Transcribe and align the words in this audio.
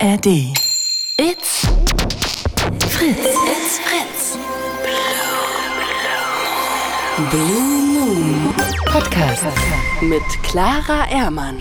ARD. 0.00 0.26
It's 1.16 1.66
Fritz. 2.88 3.36
It's 3.50 3.78
Fritz. 3.80 4.38
Blue 7.30 7.82
Moon 7.82 8.54
Podcast 8.86 9.44
mit 10.00 10.22
Clara 10.44 11.08
Ermann. 11.10 11.60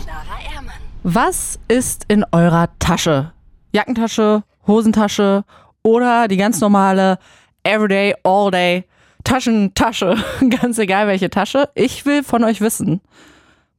Was 1.03 1.58
ist 1.67 2.05
in 2.10 2.26
eurer 2.31 2.69
Tasche? 2.78 3.31
Jackentasche, 3.73 4.44
Hosentasche 4.67 5.44
oder 5.81 6.28
die 6.28 6.38
ganz 6.38 6.62
normale 6.62 7.17
Everyday, 7.63 8.13
All-Day 8.24 8.85
Taschentasche? 9.24 10.15
Ganz 10.62 10.78
egal 10.78 11.08
welche 11.08 11.31
Tasche. 11.31 11.69
Ich 11.74 12.06
will 12.06 12.24
von 12.24 12.44
euch 12.44 12.62
wissen, 12.62 13.01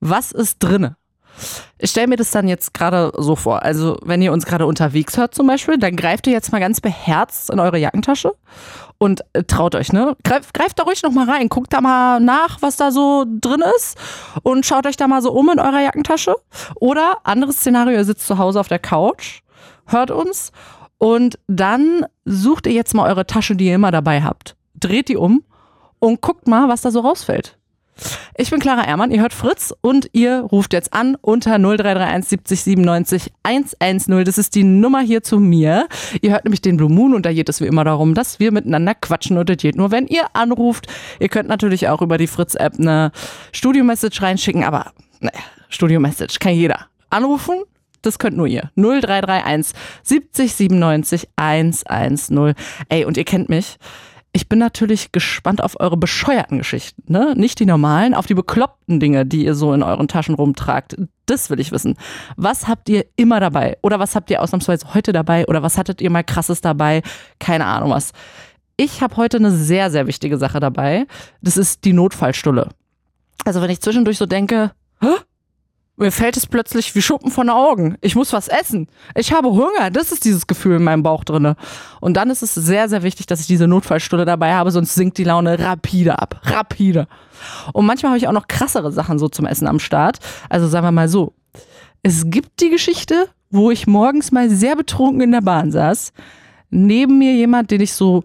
was 0.00 0.32
ist 0.32 0.59
drinne? 0.59 0.96
Ich 1.79 1.91
stelle 1.91 2.09
mir 2.09 2.16
das 2.16 2.30
dann 2.30 2.48
jetzt 2.48 2.75
gerade 2.75 3.12
so 3.16 3.37
vor. 3.37 3.62
Also, 3.62 3.98
wenn 4.02 4.23
ihr 4.23 4.33
uns 4.33 4.46
gerade 4.46 4.66
unterwegs 4.66 5.16
hört 5.16 5.34
zum 5.34 5.46
Beispiel, 5.46 5.79
dann 5.79 5.96
greift 5.96 6.27
ihr 6.27 6.33
jetzt 6.33 6.52
mal 6.52 6.60
ganz 6.60 6.80
beherzt 6.80 7.51
in 7.51 7.60
eure 7.60 7.79
Jackentasche 7.79 8.33
und 8.98 9.23
äh, 9.33 9.45
traut 9.45 9.74
euch, 9.74 9.93
ne? 9.93 10.16
Greift, 10.24 10.52
greift 10.52 10.79
da 10.79 10.82
ruhig 10.82 11.02
noch 11.02 11.12
mal 11.12 11.29
rein, 11.30 11.48
guckt 11.48 11.73
da 11.73 11.80
mal 11.80 12.20
nach, 12.20 12.60
was 12.60 12.77
da 12.77 12.91
so 12.91 13.24
drin 13.29 13.62
ist 13.77 13.96
und 14.43 14.66
schaut 14.66 14.87
euch 14.87 14.96
da 14.96 15.06
mal 15.06 15.23
so 15.23 15.32
um 15.32 15.48
in 15.51 15.60
eurer 15.60 15.80
Jackentasche. 15.80 16.34
Oder 16.77 17.19
anderes 17.24 17.57
Szenario, 17.57 17.96
ihr 17.96 18.05
sitzt 18.05 18.27
zu 18.27 18.38
Hause 18.38 18.60
auf 18.60 18.68
der 18.68 18.80
Couch, 18.80 19.41
hört 19.87 20.10
uns 20.10 20.52
und 20.98 21.38
dann 21.46 22.07
sucht 22.24 22.66
ihr 22.66 22.73
jetzt 22.73 22.95
mal 22.95 23.09
eure 23.09 23.27
Tasche, 23.27 23.57
die 23.57 23.66
ihr 23.66 23.77
immer 23.77 23.93
dabei 23.93 24.23
habt. 24.23 24.57
Dreht 24.74 25.09
die 25.09 25.16
um 25.16 25.45
und 26.01 26.20
guckt 26.20 26.46
mal, 26.46 26.68
was 26.68 26.82
da 26.82 26.91
so 26.91 27.01
rausfällt. 27.01 27.57
Ich 28.37 28.51
bin 28.51 28.61
Clara 28.61 28.83
Ermann, 28.83 29.11
ihr 29.11 29.20
hört 29.20 29.33
Fritz 29.33 29.75
und 29.80 30.09
ihr 30.12 30.41
ruft 30.41 30.73
jetzt 30.73 30.93
an 30.93 31.16
unter 31.20 31.59
0331 31.59 32.29
70 32.29 32.62
97 32.62 33.33
110. 33.43 34.24
Das 34.24 34.38
ist 34.38 34.55
die 34.55 34.65
Nummer 34.65 35.01
hier 35.01 35.23
zu 35.23 35.40
mir. 35.40 35.88
Ihr 36.21 36.30
hört 36.30 36.45
nämlich 36.45 36.63
den 36.63 36.77
Blue 36.77 36.90
Moon 36.90 37.15
und 37.15 37.27
da 37.27 37.32
geht 37.32 37.49
es 37.49 37.60
wie 37.60 37.66
immer 37.66 37.85
darum, 37.85 38.15
dass 38.15 38.38
wir 38.38 38.52
miteinander 38.52 38.95
quatschen 38.95 39.38
und 39.38 39.49
das 39.49 39.57
geht 39.57 39.77
nur, 39.77 39.90
wenn 39.90 40.07
ihr 40.07 40.27
anruft. 40.35 40.87
Ihr 41.18 41.29
könnt 41.29 41.49
natürlich 41.49 41.88
auch 41.88 42.02
über 42.02 42.18
die 42.18 42.27
Fritz-App 42.27 42.74
eine 42.79 43.13
Studio-Message 43.52 44.23
reinschicken, 44.23 44.65
aber 44.65 44.93
ne, 45.21 45.33
Studio-Message 45.68 46.38
kann 46.38 46.55
jeder. 46.55 46.87
Anrufen, 47.10 47.65
das 48.02 48.18
könnt 48.18 48.37
nur 48.37 48.46
ihr. 48.46 48.71
0331 48.77 49.74
70 50.02 50.55
97 50.55 51.29
110. 51.37 52.55
Ey, 52.88 53.05
und 53.05 53.16
ihr 53.16 53.24
kennt 53.24 53.49
mich. 53.49 53.79
Ich 54.38 54.48
bin 54.48 54.60
natürlich 54.60 55.10
gespannt 55.10 55.64
auf 55.64 55.80
eure 55.80 55.96
bescheuerten 55.96 56.58
Geschichten, 56.58 57.02
ne? 57.12 57.34
Nicht 57.36 57.58
die 57.58 57.66
normalen, 57.66 58.14
auf 58.14 58.26
die 58.26 58.34
bekloppten 58.34 59.00
Dinge, 59.00 59.26
die 59.26 59.44
ihr 59.44 59.56
so 59.56 59.72
in 59.72 59.82
euren 59.82 60.06
Taschen 60.06 60.36
rumtragt. 60.36 60.94
Das 61.26 61.50
will 61.50 61.58
ich 61.58 61.72
wissen. 61.72 61.96
Was 62.36 62.68
habt 62.68 62.88
ihr 62.88 63.04
immer 63.16 63.40
dabei? 63.40 63.78
Oder 63.82 63.98
was 63.98 64.14
habt 64.14 64.31
ihr 64.31 64.41
ausnahmsweise 64.41 64.94
heute 64.94 65.12
dabei? 65.12 65.44
Oder 65.48 65.64
was 65.64 65.76
hattet 65.76 66.00
ihr 66.00 66.09
mal 66.10 66.22
krasses 66.22 66.60
dabei? 66.60 67.03
Keine 67.41 67.64
Ahnung 67.64 67.91
was. 67.91 68.12
Ich 68.76 69.03
habe 69.03 69.16
heute 69.16 69.38
eine 69.38 69.50
sehr, 69.50 69.91
sehr 69.91 70.06
wichtige 70.06 70.38
Sache 70.38 70.60
dabei. 70.60 71.09
Das 71.42 71.56
ist 71.56 71.84
die 71.84 71.92
Notfallstulle. 71.92 72.69
Also 73.44 73.60
wenn 73.60 73.70
ich 73.70 73.81
zwischendurch 73.81 74.19
so 74.19 74.26
denke, 74.26 74.70
Hä? 75.00 75.16
Mir 75.99 76.12
fällt 76.12 76.37
es 76.37 76.47
plötzlich 76.47 76.94
wie 76.94 77.03
Schuppen 77.03 77.32
von 77.32 77.49
den 77.49 77.56
Augen. 77.56 77.97
Ich 78.03 78.15
muss 78.15 78.32
was 78.32 78.47
essen. 78.47 78.87
Ich 79.16 79.32
habe 79.32 79.50
Hunger. 79.50 79.91
Das 79.91 80.12
ist 80.12 80.25
dieses 80.25 80.47
Gefühl 80.47 80.77
in 80.77 80.84
meinem 80.84 81.03
Bauch 81.03 81.25
drinne. 81.25 81.56
Und 82.00 82.16
dann 82.16 82.31
ist 82.31 82.43
es 82.43 82.55
sehr, 82.55 82.88
sehr 82.88 83.03
wichtig, 83.03 83.27
dass 83.27 83.41
ich 83.41 83.49
diese 83.49 83.66
Notfallstunde 83.66 84.25
dabei 84.25 84.55
habe, 84.55 84.71
sonst 84.71 84.94
sinkt 84.94 85.19
die 85.19 85.25
Laune 85.25 85.59
rapide 85.59 86.21
ab. 86.21 86.41
Rapide. 86.44 87.09
Und 87.72 87.84
manchmal 87.84 88.10
habe 88.10 88.19
ich 88.19 88.28
auch 88.28 88.32
noch 88.32 88.47
krassere 88.47 88.93
Sachen 88.93 89.19
so 89.19 89.28
zum 89.28 89.44
Essen 89.44 89.66
am 89.66 89.81
Start. 89.81 90.19
Also 90.49 90.69
sagen 90.69 90.87
wir 90.87 90.93
mal 90.93 91.09
so. 91.09 91.34
Es 92.05 92.22
gibt 92.27 92.60
die 92.60 92.71
Geschichte, 92.71 93.28
wo 93.50 93.72
ich 93.72 93.88
morgens 93.88 94.31
mal 94.31 94.50
sehr 94.50 94.77
betrunken 94.77 95.21
in 95.21 95.33
der 95.33 95.41
Bahn 95.41 95.72
saß. 95.72 96.12
Neben 96.71 97.19
mir 97.19 97.34
jemand, 97.34 97.72
den 97.72 97.81
ich 97.81 97.93
so 97.93 98.22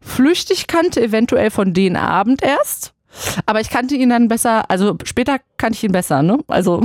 flüchtig 0.00 0.68
kannte, 0.68 1.02
eventuell 1.02 1.50
von 1.50 1.74
den 1.74 1.96
Abend 1.96 2.42
erst. 2.42 2.94
Aber 3.46 3.60
ich 3.60 3.70
kannte 3.70 3.94
ihn 3.94 4.10
dann 4.10 4.28
besser, 4.28 4.70
also 4.70 4.96
später 5.04 5.38
kannte 5.56 5.76
ich 5.76 5.84
ihn 5.84 5.92
besser, 5.92 6.22
ne? 6.22 6.38
Also, 6.48 6.82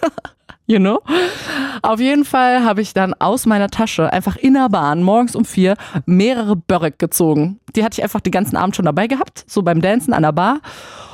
you 0.66 0.78
know? 0.78 1.00
Auf 1.82 2.00
jeden 2.00 2.24
Fall 2.24 2.64
habe 2.64 2.82
ich 2.82 2.94
dann 2.94 3.14
aus 3.14 3.46
meiner 3.46 3.68
Tasche 3.68 4.12
einfach 4.12 4.36
in 4.36 4.54
der 4.54 4.68
Bahn 4.68 5.02
morgens 5.02 5.36
um 5.36 5.44
vier 5.44 5.76
mehrere 6.06 6.56
Börek 6.56 6.98
gezogen. 6.98 7.60
Die 7.74 7.84
hatte 7.84 7.98
ich 7.98 8.02
einfach 8.02 8.20
den 8.20 8.32
ganzen 8.32 8.56
Abend 8.56 8.76
schon 8.76 8.84
dabei 8.84 9.06
gehabt, 9.06 9.44
so 9.46 9.62
beim 9.62 9.80
Dancen 9.80 10.12
an 10.12 10.22
der 10.22 10.32
Bar. 10.32 10.60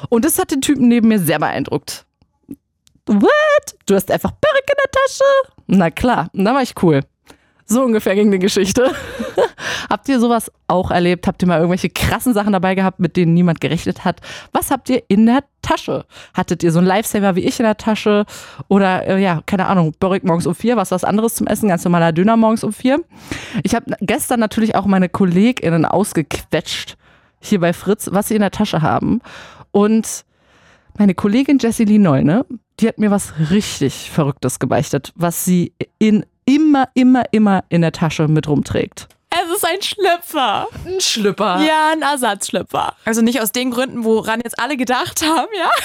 Und 0.09 0.25
das 0.25 0.39
hat 0.39 0.51
den 0.51 0.61
Typen 0.61 0.89
neben 0.89 1.09
mir 1.09 1.19
sehr 1.19 1.39
beeindruckt. 1.39 2.07
What? 3.07 3.77
Du 3.87 3.95
hast 3.95 4.11
einfach 4.11 4.31
Börek 4.31 4.65
in 4.69 4.77
der 4.79 4.91
Tasche? 4.91 5.25
Na 5.67 5.91
klar, 5.91 6.29
dann 6.33 6.55
war 6.55 6.63
ich 6.63 6.75
cool. 6.83 7.01
So 7.73 7.85
ungefähr 7.85 8.15
ging 8.15 8.31
die 8.31 8.39
Geschichte. 8.39 8.93
habt 9.91 10.07
ihr 10.07 10.21
sowas 10.21 10.53
auch 10.69 10.91
erlebt? 10.91 11.27
Habt 11.27 11.43
ihr 11.43 11.49
mal 11.49 11.57
irgendwelche 11.57 11.89
krassen 11.89 12.35
Sachen 12.35 12.53
dabei 12.53 12.75
gehabt, 12.75 13.01
mit 13.01 13.17
denen 13.17 13.33
niemand 13.33 13.63
gerechnet 13.63 14.05
hat? 14.05 14.21
Was 14.53 14.71
habt 14.71 14.91
ihr 14.91 15.03
in 15.09 15.25
der 15.25 15.43
Tasche? 15.63 16.05
Hattet 16.35 16.63
ihr 16.63 16.71
so 16.71 16.81
einen 16.81 16.89
Lifesaver 16.89 17.35
wie 17.35 17.41
ich 17.41 17.59
in 17.59 17.65
der 17.65 17.79
Tasche? 17.79 18.27
Oder, 18.69 19.07
äh, 19.07 19.23
ja, 19.23 19.41
keine 19.47 19.69
Ahnung, 19.69 19.95
Börek 19.99 20.23
morgens 20.23 20.47
um 20.47 20.55
vier, 20.55 20.77
was 20.77 20.91
was 20.91 21.03
anderes 21.03 21.35
zum 21.35 21.47
Essen, 21.47 21.71
ganz 21.71 21.83
normaler 21.83 22.13
Döner 22.13 22.37
morgens 22.37 22.63
um 22.63 22.75
vier. 22.75 23.01
Ich 23.63 23.75
habe 23.75 23.97
gestern 24.03 24.41
natürlich 24.41 24.75
auch 24.75 24.85
meine 24.85 25.09
KollegInnen 25.09 25.87
ausgequetscht, 25.87 26.99
hier 27.41 27.61
bei 27.61 27.73
Fritz, 27.73 28.11
was 28.13 28.29
sie 28.29 28.35
in 28.35 28.43
der 28.43 28.51
Tasche 28.51 28.83
haben. 28.83 29.23
Und 29.71 30.27
meine 30.99 31.15
Kollegin 31.15 31.57
Jessie 31.59 31.85
Lee 31.85 31.99
Neune, 31.99 32.45
die 32.81 32.89
hat 32.89 32.99
mir 32.99 33.11
was 33.11 33.33
richtig 33.51 34.11
Verrücktes 34.11 34.59
gebeichtet, 34.59 35.15
was 35.17 35.47
sie 35.47 35.73
in 35.99 36.27
immer, 36.45 36.89
immer, 36.95 37.25
immer 37.31 37.65
in 37.69 37.83
der 37.83 37.93
Tasche 37.93 38.29
mit 38.29 38.49
rumträgt. 38.49 39.09
Es 39.35 39.57
ist 39.57 39.67
ein 39.67 39.81
Schlüpfer. 39.81 40.69
Ein 40.85 41.01
Schlüpper. 41.01 41.63
Ja, 41.63 41.93
ein 41.93 42.03
Ersatzschlüpfer. 42.03 42.95
Also 43.07 43.23
nicht 43.23 43.41
aus 43.41 43.51
den 43.51 43.71
Gründen, 43.71 44.05
woran 44.05 44.41
jetzt 44.45 44.59
alle 44.59 44.77
gedacht 44.77 45.23
haben, 45.23 45.49
ja. 45.59 45.71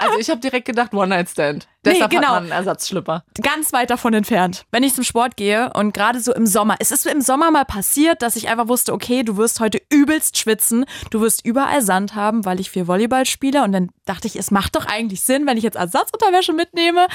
Also 0.00 0.18
ich 0.18 0.28
habe 0.28 0.40
direkt 0.40 0.66
gedacht 0.66 0.92
One-Night-Stand. 0.92 1.68
Deshalb 1.84 2.10
genau. 2.10 2.26
hat 2.26 2.34
man 2.34 2.42
einen 2.44 2.52
Ersatzschlüpper. 2.52 3.24
Ganz 3.40 3.72
weit 3.72 3.88
davon 3.88 4.12
entfernt. 4.14 4.66
Wenn 4.72 4.82
ich 4.82 4.94
zum 4.94 5.04
Sport 5.04 5.36
gehe 5.36 5.72
und 5.74 5.94
gerade 5.94 6.20
so 6.20 6.34
im 6.34 6.44
Sommer, 6.44 6.74
es 6.80 6.90
ist 6.90 7.06
im 7.06 7.20
Sommer 7.20 7.50
mal 7.50 7.64
passiert, 7.64 8.20
dass 8.20 8.36
ich 8.36 8.48
einfach 8.48 8.68
wusste, 8.68 8.92
okay, 8.92 9.22
du 9.22 9.36
wirst 9.36 9.60
heute 9.60 9.80
übelst 9.88 10.36
schwitzen, 10.38 10.84
du 11.10 11.20
wirst 11.20 11.46
überall 11.46 11.82
Sand 11.82 12.14
haben, 12.14 12.44
weil 12.44 12.60
ich 12.60 12.70
viel 12.70 12.88
Volleyball 12.88 13.26
spiele 13.26 13.62
und 13.62 13.72
dann 13.72 13.90
dachte 14.04 14.26
ich, 14.26 14.36
es 14.36 14.50
macht 14.50 14.74
doch 14.76 14.86
eigentlich 14.86 15.22
Sinn, 15.22 15.46
wenn 15.46 15.56
ich 15.56 15.62
jetzt 15.62 15.76
Ersatzunterwäsche 15.76 16.52
mitnehme. 16.52 17.06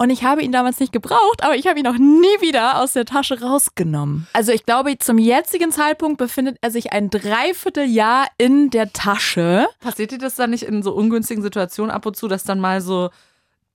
Und 0.00 0.08
ich 0.08 0.24
habe 0.24 0.40
ihn 0.42 0.50
damals 0.50 0.80
nicht 0.80 0.94
gebraucht, 0.94 1.42
aber 1.42 1.56
ich 1.56 1.66
habe 1.66 1.78
ihn 1.78 1.86
auch 1.86 1.98
nie 1.98 2.40
wieder 2.40 2.80
aus 2.80 2.94
der 2.94 3.04
Tasche 3.04 3.42
rausgenommen. 3.42 4.26
Also 4.32 4.50
ich 4.50 4.64
glaube, 4.64 4.96
zum 4.96 5.18
jetzigen 5.18 5.72
Zeitpunkt 5.72 6.16
befindet 6.16 6.56
er 6.62 6.70
sich 6.70 6.94
ein 6.94 7.10
Dreivierteljahr 7.10 8.26
in 8.38 8.70
der 8.70 8.94
Tasche. 8.94 9.66
Passiert 9.80 10.12
dir 10.12 10.16
das 10.18 10.36
dann 10.36 10.50
nicht 10.50 10.62
in 10.62 10.82
so 10.82 10.92
ungünstigen 10.94 11.42
Situationen 11.42 11.90
ab 11.90 12.06
und 12.06 12.16
zu, 12.16 12.28
dass 12.28 12.44
dann 12.44 12.60
mal 12.60 12.80
so 12.80 13.10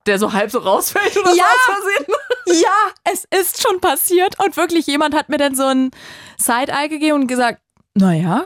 der 0.08 0.18
so 0.18 0.34
halb 0.34 0.50
so 0.50 0.58
rausfällt 0.58 1.16
oder 1.16 1.30
Ja. 1.30 1.44
so 1.66 1.72
aus 1.74 1.78
Versehen? 1.78 2.16
Ja, 2.64 3.12
es 3.12 3.26
ist 3.42 3.62
schon 3.62 3.80
passiert. 3.80 4.44
Und 4.44 4.56
wirklich, 4.58 4.88
jemand 4.88 5.14
hat 5.16 5.30
mir 5.30 5.38
dann 5.38 5.56
so 5.56 5.64
ein 5.66 5.92
Side-Eye 6.40 6.90
gegeben 6.90 7.22
und 7.22 7.28
gesagt, 7.28 7.60
naja, 7.96 8.46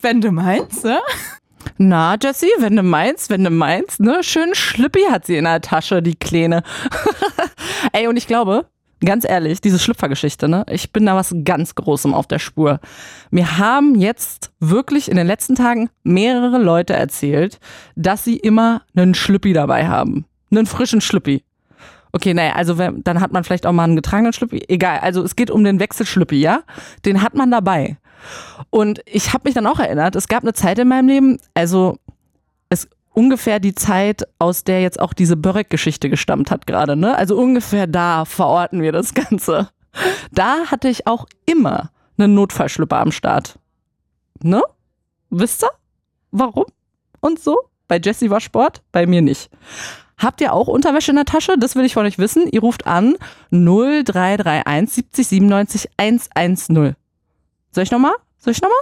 wenn 0.00 0.20
du 0.20 0.30
meinst, 0.30 0.84
ne? 0.84 1.00
Na, 1.78 2.16
Jessie, 2.20 2.50
wenn 2.58 2.76
du 2.76 2.82
meinst, 2.82 3.30
wenn 3.30 3.44
du 3.44 3.50
meinst, 3.50 4.00
ne? 4.00 4.22
Schön 4.22 4.54
Schlüppi 4.54 5.02
hat 5.10 5.26
sie 5.26 5.36
in 5.36 5.44
der 5.44 5.60
Tasche, 5.60 6.02
die 6.02 6.14
Kleine. 6.14 6.62
Ey, 7.92 8.06
und 8.06 8.16
ich 8.16 8.26
glaube, 8.26 8.66
ganz 9.04 9.28
ehrlich, 9.28 9.60
diese 9.60 9.78
Schlüpfergeschichte, 9.78 10.48
ne? 10.48 10.64
Ich 10.70 10.92
bin 10.92 11.06
da 11.06 11.16
was 11.16 11.34
ganz 11.44 11.74
Großem 11.74 12.14
auf 12.14 12.26
der 12.26 12.38
Spur. 12.38 12.80
Mir 13.30 13.58
haben 13.58 13.94
jetzt 13.94 14.52
wirklich 14.60 15.10
in 15.10 15.16
den 15.16 15.26
letzten 15.26 15.54
Tagen 15.54 15.90
mehrere 16.02 16.58
Leute 16.58 16.94
erzählt, 16.94 17.58
dass 17.96 18.24
sie 18.24 18.36
immer 18.36 18.82
einen 18.94 19.14
Schlüppi 19.14 19.52
dabei 19.52 19.86
haben. 19.88 20.24
Einen 20.50 20.66
frischen 20.66 21.00
Schlüppi. 21.00 21.44
Okay, 22.12 22.32
naja, 22.32 22.52
also 22.52 22.78
wenn, 22.78 23.02
dann 23.02 23.20
hat 23.20 23.32
man 23.32 23.42
vielleicht 23.42 23.66
auch 23.66 23.72
mal 23.72 23.84
einen 23.84 23.96
getragenen 23.96 24.32
Schlüppi. 24.32 24.62
Egal, 24.68 25.00
also 25.00 25.22
es 25.24 25.34
geht 25.34 25.50
um 25.50 25.64
den 25.64 25.80
Wechselschlüppi, 25.80 26.36
ja? 26.36 26.62
Den 27.04 27.22
hat 27.22 27.34
man 27.34 27.50
dabei. 27.50 27.96
Und 28.70 29.00
ich 29.06 29.32
habe 29.32 29.42
mich 29.44 29.54
dann 29.54 29.66
auch 29.66 29.78
erinnert, 29.78 30.16
es 30.16 30.28
gab 30.28 30.42
eine 30.42 30.52
Zeit 30.52 30.78
in 30.78 30.88
meinem 30.88 31.08
Leben, 31.08 31.38
also 31.54 31.98
es 32.68 32.88
ungefähr 33.12 33.60
die 33.60 33.74
Zeit, 33.74 34.24
aus 34.38 34.64
der 34.64 34.82
jetzt 34.82 35.00
auch 35.00 35.12
diese 35.12 35.36
Börek-Geschichte 35.36 36.10
gestammt 36.10 36.50
hat 36.50 36.66
gerade, 36.66 36.96
ne? 36.96 37.16
Also 37.16 37.36
ungefähr 37.36 37.86
da 37.86 38.24
verorten 38.24 38.82
wir 38.82 38.92
das 38.92 39.14
Ganze. 39.14 39.68
Da 40.32 40.66
hatte 40.66 40.88
ich 40.88 41.06
auch 41.06 41.26
immer 41.46 41.90
einen 42.18 42.34
Notfallschlüpper 42.34 42.98
am 42.98 43.12
Start. 43.12 43.58
Ne? 44.42 44.62
Wisst 45.30 45.64
ihr? 45.64 45.70
Warum? 46.30 46.64
Und 47.20 47.38
so? 47.38 47.58
Bei 47.88 47.98
Jessie 47.98 48.30
war 48.30 48.40
Sport, 48.40 48.82
bei 48.92 49.06
mir 49.06 49.22
nicht. 49.22 49.50
Habt 50.18 50.40
ihr 50.40 50.52
auch 50.52 50.68
Unterwäsche 50.68 51.10
in 51.10 51.16
der 51.16 51.24
Tasche? 51.24 51.56
Das 51.58 51.76
will 51.76 51.84
ich 51.84 51.94
von 51.94 52.06
euch 52.06 52.18
wissen. 52.18 52.48
Ihr 52.50 52.60
ruft 52.60 52.86
an 52.86 53.16
0331 53.50 54.94
70 54.94 55.28
97 55.28 55.90
110. 55.96 56.96
Soll 57.74 57.82
ich 57.82 57.90
nochmal? 57.90 58.14
Soll 58.38 58.52
ich 58.52 58.62
nochmal? 58.62 58.78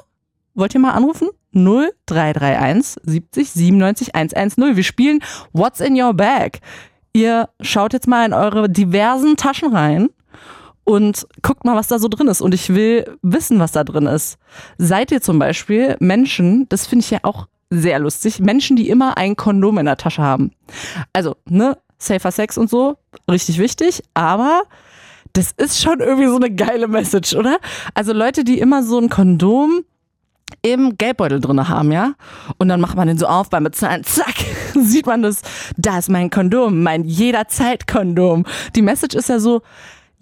Wollt 0.55 0.75
ihr 0.75 0.81
mal 0.81 0.93
anrufen? 0.93 1.31
0331 1.55 3.03
70 3.03 3.51
97 3.51 4.15
110. 4.15 4.77
Wir 4.77 4.85
spielen 4.85 5.21
What's 5.53 5.81
in 5.81 5.99
Your 5.99 6.13
Bag. 6.13 6.61
Ihr 7.15 7.49
schaut 7.63 7.95
jetzt 7.95 8.07
mal 8.07 8.27
in 8.27 8.35
eure 8.35 8.69
diversen 8.69 9.37
Taschen 9.37 9.75
rein 9.75 10.11
und 10.85 11.27
guckt 11.41 11.65
mal, 11.65 11.75
was 11.75 11.89
da 11.89 11.99
so 11.99 12.09
drin 12.09 12.29
ist. 12.29 12.43
Und 12.43 12.53
ich 12.53 12.75
will 12.75 13.17
wissen, 13.23 13.59
was 13.59 13.73
da 13.73 13.83
drin 13.83 14.07
ist. 14.07 14.37
Seid 14.77 15.11
ihr 15.11 15.23
zum 15.23 15.39
Beispiel 15.39 15.97
Menschen, 15.99 16.69
das 16.69 16.87
finde 16.87 17.05
ich 17.05 17.11
ja 17.11 17.21
auch 17.23 17.49
sehr 17.71 17.99
lustig, 17.99 18.41
Menschen, 18.41 18.77
die 18.77 18.91
immer 18.91 19.17
ein 19.17 19.37
Kondom 19.37 19.79
in 19.79 19.87
der 19.87 19.97
Tasche 19.97 20.23
haben. 20.23 20.53
Also, 21.15 21.37
ne, 21.47 21.79
safer 21.97 22.31
Sex 22.31 22.59
und 22.59 22.69
so, 22.69 22.99
richtig 23.31 23.59
wichtig, 23.59 24.03
aber 24.13 24.65
das 25.33 25.53
ist 25.53 25.83
schon 25.83 26.01
irgendwie 26.01 26.29
so 26.29 26.37
eine 26.37 26.51
geile 26.51 26.89
Message, 26.89 27.35
oder? 27.35 27.59
Also 27.95 28.13
Leute, 28.13 28.45
die 28.45 28.59
immer 28.59 28.83
so 28.83 28.99
ein 28.99 29.09
Kondom 29.09 29.85
im 30.61 30.97
Geldbeutel 30.99 31.41
drin 31.41 31.69
haben, 31.69 31.93
ja? 31.93 32.13
Und 32.59 32.69
dann 32.69 32.81
macht 32.81 32.97
man 32.97 33.09
den 33.09 33.19
so 33.19 33.27
auf 33.27 33.49
beim 33.49 33.65
Bezahlen, 33.65 34.05
zack, 34.05 34.35
sieht 34.75 35.07
man 35.07 35.23
das, 35.23 35.43
da 35.77 35.99
ist 35.99 36.11
mein 36.11 36.31
Kondom, 36.31 36.83
mein 36.83 37.05
jederzeit-Kondom. 37.05 38.45
Die 38.77 38.83
Message 38.83 39.17
ist 39.17 39.29
ja 39.29 39.39
so, 39.39 39.63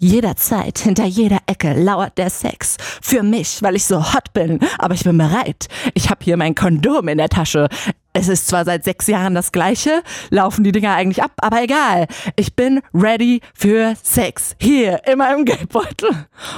Jederzeit, 0.03 0.79
hinter 0.79 1.05
jeder 1.05 1.37
Ecke 1.45 1.73
lauert 1.73 2.17
der 2.17 2.31
Sex. 2.31 2.75
Für 3.03 3.21
mich, 3.21 3.61
weil 3.61 3.75
ich 3.75 3.85
so 3.85 4.13
hot 4.15 4.33
bin, 4.33 4.59
aber 4.79 4.95
ich 4.95 5.03
bin 5.03 5.15
bereit. 5.15 5.67
Ich 5.93 6.09
habe 6.09 6.23
hier 6.23 6.37
mein 6.37 6.55
Kondom 6.55 7.07
in 7.07 7.19
der 7.19 7.29
Tasche. 7.29 7.69
Es 8.11 8.27
ist 8.27 8.47
zwar 8.47 8.65
seit 8.65 8.83
sechs 8.83 9.05
Jahren 9.05 9.35
das 9.35 9.51
gleiche, 9.51 10.01
laufen 10.31 10.63
die 10.63 10.71
Dinger 10.71 10.95
eigentlich 10.95 11.21
ab, 11.21 11.33
aber 11.37 11.61
egal. 11.61 12.07
Ich 12.35 12.55
bin 12.55 12.81
ready 12.95 13.41
für 13.53 13.93
Sex. 14.01 14.55
Hier, 14.59 15.01
in 15.05 15.19
meinem 15.19 15.45
Geldbeutel. 15.45 16.09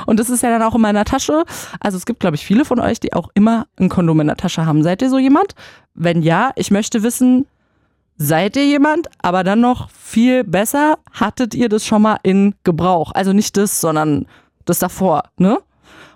Und 0.06 0.22
das 0.22 0.30
ist 0.30 0.42
ja 0.42 0.50
dann 0.50 0.62
auch 0.62 0.76
in 0.76 0.82
meiner 0.82 1.04
Tasche. 1.04 1.44
Also 1.82 1.98
es 1.98 2.06
gibt, 2.06 2.22
glaube 2.22 2.38
ich, 2.38 2.46
viele 2.46 2.64
von 2.64 2.80
euch, 2.80 3.02
die 3.02 3.12
auch 3.12 3.28
immer 3.34 3.68
ein 3.78 3.90
Kondom 3.90 4.22
in 4.22 4.28
der 4.28 4.38
Tasche 4.38 4.66
haben. 4.66 4.84
Seid 4.84 5.02
ihr 5.02 5.10
so 5.10 5.20
jemand? 5.20 5.54
Wenn 5.96 6.22
ja, 6.22 6.54
ich 6.56 6.72
möchte 6.72 7.04
wissen, 7.04 7.46
Seid 8.18 8.56
ihr 8.56 8.66
jemand? 8.66 9.08
Aber 9.22 9.44
dann 9.44 9.62
noch 9.62 9.90
viel 9.90 10.44
besser, 10.44 10.98
hattet 11.12 11.56
ihr 11.56 11.70
das 11.70 11.86
schon 11.86 12.04
mal 12.04 12.18
in 12.24 12.56
Gebrauch? 12.64 13.12
Also 13.14 13.34
nicht 13.34 13.58
das, 13.58 13.82
sondern 13.82 14.28
das 14.66 14.80
davor, 14.80 15.24
ne? 15.38 15.60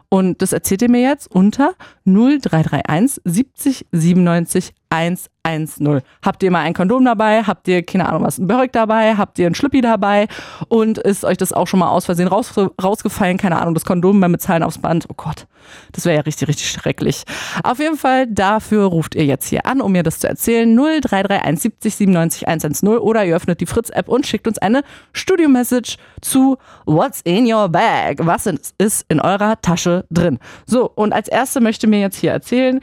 Und 0.09 0.41
das 0.41 0.53
erzählt 0.53 0.81
ihr 0.83 0.89
mir 0.89 1.01
jetzt 1.01 1.29
unter 1.29 1.73
0331 2.05 3.21
70 3.25 3.88
97 3.91 4.73
110. 4.89 6.01
Habt 6.24 6.44
ihr 6.44 6.51
mal 6.51 6.62
ein 6.62 6.74
Kondom 6.74 7.06
dabei? 7.06 7.44
Habt 7.44 7.68
ihr, 7.68 7.84
keine 7.84 8.07
Ahnung 8.07 8.24
was, 8.24 8.38
ein 8.38 8.48
Börek 8.48 8.72
dabei? 8.72 9.16
Habt 9.16 9.39
ihr 9.39 9.48
ein 9.48 9.56
Schlüppi 9.56 9.81
dabei? 9.81 10.28
Und 10.68 10.98
ist 10.98 11.24
euch 11.24 11.38
das 11.38 11.54
auch 11.54 11.68
schon 11.68 11.80
mal 11.80 11.89
aus 11.89 12.06
Versehen 12.06 12.28
raus, 12.28 12.54
rausgefallen? 12.81 13.38
Keine 13.38 13.60
Ahnung, 13.60 13.74
das 13.74 13.86
Kondom 13.86 14.19
beim 14.19 14.31
Bezahlen 14.31 14.63
aufs 14.63 14.78
Band? 14.78 15.06
Oh 15.10 15.13
Gott, 15.16 15.48
das 15.92 16.06
wäre 16.06 16.18
ja 16.18 16.22
richtig, 16.22 16.48
richtig 16.48 16.69
schrecklich. 16.69 17.24
Auf 17.63 17.80
jeden 17.80 17.98
Fall, 17.98 18.28
dafür 18.28 18.86
ruft 18.86 19.16
ihr 19.16 19.25
jetzt 19.25 19.48
hier 19.48 19.66
an, 19.66 19.81
um 19.81 19.92
mir 19.92 20.04
das 20.04 20.19
zu 20.19 20.28
erzählen. 20.28 20.74
0331 20.75 21.62
70 21.62 21.95
97 21.95 22.48
110 22.48 22.89
oder 22.89 23.25
ihr 23.25 23.36
öffnet 23.36 23.62
die 23.62 23.66
Fritz-App 23.66 24.07
und 24.07 24.25
schickt 24.25 24.48
uns 24.48 24.57
eine 24.57 24.84
Studio-Message 25.13 25.98
zu 26.22 26.57
What's 26.86 27.22
in 27.22 27.51
your 27.51 27.69
bag? 27.69 28.18
Was 28.19 28.45
ist 28.78 29.06
in 29.10 29.19
eurer 29.19 29.60
Tasche 29.62 30.06
drin? 30.10 30.39
So, 30.66 30.89
und 30.89 31.13
als 31.13 31.28
erste 31.28 31.62
möchte 31.62 31.88
mir 31.88 32.00
jetzt 32.00 32.18
hier 32.18 32.31
erzählen, 32.31 32.80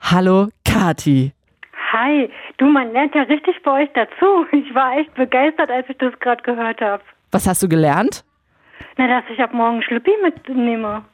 Hallo 0.00 0.48
Kati. 0.64 1.37
Hi, 2.00 2.30
du, 2.58 2.66
man 2.66 2.92
lernt 2.92 3.14
ja 3.14 3.22
richtig 3.22 3.56
bei 3.64 3.82
euch 3.82 3.90
dazu. 3.94 4.46
Ich 4.52 4.74
war 4.74 4.96
echt 4.98 5.12
begeistert, 5.14 5.70
als 5.70 5.88
ich 5.88 5.96
das 5.98 6.12
gerade 6.20 6.42
gehört 6.42 6.80
habe. 6.80 7.02
Was 7.32 7.46
hast 7.46 7.62
du 7.62 7.68
gelernt? 7.68 8.24
Na, 8.96 9.08
dass 9.08 9.24
ich 9.32 9.40
ab 9.40 9.52
morgen 9.52 9.82
Schlüppi 9.82 10.12
mitnehme. 10.22 11.04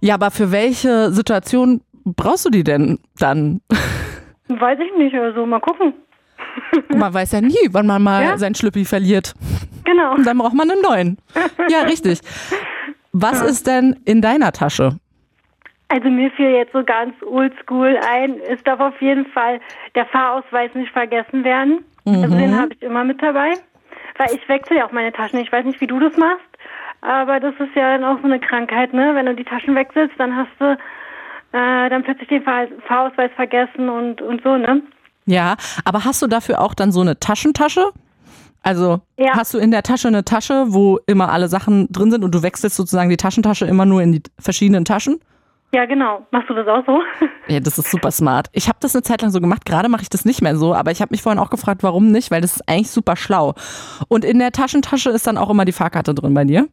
Ja, 0.00 0.14
aber 0.14 0.30
für 0.30 0.50
welche 0.50 1.10
Situation 1.12 1.82
brauchst 2.04 2.44
du 2.46 2.50
die 2.50 2.64
denn 2.64 2.98
dann? 3.18 3.60
Weiß 4.48 4.78
ich 4.80 4.96
nicht, 4.98 5.14
also 5.14 5.46
mal 5.46 5.60
gucken. 5.60 5.94
Man 6.94 7.14
weiß 7.14 7.32
ja 7.32 7.40
nie, 7.40 7.68
wann 7.70 7.86
man 7.86 8.02
mal 8.02 8.22
ja? 8.22 8.36
sein 8.36 8.54
Schlüppi 8.54 8.84
verliert. 8.84 9.34
Genau. 9.84 10.14
Und 10.14 10.26
dann 10.26 10.36
braucht 10.36 10.54
man 10.54 10.70
einen 10.70 10.82
neuen. 10.82 11.18
Ja, 11.70 11.82
richtig. 11.82 12.20
Was 13.12 13.40
ja. 13.40 13.46
ist 13.46 13.66
denn 13.66 14.00
in 14.04 14.20
deiner 14.20 14.52
Tasche? 14.52 14.98
Also 15.92 16.08
mir 16.08 16.30
fiel 16.30 16.52
jetzt 16.52 16.72
so 16.72 16.82
ganz 16.82 17.14
oldschool 17.22 17.98
ein, 18.10 18.40
es 18.48 18.64
darf 18.64 18.80
auf 18.80 18.98
jeden 19.02 19.26
Fall 19.26 19.60
der 19.94 20.06
Fahrausweis 20.06 20.74
nicht 20.74 20.90
vergessen 20.90 21.44
werden. 21.44 21.84
Mhm. 22.06 22.22
Also 22.22 22.34
den 22.38 22.58
habe 22.58 22.72
ich 22.72 22.80
immer 22.80 23.04
mit 23.04 23.20
dabei. 23.20 23.52
Weil 24.16 24.34
ich 24.34 24.48
wechsle 24.48 24.78
ja 24.78 24.86
auch 24.86 24.92
meine 24.92 25.12
Taschen. 25.12 25.38
Ich 25.40 25.52
weiß 25.52 25.66
nicht, 25.66 25.82
wie 25.82 25.86
du 25.86 26.00
das 26.00 26.16
machst, 26.16 26.48
aber 27.02 27.40
das 27.40 27.54
ist 27.58 27.74
ja 27.74 27.98
dann 27.98 28.04
auch 28.04 28.18
so 28.20 28.26
eine 28.26 28.40
Krankheit, 28.40 28.94
ne? 28.94 29.14
Wenn 29.14 29.26
du 29.26 29.34
die 29.34 29.44
Taschen 29.44 29.74
wechselst, 29.74 30.14
dann 30.18 30.34
hast 30.34 30.50
du 30.58 30.72
äh, 31.52 31.90
dann 31.90 32.02
plötzlich 32.02 32.28
den 32.28 32.42
Fahr 32.42 32.66
Fahrausweis 32.86 33.30
vergessen 33.36 33.90
und, 33.90 34.22
und 34.22 34.42
so, 34.42 34.56
ne? 34.56 34.82
Ja, 35.26 35.56
aber 35.84 36.06
hast 36.06 36.22
du 36.22 36.26
dafür 36.26 36.62
auch 36.62 36.74
dann 36.74 36.90
so 36.90 37.02
eine 37.02 37.20
Taschentasche? 37.20 37.92
Also 38.62 39.00
ja. 39.18 39.32
hast 39.34 39.52
du 39.52 39.58
in 39.58 39.70
der 39.70 39.82
Tasche 39.82 40.08
eine 40.08 40.24
Tasche, 40.24 40.66
wo 40.68 41.00
immer 41.06 41.30
alle 41.30 41.48
Sachen 41.48 41.88
drin 41.92 42.10
sind 42.10 42.24
und 42.24 42.34
du 42.34 42.42
wechselst 42.42 42.76
sozusagen 42.76 43.10
die 43.10 43.16
Taschentasche 43.18 43.66
immer 43.66 43.84
nur 43.84 44.02
in 44.02 44.12
die 44.12 44.22
verschiedenen 44.38 44.86
Taschen? 44.86 45.20
Ja, 45.74 45.86
genau. 45.86 46.26
Machst 46.30 46.50
du 46.50 46.54
das 46.54 46.68
auch 46.68 46.84
so? 46.86 47.02
Ja, 47.48 47.60
das 47.60 47.76
ist 47.76 47.90
super 47.90 48.10
smart. 48.10 48.46
Ich 48.52 48.68
habe 48.68 48.78
das 48.80 48.94
eine 48.94 49.02
Zeit 49.02 49.20
lang 49.20 49.30
so 49.30 49.40
gemacht, 49.40 49.66
gerade 49.66 49.88
mache 49.88 50.02
ich 50.02 50.08
das 50.08 50.24
nicht 50.24 50.42
mehr 50.42 50.54
so, 50.56 50.74
aber 50.74 50.90
ich 50.90 51.02
habe 51.02 51.10
mich 51.10 51.22
vorhin 51.22 51.40
auch 51.40 51.50
gefragt, 51.50 51.82
warum 51.82 52.10
nicht, 52.10 52.30
weil 52.30 52.40
das 52.40 52.56
ist 52.56 52.68
eigentlich 52.68 52.90
super 52.90 53.16
schlau. 53.16 53.54
Und 54.08 54.24
in 54.24 54.38
der 54.38 54.52
Taschentasche 54.52 55.10
ist 55.10 55.26
dann 55.26 55.36
auch 55.36 55.50
immer 55.50 55.64
die 55.64 55.72
Fahrkarte 55.72 56.14
drin 56.14 56.32
bei 56.32 56.44
dir? 56.44 56.68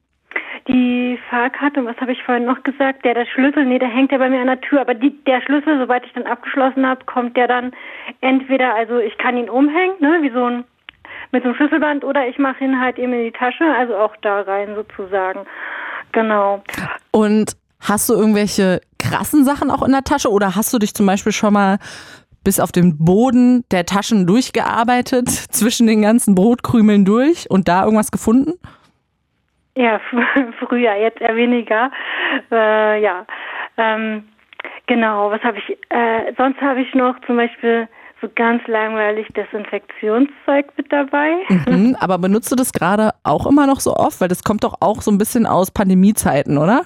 Die 0.67 1.19
Fahrkarte, 1.29 1.83
was 1.85 1.97
habe 1.97 2.11
ich 2.11 2.23
vorhin 2.23 2.45
noch 2.45 2.61
gesagt? 2.63 3.03
Der, 3.03 3.15
der 3.15 3.25
Schlüssel, 3.25 3.65
nee, 3.65 3.79
der 3.79 3.89
hängt 3.89 4.11
ja 4.11 4.19
bei 4.19 4.29
mir 4.29 4.41
an 4.41 4.47
der 4.47 4.61
Tür, 4.61 4.81
aber 4.81 4.93
die, 4.93 5.11
der 5.25 5.41
Schlüssel, 5.41 5.79
sobald 5.79 6.05
ich 6.05 6.13
dann 6.13 6.27
abgeschlossen 6.27 6.85
habe, 6.85 7.03
kommt 7.05 7.35
der 7.35 7.47
dann 7.47 7.71
entweder, 8.21 8.75
also 8.75 8.99
ich 8.99 9.17
kann 9.17 9.35
ihn 9.37 9.49
umhängen, 9.49 9.95
ne, 9.99 10.19
wie 10.21 10.31
so 10.31 10.45
ein 10.45 10.63
mit 11.31 11.43
so 11.43 11.49
einem 11.49 11.57
Schlüsselband 11.57 12.03
oder 12.03 12.27
ich 12.27 12.37
mache 12.37 12.63
ihn 12.63 12.79
halt 12.79 12.99
eben 12.99 13.13
in 13.13 13.23
die 13.23 13.31
Tasche, 13.31 13.65
also 13.77 13.95
auch 13.97 14.15
da 14.21 14.41
rein 14.41 14.75
sozusagen. 14.75 15.41
Genau. 16.11 16.63
Und 17.11 17.55
Hast 17.81 18.09
du 18.09 18.13
irgendwelche 18.13 18.81
krassen 19.09 19.43
Sachen 19.43 19.71
auch 19.71 19.83
in 19.83 19.91
der 19.91 20.03
Tasche 20.03 20.31
oder 20.31 20.55
hast 20.55 20.73
du 20.73 20.79
dich 20.79 20.93
zum 20.93 21.05
Beispiel 21.05 21.31
schon 21.31 21.53
mal 21.53 21.77
bis 22.43 22.59
auf 22.59 22.71
den 22.71 22.97
Boden 22.97 23.65
der 23.71 23.85
Taschen 23.85 24.25
durchgearbeitet, 24.25 25.29
zwischen 25.51 25.87
den 25.87 26.01
ganzen 26.01 26.35
Brotkrümeln 26.35 27.05
durch 27.05 27.49
und 27.49 27.67
da 27.67 27.83
irgendwas 27.83 28.11
gefunden? 28.11 28.53
Ja, 29.75 29.99
früher, 30.59 30.95
jetzt 30.95 31.21
eher 31.21 31.35
weniger. 31.35 31.91
Äh, 32.51 33.01
ja, 33.01 33.25
ähm, 33.77 34.23
genau. 34.87 35.31
Was 35.31 35.41
habe 35.41 35.57
ich? 35.57 35.77
Äh, 35.89 36.33
sonst 36.37 36.59
habe 36.61 36.81
ich 36.81 36.93
noch 36.93 37.15
zum 37.25 37.37
Beispiel 37.37 37.87
so 38.21 38.27
ganz 38.35 38.65
langweilig 38.67 39.27
Desinfektionszeug 39.35 40.65
mit 40.75 40.91
dabei. 40.91 41.37
Mhm, 41.69 41.95
aber 41.99 42.17
benutzt 42.17 42.51
du 42.51 42.55
das 42.55 42.73
gerade 42.73 43.11
auch 43.23 43.45
immer 43.45 43.67
noch 43.67 43.79
so 43.79 43.95
oft? 43.95 44.19
Weil 44.21 44.27
das 44.27 44.43
kommt 44.43 44.63
doch 44.63 44.75
auch 44.81 45.01
so 45.01 45.11
ein 45.11 45.17
bisschen 45.17 45.45
aus 45.45 45.71
Pandemiezeiten, 45.71 46.57
oder? 46.57 46.83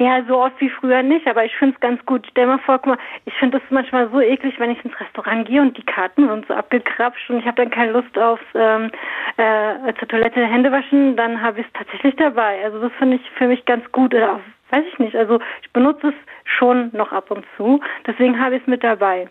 Ja, 0.00 0.24
so 0.26 0.42
oft 0.42 0.58
wie 0.60 0.70
früher 0.70 1.02
nicht, 1.02 1.26
aber 1.26 1.44
ich 1.44 1.54
finde 1.56 1.74
es 1.74 1.80
ganz 1.80 2.04
gut. 2.06 2.26
Stell 2.30 2.46
mal 2.46 2.58
vor, 2.60 2.78
guck 2.78 2.86
mal, 2.86 2.98
ich 3.26 3.34
finde 3.34 3.58
es 3.58 3.62
manchmal 3.68 4.08
so 4.10 4.18
eklig, 4.18 4.58
wenn 4.58 4.70
ich 4.70 4.82
ins 4.82 4.98
Restaurant 4.98 5.46
gehe 5.46 5.60
und 5.60 5.76
die 5.76 5.82
Karten 5.82 6.26
sind 6.26 6.46
so 6.48 6.54
abgekrapscht 6.54 7.28
und 7.28 7.40
ich 7.40 7.44
habe 7.44 7.56
dann 7.56 7.70
keine 7.70 7.92
Lust 7.92 8.16
aufs 8.16 8.42
ähm, 8.54 8.90
äh, 9.36 9.92
zur 9.98 10.08
Toilette 10.08 10.46
Hände 10.46 10.72
waschen, 10.72 11.16
dann 11.16 11.42
habe 11.42 11.60
ich 11.60 11.66
es 11.66 11.72
tatsächlich 11.74 12.16
dabei. 12.16 12.64
Also 12.64 12.80
das 12.80 12.92
finde 12.98 13.16
ich 13.16 13.30
für 13.36 13.46
mich 13.46 13.62
ganz 13.66 13.84
gut. 13.92 14.14
Äh, 14.14 14.26
weiß 14.70 14.84
ich 14.90 14.98
nicht. 14.98 15.14
Also 15.14 15.38
ich 15.60 15.70
benutze 15.70 16.08
es 16.08 16.14
schon 16.44 16.88
noch 16.94 17.12
ab 17.12 17.30
und 17.30 17.44
zu. 17.58 17.80
Deswegen 18.06 18.40
habe 18.40 18.56
ich 18.56 18.62
es 18.62 18.68
mit 18.68 18.82
dabei. 18.82 19.28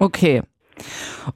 Okay. 0.00 0.42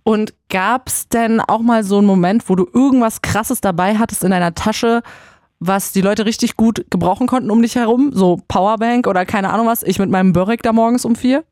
Und 0.02 0.34
gab 0.50 0.88
es 0.88 1.08
denn 1.08 1.40
auch 1.40 1.60
mal 1.60 1.84
so 1.84 1.98
einen 1.98 2.08
Moment, 2.08 2.48
wo 2.48 2.56
du 2.56 2.66
irgendwas 2.72 3.22
Krasses 3.22 3.60
dabei 3.60 3.98
hattest 3.98 4.24
in 4.24 4.32
deiner 4.32 4.54
Tasche, 4.54 5.02
was 5.60 5.92
die 5.92 6.00
Leute 6.00 6.26
richtig 6.26 6.56
gut 6.56 6.84
gebrauchen 6.90 7.26
konnten 7.26 7.50
um 7.50 7.62
dich 7.62 7.76
herum? 7.76 8.10
So 8.12 8.40
Powerbank 8.48 9.06
oder 9.06 9.24
keine 9.24 9.50
Ahnung 9.50 9.66
was, 9.66 9.82
ich 9.82 9.98
mit 9.98 10.10
meinem 10.10 10.32
Börek 10.32 10.62
da 10.62 10.72
morgens 10.72 11.04
um 11.04 11.16
vier? 11.16 11.44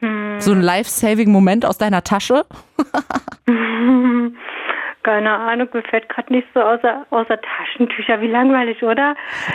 Hm. 0.00 0.40
So 0.40 0.52
ein 0.52 0.60
Life-Saving-Moment 0.60 1.64
aus 1.64 1.78
deiner 1.78 2.02
Tasche? 2.04 2.44
Keine 5.06 5.30
Ahnung, 5.30 5.68
mir 5.72 5.84
fällt 5.84 6.08
gerade 6.08 6.32
nicht 6.32 6.48
so 6.52 6.60
außer, 6.60 7.06
außer 7.10 7.38
Taschentücher. 7.40 8.20
Wie 8.20 8.26
langweilig, 8.26 8.82
oder? 8.82 9.14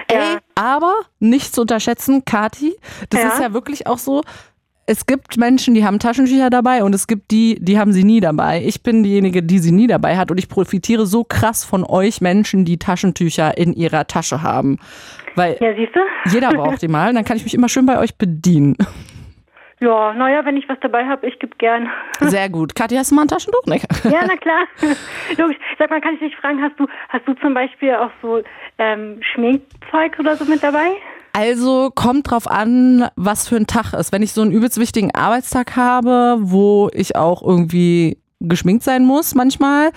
Ja. 0.10 0.18
Ey, 0.18 0.38
aber 0.56 0.94
nicht 1.20 1.54
zu 1.54 1.62
unterschätzen, 1.62 2.24
Kati, 2.24 2.74
das 3.10 3.22
ja. 3.22 3.28
ist 3.28 3.42
ja 3.42 3.54
wirklich 3.54 3.86
auch 3.86 3.98
so, 3.98 4.22
es 4.86 5.06
gibt 5.06 5.38
Menschen, 5.38 5.74
die 5.74 5.86
haben 5.86 6.00
Taschentücher 6.00 6.50
dabei 6.50 6.84
und 6.84 6.94
es 6.94 7.08
gibt 7.08 7.32
die, 7.32 7.58
die 7.62 7.80
haben 7.80 7.94
sie 7.94 8.04
nie 8.04 8.20
dabei. 8.20 8.62
Ich 8.66 8.84
bin 8.84 9.04
diejenige, 9.04 9.44
die 9.44 9.60
sie 9.60 9.72
nie 9.72 9.88
dabei 9.88 10.18
hat 10.18 10.32
und 10.32 10.38
ich 10.38 10.50
profitiere 10.50 11.06
so 11.06 11.24
krass 11.24 11.64
von 11.64 11.84
euch 11.84 12.20
Menschen, 12.22 12.66
die 12.66 12.78
Taschentücher 12.78 13.58
in 13.58 13.74
ihrer 13.74 14.08
Tasche 14.08 14.42
haben. 14.42 14.80
Weil 15.36 15.58
ja, 15.62 15.74
siehst 15.76 15.96
du? 15.96 16.00
jeder 16.32 16.50
braucht 16.54 16.82
die 16.82 16.88
mal, 16.88 17.14
dann 17.14 17.24
kann 17.24 17.38
ich 17.38 17.44
mich 17.44 17.54
immer 17.54 17.70
schön 17.70 17.86
bei 17.86 18.00
euch 18.00 18.18
bedienen. 18.18 18.76
Ja, 19.80 20.14
naja, 20.14 20.46
wenn 20.46 20.58
ich 20.58 20.70
was 20.70 20.78
dabei 20.82 21.06
habe, 21.06 21.26
ich 21.26 21.40
gebe 21.40 21.56
gern. 21.58 21.90
Sehr 22.20 22.50
gut. 22.50 22.76
Katja, 22.76 23.00
hast 23.00 23.10
du 23.10 23.16
mal 23.16 23.24
ein 23.24 23.28
Taschentuch? 23.28 23.64
Nee. 23.66 23.82
Ja, 24.04 24.22
na 24.28 24.36
klar. 24.38 24.68
Logisch. 25.38 25.58
Sag 25.80 25.90
mal, 25.90 26.00
kann 26.02 26.14
ich 26.16 26.20
dich 26.20 26.36
fragen, 26.36 26.62
hast 26.62 26.80
du, 26.80 26.86
hast 27.10 27.28
du 27.28 27.34
zum 27.36 27.56
Beispiel 27.56 27.96
auch 27.96 28.12
so 28.22 28.44
ähm, 28.78 29.20
Schminkzeug 29.34 30.20
oder 30.20 30.36
so 30.36 30.46
mit 30.46 30.62
dabei? 30.62 30.92
Also 31.34 31.92
kommt 31.94 32.30
drauf 32.30 32.50
an, 32.50 33.08
was 33.16 33.48
für 33.48 33.56
ein 33.56 33.68
Tag 33.68 33.94
ist. 33.94 34.12
Wenn 34.12 34.22
ich 34.22 34.34
so 34.34 34.42
einen 34.42 34.52
übelst 34.52 34.78
wichtigen 34.78 35.14
Arbeitstag 35.16 35.76
habe, 35.76 36.38
wo 36.42 36.90
ich 36.94 37.16
auch 37.16 37.42
irgendwie 37.42 38.18
geschminkt 38.40 38.84
sein 38.84 39.06
muss 39.06 39.36
manchmal, 39.36 39.92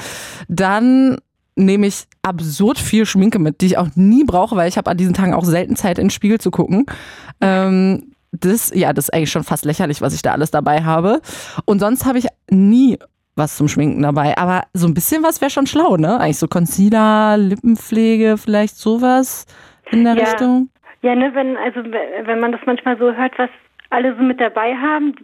dann 0.48 1.18
nehme 1.56 1.86
ich 1.86 2.04
absurd 2.22 2.78
viel 2.78 3.06
Schminke 3.06 3.38
mit, 3.38 3.60
die 3.60 3.66
ich 3.66 3.78
auch 3.78 3.88
nie 3.94 4.24
brauche, 4.24 4.56
weil 4.56 4.68
ich 4.68 4.76
habe 4.76 4.90
an 4.90 4.96
diesen 4.96 5.14
Tagen 5.14 5.34
auch 5.34 5.44
selten 5.44 5.76
Zeit, 5.76 5.98
in 5.98 6.06
den 6.06 6.10
Spiegel 6.10 6.40
zu 6.40 6.50
gucken. 6.50 6.86
Ähm, 7.40 8.12
das, 8.32 8.72
ja, 8.74 8.92
das 8.92 9.06
ist 9.06 9.14
eigentlich 9.14 9.30
schon 9.30 9.44
fast 9.44 9.64
lächerlich, 9.64 10.00
was 10.00 10.14
ich 10.14 10.22
da 10.22 10.32
alles 10.32 10.50
dabei 10.50 10.82
habe. 10.82 11.20
Und 11.64 11.78
sonst 11.78 12.04
habe 12.04 12.18
ich 12.18 12.26
nie 12.50 12.98
was 13.36 13.56
zum 13.56 13.68
Schminken 13.68 14.02
dabei. 14.02 14.36
Aber 14.36 14.62
so 14.74 14.86
ein 14.86 14.94
bisschen 14.94 15.22
was 15.22 15.40
wäre 15.40 15.50
schon 15.50 15.66
schlau, 15.66 15.96
ne? 15.96 16.20
Eigentlich 16.20 16.38
so 16.38 16.48
Concealer, 16.48 17.36
Lippenpflege, 17.36 18.36
vielleicht 18.36 18.76
sowas 18.76 19.46
in 19.90 20.04
der 20.04 20.16
Ja. 20.16 20.24
Richtung. 20.24 20.68
Ja, 21.04 21.14
ne, 21.14 21.34
wenn, 21.34 21.54
also 21.58 21.84
wenn 21.84 22.40
man 22.40 22.52
das 22.52 22.62
manchmal 22.64 22.96
so 22.96 23.14
hört, 23.14 23.38
was 23.38 23.50
alle 23.90 24.16
so 24.16 24.22
mit 24.22 24.40
dabei 24.40 24.74
haben, 24.74 25.14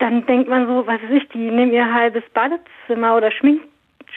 dann 0.00 0.26
denkt 0.26 0.48
man 0.48 0.66
so, 0.66 0.84
was 0.84 1.00
weiß 1.00 1.10
ich, 1.12 1.28
die 1.28 1.38
nehmen 1.38 1.72
ihr 1.72 1.94
halbes 1.94 2.24
Badezimmer 2.34 3.16
oder 3.16 3.30
Schmink, 3.30 3.62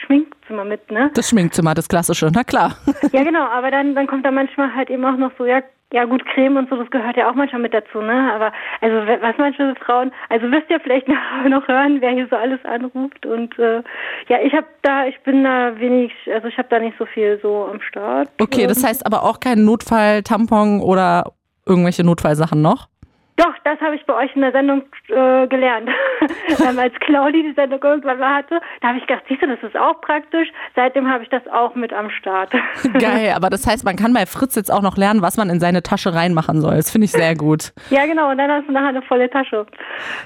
Schminkzimmer 0.04 0.64
mit, 0.64 0.90
ne? 0.90 1.12
Das 1.14 1.28
Schminkzimmer, 1.28 1.74
das 1.74 1.86
klassische, 1.86 2.28
na 2.34 2.42
klar. 2.42 2.76
Ja, 3.12 3.22
genau, 3.22 3.44
aber 3.44 3.70
dann, 3.70 3.94
dann 3.94 4.08
kommt 4.08 4.26
da 4.26 4.32
manchmal 4.32 4.74
halt 4.74 4.90
eben 4.90 5.04
auch 5.04 5.16
noch 5.16 5.30
so, 5.38 5.46
ja, 5.46 5.62
ja 5.92 6.04
gut, 6.04 6.24
Creme 6.24 6.56
und 6.56 6.70
so, 6.70 6.76
das 6.76 6.90
gehört 6.90 7.16
ja 7.16 7.30
auch 7.30 7.34
manchmal 7.34 7.60
mit 7.60 7.74
dazu, 7.74 8.00
ne? 8.00 8.32
Aber 8.34 8.52
also 8.80 8.96
was 8.96 9.36
manche 9.38 9.74
Frauen, 9.84 10.10
also 10.30 10.50
wirst 10.50 10.70
ihr 10.70 10.80
vielleicht 10.80 11.06
noch 11.48 11.68
hören, 11.68 12.00
wer 12.00 12.10
hier 12.12 12.26
so 12.28 12.36
alles 12.36 12.64
anruft 12.64 13.24
und 13.26 13.58
äh, 13.58 13.82
ja, 14.28 14.38
ich 14.42 14.52
habe 14.54 14.66
da, 14.82 15.06
ich 15.06 15.20
bin 15.20 15.44
da 15.44 15.78
wenig, 15.78 16.12
also 16.32 16.48
ich 16.48 16.56
habe 16.56 16.68
da 16.70 16.78
nicht 16.78 16.96
so 16.98 17.06
viel 17.06 17.38
so 17.42 17.68
am 17.70 17.80
Start. 17.82 18.30
Okay, 18.40 18.66
das 18.66 18.82
heißt 18.82 19.04
aber 19.04 19.22
auch 19.22 19.40
kein 19.40 19.64
Notfall-Tampon 19.64 20.80
oder 20.80 21.32
irgendwelche 21.66 22.04
Notfallsachen 22.04 22.60
noch? 22.60 22.88
Doch, 23.36 23.54
das 23.64 23.80
habe 23.80 23.96
ich 23.96 24.04
bei 24.04 24.14
euch 24.14 24.34
in 24.34 24.42
der 24.42 24.52
Sendung 24.52 24.82
äh, 25.08 25.46
gelernt. 25.46 25.88
ähm, 26.68 26.78
als 26.78 26.94
Claudi 27.00 27.42
die 27.42 27.54
Sendung 27.54 27.82
irgendwann 27.82 28.18
mal 28.18 28.34
hatte, 28.36 28.60
da 28.80 28.88
habe 28.88 28.98
ich 28.98 29.06
gedacht, 29.06 29.24
siehst 29.28 29.42
du, 29.42 29.46
das 29.46 29.62
ist 29.62 29.76
auch 29.76 30.00
praktisch. 30.02 30.48
Seitdem 30.76 31.08
habe 31.08 31.24
ich 31.24 31.30
das 31.30 31.42
auch 31.48 31.74
mit 31.74 31.92
am 31.92 32.10
Start. 32.10 32.52
Geil, 32.98 33.32
aber 33.34 33.48
das 33.48 33.66
heißt, 33.66 33.84
man 33.84 33.96
kann 33.96 34.12
bei 34.12 34.26
Fritz 34.26 34.54
jetzt 34.54 34.70
auch 34.70 34.82
noch 34.82 34.96
lernen, 34.96 35.22
was 35.22 35.38
man 35.38 35.48
in 35.48 35.60
seine 35.60 35.82
Tasche 35.82 36.14
reinmachen 36.14 36.60
soll. 36.60 36.76
Das 36.76 36.90
finde 36.90 37.06
ich 37.06 37.12
sehr 37.12 37.34
gut. 37.34 37.72
ja, 37.90 38.04
genau, 38.04 38.30
und 38.30 38.38
dann 38.38 38.50
hast 38.50 38.68
du 38.68 38.72
nachher 38.72 38.88
eine 38.88 39.02
volle 39.02 39.30
Tasche. 39.30 39.66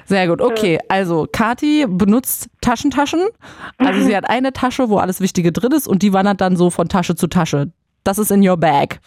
Sehr 0.05 0.27
gut. 0.27 0.41
Okay, 0.41 0.79
also 0.89 1.27
Kati 1.31 1.87
benutzt 1.89 2.51
Taschentaschen. 2.61 3.21
Also 3.79 4.01
sie 4.01 4.17
hat 4.17 4.29
eine 4.29 4.53
Tasche, 4.53 4.89
wo 4.89 4.99
alles 4.99 5.21
Wichtige 5.21 5.53
drin 5.53 5.73
ist 5.73 5.87
und 5.87 6.03
die 6.03 6.13
wandert 6.13 6.41
dann 6.41 6.57
so 6.57 6.71
von 6.71 6.89
Tasche 6.89 7.15
zu 7.15 7.29
Tasche. 7.29 7.71
Das 8.07 8.19
ist 8.19 8.31
in 8.31 8.47
your 8.47 8.57
bag. 8.57 8.99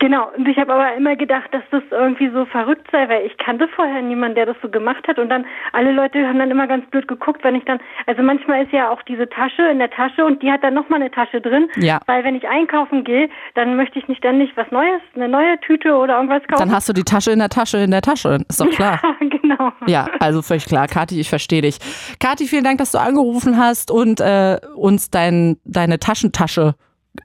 Genau, 0.00 0.28
und 0.36 0.48
ich 0.48 0.58
habe 0.58 0.72
aber 0.72 0.94
immer 0.96 1.14
gedacht, 1.16 1.52
dass 1.52 1.62
das 1.70 1.82
irgendwie 1.90 2.30
so 2.30 2.44
verrückt 2.46 2.88
sei, 2.90 3.08
weil 3.08 3.24
ich 3.26 3.36
kannte 3.38 3.68
vorher 3.68 4.02
niemanden, 4.02 4.34
der 4.34 4.46
das 4.46 4.56
so 4.60 4.68
gemacht 4.68 5.06
hat. 5.06 5.18
Und 5.18 5.28
dann 5.28 5.44
alle 5.72 5.92
Leute 5.92 6.26
haben 6.26 6.38
dann 6.38 6.50
immer 6.50 6.66
ganz 6.66 6.88
blöd 6.90 7.06
geguckt, 7.06 7.44
wenn 7.44 7.54
ich 7.54 7.64
dann, 7.64 7.78
also 8.06 8.22
manchmal 8.22 8.64
ist 8.64 8.72
ja 8.72 8.90
auch 8.90 9.02
diese 9.02 9.28
Tasche 9.28 9.62
in 9.70 9.78
der 9.78 9.90
Tasche 9.90 10.24
und 10.24 10.42
die 10.42 10.50
hat 10.50 10.64
dann 10.64 10.74
nochmal 10.74 11.00
eine 11.00 11.10
Tasche 11.10 11.40
drin. 11.40 11.68
Ja. 11.76 12.00
Weil 12.06 12.24
wenn 12.24 12.34
ich 12.34 12.48
einkaufen 12.48 13.04
gehe, 13.04 13.28
dann 13.54 13.76
möchte 13.76 13.98
ich 13.98 14.08
nicht 14.08 14.18
ständig 14.18 14.50
was 14.56 14.70
Neues, 14.70 15.00
eine 15.14 15.28
neue 15.28 15.58
Tüte 15.60 15.94
oder 15.94 16.16
irgendwas 16.16 16.42
kaufen. 16.48 16.58
Dann 16.58 16.74
hast 16.74 16.88
du 16.88 16.92
die 16.92 17.04
Tasche 17.04 17.30
in 17.30 17.38
der 17.38 17.50
Tasche 17.50 17.78
in 17.78 17.90
der 17.90 18.02
Tasche. 18.02 18.38
Ist 18.48 18.60
doch 18.60 18.70
klar. 18.70 19.00
Ja, 19.02 19.28
genau. 19.28 19.72
Ja, 19.86 20.08
also 20.18 20.42
völlig 20.42 20.66
klar. 20.66 20.88
Kathi, 20.88 21.20
ich 21.20 21.28
verstehe 21.28 21.62
dich. 21.62 21.78
Kathi, 22.18 22.46
vielen 22.46 22.64
Dank, 22.64 22.78
dass 22.78 22.92
du 22.92 22.98
angerufen 22.98 23.56
hast 23.56 23.90
und 23.90 24.20
äh, 24.20 24.58
uns 24.74 25.10
dein, 25.10 25.58
deine 25.64 25.98
Taschentasche 25.98 26.74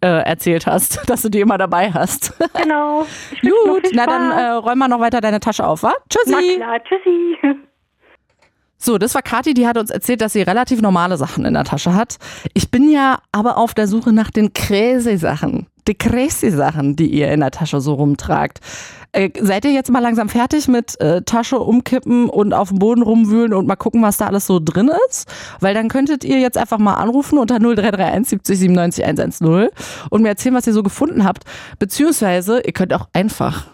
äh, 0.01 0.08
erzählt 0.08 0.65
hast, 0.68 1.01
dass 1.10 1.22
du 1.22 1.30
die 1.30 1.39
immer 1.39 1.58
dabei 1.58 1.92
hast. 1.92 2.34
Genau. 2.56 3.06
Gut, 3.42 3.89
na 3.94 4.06
dann 4.06 4.32
äh, 4.32 4.50
räum 4.51 4.80
mal 4.80 4.88
noch 4.88 5.00
weiter 5.00 5.22
deine 5.22 5.39
Tasche 5.39 5.65
auf, 5.65 5.84
wa? 5.84 5.94
Na 5.94 6.04
Tschüssi. 6.10 6.56
klar, 6.56 6.84
tschüssi. 6.84 7.38
So, 8.77 8.98
das 9.00 9.15
war 9.15 9.22
Kathi, 9.22 9.54
die 9.54 9.68
hat 9.68 9.77
uns 9.77 9.89
erzählt, 9.89 10.22
dass 10.22 10.34
sie 10.34 10.42
relativ 10.44 10.82
normale 10.82 11.18
Sachen 11.18 11.46
in 11.46 11.54
der 11.56 11.63
Tasche 11.63 11.96
hat. 11.96 12.18
Ich 12.54 12.70
bin 12.70 12.89
ja 12.89 13.20
aber 13.32 13.58
auf 13.58 13.74
der 13.74 13.88
Suche 13.88 14.12
nach 14.13 14.30
den 14.30 14.54
crazy 14.54 15.18
Sachen. 15.18 15.65
Die 15.88 15.96
crazy 15.96 16.50
Sachen, 16.50 16.96
die 16.96 17.08
ihr 17.08 17.32
in 17.32 17.42
der 17.42 17.51
Tasche 17.51 17.80
so 17.80 17.94
rumtragt. 17.94 18.60
Äh, 19.12 19.30
seid 19.39 19.65
ihr 19.65 19.72
jetzt 19.72 19.92
mal 19.92 20.00
langsam 20.00 20.30
fertig 20.30 20.68
mit 20.68 21.00
äh, 21.00 21.22
Tasche 21.22 21.60
umkippen 21.60 22.30
und 22.30 22.54
auf 22.54 22.70
dem 22.70 22.80
Boden 22.80 23.01
rumwühlen 23.01 23.54
und 23.54 23.65
mal 23.68 23.75
gucken, 23.75 24.01
was 24.01 24.18
da 24.18 24.27
alles 24.27 24.46
so 24.46 24.60
drin 24.60 24.92
ist? 25.08 25.32
Weil 25.62 25.74
dann 25.74 25.88
könntet 25.88 26.24
ihr 26.24 26.39
jetzt 26.39 26.58
einfach 26.58 26.80
mal 26.80 26.96
anrufen 26.96 27.38
unter 27.38 27.60
0331 27.60 28.30
70 28.30 28.60
97 28.60 29.06
110 29.06 29.70
und 30.10 30.22
mir 30.22 30.30
erzählen, 30.30 30.56
was 30.56 30.68
ihr 30.68 30.74
so 30.74 30.84
gefunden 30.84 31.24
habt. 31.24 31.44
Beziehungsweise, 31.80 32.62
ihr 32.65 32.74
könnt 32.74 32.94
auch 32.94 33.08
einfach 33.13 33.68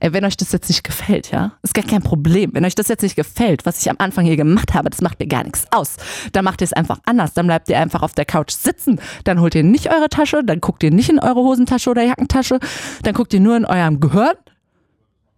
Ey, 0.00 0.12
wenn 0.12 0.24
euch 0.24 0.36
das 0.36 0.52
jetzt 0.52 0.68
nicht 0.68 0.84
gefällt, 0.84 1.30
ja, 1.30 1.52
ist 1.62 1.74
gar 1.74 1.84
kein 1.84 2.02
Problem. 2.02 2.50
Wenn 2.54 2.64
euch 2.64 2.74
das 2.74 2.88
jetzt 2.88 3.02
nicht 3.02 3.16
gefällt, 3.16 3.66
was 3.66 3.80
ich 3.80 3.90
am 3.90 3.96
Anfang 3.98 4.24
hier 4.24 4.36
gemacht 4.36 4.74
habe, 4.74 4.90
das 4.90 5.00
macht 5.00 5.18
mir 5.20 5.26
gar 5.26 5.44
nichts 5.44 5.66
aus. 5.70 5.96
Dann 6.32 6.44
macht 6.44 6.60
ihr 6.60 6.66
es 6.66 6.72
einfach 6.72 7.00
anders. 7.06 7.34
Dann 7.34 7.46
bleibt 7.46 7.68
ihr 7.68 7.78
einfach 7.78 8.02
auf 8.02 8.14
der 8.14 8.24
Couch 8.24 8.52
sitzen. 8.52 9.00
Dann 9.24 9.40
holt 9.40 9.54
ihr 9.54 9.62
nicht 9.62 9.90
eure 9.90 10.08
Tasche, 10.08 10.42
dann 10.44 10.60
guckt 10.60 10.82
ihr 10.82 10.90
nicht 10.90 11.08
in 11.08 11.18
eure 11.18 11.40
Hosentasche 11.40 11.90
oder 11.90 12.02
Jackentasche, 12.02 12.58
dann 13.02 13.14
guckt 13.14 13.32
ihr 13.34 13.40
nur 13.40 13.56
in 13.56 13.64
eurem 13.64 14.00
Gehirn, 14.00 14.36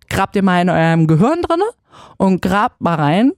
grabt 0.09 0.37
ihr 0.37 0.43
mal 0.43 0.61
in 0.61 0.71
eurem 0.71 1.07
Gehirn 1.07 1.43
drinne 1.43 1.65
und 2.17 2.43
grabt 2.43 2.81
mal 2.81 2.97
rein. 2.97 3.33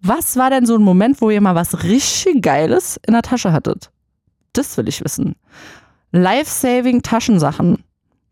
Was 0.00 0.36
war 0.36 0.50
denn 0.50 0.66
so 0.66 0.76
ein 0.76 0.82
Moment, 0.82 1.20
wo 1.20 1.30
ihr 1.30 1.40
mal 1.40 1.54
was 1.54 1.82
richtig 1.82 2.42
Geiles 2.42 3.00
in 3.06 3.14
der 3.14 3.22
Tasche 3.22 3.52
hattet? 3.52 3.90
Das 4.52 4.76
will 4.76 4.88
ich 4.88 5.02
wissen. 5.02 5.34
Life-saving 6.12 7.02
Taschensachen. 7.02 7.82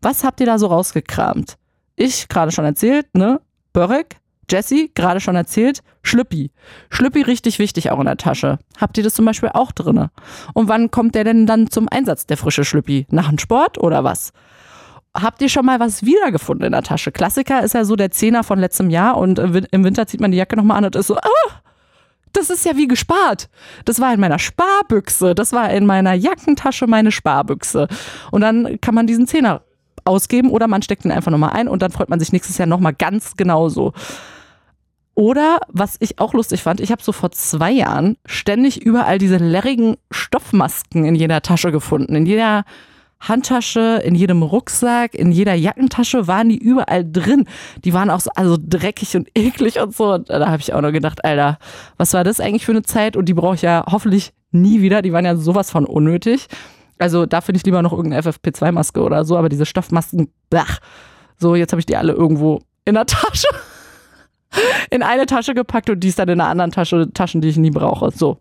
Was 0.01 0.23
habt 0.23 0.39
ihr 0.39 0.45
da 0.45 0.59
so 0.59 0.67
rausgekramt? 0.67 1.57
Ich 1.95 2.27
gerade 2.27 2.51
schon 2.51 2.65
erzählt, 2.65 3.13
ne? 3.15 3.39
Börek, 3.71 4.17
Jesse, 4.49 4.89
gerade 4.93 5.19
schon 5.19 5.35
erzählt, 5.35 5.81
Schlüppi. 6.01 6.51
Schlüppi 6.89 7.21
richtig 7.21 7.59
wichtig 7.59 7.91
auch 7.91 7.99
in 7.99 8.05
der 8.05 8.17
Tasche. 8.17 8.59
Habt 8.79 8.97
ihr 8.97 9.03
das 9.03 9.13
zum 9.13 9.25
Beispiel 9.25 9.49
auch 9.53 9.71
drinne? 9.71 10.11
Und 10.53 10.67
wann 10.67 10.91
kommt 10.91 11.15
der 11.15 11.23
denn 11.23 11.45
dann 11.45 11.69
zum 11.69 11.87
Einsatz, 11.89 12.25
der 12.25 12.37
frische 12.37 12.65
Schlüppi? 12.65 13.07
Nach 13.09 13.29
dem 13.29 13.37
Sport 13.39 13.77
oder 13.77 14.03
was? 14.03 14.33
Habt 15.15 15.41
ihr 15.41 15.49
schon 15.49 15.65
mal 15.65 15.79
was 15.79 16.03
wiedergefunden 16.03 16.65
in 16.65 16.71
der 16.71 16.81
Tasche? 16.81 17.11
Klassiker 17.11 17.63
ist 17.63 17.73
ja 17.73 17.85
so 17.85 17.95
der 17.95 18.11
Zehner 18.11 18.43
von 18.43 18.59
letztem 18.59 18.89
Jahr 18.89 19.17
und 19.17 19.39
im 19.39 19.53
Win- 19.53 19.67
im 19.71 19.83
Winter 19.83 20.07
zieht 20.07 20.19
man 20.19 20.31
die 20.31 20.37
Jacke 20.37 20.55
nochmal 20.55 20.77
an 20.77 20.85
und 20.85 20.95
ist 20.95 21.07
so, 21.07 21.15
ah, 21.15 21.61
das 22.33 22.49
ist 22.49 22.65
ja 22.65 22.75
wie 22.75 22.87
gespart. 22.87 23.47
Das 23.85 24.01
war 24.01 24.11
in 24.11 24.19
meiner 24.19 24.39
Sparbüchse. 24.39 25.35
Das 25.35 25.53
war 25.53 25.69
in 25.69 25.85
meiner 25.85 26.13
Jackentasche 26.13 26.87
meine 26.87 27.11
Sparbüchse. 27.11 27.87
Und 28.31 28.41
dann 28.41 28.81
kann 28.81 28.95
man 28.95 29.05
diesen 29.05 29.27
Zehner 29.27 29.61
ausgeben 30.05 30.49
oder 30.49 30.67
man 30.67 30.81
steckt 30.81 31.05
ihn 31.05 31.11
einfach 31.11 31.31
nochmal 31.31 31.51
ein 31.51 31.67
und 31.67 31.81
dann 31.81 31.91
freut 31.91 32.09
man 32.09 32.19
sich 32.19 32.31
nächstes 32.31 32.57
Jahr 32.57 32.67
nochmal 32.67 32.93
ganz 32.93 33.35
genauso. 33.35 33.93
Oder, 35.15 35.59
was 35.67 35.97
ich 35.99 36.19
auch 36.19 36.33
lustig 36.33 36.63
fand, 36.63 36.79
ich 36.79 36.91
habe 36.91 37.03
so 37.03 37.11
vor 37.11 37.31
zwei 37.31 37.71
Jahren 37.71 38.17
ständig 38.25 38.81
überall 38.81 39.19
diese 39.19 39.37
leerigen 39.37 39.95
Stoffmasken 40.09 41.05
in 41.05 41.13
jeder 41.13 41.41
Tasche 41.41 41.71
gefunden. 41.71 42.15
In 42.15 42.25
jeder 42.25 42.65
Handtasche, 43.19 44.01
in 44.03 44.15
jedem 44.15 44.41
Rucksack, 44.43 45.13
in 45.13 45.31
jeder 45.31 45.53
Jackentasche 45.53 46.27
waren 46.27 46.49
die 46.49 46.57
überall 46.57 47.09
drin. 47.09 47.45
Die 47.85 47.93
waren 47.93 48.09
auch 48.09 48.19
so 48.19 48.31
also 48.35 48.57
dreckig 48.59 49.15
und 49.15 49.29
eklig 49.35 49.79
und 49.79 49.95
so. 49.95 50.13
Und 50.13 50.29
da 50.29 50.47
habe 50.47 50.61
ich 50.61 50.73
auch 50.73 50.81
nur 50.81 50.91
gedacht, 50.91 51.23
Alter, 51.23 51.59
was 51.97 52.13
war 52.13 52.23
das 52.23 52.39
eigentlich 52.39 52.65
für 52.65 52.71
eine 52.71 52.83
Zeit? 52.83 53.15
Und 53.15 53.25
die 53.25 53.33
brauche 53.33 53.55
ich 53.55 53.61
ja 53.61 53.85
hoffentlich 53.89 54.33
nie 54.51 54.81
wieder. 54.81 55.01
Die 55.03 55.13
waren 55.13 55.25
ja 55.25 55.35
sowas 55.35 55.69
von 55.69 55.85
unnötig. 55.85 56.47
Also 56.99 57.25
da 57.25 57.41
finde 57.41 57.57
ich 57.57 57.65
lieber 57.65 57.81
noch 57.81 57.93
irgendeine 57.93 58.21
FFP2-Maske 58.21 59.01
oder 59.01 59.25
so, 59.25 59.37
aber 59.37 59.49
diese 59.49 59.65
Stoffmasken, 59.65 60.31
blach. 60.49 60.79
So, 61.37 61.55
jetzt 61.55 61.73
habe 61.73 61.79
ich 61.79 61.85
die 61.85 61.97
alle 61.97 62.13
irgendwo 62.13 62.61
in 62.85 62.95
der 62.95 63.05
Tasche. 63.05 63.47
In 64.91 65.01
eine 65.01 65.25
Tasche 65.25 65.55
gepackt 65.55 65.89
und 65.89 65.99
die 65.99 66.09
ist 66.09 66.19
dann 66.19 66.29
in 66.29 66.39
einer 66.39 66.49
anderen 66.49 66.71
Tasche, 66.71 67.11
Taschen, 67.11 67.41
die 67.41 67.49
ich 67.49 67.57
nie 67.57 67.71
brauche. 67.71 68.11
So. 68.11 68.37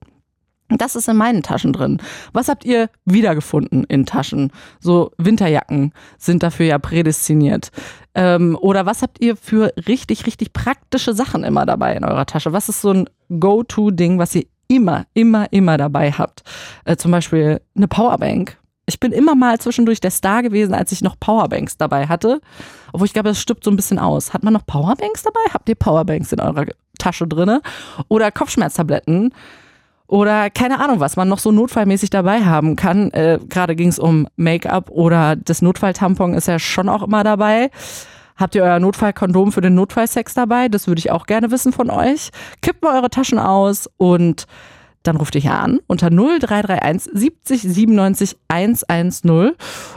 Das 0.68 0.96
ist 0.96 1.08
in 1.08 1.16
meinen 1.16 1.42
Taschen 1.42 1.72
drin. 1.72 2.00
Was 2.32 2.48
habt 2.48 2.64
ihr 2.64 2.88
wiedergefunden 3.04 3.84
in 3.84 4.06
Taschen? 4.06 4.52
So 4.80 5.10
Winterjacken 5.18 5.92
sind 6.18 6.42
dafür 6.42 6.66
ja 6.66 6.78
prädestiniert. 6.78 7.70
Ähm, 8.14 8.56
oder 8.60 8.86
was 8.86 9.02
habt 9.02 9.20
ihr 9.20 9.36
für 9.36 9.72
richtig, 9.88 10.26
richtig 10.26 10.52
praktische 10.52 11.14
Sachen 11.14 11.44
immer 11.44 11.66
dabei 11.66 11.94
in 11.94 12.04
eurer 12.04 12.26
Tasche? 12.26 12.52
Was 12.52 12.68
ist 12.68 12.80
so 12.80 12.90
ein 12.90 13.08
Go-To-Ding, 13.28 14.18
was 14.18 14.34
ihr 14.34 14.44
immer, 14.72 15.04
immer, 15.14 15.52
immer 15.52 15.76
dabei 15.76 16.12
habt? 16.12 16.42
Äh, 16.84 16.96
zum 16.96 17.10
Beispiel 17.10 17.60
eine 17.76 17.88
Powerbank. 17.88 18.56
Ich 18.86 18.98
bin 18.98 19.12
immer 19.12 19.34
mal 19.34 19.60
zwischendurch 19.60 20.00
der 20.00 20.10
Star 20.10 20.42
gewesen, 20.42 20.74
als 20.74 20.90
ich 20.92 21.02
noch 21.02 21.18
Powerbanks 21.20 21.76
dabei 21.76 22.08
hatte. 22.08 22.40
Obwohl 22.92 23.06
ich 23.06 23.12
glaube, 23.12 23.28
das 23.28 23.38
stirbt 23.38 23.64
so 23.64 23.70
ein 23.70 23.76
bisschen 23.76 23.98
aus. 23.98 24.34
Hat 24.34 24.42
man 24.42 24.52
noch 24.52 24.66
Powerbanks 24.66 25.22
dabei? 25.22 25.40
Habt 25.52 25.68
ihr 25.68 25.76
Powerbanks 25.76 26.32
in 26.32 26.40
eurer 26.40 26.66
Tasche 26.98 27.28
drinne? 27.28 27.62
Oder 28.08 28.32
Kopfschmerztabletten? 28.32 29.32
Oder 30.08 30.50
keine 30.50 30.80
Ahnung, 30.80 31.00
was 31.00 31.16
man 31.16 31.28
noch 31.28 31.38
so 31.38 31.52
notfallmäßig 31.52 32.10
dabei 32.10 32.44
haben 32.44 32.76
kann. 32.76 33.10
Äh, 33.12 33.38
Gerade 33.48 33.76
ging 33.76 33.88
es 33.88 33.98
um 33.98 34.26
Make-up 34.36 34.90
oder 34.90 35.36
das 35.36 35.62
Notfalltampon 35.62 36.34
ist 36.34 36.48
ja 36.48 36.58
schon 36.58 36.88
auch 36.88 37.02
immer 37.02 37.24
dabei. 37.24 37.70
Habt 38.36 38.54
ihr 38.54 38.62
euer 38.62 38.78
Notfallkondom 38.78 39.52
für 39.52 39.60
den 39.60 39.74
Notfallsex 39.74 40.34
dabei? 40.34 40.68
Das 40.68 40.86
würde 40.86 40.98
ich 40.98 41.10
auch 41.10 41.26
gerne 41.26 41.50
wissen 41.50 41.72
von 41.72 41.90
euch. 41.90 42.30
Kippt 42.60 42.82
mal 42.82 42.96
eure 42.96 43.10
Taschen 43.10 43.38
aus 43.38 43.88
und 43.96 44.46
dann 45.02 45.16
ruft 45.16 45.34
ihr 45.34 45.40
hier 45.40 45.58
an 45.58 45.80
unter 45.86 46.10
0331 46.10 47.10
70 47.12 47.62
97 47.62 48.36
110 48.48 49.52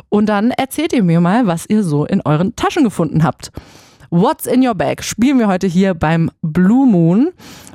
und 0.10 0.26
dann 0.28 0.52
erzählt 0.52 0.94
ihr 0.94 1.04
mir 1.04 1.22
mal, 1.22 1.46
was 1.48 1.68
ihr 1.70 1.84
so 1.84 2.06
in 2.06 2.22
euren 2.22 2.56
Taschen 2.56 2.84
gefunden 2.84 3.24
habt. 3.24 3.52
What's 4.10 4.46
in 4.46 4.66
Your 4.66 4.76
Bag 4.76 5.04
spielen 5.04 5.40
wir 5.40 5.48
heute 5.48 5.68
hier 5.68 5.94
beim 5.94 6.30
Blue 6.42 6.86
Moon. 6.86 7.32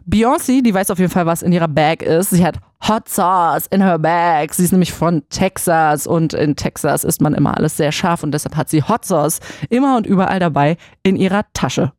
Beyoncé, 0.08 0.62
die 0.62 0.72
weiß 0.72 0.90
auf 0.90 0.98
jeden 0.98 1.10
Fall, 1.10 1.26
was 1.26 1.42
in 1.42 1.52
ihrer 1.52 1.68
Bag 1.68 2.02
ist. 2.02 2.30
Sie 2.30 2.44
hat 2.44 2.58
Hot 2.88 3.08
Sauce 3.08 3.66
in 3.66 3.82
her 3.82 3.98
Bag. 3.98 4.54
Sie 4.54 4.64
ist 4.64 4.72
nämlich 4.72 4.92
von 4.92 5.22
Texas 5.28 6.06
und 6.06 6.32
in 6.32 6.56
Texas 6.56 7.04
isst 7.04 7.20
man 7.20 7.34
immer 7.34 7.56
alles 7.56 7.76
sehr 7.76 7.92
scharf 7.92 8.22
und 8.22 8.32
deshalb 8.32 8.56
hat 8.56 8.68
sie 8.68 8.82
Hot 8.82 9.04
Sauce 9.04 9.40
immer 9.68 9.96
und 9.96 10.06
überall 10.06 10.38
dabei 10.38 10.76
in 11.02 11.16
ihrer 11.16 11.44
Tasche. 11.52 11.92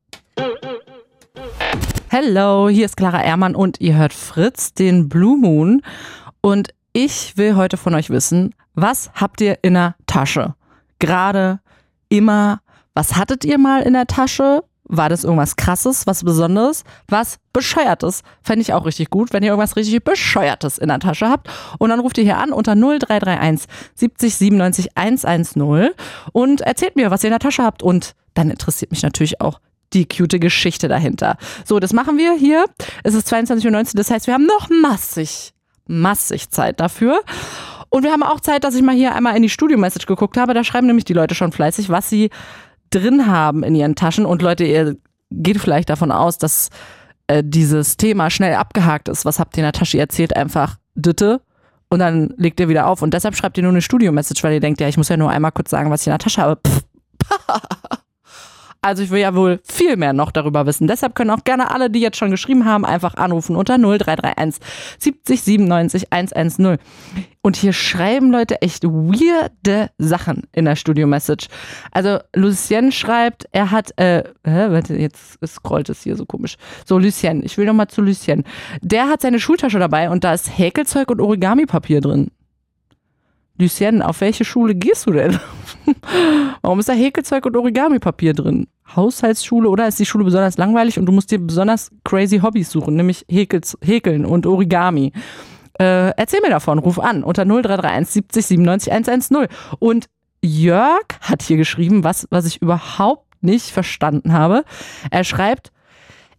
Hello, 2.09 2.67
hier 2.69 2.85
ist 2.85 2.97
Clara 2.97 3.23
Ehrmann 3.23 3.55
und 3.55 3.79
ihr 3.79 3.95
hört 3.95 4.13
Fritz, 4.13 4.73
den 4.73 5.07
Blue 5.07 5.37
Moon. 5.37 5.81
Und 6.41 6.73
ich 6.93 7.37
will 7.37 7.55
heute 7.55 7.77
von 7.77 7.95
euch 7.95 8.09
wissen, 8.09 8.53
was 8.73 9.11
habt 9.13 9.41
ihr 9.41 9.59
in 9.61 9.75
der 9.75 9.95
Tasche? 10.07 10.55
Gerade, 10.99 11.59
immer, 12.09 12.59
was 12.93 13.15
hattet 13.15 13.45
ihr 13.45 13.57
mal 13.57 13.81
in 13.83 13.93
der 13.93 14.07
Tasche? 14.07 14.63
War 14.83 15.07
das 15.07 15.23
irgendwas 15.23 15.55
krasses, 15.55 16.05
was 16.05 16.23
Besonderes, 16.23 16.83
was 17.07 17.37
Bescheuertes? 17.53 18.23
Fände 18.41 18.61
ich 18.61 18.73
auch 18.73 18.85
richtig 18.85 19.09
gut, 19.09 19.31
wenn 19.31 19.41
ihr 19.41 19.49
irgendwas 19.49 19.77
richtig 19.77 20.03
Bescheuertes 20.03 20.77
in 20.77 20.89
der 20.89 20.99
Tasche 20.99 21.29
habt. 21.29 21.49
Und 21.77 21.91
dann 21.91 22.01
ruft 22.01 22.17
ihr 22.17 22.25
hier 22.25 22.37
an 22.37 22.51
unter 22.51 22.75
0331 22.75 23.69
70 23.95 24.35
97 24.35 24.97
110 24.97 25.91
und 26.33 26.61
erzählt 26.61 26.97
mir, 26.97 27.09
was 27.09 27.23
ihr 27.23 27.27
in 27.27 27.33
der 27.33 27.39
Tasche 27.39 27.63
habt. 27.63 27.83
Und 27.83 28.15
dann 28.33 28.49
interessiert 28.49 28.91
mich 28.91 29.03
natürlich 29.03 29.39
auch 29.39 29.61
die 29.93 30.07
cute 30.07 30.39
Geschichte 30.39 30.87
dahinter. 30.87 31.37
So, 31.65 31.79
das 31.79 31.93
machen 31.93 32.17
wir 32.17 32.33
hier. 32.33 32.65
Es 33.03 33.13
ist 33.13 33.31
22.19 33.31 33.65
Uhr, 33.67 33.83
das 33.93 34.11
heißt, 34.11 34.27
wir 34.27 34.33
haben 34.33 34.45
noch 34.45 34.69
massig, 34.69 35.53
massig 35.87 36.49
Zeit 36.49 36.79
dafür. 36.79 37.21
Und 37.89 38.03
wir 38.03 38.11
haben 38.11 38.23
auch 38.23 38.39
Zeit, 38.39 38.63
dass 38.63 38.75
ich 38.75 38.81
mal 38.81 38.95
hier 38.95 39.13
einmal 39.13 39.35
in 39.35 39.41
die 39.41 39.49
Studio-Message 39.49 40.05
geguckt 40.05 40.37
habe. 40.37 40.53
Da 40.53 40.63
schreiben 40.63 40.87
nämlich 40.87 41.03
die 41.05 41.13
Leute 41.13 41.35
schon 41.35 41.51
fleißig, 41.51 41.89
was 41.89 42.09
sie 42.09 42.29
drin 42.91 43.27
haben 43.27 43.63
in 43.63 43.75
ihren 43.75 43.95
Taschen. 43.95 44.25
Und 44.25 44.41
Leute, 44.41 44.63
ihr 44.63 44.95
geht 45.31 45.59
vielleicht 45.59 45.89
davon 45.89 46.11
aus, 46.11 46.37
dass 46.37 46.69
äh, 47.27 47.43
dieses 47.45 47.97
Thema 47.97 48.29
schnell 48.29 48.55
abgehakt 48.55 49.09
ist. 49.09 49.25
Was 49.25 49.39
habt 49.39 49.57
ihr 49.57 49.61
in 49.61 49.65
der 49.65 49.73
Tasche? 49.73 49.97
Ihr 49.97 50.03
erzählt 50.03 50.35
einfach 50.35 50.77
Ditte 50.95 51.41
und 51.89 51.99
dann 51.99 52.33
legt 52.37 52.59
ihr 52.59 52.69
wieder 52.69 52.87
auf. 52.87 53.01
Und 53.01 53.13
deshalb 53.13 53.35
schreibt 53.35 53.57
ihr 53.57 53.63
nur 53.63 53.71
eine 53.71 53.81
Studio-Message, 53.81 54.43
weil 54.43 54.53
ihr 54.53 54.59
denkt, 54.59 54.79
ja, 54.81 54.87
ich 54.87 54.97
muss 54.97 55.09
ja 55.09 55.17
nur 55.17 55.29
einmal 55.29 55.51
kurz 55.51 55.69
sagen, 55.69 55.89
was 55.89 56.01
ich 56.01 56.07
in 56.07 56.11
der 56.11 56.19
Tasche 56.19 56.41
habe. 56.41 56.59
Pff. 56.65 56.83
Also 58.83 59.03
ich 59.03 59.11
will 59.11 59.19
ja 59.19 59.35
wohl 59.35 59.59
viel 59.63 59.95
mehr 59.95 60.11
noch 60.11 60.31
darüber 60.31 60.65
wissen. 60.65 60.87
Deshalb 60.87 61.13
können 61.13 61.29
auch 61.29 61.43
gerne 61.43 61.69
alle, 61.69 61.91
die 61.91 61.99
jetzt 61.99 62.17
schon 62.17 62.31
geschrieben 62.31 62.65
haben, 62.65 62.83
einfach 62.83 63.13
anrufen 63.13 63.55
unter 63.55 63.77
0331 63.77 64.59
70 64.97 65.41
97 65.41 66.11
110. 66.11 66.77
Und 67.43 67.55
hier 67.57 67.73
schreiben 67.73 68.31
Leute 68.31 68.59
echt 68.63 68.83
weirde 68.83 69.91
Sachen 69.99 70.47
in 70.51 70.65
der 70.65 70.75
Studio-Message. 70.75 71.47
Also 71.91 72.19
Lucien 72.35 72.91
schreibt, 72.91 73.45
er 73.51 73.69
hat, 73.69 73.91
äh, 73.99 74.23
hä, 74.43 74.71
warte, 74.71 74.95
jetzt 74.95 75.37
scrollt 75.45 75.89
es 75.89 76.01
hier 76.01 76.15
so 76.15 76.25
komisch. 76.25 76.55
So, 76.83 76.97
Lucien, 76.97 77.43
ich 77.43 77.59
will 77.59 77.65
nochmal 77.65 77.87
zu 77.87 78.01
Lucien. 78.01 78.43
Der 78.81 79.09
hat 79.09 79.21
seine 79.21 79.39
Schultasche 79.39 79.77
dabei 79.77 80.09
und 80.09 80.23
da 80.23 80.33
ist 80.33 80.57
Häkelzeug 80.57 81.11
und 81.11 81.21
Origami-Papier 81.21 82.01
drin. 82.01 82.31
Lucien, 83.61 84.01
auf 84.01 84.21
welche 84.21 84.43
Schule 84.43 84.75
gehst 84.75 85.05
du 85.05 85.11
denn? 85.11 85.39
Warum 86.61 86.79
ist 86.79 86.89
da 86.89 86.93
Häkelzeug 86.93 87.45
und 87.45 87.55
Origami-Papier 87.55 88.33
drin? 88.33 88.67
Haushaltsschule 88.95 89.69
oder 89.69 89.87
ist 89.87 89.99
die 89.99 90.05
Schule 90.05 90.25
besonders 90.25 90.57
langweilig 90.57 90.99
und 90.99 91.05
du 91.05 91.11
musst 91.11 91.31
dir 91.31 91.39
besonders 91.39 91.91
crazy 92.03 92.39
Hobbys 92.39 92.71
suchen, 92.71 92.95
nämlich 92.95 93.25
Häkels, 93.29 93.77
Häkeln 93.81 94.25
und 94.25 94.45
Origami? 94.45 95.13
Äh, 95.79 96.11
erzähl 96.17 96.41
mir 96.41 96.49
davon, 96.49 96.79
ruf 96.79 96.99
an 96.99 97.23
unter 97.23 97.45
0331 97.45 98.13
70 98.13 98.45
97 98.45 98.91
110. 98.91 99.47
Und 99.79 100.07
Jörg 100.41 101.05
hat 101.21 101.41
hier 101.41 101.57
geschrieben, 101.57 102.03
was, 102.03 102.27
was 102.29 102.45
ich 102.45 102.61
überhaupt 102.61 103.27
nicht 103.41 103.71
verstanden 103.71 104.33
habe. 104.33 104.63
Er 105.09 105.23
schreibt, 105.23 105.71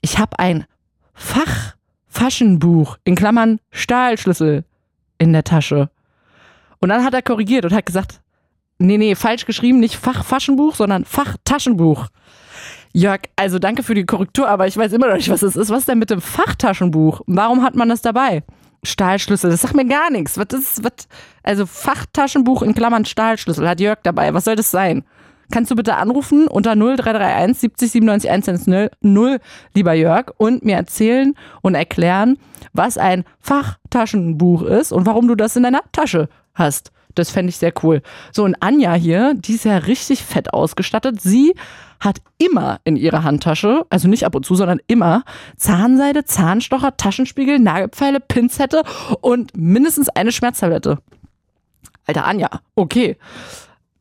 ich 0.01 0.19
habe 0.19 0.39
ein 0.39 0.67
Fachfaschenbuch 1.15 2.99
in 3.05 3.15
Klammern 3.15 3.61
Stahlschlüssel 3.71 4.65
in 5.19 5.33
der 5.33 5.45
Tasche. 5.45 5.91
Und 6.83 6.89
dann 6.89 7.05
hat 7.05 7.15
er 7.15 7.23
korrigiert 7.23 7.65
und 7.65 7.73
hat 7.73 7.87
gesagt, 7.87 8.21
nee, 8.79 8.99
nee, 8.99 9.15
falsch 9.15 9.47
geschrieben, 9.47 9.79
nicht 9.79 9.95
Fachfaschenbuch, 9.95 10.75
sondern 10.75 11.05
Fachtaschenbuch. 11.05 12.09
Jörg, 12.93 13.21
also 13.37 13.61
danke 13.61 13.85
für 13.85 13.95
die 13.95 14.05
Korrektur, 14.05 14.49
aber 14.49 14.67
ich 14.67 14.77
weiß 14.77 14.93
immer 14.93 15.07
noch 15.07 15.15
nicht, 15.15 15.31
was 15.31 15.43
es 15.43 15.55
ist. 15.55 15.71
Was 15.71 15.81
ist 15.81 15.89
denn 15.89 16.01
mit 16.01 16.11
dem 16.11 16.21
Fachtaschenbuch? 16.21 17.21
Warum 17.27 17.63
hat 17.63 17.77
man 17.77 17.89
das 17.89 18.03
dabei? 18.03 18.43
Stahlschlüssel, 18.83 19.53
das 19.53 19.61
sagt 19.61 19.77
mir 19.77 19.87
gar 19.87 20.11
nichts. 20.11 20.37
Was 20.37 20.59
ist, 20.59 20.83
was, 20.83 21.07
also 21.45 21.67
Fachtaschenbuch 21.67 22.63
in 22.63 22.75
Klammern 22.75 23.05
Stahlschlüssel 23.05 23.69
hat 23.69 23.79
Jörg 23.79 24.01
dabei. 24.03 24.35
Was 24.35 24.45
soll 24.45 24.57
das 24.57 24.73
sein? 24.73 25.05
Kannst 25.53 25.71
du 25.71 25.77
bitte 25.77 25.95
anrufen 25.95 26.49
unter 26.49 26.75
0331 26.75 27.61
70 27.61 27.93
97 27.93 28.31
110, 28.31 29.39
lieber 29.75 29.93
Jörg, 29.93 30.33
und 30.37 30.65
mir 30.65 30.77
erzählen 30.77 31.35
und 31.61 31.77
erklären, 31.77 32.39
was 32.73 32.99
ein 32.99 33.23
Fachtaschenbuch 33.39 34.63
ist 34.63 34.93
und 34.93 35.07
warum 35.07 35.29
du 35.29 35.37
das 35.37 35.55
in 35.55 35.63
deiner 35.63 35.83
Tasche 35.93 36.29
hast. 36.55 36.93
Das 37.15 37.31
fände 37.31 37.51
ich 37.51 37.57
sehr 37.59 37.73
cool. 37.83 38.03
So, 38.33 38.45
und 38.45 38.57
Anja 38.61 38.95
hier, 38.95 39.35
die 39.35 39.55
ist 39.55 39.65
ja 39.65 39.77
richtig 39.77 40.23
fett 40.23 40.53
ausgestattet. 40.55 41.21
Sie 41.21 41.55
hat 42.01 42.21
immer 42.39 42.81
in 42.85 42.97
ihrer 42.97 43.23
Handtasche, 43.23 43.85
also 43.91 44.09
nicht 44.09 44.25
ab 44.25 44.35
und 44.35 44.47
zu, 44.47 44.55
sondern 44.55 44.81
immer 44.87 45.25
Zahnseide, 45.57 46.25
Zahnstocher, 46.25 46.97
Taschenspiegel, 46.97 47.59
Nagelpfeile, 47.59 48.21
Pinzette 48.21 48.83
und 49.21 49.57
mindestens 49.57 50.09
eine 50.09 50.33
Schmerztablette. 50.33 50.99
Alter 52.07 52.25
Anja, 52.25 52.49
okay 52.75 53.17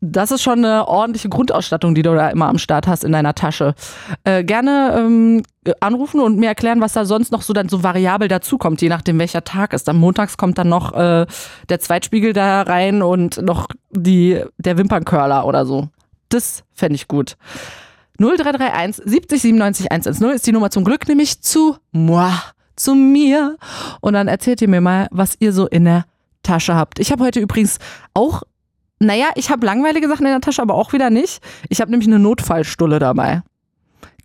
das 0.02 0.32
ist 0.32 0.42
schon 0.42 0.66
eine 0.66 0.88
ordentliche 0.88 1.30
Grundausstattung, 1.30 1.94
die 1.94 2.02
du 2.02 2.16
da 2.16 2.30
immer 2.30 2.48
am 2.48 2.58
Start 2.58 2.88
hast 2.88 3.04
in 3.04 3.12
deiner 3.12 3.36
Tasche. 3.36 3.76
Äh, 4.24 4.44
gerne 4.44 4.96
ähm, 4.98 5.44
anrufen 5.80 6.20
und 6.20 6.40
mir 6.40 6.48
erklären, 6.48 6.82
was 6.82 6.94
da 6.94 7.06
sonst 7.06 7.32
noch 7.32 7.44
so 7.44 7.54
dann 7.54 7.70
so 7.70 7.84
variabel 7.84 8.28
dazukommt, 8.28 8.82
je 8.82 8.90
nachdem 8.90 9.20
welcher 9.20 9.44
Tag 9.44 9.74
ist. 9.74 9.88
Am 9.88 9.98
Montags 9.98 10.38
kommt 10.38 10.58
dann 10.58 10.70
noch 10.70 10.94
äh, 10.94 11.28
der 11.70 11.80
Zweitspiegel 11.80 12.34
da 12.34 12.64
rein 12.64 13.04
und 13.04 13.42
noch 13.44 13.68
die, 13.92 14.42
der 14.58 14.80
Wimperncurler 14.80 15.46
oder 15.46 15.68
so. 15.68 15.90
Das 16.30 16.64
fände 16.74 16.96
ich 16.96 17.08
gut. 17.08 17.38
0331 18.18 19.04
70 19.06 19.42
97 19.42 19.92
110 19.92 20.30
ist 20.32 20.48
die 20.48 20.52
Nummer 20.52 20.72
zum 20.72 20.84
Glück, 20.84 21.08
nämlich 21.08 21.42
zu 21.42 21.78
moi, 21.92 22.32
zu 22.76 22.96
mir. 22.96 23.58
Und 24.00 24.14
dann 24.14 24.28
erzählt 24.28 24.62
ihr 24.64 24.68
mir 24.68 24.82
mal, 24.82 25.08
was 25.12 25.36
ihr 25.40 25.54
so 25.54 25.68
in 25.68 25.86
der 25.86 26.06
Tasche 26.42 26.74
habt. 26.74 26.98
Ich 27.00 27.12
habe 27.12 27.24
heute 27.24 27.40
übrigens 27.40 27.78
auch 28.16 28.42
naja, 29.02 29.30
ich 29.34 29.50
habe 29.50 29.66
langweilige 29.66 30.08
Sachen 30.08 30.28
in 30.28 30.32
der 30.32 30.42
Tasche, 30.42 30.62
aber 30.62 30.76
auch 30.76 30.94
wieder 30.94 31.10
nicht. 31.10 31.42
Ich 31.70 31.82
habe 31.82 31.90
nämlich 31.90 32.08
eine 32.08 32.20
Notfallstulle 32.20 33.00
dabei. 33.00 33.42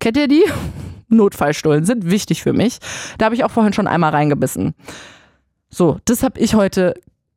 Kennt 0.00 0.18
ihr 0.18 0.28
die? 0.28 0.44
Notfallstullen 1.08 1.84
sind 1.84 2.10
wichtig 2.10 2.42
für 2.42 2.52
mich. 2.52 2.78
Da 3.16 3.26
habe 3.26 3.34
ich 3.34 3.42
auch 3.44 3.50
vorhin 3.50 3.72
schon 3.72 3.86
einmal 3.86 4.10
reingebissen. 4.10 4.74
So, 5.70 5.98
das 6.04 6.22
habe 6.22 6.38
ich 6.38 6.54
heute. 6.54 6.94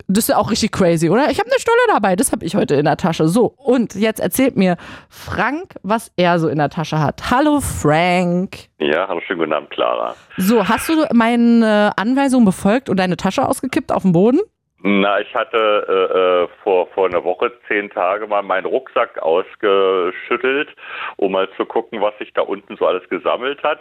Das 0.07 0.23
ist 0.23 0.29
ja 0.29 0.37
auch 0.37 0.49
richtig 0.49 0.71
crazy, 0.71 1.09
oder? 1.09 1.29
Ich 1.29 1.39
habe 1.39 1.49
eine 1.49 1.59
Stulle 1.59 1.77
dabei, 1.87 2.15
das 2.15 2.31
habe 2.31 2.43
ich 2.43 2.55
heute 2.55 2.73
in 2.75 2.85
der 2.85 2.97
Tasche. 2.97 3.27
So, 3.27 3.53
und 3.57 3.93
jetzt 3.93 4.19
erzählt 4.19 4.57
mir 4.57 4.75
Frank, 5.07 5.75
was 5.83 6.11
er 6.17 6.39
so 6.39 6.47
in 6.47 6.57
der 6.57 6.69
Tasche 6.69 6.99
hat. 6.99 7.29
Hallo 7.29 7.61
Frank. 7.61 8.69
Ja, 8.79 9.07
hallo, 9.07 9.21
schönen 9.27 9.39
guten 9.39 9.53
Abend, 9.53 9.69
Clara. 9.69 10.15
So, 10.35 10.67
hast 10.67 10.89
du 10.89 11.05
meine 11.13 11.91
Anweisung 11.95 12.43
befolgt 12.43 12.89
und 12.89 12.97
deine 12.97 13.17
Tasche 13.17 13.47
ausgekippt 13.47 13.91
auf 13.91 14.01
den 14.01 14.13
Boden? 14.13 14.39
Na, 14.81 15.19
ich 15.19 15.35
hatte 15.35 15.57
äh, 15.57 16.17
äh, 16.17 16.47
vor, 16.63 16.87
vor 16.87 17.07
einer 17.07 17.23
Woche, 17.23 17.51
zehn 17.67 17.89
Tage 17.89 18.27
mal 18.27 18.43
meinen 18.43 18.65
Rucksack 18.65 19.21
ausgeschüttelt, 19.21 20.69
um 21.17 21.33
mal 21.33 21.49
zu 21.57 21.65
gucken, 21.65 22.01
was 22.01 22.17
sich 22.17 22.31
da 22.33 22.41
unten 22.41 22.77
so 22.77 22.87
alles 22.87 23.07
gesammelt 23.09 23.61
hat. 23.61 23.79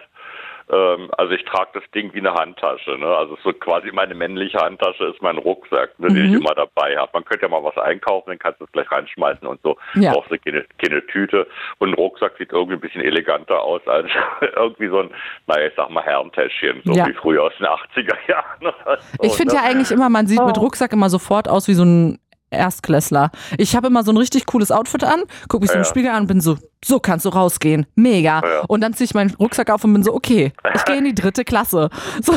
Ähm, 0.71 1.11
also 1.17 1.33
ich 1.33 1.45
trage 1.45 1.71
das 1.75 1.83
Ding 1.95 2.13
wie 2.13 2.19
eine 2.19 2.35
Handtasche. 2.35 2.99
Ne? 2.99 3.07
Also 3.07 3.37
so 3.43 3.53
quasi 3.53 3.91
meine 3.93 4.15
männliche 4.15 4.59
Handtasche 4.59 5.05
ist 5.07 5.23
mein 5.23 5.39
Rucksack, 5.39 5.99
ne, 5.99 6.09
mhm. 6.09 6.15
den 6.15 6.25
ich 6.27 6.41
immer 6.41 6.55
dabei 6.55 6.97
habe. 6.97 7.11
Man 7.15 7.25
könnte 7.25 7.47
ja 7.47 7.49
mal 7.49 7.65
was 7.65 7.77
einkaufen, 7.79 8.31
dann 8.31 8.39
kannst 8.39 8.61
du 8.61 8.65
es 8.65 8.73
gleich 8.73 8.91
reinschmeißen 8.91 9.47
und 9.47 9.61
so. 9.63 9.77
Ja. 9.95 10.13
Brauchst 10.13 10.31
du 10.31 10.39
keine, 10.39 10.65
keine 10.83 11.07
Tüte. 11.07 11.47
Und 11.79 11.91
ein 11.91 11.95
Rucksack 11.95 12.35
sieht 12.39 12.53
irgendwie 12.53 12.75
ein 12.75 12.81
bisschen 12.81 13.03
eleganter 13.03 13.63
aus 13.63 13.81
als 13.87 14.09
irgendwie 14.57 14.89
so 14.89 15.01
ein, 15.01 15.11
naja, 15.47 15.67
ich 15.69 15.75
sag 15.77 15.91
mal 15.91 16.03
Herrentäschchen, 16.03 16.83
so 16.85 16.93
ja. 16.93 17.07
wie 17.07 17.15
früher 17.15 17.45
aus 17.45 17.53
den 17.59 17.67
80er 17.67 18.17
Jahren. 18.29 18.75
So, 19.19 19.25
ich 19.25 19.33
finde 19.33 19.55
ne? 19.55 19.61
ja 19.61 19.67
eigentlich 19.67 19.91
immer, 19.91 20.09
man 20.09 20.27
sieht 20.27 20.45
mit 20.45 20.59
oh. 20.59 20.63
Rucksack 20.63 20.93
immer 20.93 21.09
sofort 21.09 21.49
aus 21.49 21.69
wie 21.69 21.75
so 21.75 21.85
ein 21.85 22.19
Erstklässler. 22.51 23.31
Ich 23.57 23.77
habe 23.77 23.89
immer 23.89 24.05
so 24.05 24.13
ein 24.13 24.17
richtig 24.17 24.47
cooles 24.47 24.71
Outfit 24.71 25.05
an, 25.05 25.23
gucke 25.49 25.63
mich 25.63 25.71
ja. 25.71 25.75
so 25.75 25.79
im 25.79 25.85
Spiegel 25.85 26.11
an 26.11 26.23
und 26.23 26.27
bin 26.27 26.41
so, 26.41 26.59
so 26.85 27.01
kannst 27.01 27.25
du 27.25 27.31
rausgehen. 27.31 27.87
Mega. 27.95 28.41
Ja. 28.43 28.61
Und 28.69 28.81
dann 28.81 28.95
ziehe 28.95 29.07
ich 29.07 29.15
meinen 29.15 29.35
Rucksack 29.35 29.71
auf 29.71 29.85
und 29.85 29.93
bin 29.93 30.03
so, 30.03 30.15
okay, 30.15 30.53
ich 30.75 30.85
gehe 30.85 30.97
in 30.97 31.05
die 31.05 31.15
dritte 31.15 31.45
Klasse. 31.45 31.91
So. 32.23 32.35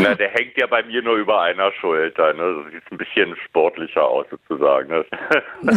Na, 0.00 0.14
der 0.14 0.28
hängt 0.30 0.56
ja 0.56 0.66
bei 0.66 0.82
mir 0.82 1.02
nur 1.02 1.16
über 1.16 1.40
einer 1.42 1.72
Schulter. 1.80 2.32
Ne? 2.34 2.62
Das 2.64 2.72
sieht 2.72 2.92
ein 2.92 2.98
bisschen 2.98 3.36
sportlicher 3.46 4.04
aus 4.04 4.26
sozusagen. 4.30 4.88
Ne? 4.88 5.04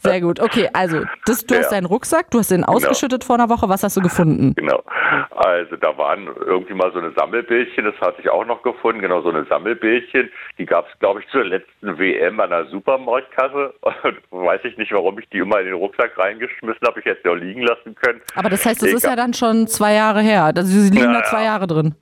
Sehr 0.00 0.20
gut. 0.20 0.40
Okay, 0.40 0.68
also 0.72 1.02
das, 1.26 1.44
du 1.46 1.54
Ja. 1.54 1.60
hast 1.60 1.72
deinen 1.72 1.86
Rucksack, 1.86 2.30
du 2.30 2.38
hast 2.38 2.50
den 2.50 2.64
ausgeschüttet 2.64 3.24
vor 3.24 3.36
einer 3.36 3.48
Woche. 3.48 3.68
Was 3.68 3.82
hast 3.82 3.96
du 3.96 4.00
gefunden? 4.00 4.54
Genau. 4.56 4.82
Also 5.36 5.76
da 5.76 5.96
waren 5.98 6.26
irgendwie 6.46 6.74
mal 6.74 6.90
so 6.92 6.98
eine 6.98 7.12
Sammelbildchen, 7.12 7.84
das 7.84 7.94
hatte 8.00 8.20
ich 8.20 8.28
auch 8.30 8.44
noch 8.46 8.62
gefunden, 8.62 9.00
genau 9.00 9.20
so 9.22 9.28
eine 9.30 9.44
Sammelbildchen. 9.46 10.30
Die 10.58 10.66
gab 10.66 10.88
es, 10.92 10.98
glaube 10.98 11.20
ich, 11.20 11.28
zur 11.30 11.44
letzten 11.44 11.98
WM 11.98 12.40
an 12.40 12.50
der 12.50 12.66
Supermarktkasse. 12.66 13.74
Weiß 14.30 14.60
ich 14.64 14.76
nicht, 14.78 14.92
warum 14.92 15.18
ich 15.18 15.28
die 15.30 15.38
immer 15.38 15.58
in 15.60 15.66
den 15.66 15.74
Rucksack 15.74 16.16
reingeschmissen 16.18 16.86
habe. 16.86 17.00
Ich 17.00 17.06
hätte 17.06 17.20
sie 17.24 17.28
auch 17.30 17.34
liegen 17.34 17.62
lassen 17.62 17.94
können. 17.94 18.20
Aber 18.34 18.48
das 18.50 18.64
heißt, 18.64 18.82
das 18.82 18.90
ist 18.90 19.04
Egal. 19.04 19.16
ja 19.16 19.16
dann 19.16 19.34
schon 19.34 19.66
zwei 19.66 19.94
Jahre 19.94 20.20
her. 20.20 20.44
Also 20.44 20.62
sie 20.62 20.90
liegen 20.90 21.12
Ja, 21.12 21.20
da 21.20 21.24
zwei 21.24 21.38
ja. 21.40 21.44
Jahre 21.52 21.66
drin. 21.66 21.94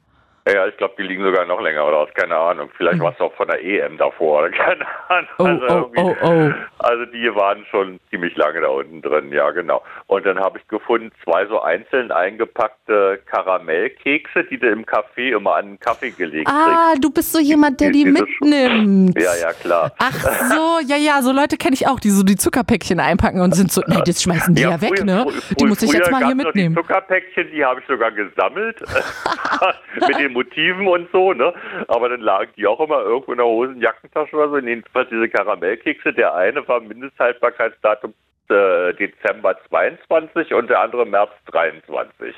Ja, 0.46 0.66
ich 0.66 0.76
glaube, 0.76 0.92
die 0.98 1.04
liegen 1.04 1.24
sogar 1.24 1.46
noch 1.46 1.58
länger 1.62 1.86
oder 1.86 2.06
keine 2.14 2.36
Ahnung. 2.36 2.68
Vielleicht 2.76 3.00
war 3.00 3.12
es 3.14 3.20
auch 3.20 3.32
von 3.34 3.48
der 3.48 3.64
EM 3.64 3.96
davor 3.96 4.40
oder 4.40 4.50
keine 4.50 4.84
Ahnung. 5.08 5.28
Oh, 5.38 5.44
also, 5.44 5.90
oh, 5.96 6.16
oh, 6.20 6.26
oh. 6.28 6.52
also 6.80 7.04
die 7.06 7.34
waren 7.34 7.64
schon 7.70 7.98
ziemlich 8.10 8.36
lange 8.36 8.60
da 8.60 8.68
unten 8.68 9.00
drin, 9.00 9.32
ja 9.32 9.50
genau. 9.52 9.82
Und 10.06 10.26
dann 10.26 10.38
habe 10.38 10.58
ich 10.58 10.68
gefunden, 10.68 11.10
zwei 11.24 11.46
so 11.46 11.62
einzeln 11.62 12.12
eingepackte 12.12 13.20
Karamellkekse, 13.24 14.44
die 14.44 14.58
du 14.58 14.68
im 14.68 14.84
Café 14.84 15.34
immer 15.34 15.54
an 15.54 15.66
den 15.66 15.80
Kaffee 15.80 16.10
gelegt 16.10 16.46
Ah, 16.50 16.92
du 17.00 17.10
bist 17.10 17.32
so 17.32 17.38
jemand, 17.40 17.80
der 17.80 17.90
die 17.90 18.04
Diese- 18.04 18.12
mitnimmt. 18.24 19.14
kriegst. 19.16 19.26
Ja, 19.40 19.48
ja, 19.48 19.52
klar. 19.54 19.92
Ach 19.98 20.12
so, 20.12 20.78
ja, 20.86 20.96
ja, 20.96 21.22
so 21.22 21.32
Leute 21.32 21.56
kenne 21.56 21.72
ich 21.74 21.86
auch, 21.88 22.00
die 22.00 22.10
so 22.10 22.22
die 22.22 22.36
Zuckerpäckchen 22.36 23.00
einpacken 23.00 23.40
und 23.40 23.54
sind 23.54 23.72
so, 23.72 23.80
nee, 23.86 24.02
das 24.04 24.22
schmeißen 24.22 24.54
die 24.54 24.62
ja, 24.62 24.78
weg, 24.82 24.98
früher- 24.98 25.04
ne? 25.06 25.24
frü- 25.26 25.56
Die 25.58 25.64
muss 25.64 25.82
ich 25.82 25.90
früher 25.90 26.00
jetzt 26.00 26.10
mal 26.10 26.26
hier 26.26 26.34
mitnehmen. 26.34 26.74
Die 26.74 26.80
Zuckerpäckchen, 26.82 27.50
die 27.50 27.64
habe 27.64 27.80
ich 27.80 27.86
sogar 27.86 28.10
gesammelt 28.12 28.78
mit 30.06 30.18
den 30.18 30.33
Motiven 30.34 30.86
und 30.86 31.08
so, 31.10 31.32
ne? 31.32 31.54
Aber 31.88 32.10
dann 32.10 32.20
lagen 32.20 32.52
die 32.56 32.66
auch 32.66 32.80
immer 32.80 33.00
irgendwo 33.00 33.32
in 33.32 33.38
der 33.38 33.46
Hosenjackentasche 33.46 34.36
oder 34.36 34.50
so. 34.50 34.58
Jedenfalls 34.58 35.08
diese 35.08 35.28
Karamellkekse. 35.30 36.12
Der 36.12 36.34
eine 36.34 36.66
war 36.68 36.80
Mindesthaltbarkeitsdatum 36.80 38.12
äh, 38.50 38.92
Dezember 38.94 39.56
22 39.68 40.52
und 40.52 40.68
der 40.68 40.80
andere 40.80 41.06
März 41.06 41.30
23. 41.46 42.34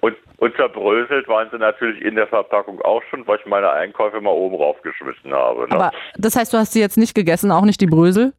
Und, 0.00 0.16
und 0.36 0.54
zerbröselt 0.56 1.28
waren 1.28 1.48
sie 1.50 1.58
natürlich 1.58 2.02
in 2.02 2.14
der 2.14 2.26
Verpackung 2.26 2.80
auch 2.82 3.02
schon, 3.10 3.26
weil 3.26 3.38
ich 3.38 3.46
meine 3.46 3.70
Einkäufe 3.70 4.20
mal 4.20 4.30
oben 4.30 4.56
raufgeschmissen 4.56 5.32
habe. 5.32 5.62
Ne? 5.62 5.72
Aber 5.72 5.92
das 6.16 6.36
heißt, 6.36 6.52
du 6.52 6.58
hast 6.58 6.74
die 6.74 6.80
jetzt 6.80 6.98
nicht 6.98 7.14
gegessen, 7.14 7.50
auch 7.52 7.64
nicht 7.64 7.80
die 7.80 7.86
Brösel? 7.86 8.34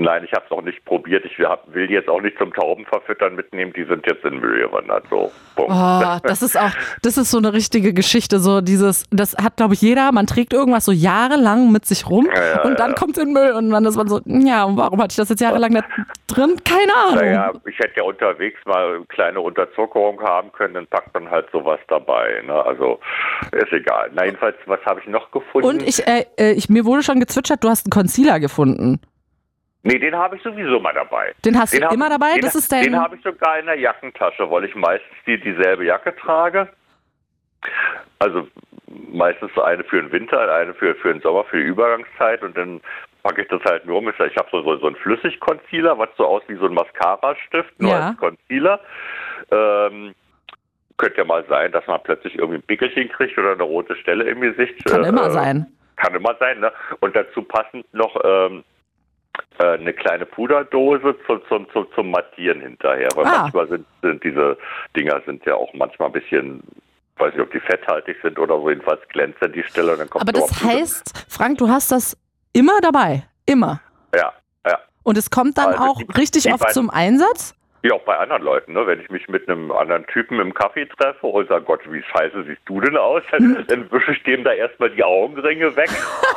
Nein, 0.00 0.24
ich 0.24 0.32
habe 0.32 0.44
es 0.46 0.50
noch 0.50 0.62
nicht 0.62 0.82
probiert. 0.86 1.26
Ich 1.26 1.38
hab, 1.40 1.72
will 1.74 1.86
die 1.86 1.92
jetzt 1.92 2.08
auch 2.08 2.22
nicht 2.22 2.38
zum 2.38 2.54
Taubenverfüttern 2.54 3.34
mitnehmen. 3.36 3.70
Die 3.76 3.84
sind 3.84 4.06
jetzt 4.06 4.24
in 4.24 4.30
den 4.30 4.40
Müll 4.40 4.62
gewandert. 4.62 5.04
So. 5.10 5.30
Oh, 5.56 6.18
das 6.22 6.40
ist 6.40 6.58
auch, 6.58 6.70
das 7.02 7.18
ist 7.18 7.30
so 7.30 7.36
eine 7.36 7.52
richtige 7.52 7.92
Geschichte. 7.92 8.38
So 8.38 8.62
dieses, 8.62 9.04
das 9.10 9.36
hat, 9.36 9.58
glaube 9.58 9.74
ich, 9.74 9.82
jeder. 9.82 10.10
Man 10.12 10.26
trägt 10.26 10.54
irgendwas 10.54 10.86
so 10.86 10.92
jahrelang 10.92 11.70
mit 11.70 11.84
sich 11.84 12.08
rum 12.08 12.30
Ja, 12.34 12.42
ja, 12.42 12.62
und 12.62 12.80
dann 12.80 12.92
ja. 12.92 12.96
kommt 12.96 13.18
es 13.18 13.22
in 13.22 13.28
den 13.28 13.34
Müll 13.34 13.52
und 13.52 13.70
dann 13.70 13.84
ist 13.84 13.96
man 13.96 14.08
so, 14.08 14.22
ja, 14.24 14.64
und 14.64 14.78
warum 14.78 15.02
hatte 15.02 15.12
ich 15.12 15.16
das 15.16 15.28
jetzt 15.28 15.40
jahrelang 15.40 15.74
da 15.74 15.84
drin? 16.28 16.56
Keine 16.64 16.94
Ahnung. 16.94 17.16
Naja, 17.16 17.52
ich 17.68 17.78
hätte 17.78 17.92
ja 17.98 18.04
unterwegs 18.04 18.58
mal 18.64 18.96
eine 18.96 19.04
kleine 19.06 19.42
Unterzuckerung 19.42 20.22
haben 20.22 20.50
können, 20.52 20.72
dann 20.72 20.86
packt 20.86 21.12
man 21.12 21.30
halt 21.30 21.46
sowas 21.52 21.78
dabei. 21.88 22.42
Ne? 22.46 22.54
Also 22.54 23.00
ist 23.52 23.72
egal. 23.72 24.10
Na 24.14 24.24
jedenfalls, 24.24 24.56
was 24.64 24.80
habe 24.86 25.00
ich 25.00 25.06
noch 25.08 25.30
gefunden? 25.30 25.68
Und 25.68 25.82
ich, 25.82 26.06
äh, 26.06 26.24
äh, 26.38 26.52
ich, 26.52 26.70
mir 26.70 26.86
wurde 26.86 27.02
schon 27.02 27.20
gezwitschert, 27.20 27.62
du 27.62 27.68
hast 27.68 27.84
einen 27.84 27.90
Concealer 27.90 28.40
gefunden. 28.40 28.98
Nee, 29.82 29.98
den 29.98 30.16
habe 30.16 30.36
ich 30.36 30.42
sowieso 30.42 30.78
mal 30.80 30.92
dabei. 30.94 31.32
Den 31.44 31.58
hast 31.58 31.72
du 31.76 31.82
hab- 31.84 31.92
immer 31.92 32.08
dabei? 32.08 32.34
Den, 32.34 32.42
Das 32.42 32.54
ist 32.54 32.70
dein- 32.72 32.84
Den 32.84 33.00
habe 33.00 33.16
ich 33.16 33.22
sogar 33.22 33.58
in 33.58 33.66
der 33.66 33.78
Jackentasche, 33.78 34.50
weil 34.50 34.64
ich 34.64 34.74
meistens 34.74 35.16
die, 35.26 35.38
dieselbe 35.40 35.84
Jacke 35.84 36.14
trage. 36.16 36.68
Also 38.18 38.48
meistens 39.12 39.50
so 39.54 39.62
eine 39.62 39.84
für 39.84 40.00
den 40.02 40.12
Winter, 40.12 40.52
eine 40.52 40.74
für, 40.74 40.94
für 40.96 41.12
den 41.12 41.22
Sommer, 41.22 41.44
für 41.44 41.58
die 41.58 41.64
Übergangszeit 41.68 42.42
und 42.42 42.56
dann 42.56 42.80
packe 43.22 43.42
ich 43.42 43.48
das 43.48 43.62
halt 43.64 43.84
nur 43.86 44.00
mit. 44.02 44.14
Ich 44.18 44.36
habe 44.36 44.48
so, 44.50 44.62
so, 44.62 44.76
so 44.78 44.86
einen 44.86 44.96
Flüssig-Concealer, 44.96 45.98
was 45.98 46.08
so 46.16 46.26
aussieht 46.26 46.48
wie 46.50 46.56
so 46.56 46.66
ein 46.66 46.74
Mascara-Stift, 46.74 47.78
nur 47.80 47.90
Ja. 47.90 48.08
als 48.08 48.16
Concealer. 48.16 48.80
Ähm, 49.50 50.14
könnte 50.96 51.18
ja 51.18 51.24
mal 51.24 51.44
sein, 51.48 51.72
dass 51.72 51.86
man 51.86 52.02
plötzlich 52.02 52.36
irgendwie 52.36 52.58
ein 52.58 52.62
Pickelchen 52.62 53.08
kriegt 53.10 53.36
oder 53.38 53.52
eine 53.52 53.62
rote 53.62 53.94
Stelle 53.96 54.24
im 54.24 54.40
Gesicht. 54.40 54.84
Kann 54.86 55.04
Äh, 55.04 55.08
immer 55.08 55.30
sein. 55.30 55.66
kann 55.96 56.14
immer 56.14 56.34
sein, 56.40 56.60
ne? 56.60 56.72
Und 57.00 57.14
dazu 57.16 57.42
passend 57.42 57.86
noch 57.94 58.18
ähm, 58.24 58.58
äh, 58.58 58.62
eine 59.58 59.92
kleine 59.92 60.24
Puderdose 60.26 61.14
zum, 61.26 61.40
zum, 61.48 61.70
zum, 61.72 61.86
zum 61.94 62.10
Mattieren 62.10 62.60
hinterher. 62.60 63.08
Weil 63.14 63.26
Ah. 63.26 63.42
manchmal 63.42 63.68
sind, 63.68 63.86
sind 64.02 64.24
diese 64.24 64.56
Dinger 64.96 65.20
sind 65.26 65.44
ja 65.44 65.54
auch 65.54 65.72
manchmal 65.74 66.08
ein 66.08 66.12
bisschen, 66.12 66.62
weiß 67.18 67.34
nicht, 67.34 67.42
ob 67.42 67.52
die 67.52 67.60
fetthaltig 67.60 68.16
sind 68.22 68.38
oder 68.38 68.56
so, 68.56 68.70
jedenfalls 68.70 69.00
glänzt 69.08 69.38
dann 69.40 69.52
die 69.52 69.62
Stelle 69.64 69.92
und 69.92 69.98
dann 70.00 70.08
kommt 70.10 70.22
Aber 70.22 70.32
das 70.32 70.62
heißt, 70.64 71.26
Frank, 71.28 71.58
du 71.58 71.68
hast 71.68 71.92
das 71.92 72.16
immer 72.52 72.80
dabei. 72.80 73.24
Immer. 73.46 73.80
Ja, 74.14 74.32
ja. 74.66 74.78
Und 75.02 75.18
es 75.18 75.30
kommt 75.30 75.58
dann 75.58 75.74
Also 75.74 75.82
auch 75.84 75.98
die- 75.98 76.06
richtig 76.18 76.44
die 76.44 76.52
oft 76.52 76.60
beiden- 76.62 76.74
zum 76.74 76.90
Einsatz? 76.90 77.54
Ja, 77.82 77.94
auch 77.94 78.02
bei 78.02 78.14
anderen 78.18 78.42
Leuten, 78.42 78.74
ne? 78.74 78.86
Wenn 78.86 79.00
ich 79.00 79.08
mich 79.08 79.26
mit 79.28 79.48
einem 79.48 79.70
anderen 79.72 80.06
Typen 80.08 80.38
im 80.38 80.52
Kaffee 80.52 80.84
treffe 80.86 81.26
und 81.26 81.48
sage, 81.48 81.64
Gott, 81.64 81.80
wie 81.90 82.02
scheiße 82.02 82.44
siehst 82.44 82.60
du 82.66 82.78
denn 82.80 82.96
aus? 82.96 83.22
Dann, 83.30 83.64
dann 83.68 83.90
wische 83.90 84.12
ich 84.12 84.22
dem 84.24 84.44
da 84.44 84.52
erstmal 84.52 84.90
die 84.90 85.02
Augenringe 85.02 85.74
weg. 85.76 85.88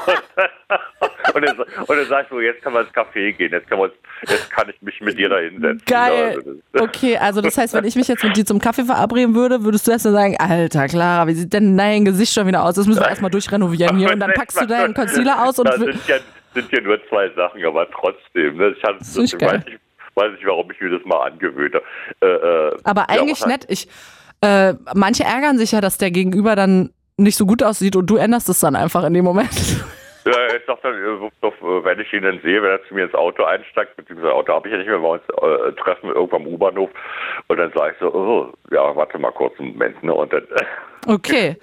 und, 1.35 1.45
dann, 1.45 1.57
und 1.59 1.89
dann 1.89 2.05
sag 2.07 2.23
ich 2.23 2.29
so, 2.29 2.39
jetzt 2.39 2.61
kann 2.61 2.73
man 2.73 2.85
ins 2.85 2.93
Café 2.95 3.33
gehen, 3.33 3.51
jetzt 3.51 3.69
kann, 3.69 3.79
man, 3.79 3.91
jetzt 4.21 4.49
kann 4.51 4.69
ich 4.69 4.81
mich 4.81 5.01
mit 5.01 5.17
dir 5.17 5.27
da 5.29 5.37
hinsetzen. 5.39 5.81
Geil. 5.85 6.35
Also 6.37 6.53
das- 6.71 6.81
Okay, 6.81 7.17
also 7.17 7.41
das 7.41 7.57
heißt, 7.57 7.73
wenn 7.73 7.85
ich 7.85 7.95
mich 7.95 8.07
jetzt 8.07 8.23
mit 8.23 8.37
dir 8.37 8.45
zum 8.45 8.59
Kaffee 8.59 8.85
verabreden 8.85 9.35
würde, 9.35 9.63
würdest 9.63 9.85
du 9.87 9.91
erst 9.91 10.05
mal 10.05 10.11
sagen, 10.13 10.37
Alter, 10.39 10.87
Clara, 10.87 11.27
wie 11.27 11.33
sieht 11.33 11.51
denn 11.53 11.77
dein 11.77 12.05
Gesicht 12.05 12.33
schon 12.33 12.47
wieder 12.47 12.63
aus? 12.63 12.75
Das 12.75 12.87
müssen 12.87 13.01
wir 13.01 13.09
erstmal 13.09 13.31
durchrenovieren 13.31 13.97
hier. 13.97 14.11
Und 14.13 14.19
dann 14.19 14.31
packst 14.33 14.61
du 14.61 14.65
deinen 14.65 14.93
Concealer 14.93 15.43
aus 15.45 15.59
und 15.59 15.67
Das 15.67 15.75
sind 15.77 16.07
ja, 16.07 16.15
sind 16.53 16.71
ja 16.71 16.81
nur 16.81 16.99
zwei 17.09 17.29
Sachen, 17.31 17.63
aber 17.65 17.89
trotzdem. 17.91 18.57
Ne? 18.57 18.69
Ich, 18.77 18.83
hab, 18.83 19.01
ist 19.01 19.17
nicht 19.17 19.33
ich. 19.41 19.79
Weiß, 20.15 20.31
nicht, 20.33 20.45
warum 20.45 20.69
ich 20.71 20.79
mir 20.79 20.89
das 20.89 21.05
mal 21.05 21.27
angewöhnt 21.27 21.75
habe. 21.75 21.85
Äh, 22.21 22.27
äh, 22.27 22.77
Aber 22.83 23.01
ja, 23.09 23.21
eigentlich 23.21 23.41
was- 23.41 23.47
nett. 23.47 23.65
Ich, 23.69 23.87
äh, 24.41 24.73
manche 24.93 25.23
ärgern 25.23 25.57
sich 25.57 25.71
ja, 25.71 25.81
dass 25.81 25.97
der 25.97 26.11
Gegenüber 26.11 26.55
dann 26.55 26.91
nicht 27.17 27.37
so 27.37 27.45
gut 27.45 27.63
aussieht 27.63 27.95
und 27.95 28.07
du 28.07 28.15
änderst 28.17 28.49
es 28.49 28.59
dann 28.59 28.75
einfach 28.75 29.03
in 29.05 29.13
dem 29.13 29.25
Moment. 29.25 29.49
Ja, 30.25 30.31
ich 30.55 30.61
sag 30.65 30.81
dann, 30.83 30.93
äh, 30.93 30.97
äh, 31.07 31.83
wenn 31.83 31.99
ich 31.99 32.13
ihn 32.13 32.21
dann 32.23 32.39
sehe, 32.41 32.63
wenn 32.63 32.69
er 32.71 32.79
zu 32.87 32.93
mir 32.93 33.03
ins 33.03 33.13
Auto 33.13 33.43
einsteigt, 33.43 33.97
beziehungsweise 33.97 34.33
Auto 34.33 34.53
habe 34.53 34.69
ich 34.69 34.71
ja 34.71 34.77
nicht 34.77 34.87
mehr, 34.87 35.01
wir 35.01 35.09
uns 35.09 35.21
äh, 35.27 35.73
treffen 35.73 36.11
irgendwann 36.11 36.43
am 36.43 36.47
U-Bahnhof 36.47 36.89
und 37.49 37.57
dann 37.57 37.73
sage 37.75 37.91
ich 37.91 37.99
so, 37.99 38.13
oh, 38.13 38.53
ja, 38.73 38.95
warte 38.95 39.19
mal 39.19 39.33
kurz 39.33 39.59
einen 39.59 39.73
Moment, 39.73 40.01
ne? 40.01 40.13
Und 40.13 40.31
dann, 40.31 40.43
Okay. 41.07 41.57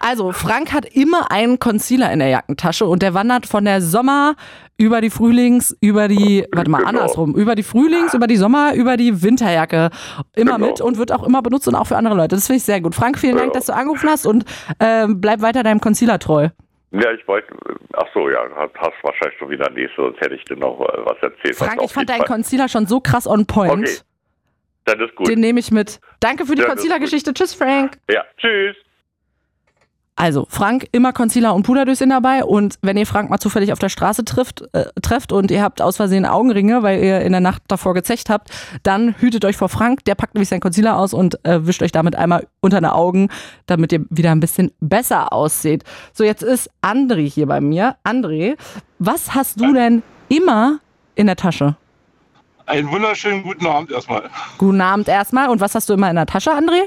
Also, 0.00 0.32
Frank 0.32 0.72
hat 0.72 0.86
immer 0.86 1.30
einen 1.30 1.60
Concealer 1.60 2.12
in 2.12 2.18
der 2.18 2.30
Jackentasche 2.30 2.84
und 2.84 3.00
der 3.02 3.14
wandert 3.14 3.46
von 3.46 3.64
der 3.64 3.80
Sommer 3.80 4.34
über 4.80 5.00
die 5.02 5.10
Frühlings, 5.10 5.76
über 5.80 6.08
die, 6.08 6.46
warte 6.52 6.70
mal, 6.70 6.78
Genau. 6.78 6.88
andersrum, 6.88 7.34
über 7.36 7.54
die 7.54 7.62
Frühlings, 7.62 8.14
über 8.14 8.26
die 8.26 8.36
Sommer, 8.36 8.74
über 8.74 8.96
die 8.96 9.22
Winterjacke 9.22 9.90
immer 10.34 10.56
Genau. 10.56 10.66
mit 10.70 10.80
und 10.80 10.96
wird 10.96 11.12
auch 11.12 11.22
immer 11.26 11.42
benutzt 11.42 11.68
und 11.68 11.74
auch 11.74 11.86
für 11.86 11.96
andere 11.96 12.14
Leute. 12.14 12.34
Das 12.36 12.46
finde 12.46 12.56
ich 12.58 12.62
sehr 12.64 12.80
gut. 12.80 12.94
Frank, 12.94 13.18
vielen 13.18 13.36
Dank, 13.36 13.48
Ja. 13.48 13.52
dass 13.60 13.66
du 13.66 13.74
angerufen 13.74 14.08
hast 14.08 14.26
und 14.26 14.44
ähm, 14.80 15.20
bleib 15.20 15.42
weiter 15.42 15.62
deinem 15.62 15.80
Concealer 15.80 16.18
treu. 16.18 16.48
ja, 16.92 17.12
ich 17.12 17.28
wollte, 17.28 17.48
ach 17.92 18.06
so, 18.14 18.28
ja, 18.30 18.40
hast 18.78 18.92
wahrscheinlich 19.02 19.38
schon 19.38 19.50
wieder 19.50 19.70
nächste, 19.70 20.00
sonst 20.02 20.20
hätte 20.20 20.34
ich 20.34 20.44
dir 20.44 20.56
noch 20.56 20.80
äh, 20.80 20.98
was 21.04 21.18
erzählt. 21.22 21.56
Frank, 21.56 21.80
ich 21.84 21.92
fand 21.92 22.08
deinen 22.08 22.24
Concealer 22.24 22.68
schon 22.68 22.86
so 22.86 23.00
krass 23.00 23.26
on 23.28 23.46
point. 23.46 23.72
Okay, 23.72 23.96
dann 24.86 25.00
ist 25.00 25.14
gut. 25.14 25.28
Den 25.28 25.40
nehme 25.40 25.60
ich 25.60 25.70
mit. 25.70 26.00
Danke 26.20 26.46
für 26.46 26.54
die 26.54 26.62
Concealer-Geschichte. 26.62 27.32
Tschüss, 27.34 27.54
Frank. 27.54 27.98
ja, 28.10 28.24
tschüss. 28.38 28.74
Also, 30.16 30.46
Frank, 30.50 30.86
immer 30.92 31.14
Concealer 31.14 31.54
und 31.54 31.62
Puderdöschen 31.62 32.10
dabei. 32.10 32.44
Und 32.44 32.78
wenn 32.82 32.98
ihr 32.98 33.06
Frank 33.06 33.30
mal 33.30 33.38
zufällig 33.38 33.72
auf 33.72 33.78
der 33.78 33.88
Straße 33.88 34.24
trifft, 34.24 34.62
äh, 34.74 34.84
trefft 35.00 35.32
und 35.32 35.50
ihr 35.50 35.62
habt 35.62 35.80
aus 35.80 35.96
Versehen 35.96 36.26
Augenringe, 36.26 36.82
weil 36.82 37.02
ihr 37.02 37.22
in 37.22 37.32
der 37.32 37.40
Nacht 37.40 37.62
davor 37.68 37.94
gezecht 37.94 38.28
habt, 38.28 38.50
dann 38.82 39.14
hütet 39.18 39.46
euch 39.46 39.56
vor 39.56 39.70
Frank. 39.70 40.04
Der 40.04 40.14
packt 40.14 40.34
nämlich 40.34 40.50
seinen 40.50 40.60
Concealer 40.60 40.98
aus 40.98 41.14
und 41.14 41.42
äh, 41.46 41.66
wischt 41.66 41.82
euch 41.82 41.92
damit 41.92 42.16
einmal 42.16 42.46
unter 42.60 42.80
den 42.80 42.90
Augen, 42.90 43.28
damit 43.64 43.92
ihr 43.92 44.04
wieder 44.10 44.30
ein 44.30 44.40
bisschen 44.40 44.72
besser 44.80 45.32
ausseht. 45.32 45.84
So, 46.12 46.22
jetzt 46.22 46.42
ist 46.42 46.70
André 46.82 47.26
hier 47.26 47.46
bei 47.46 47.62
mir. 47.62 47.96
André, 48.04 48.56
was 48.98 49.34
hast 49.34 49.58
du 49.58 49.72
denn 49.72 50.02
immer 50.28 50.80
in 51.14 51.28
der 51.28 51.36
Tasche? 51.36 51.76
Einen 52.66 52.90
wunderschönen 52.90 53.42
guten 53.42 53.66
Abend 53.66 53.90
erstmal. 53.90 54.24
Guten 54.58 54.80
Abend 54.80 55.08
erstmal. 55.08 55.48
Und 55.48 55.60
was 55.60 55.74
hast 55.74 55.88
du 55.88 55.94
immer 55.94 56.10
in 56.10 56.16
der 56.16 56.26
Tasche, 56.26 56.52
André? 56.52 56.82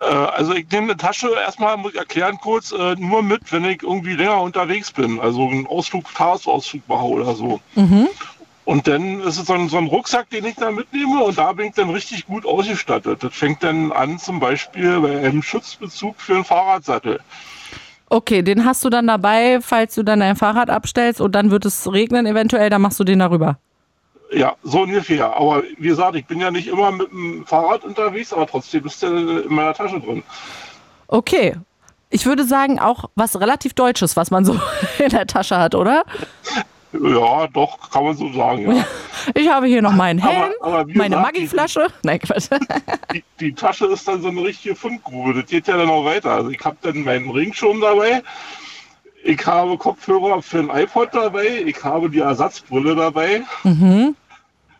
Äh, 0.00 0.04
also 0.04 0.54
ich 0.54 0.70
nehme 0.70 0.84
eine 0.84 0.96
Tasche 0.96 1.30
erstmal, 1.34 1.76
muss 1.76 1.92
ich 1.92 1.98
erklären 1.98 2.38
kurz, 2.40 2.72
äh, 2.72 2.94
nur 2.96 3.22
mit, 3.22 3.52
wenn 3.52 3.64
ich 3.64 3.82
irgendwie 3.82 4.14
länger 4.14 4.40
unterwegs 4.40 4.90
bin. 4.90 5.20
Also 5.20 5.48
einen 5.48 5.66
Ausflug, 5.66 6.12
Tagesausflug 6.14 6.88
mache 6.88 7.04
oder 7.04 7.34
so. 7.34 7.60
Und 8.64 8.86
dann 8.86 9.20
ist 9.20 9.38
es 9.38 9.46
so 9.46 9.54
ein, 9.54 9.70
so 9.70 9.78
ein 9.78 9.86
Rucksack, 9.86 10.28
den 10.28 10.44
ich 10.44 10.56
da 10.56 10.70
mitnehme 10.70 11.24
und 11.24 11.38
da 11.38 11.52
bin 11.54 11.68
ich 11.68 11.74
dann 11.74 11.88
richtig 11.88 12.26
gut 12.26 12.44
ausgestattet. 12.44 13.22
Das 13.22 13.34
fängt 13.34 13.62
dann 13.62 13.92
an 13.92 14.18
zum 14.18 14.40
Beispiel 14.40 15.00
bei 15.00 15.18
einem 15.20 15.42
Schutzbezug 15.42 16.20
für 16.20 16.34
einen 16.34 16.44
Fahrradsattel. 16.44 17.18
Okay, 18.10 18.42
den 18.42 18.64
hast 18.66 18.84
du 18.84 18.90
dann 18.90 19.06
dabei, 19.06 19.60
falls 19.62 19.94
du 19.94 20.02
dann 20.02 20.20
dein 20.20 20.36
Fahrrad 20.36 20.68
abstellst 20.68 21.20
und 21.20 21.34
dann 21.34 21.50
wird 21.50 21.64
es 21.64 21.90
regnen 21.90 22.26
eventuell, 22.26 22.68
dann 22.68 22.82
machst 22.82 23.00
du 23.00 23.04
den 23.04 23.18
darüber. 23.18 23.58
Ja, 24.30 24.56
so 24.62 24.82
ungefähr. 24.82 25.34
Aber 25.34 25.62
wie 25.78 25.88
gesagt, 25.88 26.14
ich 26.16 26.26
bin 26.26 26.40
ja 26.40 26.50
nicht 26.50 26.68
immer 26.68 26.92
mit 26.92 27.10
dem 27.10 27.46
Fahrrad 27.46 27.84
unterwegs, 27.84 28.32
aber 28.32 28.46
trotzdem 28.46 28.84
ist 28.86 29.02
der 29.02 29.10
in 29.10 29.54
meiner 29.54 29.72
Tasche 29.74 30.00
drin. 30.00 30.22
Okay. 31.06 31.54
ich 32.10 32.26
würde 32.26 32.44
sagen, 32.44 32.78
auch 32.78 33.06
was 33.14 33.40
relativ 33.40 33.72
Deutsches, 33.74 34.16
was 34.16 34.30
man 34.30 34.44
so 34.44 34.60
in 34.98 35.08
der 35.10 35.26
Tasche 35.26 35.58
hat, 35.58 35.74
oder? 35.74 36.04
Ja, 36.92 37.46
doch, 37.48 37.90
kann 37.90 38.04
man 38.04 38.16
so 38.16 38.32
sagen, 38.32 38.76
ja. 38.76 38.84
Ich 39.34 39.46
habe 39.48 39.66
hier 39.66 39.82
noch 39.82 39.92
meinen 39.92 40.20
Aber- 40.22 40.30
Helm, 40.32 40.52
aber 40.62 40.88
wie 40.88 40.94
meine 40.96 41.16
Maggi-Flasche. 41.16 41.88
Nein, 42.02 42.18
Quatsch. 42.18 42.48
Die, 43.12 43.24
die 43.40 43.52
Tasche 43.52 43.86
ist 43.86 44.06
dann 44.08 44.22
so 44.22 44.28
eine 44.28 44.42
richtige 44.42 44.74
Fundgrube. 44.74 45.34
Das 45.34 45.50
geht 45.50 45.66
ja 45.68 45.76
dann 45.76 45.90
auch 45.90 46.04
weiter. 46.04 46.30
Also 46.32 46.50
ich 46.50 46.64
habe 46.64 46.76
dann 46.82 47.02
meinen 47.04 47.28
Ringschirm 47.30 47.80
dabei. 47.80 48.22
Ich 49.28 49.46
habe 49.46 49.76
Kopfhörer 49.76 50.40
für 50.40 50.60
ein 50.60 50.70
iPod 50.70 51.10
dabei. 51.12 51.62
Ich 51.66 51.84
habe 51.84 52.08
die 52.08 52.20
Ersatzbrille 52.20 52.96
dabei. 52.96 53.42
Mhm. 53.62 54.16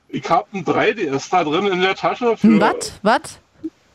Ich 0.09 0.31
habe 0.31 0.47
ein 0.55 0.65
3DS 0.65 1.31
da 1.31 1.45
drin 1.45 1.67
in 1.67 1.83
der 1.83 1.95
Tasche 1.95 2.35
für 2.35 2.59
Was? 2.59 2.99
Was? 3.03 3.41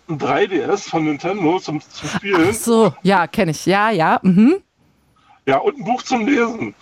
ein 0.07 0.19
3DS 0.19 0.89
von 0.89 1.05
Nintendo 1.05 1.57
zum, 1.57 1.81
zum 1.81 2.07
Spielen. 2.07 2.49
Ach 2.51 2.53
so, 2.53 2.93
ja, 3.01 3.25
kenne 3.25 3.49
ich. 3.49 3.65
Ja, 3.65 3.89
ja. 3.89 4.19
Mhm. 4.21 4.57
Ja, 5.47 5.57
und 5.57 5.75
ein 5.79 5.85
Buch 5.85 6.03
zum 6.03 6.27
Lesen. 6.27 6.75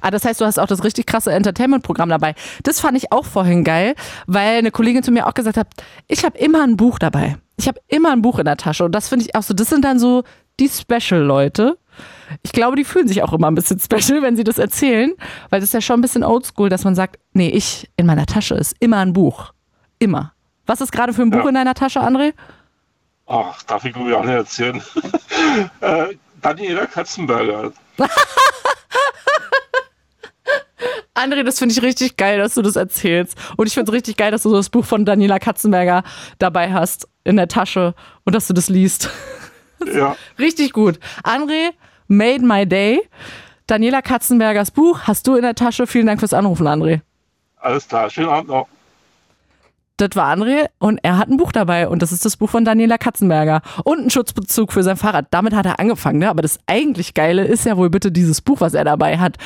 Ah, 0.00 0.12
das 0.12 0.24
heißt, 0.24 0.40
du 0.40 0.44
hast 0.44 0.60
auch 0.60 0.68
das 0.68 0.84
richtig 0.84 1.06
krasse 1.06 1.32
Entertainment-Programm 1.32 2.08
dabei. 2.08 2.36
Das 2.62 2.78
fand 2.78 2.96
ich 2.96 3.10
auch 3.10 3.24
vorhin 3.24 3.64
geil, 3.64 3.96
weil 4.28 4.58
eine 4.58 4.70
Kollegin 4.70 5.02
zu 5.02 5.10
mir 5.10 5.26
auch 5.26 5.34
gesagt 5.34 5.56
hat, 5.56 5.66
ich 6.06 6.24
habe 6.24 6.38
immer 6.38 6.62
ein 6.62 6.76
Buch 6.76 7.00
dabei. 7.00 7.38
Ich 7.56 7.66
habe 7.66 7.80
immer 7.88 8.12
ein 8.12 8.22
Buch 8.22 8.38
in 8.38 8.44
der 8.44 8.56
Tasche. 8.56 8.84
Und 8.84 8.92
das 8.92 9.08
finde 9.08 9.24
ich 9.24 9.34
auch 9.34 9.42
so, 9.42 9.52
das 9.52 9.68
sind 9.68 9.84
dann 9.84 9.98
so 9.98 10.22
die 10.60 10.68
Special-Leute. 10.68 11.76
Ich 12.42 12.52
glaube, 12.52 12.76
die 12.76 12.84
fühlen 12.84 13.08
sich 13.08 13.22
auch 13.22 13.32
immer 13.32 13.48
ein 13.48 13.54
bisschen 13.54 13.78
special, 13.80 14.22
wenn 14.22 14.36
sie 14.36 14.44
das 14.44 14.58
erzählen, 14.58 15.12
weil 15.50 15.60
das 15.60 15.70
ist 15.70 15.74
ja 15.74 15.80
schon 15.80 15.98
ein 15.98 16.02
bisschen 16.02 16.24
oldschool, 16.24 16.68
dass 16.68 16.84
man 16.84 16.94
sagt, 16.94 17.18
nee, 17.32 17.48
ich 17.48 17.88
in 17.96 18.06
meiner 18.06 18.26
Tasche 18.26 18.54
ist 18.54 18.74
immer 18.80 18.98
ein 18.98 19.12
Buch. 19.12 19.52
Immer. 19.98 20.32
Was 20.66 20.80
ist 20.80 20.92
gerade 20.92 21.12
für 21.12 21.22
ein 21.22 21.30
Buch 21.30 21.42
Ja. 21.44 21.48
in 21.48 21.54
deiner 21.54 21.74
Tasche, 21.74 22.00
André? 22.00 22.32
Ach, 23.26 23.62
darf 23.64 23.84
ich 23.84 23.94
mir 23.96 24.16
auch 24.18 24.24
nicht 24.24 24.34
erzählen. 24.34 24.82
äh, 25.80 26.06
Daniela 26.42 26.86
Katzenberger. 26.86 27.72
André, 31.14 31.44
das 31.44 31.58
finde 31.58 31.72
ich 31.72 31.80
richtig 31.82 32.16
geil, 32.18 32.38
dass 32.38 32.54
du 32.54 32.62
das 32.62 32.76
erzählst. 32.76 33.36
Und 33.56 33.66
ich 33.66 33.74
finde 33.74 33.90
es 33.90 33.94
richtig 33.94 34.16
geil, 34.18 34.30
dass 34.30 34.42
du 34.42 34.52
das 34.52 34.68
Buch 34.68 34.84
von 34.84 35.04
Daniela 35.06 35.38
Katzenberger 35.38 36.02
dabei 36.38 36.72
hast 36.72 37.08
in 37.24 37.36
der 37.36 37.48
Tasche 37.48 37.94
und 38.24 38.34
dass 38.34 38.46
du 38.48 38.52
das 38.54 38.68
liest. 38.68 39.10
Ja, 39.94 40.16
Richtig 40.38 40.72
gut. 40.72 40.98
André, 41.22 41.68
made 42.08 42.40
my 42.40 42.66
day. 42.66 43.00
Daniela 43.66 44.02
Katzenbergers 44.02 44.70
Buch 44.70 45.00
hast 45.02 45.26
du 45.26 45.34
in 45.34 45.42
der 45.42 45.54
Tasche. 45.54 45.86
Vielen 45.86 46.06
Dank 46.06 46.20
fürs 46.20 46.32
Anrufen, 46.34 46.66
André. 46.66 47.00
alles 47.56 47.88
klar. 47.88 48.08
Schönen 48.10 48.28
Abend 48.28 48.48
noch. 48.48 48.68
Das 49.98 50.10
war 50.14 50.30
André 50.30 50.68
und 50.78 50.98
er 51.02 51.16
hat 51.16 51.28
ein 51.30 51.38
Buch 51.38 51.52
dabei 51.52 51.88
und 51.88 52.02
das 52.02 52.12
ist 52.12 52.22
das 52.26 52.36
Buch 52.36 52.50
von 52.50 52.66
Daniela 52.66 52.98
Katzenberger 52.98 53.62
und 53.82 53.98
einen 53.98 54.10
Schutzbezug 54.10 54.70
für 54.70 54.82
sein 54.82 54.98
Fahrrad. 54.98 55.28
Damit 55.30 55.54
hat 55.54 55.64
er 55.64 55.80
angefangen, 55.80 56.18
ne? 56.18 56.28
aber 56.28 56.42
das 56.42 56.58
eigentlich 56.66 57.14
Geile 57.14 57.44
ist 57.46 57.64
ja 57.64 57.78
wohl 57.78 57.88
bitte 57.88 58.12
dieses 58.12 58.42
Buch, 58.42 58.60
was 58.60 58.74
er 58.74 58.84
dabei 58.84 59.16
hat. 59.16 59.38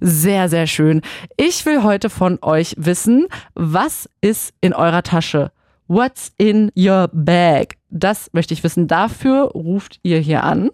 Sehr, 0.00 0.48
sehr 0.48 0.66
schön. 0.66 1.02
Ich 1.36 1.66
will 1.66 1.82
heute 1.82 2.08
von 2.08 2.38
euch 2.40 2.74
wissen, 2.78 3.26
was 3.54 4.08
ist 4.22 4.54
in 4.62 4.72
eurer 4.72 5.02
Tasche? 5.02 5.52
What's 5.88 6.32
in 6.38 6.72
your 6.74 7.10
bag? 7.12 7.76
Das 7.90 8.30
möchte 8.32 8.54
ich 8.54 8.64
wissen. 8.64 8.88
Dafür 8.88 9.50
ruft 9.52 10.00
ihr 10.02 10.20
hier 10.20 10.42
an. 10.42 10.70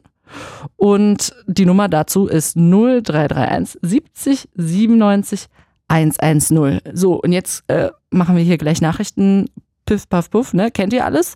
Und 0.77 1.35
die 1.47 1.67
Nummer 1.67 1.89
dazu 1.89 2.27
ist 2.27 2.57
0331 2.57 3.79
70 3.83 4.49
97 4.55 5.49
110. 5.89 6.81
So, 6.93 7.21
und 7.21 7.33
jetzt 7.33 7.65
äh, 7.69 7.91
machen 8.11 8.37
wir 8.37 8.43
hier 8.43 8.59
gleich 8.59 8.81
Nachrichten. 8.81 9.47
Piff, 9.87 10.09
paff, 10.09 10.31
puff, 10.31 10.55
ne? 10.55 10.71
Kennt 10.71 10.93
ihr 10.93 11.05
alles? 11.05 11.35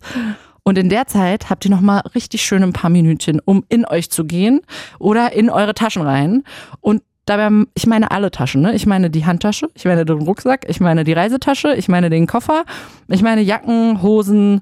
Und 0.63 0.77
in 0.77 0.89
der 0.89 1.07
Zeit 1.07 1.49
habt 1.49 1.65
ihr 1.65 1.71
noch 1.71 1.81
mal 1.81 1.99
richtig 2.15 2.41
schön 2.41 2.63
ein 2.63 2.73
paar 2.73 2.89
Minütchen, 2.89 3.39
um 3.43 3.63
in 3.69 3.85
euch 3.85 4.09
zu 4.09 4.25
gehen 4.25 4.61
oder 4.97 5.33
in 5.33 5.49
eure 5.49 5.73
Taschen 5.73 6.01
rein. 6.01 6.43
Und 6.81 7.03
dabei, 7.25 7.65
ich 7.75 7.87
meine 7.87 8.11
alle 8.11 8.31
Taschen, 8.31 8.61
ne? 8.61 8.73
Ich 8.75 8.85
meine 8.85 9.09
die 9.09 9.25
Handtasche, 9.25 9.69
ich 9.75 9.85
meine 9.85 10.05
den 10.05 10.21
Rucksack, 10.21 10.65
ich 10.67 10.79
meine 10.79 11.03
die 11.03 11.13
Reisetasche, 11.13 11.75
ich 11.75 11.87
meine 11.87 12.09
den 12.09 12.27
Koffer, 12.27 12.65
ich 13.07 13.21
meine 13.21 13.41
Jacken, 13.41 14.01
Hosen, 14.01 14.61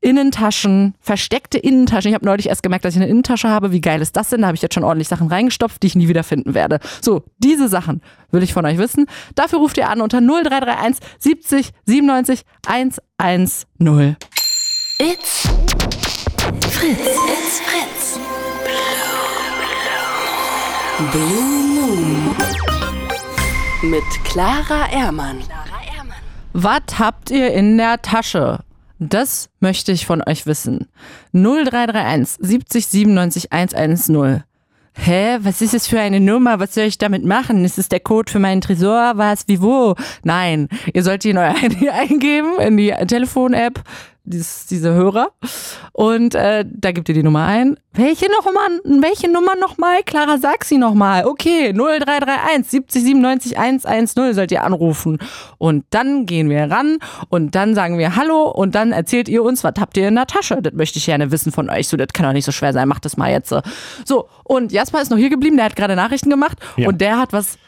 Innentaschen, 0.00 0.94
versteckte 1.00 1.58
Innentaschen. 1.58 2.08
Ich 2.08 2.14
habe 2.14 2.24
neulich 2.24 2.48
erst 2.48 2.62
gemerkt, 2.62 2.84
dass 2.84 2.94
ich 2.94 3.00
eine 3.00 3.10
Innentasche 3.10 3.48
habe. 3.48 3.70
Wie 3.72 3.80
geil 3.80 4.00
ist 4.00 4.16
das 4.16 4.30
denn? 4.30 4.40
Da 4.40 4.46
habe 4.46 4.56
ich 4.56 4.62
jetzt 4.62 4.74
schon 4.74 4.84
ordentlich 4.84 5.08
Sachen 5.08 5.28
reingestopft, 5.28 5.82
die 5.82 5.88
ich 5.88 5.94
nie 5.94 6.08
wieder 6.08 6.24
finden 6.24 6.54
werde. 6.54 6.80
So, 7.02 7.24
diese 7.38 7.68
Sachen 7.68 8.00
will 8.30 8.42
ich 8.42 8.54
von 8.54 8.64
euch 8.64 8.78
wissen. 8.78 9.06
Dafür 9.34 9.58
ruft 9.58 9.76
ihr 9.76 9.88
an 9.90 10.00
unter 10.00 10.20
0331 10.20 11.00
70 11.18 11.70
97 11.86 12.42
110. 12.66 14.16
It's 14.98 15.48
Fritz. 16.70 16.98
It's 16.98 17.60
Fritz. 17.60 18.18
Blue 21.12 21.42
Moon. 21.74 22.36
Mit 23.82 24.04
Clara 24.24 24.90
Ermann. 24.92 25.42
Was 26.52 26.98
habt 26.98 27.30
ihr 27.30 27.52
in 27.52 27.78
der 27.78 28.02
Tasche? 28.02 28.60
Das 29.02 29.48
möchte 29.60 29.92
ich 29.92 30.04
von 30.04 30.22
euch 30.26 30.44
wissen. 30.44 30.86
0331 31.32 32.36
70 32.38 32.86
97 32.86 33.50
110. 33.50 34.44
Hä, 34.92 35.38
was 35.40 35.62
ist 35.62 35.72
das 35.72 35.86
für 35.86 35.98
eine 35.98 36.20
Nummer? 36.20 36.60
Was 36.60 36.74
soll 36.74 36.84
ich 36.84 36.98
damit 36.98 37.24
machen? 37.24 37.64
Ist 37.64 37.78
es 37.78 37.88
der 37.88 38.00
Code 38.00 38.30
für 38.30 38.38
meinen 38.38 38.60
Tresor? 38.60 39.12
Was, 39.16 39.48
wie, 39.48 39.62
wo? 39.62 39.94
Nein, 40.22 40.68
ihr 40.92 41.02
sollt 41.02 41.24
in 41.24 41.38
euer 41.38 41.54
Handy 41.56 41.88
eingeben, 41.88 42.60
in 42.60 42.76
die 42.76 42.90
Telefon-App, 42.90 43.82
dieses, 44.30 44.66
diese 44.66 44.92
Hörer. 44.94 45.28
Und 45.92 46.34
äh, 46.34 46.64
da 46.68 46.92
gebt 46.92 47.08
ihr 47.08 47.14
die 47.14 47.22
Nummer 47.22 47.44
ein. 47.44 47.78
Welche 47.92 48.26
Nummer, 48.26 49.02
welche 49.02 49.30
Nummer 49.30 49.56
nochmal? 49.56 50.02
Clara, 50.04 50.38
sag 50.38 50.64
sie 50.64 50.78
nochmal. 50.78 51.24
Okay, 51.26 51.72
0331 51.72 52.70
70 52.70 53.02
97 53.02 53.58
110 53.58 54.34
sollt 54.34 54.52
ihr 54.52 54.62
anrufen. 54.64 55.18
Und 55.58 55.84
dann 55.90 56.24
gehen 56.26 56.48
wir 56.48 56.70
ran 56.70 56.98
und 57.28 57.54
dann 57.54 57.74
sagen 57.74 57.98
wir 57.98 58.16
Hallo 58.16 58.48
und 58.48 58.74
dann 58.74 58.92
erzählt 58.92 59.28
ihr 59.28 59.42
uns, 59.42 59.64
was 59.64 59.74
habt 59.78 59.96
ihr 59.96 60.08
in 60.08 60.14
der 60.14 60.26
Tasche? 60.26 60.62
Das 60.62 60.72
möchte 60.72 60.98
ich 60.98 61.06
gerne 61.06 61.32
wissen 61.32 61.52
von 61.52 61.68
euch. 61.68 61.88
So, 61.88 61.96
das 61.96 62.08
kann 62.14 62.24
doch 62.26 62.32
nicht 62.32 62.44
so 62.44 62.52
schwer 62.52 62.72
sein. 62.72 62.88
Macht 62.88 63.04
das 63.04 63.16
mal 63.16 63.30
jetzt. 63.30 63.52
So, 64.04 64.28
und 64.44 64.72
Jasper 64.72 65.02
ist 65.02 65.10
noch 65.10 65.18
hier 65.18 65.30
geblieben. 65.30 65.56
Der 65.56 65.66
hat 65.66 65.76
gerade 65.76 65.96
Nachrichten 65.96 66.30
gemacht 66.30 66.58
Ja. 66.76 66.88
und 66.88 67.00
der 67.00 67.18
hat 67.18 67.32
was 67.32 67.58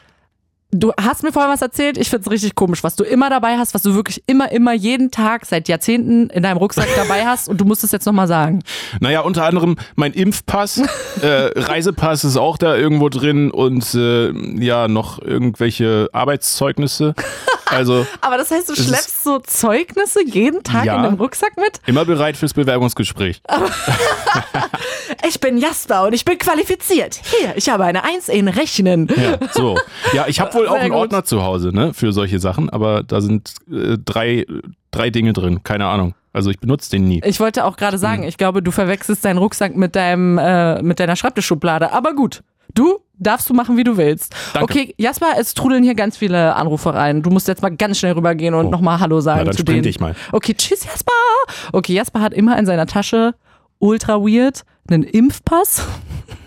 Du 0.75 0.91
hast 0.99 1.21
mir 1.21 1.31
vorher 1.31 1.51
was 1.51 1.61
erzählt, 1.61 1.99
ich 1.99 2.09
find's 2.09 2.29
richtig 2.31 2.55
komisch, 2.55 2.83
was 2.83 2.95
du 2.95 3.03
immer 3.03 3.29
dabei 3.29 3.57
hast, 3.57 3.75
was 3.75 3.83
du 3.83 3.93
wirklich 3.93 4.23
immer, 4.25 4.51
immer 4.51 4.73
jeden 4.73 5.11
Tag 5.11 5.45
seit 5.45 5.67
Jahrzehnten 5.67 6.31
in 6.31 6.41
deinem 6.41 6.57
Rucksack 6.57 6.87
dabei 6.95 7.25
hast 7.27 7.47
und 7.47 7.61
du 7.61 7.65
musst 7.65 7.83
es 7.83 7.91
jetzt 7.91 8.05
nochmal 8.07 8.27
sagen. 8.27 8.63
Naja, 8.99 9.21
unter 9.21 9.45
anderem 9.45 9.75
mein 9.95 10.13
Impfpass, 10.13 10.79
äh, 11.21 11.25
Reisepass 11.59 12.23
ist 12.23 12.37
auch 12.37 12.57
da 12.57 12.75
irgendwo 12.75 13.09
drin 13.09 13.51
und 13.51 13.93
äh, 13.93 14.31
ja, 14.63 14.87
noch 14.87 15.21
irgendwelche 15.21 16.09
Arbeitszeugnisse. 16.11 17.13
Also 17.67 18.07
Aber 18.21 18.37
das 18.37 18.49
heißt, 18.49 18.67
du 18.69 18.75
schleppst 18.75 19.23
so 19.23 19.39
Zeugnisse 19.39 20.23
jeden 20.25 20.63
Tag 20.63 20.85
Ja. 20.85 20.97
in 20.97 21.03
dem 21.03 21.13
Rucksack 21.21 21.55
mit? 21.57 21.81
immer 21.85 22.03
bereit 22.05 22.35
fürs 22.35 22.53
Bewerbungsgespräch. 22.55 23.41
Ich 25.27 25.39
bin 25.39 25.57
Jasper 25.57 26.05
und 26.07 26.13
ich 26.13 26.25
bin 26.25 26.37
qualifiziert. 26.37 27.19
Hier, 27.23 27.53
ich 27.55 27.69
habe 27.69 27.83
eine 27.85 28.03
Eins 28.03 28.27
in 28.27 28.47
Rechnen. 28.47 29.07
Ja, 29.15 29.37
so. 29.53 29.77
Ja, 30.13 30.25
ich 30.27 30.39
habe 30.39 30.53
wohl 30.53 30.62
auch 30.67 30.73
Sehr 30.73 30.81
einen 30.81 30.91
gut. 30.91 30.99
Ordner 31.01 31.23
zu 31.23 31.43
Hause, 31.43 31.69
ne, 31.73 31.93
für 31.93 32.11
solche 32.13 32.39
Sachen, 32.39 32.69
aber 32.69 33.03
da 33.03 33.21
sind 33.21 33.53
äh, 33.71 33.97
drei, 34.03 34.45
drei 34.91 35.09
Dinge 35.09 35.33
drin, 35.33 35.63
keine 35.63 35.85
Ahnung. 35.87 36.15
Also 36.33 36.49
ich 36.49 36.59
benutze 36.59 36.89
den 36.89 37.05
nie. 37.07 37.21
Ich 37.25 37.39
wollte 37.39 37.63
auch 37.65 37.77
gerade 37.77 37.97
sagen, 37.99 38.23
ich 38.23 38.37
glaube, 38.37 38.63
du 38.63 38.71
verwechselst 38.71 39.23
deinen 39.23 39.37
Rucksack 39.37 39.75
mit 39.75 39.95
deinem, 39.95 40.37
äh, 40.39 40.81
mit 40.81 40.99
deiner 40.99 41.15
Schreibtischschublade. 41.15 41.91
Aber 41.93 42.15
gut, 42.15 42.41
du 42.73 42.97
darfst 43.19 43.47
du 43.49 43.53
machen, 43.53 43.77
wie 43.77 43.83
du 43.83 43.97
willst. 43.97 44.33
Danke. 44.53 44.63
Okay, 44.73 44.95
Jasper, 44.97 45.27
es 45.37 45.53
trudeln 45.53 45.83
hier 45.83 45.93
ganz 45.93 46.17
viele 46.17 46.55
Anrufe 46.55 46.91
rein. 46.93 47.21
Du 47.21 47.29
musst 47.29 47.47
jetzt 47.47 47.61
mal 47.61 47.69
ganz 47.75 47.99
schnell 47.99 48.13
rübergehen 48.13 48.55
und 48.55 48.65
Oh. 48.65 48.69
nochmal 48.71 48.99
Hallo 48.99 49.21
sagen 49.21 49.41
Na, 49.41 49.45
dann 49.45 49.55
zu 49.57 49.63
denen. 49.63 49.83
ich 49.85 49.99
mal. 49.99 50.15
Okay, 50.31 50.55
tschüss, 50.55 50.83
Jasper. 50.85 51.11
Okay, 51.71 51.93
Jasper 51.93 52.21
hat 52.21 52.33
immer 52.33 52.57
in 52.57 52.65
seiner 52.65 52.87
Tasche, 52.87 53.35
ultra 53.77 54.19
weird, 54.19 54.63
einen 54.89 55.03
Impfpass, 55.03 55.85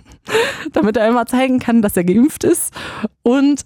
damit 0.73 0.97
er 0.97 1.09
immer 1.09 1.27
zeigen 1.27 1.61
kann, 1.61 1.83
dass 1.83 1.97
er 1.97 2.03
geimpft 2.05 2.45
ist 2.45 2.75
und 3.23 3.63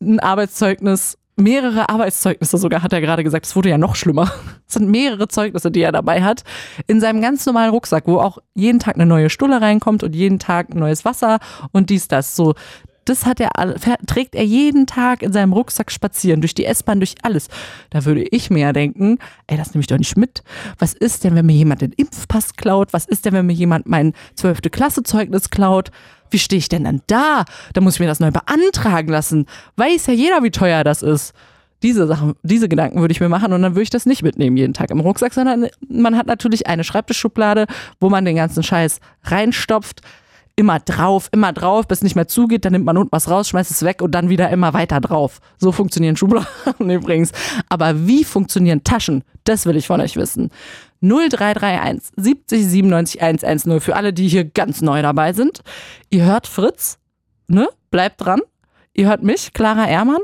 ein 0.00 0.20
Arbeitszeugnis, 0.20 1.18
mehrere 1.36 1.88
Arbeitszeugnisse 1.88 2.58
sogar, 2.58 2.82
hat 2.82 2.92
er 2.92 3.00
gerade 3.00 3.24
gesagt. 3.24 3.46
Es 3.46 3.56
wurde 3.56 3.70
ja 3.70 3.78
noch 3.78 3.96
schlimmer. 3.96 4.30
Es 4.66 4.74
sind 4.74 4.88
mehrere 4.88 5.26
Zeugnisse, 5.28 5.70
die 5.70 5.82
er 5.82 5.92
dabei 5.92 6.22
hat, 6.22 6.44
in 6.86 7.00
seinem 7.00 7.20
ganz 7.20 7.44
normalen 7.46 7.70
Rucksack, 7.70 8.06
wo 8.06 8.18
auch 8.18 8.38
jeden 8.54 8.78
Tag 8.78 8.94
eine 8.94 9.06
neue 9.06 9.30
Stulle 9.30 9.60
reinkommt 9.60 10.02
und 10.02 10.14
jeden 10.14 10.38
Tag 10.38 10.74
neues 10.74 11.04
Wasser 11.04 11.38
und 11.72 11.90
dies, 11.90 12.06
das. 12.08 12.36
So, 12.36 12.54
das 13.04 13.26
hat 13.26 13.40
er, 13.40 13.50
trägt 14.06 14.34
er 14.34 14.44
jeden 14.44 14.86
Tag 14.86 15.22
in 15.22 15.32
seinem 15.32 15.52
Rucksack 15.52 15.90
spazieren, 15.90 16.40
durch 16.40 16.54
die 16.54 16.64
S-Bahn, 16.64 17.00
durch 17.00 17.14
alles. 17.22 17.48
Da 17.90 18.04
würde 18.04 18.22
ich 18.22 18.50
mir 18.50 18.60
ja 18.60 18.72
denken, 18.72 19.18
ey, 19.48 19.56
das 19.56 19.74
nehme 19.74 19.80
ich 19.80 19.88
doch 19.88 19.98
nicht 19.98 20.16
mit. 20.16 20.42
Was 20.78 20.92
ist 20.92 21.24
denn, 21.24 21.34
wenn 21.34 21.46
mir 21.46 21.54
jemand 21.54 21.80
den 21.80 21.92
Impfpass 21.92 22.54
klaut? 22.54 22.92
Was 22.92 23.06
ist 23.06 23.24
denn, 23.24 23.32
wenn 23.32 23.46
mir 23.46 23.54
jemand 23.54 23.88
mein 23.88 24.12
zwölfte 24.36 24.70
Klassezeugnis 24.70 25.50
klaut? 25.50 25.90
Wie 26.30 26.38
stehe 26.38 26.58
ich 26.58 26.68
denn 26.68 26.84
dann 26.84 27.02
da? 27.06 27.44
Da 27.72 27.80
muss 27.80 27.94
ich 27.94 28.00
mir 28.00 28.06
das 28.06 28.20
neu 28.20 28.30
beantragen 28.30 29.08
lassen. 29.08 29.46
Weiß 29.76 30.06
ja 30.06 30.14
jeder, 30.14 30.42
wie 30.42 30.50
teuer 30.50 30.84
das 30.84 31.02
ist. 31.02 31.32
Diese 31.82 32.06
Sachen, 32.06 32.34
diese 32.42 32.68
Gedanken 32.68 33.00
würde 33.00 33.12
ich 33.12 33.20
mir 33.20 33.30
machen 33.30 33.52
und 33.52 33.62
dann 33.62 33.72
würde 33.72 33.84
ich 33.84 33.90
das 33.90 34.04
nicht 34.04 34.22
mitnehmen 34.22 34.56
jeden 34.56 34.74
Tag 34.74 34.90
im 34.90 35.00
Rucksack, 35.00 35.32
sondern 35.32 35.66
man 35.88 36.16
hat 36.16 36.26
natürlich 36.26 36.66
eine 36.66 36.84
Schreibtischschublade, 36.84 37.66
wo 38.00 38.10
man 38.10 38.24
den 38.24 38.36
ganzen 38.36 38.62
Scheiß 38.62 39.00
reinstopft. 39.24 40.02
immer 40.56 40.78
drauf, 40.78 41.30
immer 41.32 41.54
drauf, 41.54 41.88
bis 41.88 41.98
es 41.98 42.02
nicht 42.02 42.16
mehr 42.16 42.28
zugeht, 42.28 42.66
dann 42.66 42.72
nimmt 42.72 42.84
man 42.84 42.98
unten 42.98 43.12
was 43.12 43.30
raus, 43.30 43.48
schmeißt 43.48 43.70
es 43.70 43.82
weg 43.82 44.02
und 44.02 44.10
dann 44.10 44.28
wieder 44.28 44.50
immer 44.50 44.74
weiter 44.74 45.00
drauf. 45.00 45.40
So 45.56 45.72
funktionieren 45.72 46.16
Schubladen 46.16 46.46
übrigens. 46.90 47.32
Aber 47.70 48.06
wie 48.06 48.24
funktionieren 48.24 48.84
Taschen? 48.84 49.24
Das 49.44 49.64
will 49.64 49.76
ich 49.76 49.86
von 49.86 50.02
euch 50.02 50.16
wissen. 50.16 50.50
0331 51.02 52.12
70 52.16 52.66
97 52.66 53.22
110 53.22 53.80
für 53.80 53.96
alle, 53.96 54.12
die 54.12 54.28
hier 54.28 54.44
ganz 54.44 54.82
neu 54.82 55.02
dabei 55.02 55.32
sind. 55.32 55.60
Ihr 56.10 56.24
hört 56.24 56.46
Fritz, 56.46 56.98
ne? 57.48 57.68
Bleibt 57.90 58.24
dran. 58.24 58.40
Ihr 58.92 59.08
hört 59.08 59.22
mich, 59.22 59.52
Clara 59.52 59.88
Ehrmann. 59.88 60.20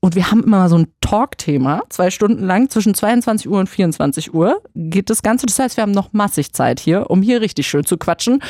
Und 0.00 0.14
wir 0.14 0.30
haben 0.30 0.44
immer 0.44 0.68
so 0.68 0.78
ein 0.78 0.92
Talk-Thema, 1.00 1.82
zwei 1.88 2.10
Stunden 2.10 2.44
lang, 2.44 2.70
zwischen 2.70 2.94
22 2.94 3.48
Uhr 3.48 3.58
und 3.58 3.68
24 3.68 4.32
Uhr 4.32 4.62
geht 4.74 5.10
das 5.10 5.22
Ganze. 5.22 5.46
Das 5.46 5.58
heißt, 5.58 5.76
wir 5.76 5.82
haben 5.82 5.90
noch 5.92 6.12
massig 6.12 6.52
Zeit 6.52 6.78
hier, 6.78 7.10
um 7.10 7.20
hier 7.20 7.40
richtig 7.40 7.66
schön 7.66 7.84
zu 7.84 7.96
quatschen. 7.96 8.40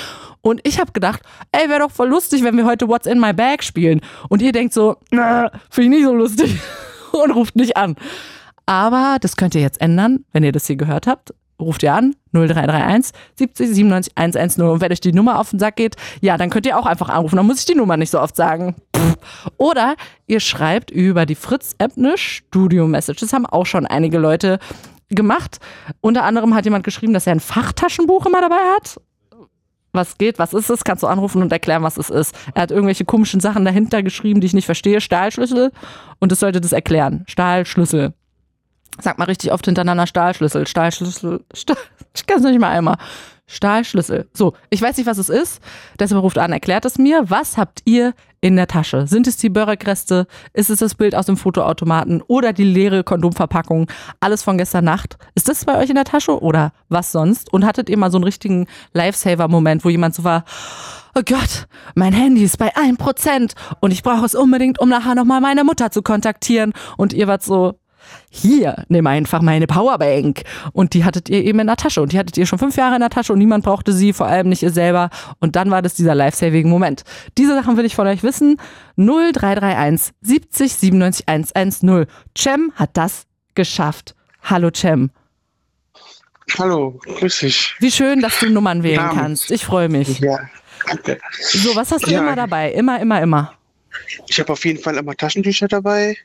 Und 0.43 0.61
ich 0.65 0.79
habe 0.79 0.93
gedacht, 0.93 1.23
ey, 1.53 1.71
wäre 1.71 1.81
doch 1.81 1.91
voll 1.91 2.09
lustig, 2.09 2.45
wenn 2.45 2.57
wir 2.59 2.67
heute 2.67 2.87
What's 2.87 3.07
in 3.07 3.19
my 3.19 3.33
bag 3.33 3.63
spielen. 3.63 4.03
Und 4.29 4.43
ihr 4.43 4.53
denkt 4.53 4.75
so, 4.75 4.97
finde 5.09 5.51
ich 5.71 5.89
nicht 5.89 6.05
so 6.05 6.15
lustig 6.15 6.61
und 7.13 7.31
ruft 7.31 7.57
nicht 7.57 7.79
an. 7.79 7.97
Aber 8.67 9.17
das 9.19 9.37
könnt 9.37 9.55
ihr 9.55 9.63
jetzt 9.63 9.81
ändern, 9.81 10.27
wenn 10.33 10.45
ihr 10.45 10.53
das 10.53 10.67
hier 10.67 10.77
gehört 10.77 11.07
habt. 11.07 11.33
Ruft 11.61 11.83
ihr 11.83 11.93
an, 11.93 12.15
0331 12.33 13.13
70 13.35 13.69
97 13.75 14.13
110. 14.17 14.63
Und 14.63 14.81
wenn 14.81 14.93
euch 14.93 15.01
die 15.01 15.13
Nummer 15.13 15.41
auf 15.41 15.51
den 15.51 15.59
Sack 15.59 15.77
geht, 15.77 15.97
ja, 16.21 16.37
dann 16.37 16.51
könnt 16.51 16.67
ihr 16.67 16.79
auch 16.79 16.87
einfach 16.87 17.09
anrufen. 17.09 17.37
Dann 17.37 17.47
muss 17.47 17.61
ich 17.61 17.65
die 17.65 17.75
Nummer 17.75 17.97
nicht 17.97 18.11
so 18.11 18.21
oft 18.21 18.37
sagen. 18.37 18.77
Oder 19.57 19.97
ihr 20.27 20.41
schreibt 20.41 20.91
über 20.91 21.27
die 21.27 21.35
Fritz-App 21.35 21.93
eine 21.97 22.17
Studio-Message. 22.17 23.21
Das 23.21 23.33
haben 23.33 23.47
auch 23.47 23.67
schon 23.67 23.87
einige 23.87 24.19
Leute 24.19 24.59
gemacht. 25.09 25.59
Unter 26.01 26.25
anderem 26.25 26.55
hat 26.55 26.65
jemand 26.65 26.85
geschrieben, 26.85 27.13
dass 27.13 27.27
er 27.27 27.33
ein 27.33 27.41
Fachtaschenbuch 27.41 28.27
immer 28.27 28.41
dabei 28.41 28.61
hat. 28.77 29.01
Was 29.93 30.19
geht, 30.19 30.39
was 30.39 30.53
ist 30.53 30.69
es? 30.69 30.85
Kannst 30.85 31.03
du 31.03 31.07
anrufen 31.07 31.43
und 31.43 31.51
erklären, 31.51 31.83
was 31.83 31.97
es 31.97 32.11
ist. 32.11 32.37
Er 32.55 32.63
hat 32.63 32.71
irgendwelche 32.71 33.05
komischen 33.05 33.41
Sachen 33.41 33.65
dahinter 33.65 34.03
geschrieben, 34.03 34.41
die 34.41 34.47
ich 34.47 34.55
nicht 34.55 34.67
verstehe. 34.67 35.01
Stahlschlüssel. 35.01 35.73
Und 36.19 36.31
es 36.31 36.41
sollte 36.41 36.61
das 36.61 36.73
erklären. 36.73 37.25
Stahlschlüssel. 37.27 38.13
Sag 39.01 39.19
mal 39.19 39.27
richtig 39.27 39.53
oft 39.53 39.65
hintereinander 39.65 40.07
Stahlschlüssel, 40.07 40.67
Stahlschlüssel, 40.67 41.45
Stahl, 41.55 41.77
ich 42.15 42.27
kann 42.27 42.39
es 42.39 42.45
nicht 42.45 42.61
mal 42.61 42.71
einmal. 42.71 42.97
Stahlschlüssel. 43.49 44.29
So, 44.35 44.53
ich 44.71 44.83
weiß 44.83 44.99
nicht, 44.99 45.07
was 45.07 45.19
es 45.19 45.31
ist. 45.31 45.61
Deshalb 45.99 46.23
ruft 46.23 46.39
an, 46.39 46.53
erklärt 46.53 46.85
es 46.85 46.99
mir. 46.99 47.31
Was 47.31 47.57
habt 47.57 47.81
ihr 47.87 48.13
in 48.43 48.57
der 48.57 48.69
Tasche? 48.69 49.07
Sind 49.07 49.27
es 49.27 49.39
die 49.39 49.49
Börrekreste? 49.49 50.27
Ist 50.53 50.69
es 50.69 50.81
das 50.81 50.95
Bild 50.95 51.15
aus 51.15 51.27
dem 51.27 51.39
Fotoautomaten 51.39 52.23
oder 52.23 52.53
die 52.53 52.65
leere 52.65 53.05
Kondomverpackung? 53.05 53.91
Alles 54.21 54.43
von 54.43 54.59
gestern 54.59 54.85
Nacht. 54.85 55.17
Ist 55.35 55.49
das 55.49 55.65
bei 55.65 55.79
euch 55.79 55.89
in 55.89 55.95
der 55.95 56.05
Tasche 56.05 56.41
oder 56.43 56.73
was 56.91 57.11
sonst? 57.11 57.51
Und 57.51 57.65
hattet 57.65 57.89
ihr 57.89 57.97
mal 57.97 58.11
so 58.11 58.19
einen 58.19 58.25
richtigen 58.25 58.67
Lifesaver-Moment, 58.93 59.83
wo 59.83 59.89
jemand 59.89 60.15
so 60.15 60.25
war, 60.25 60.45
oh 61.15 61.23
Gott, 61.25 61.69
mein 61.95 62.13
Handy 62.13 62.45
ist 62.45 62.59
bei 62.59 62.77
1% 62.77 63.53
und 63.81 63.93
ich 63.93 64.03
brauche 64.03 64.27
es 64.27 64.35
unbedingt, 64.35 64.79
um 64.79 64.91
nachher 64.91 65.15
nochmal 65.15 65.41
meine 65.41 65.65
Mutter 65.65 65.91
zu 65.91 66.03
kontaktieren. 66.03 66.75
Und 66.99 67.15
ihr 67.15 67.27
wart 67.27 67.43
so, 67.43 67.79
hier, 68.31 68.85
nimm 68.89 69.07
einfach 69.07 69.41
meine 69.43 69.67
Powerbank. 69.67 70.43
Und 70.73 70.95
die 70.95 71.05
hattet 71.05 71.29
ihr 71.29 71.43
eben 71.45 71.61
in 71.61 71.67
der 71.67 71.77
Tasche. 71.77 72.03
Und 72.03 72.13
die 72.13 72.19
hattet 72.19 72.37
ihr 72.37 72.47
schon 72.47 72.59
fünf 72.59 72.77
Jahre 72.77 72.95
in 72.95 73.01
der 73.01 73.11
Tasche 73.11 73.33
und 73.33 73.39
niemand 73.39 73.65
brauchte 73.65 73.93
sie, 73.93 74.13
vor 74.13 74.27
allem 74.27 74.49
nicht 74.49 74.63
ihr 74.63 74.71
selber. 74.71 75.11
Und 75.41 75.57
dann 75.57 75.71
war 75.71 75.83
das 75.83 75.95
dieser 75.95 76.15
life-saving 76.15 76.69
Moment. 76.69 77.03
Diese 77.37 77.55
Sachen 77.55 77.77
will 77.77 77.85
ich 77.85 77.95
von 77.95 78.07
euch 78.07 78.23
wissen. 78.23 78.57
0331 78.97 80.13
70 80.21 80.75
97 80.75 81.29
110. 81.29 82.07
Cem 82.37 82.73
hat 82.75 82.91
das 82.95 83.27
geschafft. 83.55 84.15
Hallo 84.43 84.71
Cem. 84.75 85.11
Hallo, 86.59 86.99
grüß 87.05 87.41
dich. 87.41 87.75
Wie 87.79 87.91
schön, 87.91 88.21
dass 88.21 88.39
du 88.41 88.49
Nummern 88.51 88.83
wählen 88.83 88.97
Ja. 88.97 89.13
kannst. 89.15 89.51
Ich 89.51 89.65
freue 89.65 89.89
mich. 89.89 90.19
Ja, 90.21 90.39
danke. 90.87 91.19
So, 91.41 91.77
was 91.77 91.93
hast 91.93 92.07
du 92.07 92.11
Ja. 92.11 92.21
immer 92.21 92.37
dabei? 92.37 92.73
Immer, 92.73 93.01
immer, 93.01 93.21
immer. 93.21 93.53
Ich 94.29 94.41
habe 94.41 94.53
auf 94.53 94.65
jeden 94.65 94.81
Fall 94.83 94.97
immer 94.97 95.15
Taschentücher 95.15 95.69
dabei. 95.69 96.17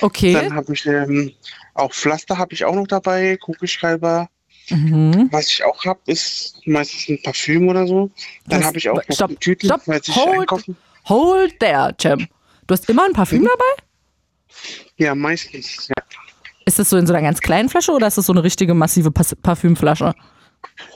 Okay. 0.00 0.32
Dann 0.32 0.54
habe 0.54 0.72
ich 0.72 0.86
ähm, 0.86 1.32
auch 1.74 1.92
Pflaster 1.92 2.38
habe 2.38 2.52
ich 2.54 2.64
auch 2.64 2.74
noch 2.74 2.86
dabei, 2.86 3.36
Kugelschreiber. 3.36 4.28
Mhm. 4.70 5.28
Was 5.32 5.48
ich 5.48 5.64
auch 5.64 5.84
habe, 5.84 6.00
ist 6.06 6.60
meistens 6.66 7.08
ein 7.08 7.22
Parfüm 7.22 7.68
oder 7.68 7.86
so. 7.86 8.10
Dann 8.46 8.64
habe 8.64 8.78
ich 8.78 8.88
auch 8.88 8.94
noch 8.96 9.02
stopp, 9.14 9.38
Tüten, 9.40 9.66
stopp, 9.66 9.82
falls 9.84 10.08
ich 10.08 10.16
hold. 10.16 10.40
einkaufen. 10.40 10.76
Hold 11.08 11.58
there, 11.60 11.94
Cem. 12.00 12.28
Du 12.66 12.72
hast 12.72 12.88
immer 12.88 13.04
ein 13.04 13.12
Parfüm 13.12 13.42
Mhm. 13.42 13.48
dabei? 13.48 13.82
Ja, 14.96 15.14
meistens. 15.14 15.88
Ja. 15.88 15.94
Ist 16.64 16.78
das 16.78 16.90
so 16.90 16.96
in 16.96 17.06
so 17.06 17.12
einer 17.12 17.22
ganz 17.22 17.40
kleinen 17.40 17.68
Flasche 17.68 17.90
oder 17.92 18.06
ist 18.06 18.18
das 18.18 18.26
so 18.26 18.32
eine 18.32 18.44
richtige 18.44 18.72
massive 18.72 19.10
Pas 19.10 19.34
Parfümflasche? 19.34 20.14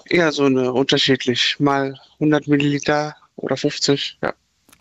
Eher 0.08 0.30
so 0.30 0.44
eine 0.44 0.72
unterschiedlich. 0.72 1.56
Mal 1.58 1.98
100 2.20 2.46
Milliliter 2.46 3.16
oder 3.34 3.56
50. 3.56 4.18
Ja. 4.22 4.32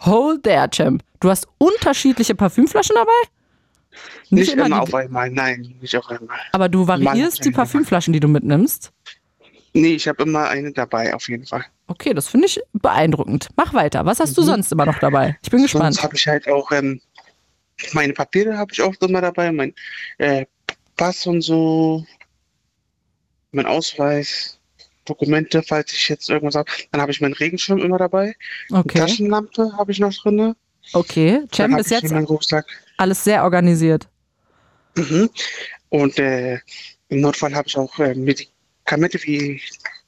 Hold 0.01 0.43
there, 0.43 0.69
Cem. 0.71 0.99
Du 1.21 1.29
hast 1.31 1.47
unterschiedliche 1.57 2.35
Parfümflaschen 2.35 2.95
dabei? 2.95 3.11
Nicht, 4.35 4.53
immer, 4.53 4.65
die- 4.65 4.73
auf 4.73 4.93
einmal, 4.93 5.29
nein, 5.29 5.75
nicht 5.81 5.95
auf 5.95 6.07
einmal. 6.09 6.37
Aber 6.51 6.69
du 6.69 6.87
variierst 6.87 7.43
die. 7.45 7.51
Parfümflaschen, 7.51 8.13
die 8.13 8.19
du 8.19 8.27
mitnimmst. 8.27 8.91
Nee, 9.73 9.93
ich 9.95 10.07
habe 10.07 10.23
immer 10.23 10.47
eine 10.47 10.71
dabei, 10.71 11.13
auf 11.13 11.27
jeden 11.27 11.45
Fall. 11.45 11.65
Okay, 11.87 12.13
das 12.13 12.29
finde 12.29 12.47
ich 12.47 12.61
beeindruckend. 12.73 13.49
Mach 13.57 13.73
weiter. 13.73 14.05
Was 14.05 14.19
hast 14.21 14.37
du 14.37 14.41
Mhm. 14.41 14.45
sonst 14.45 14.71
immer 14.71 14.85
noch 14.85 14.99
dabei? 14.99 15.37
Ich 15.43 15.49
bin 15.51 15.61
gespannt. 15.63 15.95
Sonst 15.95 16.03
habe 16.03 16.15
ich 16.15 16.27
halt 16.27 16.47
auch 16.47 16.71
ähm, 16.71 17.01
meine 17.91 18.13
Papiere 18.13 18.57
habe 18.57 18.71
ich 18.71 18.81
auch 18.81 18.93
immer 19.01 19.19
dabei, 19.21 19.51
mein 19.51 19.73
äh, 20.17 20.45
Pass 20.95 21.27
und 21.27 21.41
so, 21.41 22.05
mein 23.51 23.65
Ausweis, 23.65 24.57
Dokumente, 25.03 25.61
falls 25.61 25.91
ich 25.93 26.07
jetzt 26.09 26.29
irgendwas 26.29 26.55
habe. 26.55 26.71
Dann 26.91 27.01
habe 27.01 27.11
ich 27.11 27.19
meinen 27.21 27.33
Regenschirm 27.33 27.79
immer 27.79 27.97
dabei. 27.97 28.35
Okay. 28.71 28.99
Taschenlampe 28.99 29.73
habe 29.77 29.91
ich 29.91 29.99
noch 29.99 30.13
drin. 30.13 30.55
Okay. 30.93 31.41
Cem 31.53 31.75
ist 31.77 31.91
jetzt 31.91 32.13
alles 32.97 33.23
sehr 33.23 33.43
organisiert. 33.43 34.07
Mhm. 34.95 35.29
Und 35.89 36.17
äh, 36.19 36.59
im 37.09 37.21
Notfall 37.21 37.53
habe 37.55 37.67
ich 37.67 37.77
auch 37.77 37.97
äh, 37.99 38.13
Medikamente 38.15 39.19
wie 39.23 39.61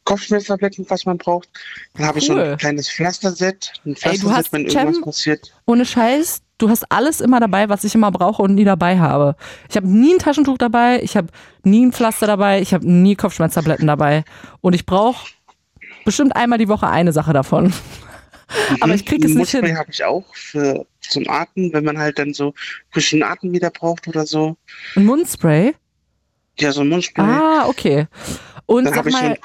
Kopfschmerztabletten, 0.05 0.85
was 0.89 1.05
man 1.05 1.17
braucht. 1.17 1.49
Dann 1.95 2.05
habe 2.07 2.19
ich 2.19 2.25
so 2.27 2.33
Cool. 2.33 2.41
ein 2.41 2.57
kleines 2.57 2.89
Pflasterset, 2.89 3.73
ein 3.85 3.89
Ey, 3.91 3.95
Pflasterset, 3.95 4.35
hast, 4.37 4.53
wenn 4.53 4.69
Cem, 4.69 4.79
irgendwas 4.79 5.03
passiert. 5.03 5.53
Ohne 5.65 5.85
Scheiß, 5.85 6.41
du 6.57 6.69
hast 6.69 6.89
alles 6.91 7.19
immer 7.19 7.39
dabei, 7.41 7.67
was 7.69 7.83
ich 7.83 7.93
immer 7.93 8.11
brauche 8.11 8.41
und 8.41 8.55
nie 8.55 8.63
dabei 8.63 8.99
habe. 8.99 9.35
Ich 9.69 9.75
habe 9.75 9.87
nie 9.87 10.13
ein 10.13 10.19
Taschentuch 10.19 10.57
dabei, 10.57 11.01
ich 11.03 11.17
habe 11.17 11.27
nie 11.63 11.85
ein 11.85 11.91
Pflaster 11.91 12.25
dabei, 12.25 12.61
ich 12.61 12.73
habe 12.73 12.89
nie 12.89 13.15
Kopfschmerztabletten 13.15 13.85
dabei. 13.85 14.23
Und 14.61 14.73
ich 14.75 14.85
brauche 14.85 15.27
bestimmt 16.05 16.35
einmal 16.37 16.57
die 16.57 16.69
Woche 16.69 16.87
eine 16.87 17.11
Sache 17.11 17.33
davon. 17.33 17.73
Aber 18.79 18.93
ich 18.93 19.05
krieg 19.05 19.19
es 19.25 19.31
nicht 19.31 19.37
Mundspray 19.37 19.67
hin. 19.67 19.77
habe 19.77 19.91
ich 19.91 20.05
auch 20.05 20.23
für 20.33 20.85
zum 21.09 21.29
Atmen, 21.29 21.73
wenn 21.73 21.83
man 21.83 21.97
halt 21.97 22.19
dann 22.19 22.33
so 22.33 22.53
frischen 22.91 23.23
Atem 23.23 23.51
wieder 23.53 23.69
braucht 23.69 24.07
oder 24.07 24.25
so. 24.25 24.57
Ein 24.95 25.05
Mundspray? 25.05 25.73
Ja, 26.59 26.71
so 26.71 26.81
ein 26.81 26.89
Mundspray. 26.89 27.23
Ah, 27.25 27.67
okay. 27.67 28.07
Und 28.65 28.83
dann 28.85 28.93
sag 28.95 29.09
mal. 29.11 29.37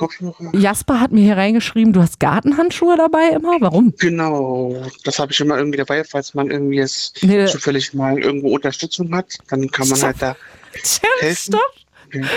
Jasper 0.53 0.99
hat 0.99 1.13
mir 1.13 1.21
hier 1.23 1.37
reingeschrieben, 1.37 1.93
du 1.93 2.01
hast 2.01 2.19
Gartenhandschuhe 2.19 2.97
dabei 2.97 3.29
immer? 3.29 3.61
Warum? 3.61 3.95
Genau, 3.99 4.75
das 5.05 5.19
habe 5.21 5.31
ich 5.31 5.39
immer 5.41 5.57
irgendwie 5.59 5.77
dabei, 5.79 6.03
falls 6.03 6.35
man 6.35 6.51
irgendwie 6.51 6.79
jetzt 6.79 7.23
Nee. 7.23 7.47
zufällig 7.47 7.95
mal 7.95 8.19
irgendwo 8.19 8.53
Unterstützung 8.53 9.15
hat, 9.15 9.39
dann 9.49 9.71
kann 9.71 9.89
man 9.89 9.99
Stopp. 9.99 10.07
halt 10.21 10.23
da 10.23 10.37
helfen. 11.21 11.37
stopp, 11.37 11.73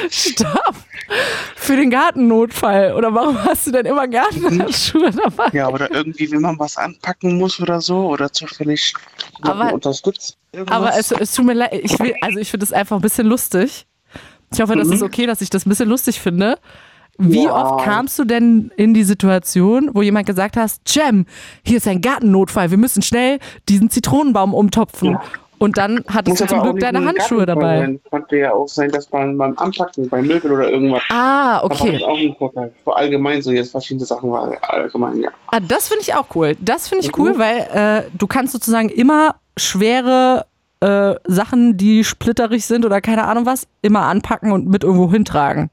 stopp. 0.09 0.75
Für 1.55 1.75
den 1.75 1.89
Gartennotfall. 1.89 2.93
Oder 2.93 3.13
warum 3.13 3.43
hast 3.43 3.67
du 3.67 3.71
denn 3.71 3.85
immer 3.85 4.07
Gartenhandschuhe 4.07 5.11
dabei? 5.11 5.49
Ja, 5.53 5.69
oder 5.69 5.91
irgendwie, 5.91 6.31
wenn 6.31 6.41
man 6.41 6.57
was 6.59 6.77
anpacken 6.77 7.37
muss 7.37 7.59
oder 7.59 7.81
so, 7.81 8.07
oder 8.07 8.31
zufällig 8.31 8.93
Aber- 9.41 9.73
unterstützt. 9.73 10.37
Irgendwas. 10.51 10.75
Aber 10.77 10.97
es, 10.97 11.11
es 11.11 11.33
tut 11.33 11.45
mir 11.45 11.53
leid, 11.53 11.73
ich 11.73 11.99
will, 11.99 12.13
also 12.21 12.39
ich 12.39 12.49
finde 12.49 12.63
es 12.65 12.71
einfach 12.73 12.95
ein 12.95 13.01
bisschen 13.01 13.27
lustig. 13.27 13.85
Ich 14.53 14.61
hoffe, 14.61 14.75
das 14.75 14.87
ist 14.87 15.01
okay, 15.03 15.25
dass 15.25 15.41
ich 15.41 15.49
das 15.49 15.65
ein 15.65 15.69
bisschen 15.69 15.89
lustig 15.89 16.19
finde. 16.21 16.57
Wie 17.17 17.45
Ja. 17.45 17.53
oft 17.75 17.85
kamst 17.85 18.19
du 18.19 18.25
denn 18.25 18.71
in 18.77 18.93
die 18.93 19.03
Situation, 19.03 19.89
wo 19.93 20.01
jemand 20.01 20.27
gesagt 20.27 20.57
hast, 20.57 20.81
Cem, 20.87 21.25
hier 21.65 21.77
ist 21.77 21.87
ein 21.87 22.01
Gartennotfall, 22.01 22.71
wir 22.71 22.77
müssen 22.77 23.01
schnell 23.01 23.39
diesen 23.69 23.89
Zitronenbaum 23.89 24.53
umtopfen. 24.53 25.17
Und 25.65 25.77
dann 25.77 26.03
hattest 26.07 26.39
du 26.39 26.43
Muss 26.43 26.49
zum 26.49 26.59
aber 26.59 26.69
auch 26.69 26.71
Glück 26.73 26.79
deine 26.83 27.03
Handschuhe 27.05 27.45
dabei. 27.45 27.79
sein. 27.79 27.99
Könnte 28.09 28.37
ja 28.37 28.53
auch 28.53 28.67
sein, 28.67 28.89
dass 28.91 29.11
man 29.11 29.37
beim 29.37 29.57
Anpacken, 29.57 30.07
bei 30.09 30.21
Möbel 30.21 30.51
oder 30.51 30.69
irgendwas. 30.69 31.01
Ah, 31.09 31.63
okay. 31.63 31.95
ich 31.97 32.03
auch 32.05 32.17
einen 32.17 32.35
Vorteil. 32.35 32.71
Vor 32.83 32.95
allgemein 32.97 33.41
so 33.41 33.51
jetzt 33.51 33.71
verschiedene 33.71 34.05
Sachen 34.05 34.31
war 34.31 34.51
allgemein, 34.69 35.21
ja. 35.21 35.29
Ah, 35.47 35.59
das 35.59 35.87
finde 35.87 36.03
ich 36.03 36.13
auch 36.13 36.27
cool. 36.35 36.55
Das 36.61 36.87
finde 36.87 37.03
ich 37.05 37.15
Mhm. 37.15 37.21
cool, 37.21 37.37
weil 37.37 37.57
äh, 37.73 38.09
du 38.17 38.27
kannst 38.27 38.53
sozusagen 38.53 38.89
immer 38.89 39.35
schwere 39.57 40.45
äh, 40.81 41.15
Sachen, 41.25 41.77
die 41.77 42.03
splitterig 42.03 42.65
sind 42.65 42.85
oder 42.85 43.01
keine 43.01 43.23
Ahnung 43.25 43.45
was, 43.45 43.67
immer 43.81 44.01
anpacken 44.01 44.51
und 44.51 44.67
mit 44.67 44.83
irgendwo 44.83 45.11
hintragen. 45.11 45.69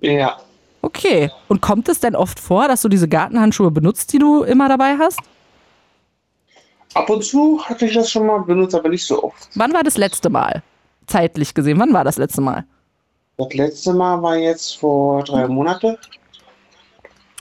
Ja. 0.00 0.36
Okay. 0.82 1.30
Und 1.48 1.60
kommt 1.60 1.88
es 1.88 2.00
denn 2.00 2.14
oft 2.16 2.38
vor, 2.40 2.68
dass 2.68 2.82
du 2.82 2.88
diese 2.88 3.08
Gartenhandschuhe 3.08 3.70
benutzt, 3.70 4.12
die 4.12 4.18
du 4.18 4.42
immer 4.42 4.68
dabei 4.68 4.96
hast? 4.98 5.18
Ab 6.94 7.10
und 7.10 7.24
zu 7.24 7.60
hatte 7.64 7.86
ich 7.86 7.94
das 7.94 8.10
schon 8.10 8.26
mal 8.26 8.38
benutzt, 8.38 8.74
aber 8.74 8.88
nicht 8.88 9.06
so 9.06 9.22
oft. 9.24 9.48
Wann 9.54 9.72
war 9.72 9.82
das 9.82 9.96
letzte 9.96 10.30
Mal? 10.30 10.62
Zeitlich 11.06 11.54
gesehen, 11.54 11.78
wann 11.78 11.92
war 11.92 12.04
das 12.04 12.16
letzte 12.16 12.40
Mal? 12.40 12.64
Das 13.38 13.54
letzte 13.54 13.92
Mal 13.92 14.22
war 14.22 14.36
jetzt 14.36 14.78
vor 14.78 15.24
drei 15.24 15.48
Monaten. 15.48 15.96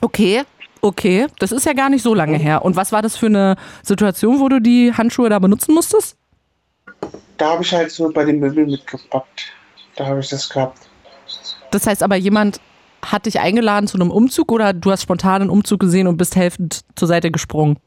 Okay. 0.01 0.43
Okay, 0.83 1.27
das 1.37 1.51
ist 1.51 1.67
ja 1.67 1.73
gar 1.73 1.89
nicht 1.89 2.01
so 2.01 2.15
lange 2.15 2.37
her. 2.37 2.65
Und 2.65 2.75
was 2.75 2.91
war 2.91 3.03
das 3.03 3.15
für 3.15 3.27
eine 3.27 3.55
Situation, 3.83 4.39
wo 4.39 4.49
du 4.49 4.59
die 4.59 4.91
Handschuhe 4.91 5.29
da 5.29 5.37
benutzen 5.37 5.75
musstest? 5.75 6.17
Da 7.37 7.51
habe 7.51 7.63
ich 7.63 7.71
halt 7.71 7.91
so 7.91 8.09
bei 8.11 8.25
den 8.25 8.39
Möbeln 8.39 8.71
mitgepackt. 8.71 9.51
Da 9.95 10.07
habe 10.07 10.21
ich 10.21 10.29
das 10.29 10.49
gehabt. 10.49 10.79
Das 11.69 11.85
heißt 11.85 12.01
aber, 12.01 12.15
jemand 12.15 12.59
hat 13.05 13.27
dich 13.27 13.39
eingeladen 13.39 13.87
zu 13.87 13.97
einem 13.97 14.09
Umzug 14.09 14.51
oder 14.51 14.73
du 14.73 14.91
hast 14.91 15.03
spontan 15.03 15.41
einen 15.41 15.49
Umzug 15.51 15.79
gesehen 15.79 16.07
und 16.07 16.17
bist 16.17 16.35
helfend 16.35 16.81
zur 16.95 17.07
Seite 17.07 17.29
gesprungen? 17.29 17.77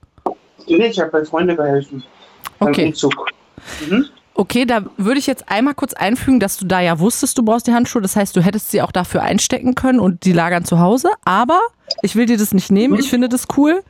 Nee, 0.66 0.86
ich 0.86 1.00
habe 1.00 1.10
bei 1.10 1.24
Freunden 1.24 1.56
geholfen. 1.56 2.02
Beim 2.58 2.68
Okay. 2.70 2.86
Umzug. 2.86 3.26
Mhm. 3.88 4.06
Okay, 4.36 4.64
da 4.64 4.84
würde 4.96 5.20
ich 5.20 5.26
jetzt 5.28 5.48
einmal 5.48 5.74
kurz 5.74 5.94
einfügen, 5.94 6.40
dass 6.40 6.56
du 6.56 6.66
da 6.66 6.80
ja 6.80 6.98
wusstest, 6.98 7.38
du 7.38 7.44
brauchst 7.44 7.68
die 7.68 7.72
Handschuhe. 7.72 8.02
Das 8.02 8.16
heißt, 8.16 8.34
du 8.34 8.40
hättest 8.40 8.70
sie 8.72 8.82
auch 8.82 8.90
dafür 8.90 9.22
einstecken 9.22 9.76
können 9.76 10.00
und 10.00 10.24
die 10.24 10.32
lagern 10.32 10.64
zu 10.64 10.80
Hause. 10.80 11.10
Aber 11.24 11.60
ich 12.02 12.16
will 12.16 12.26
dir 12.26 12.36
das 12.36 12.52
nicht 12.52 12.72
nehmen. 12.72 12.98
Ich 12.98 13.08
finde 13.10 13.28
das 13.28 13.46
cool, 13.56 13.82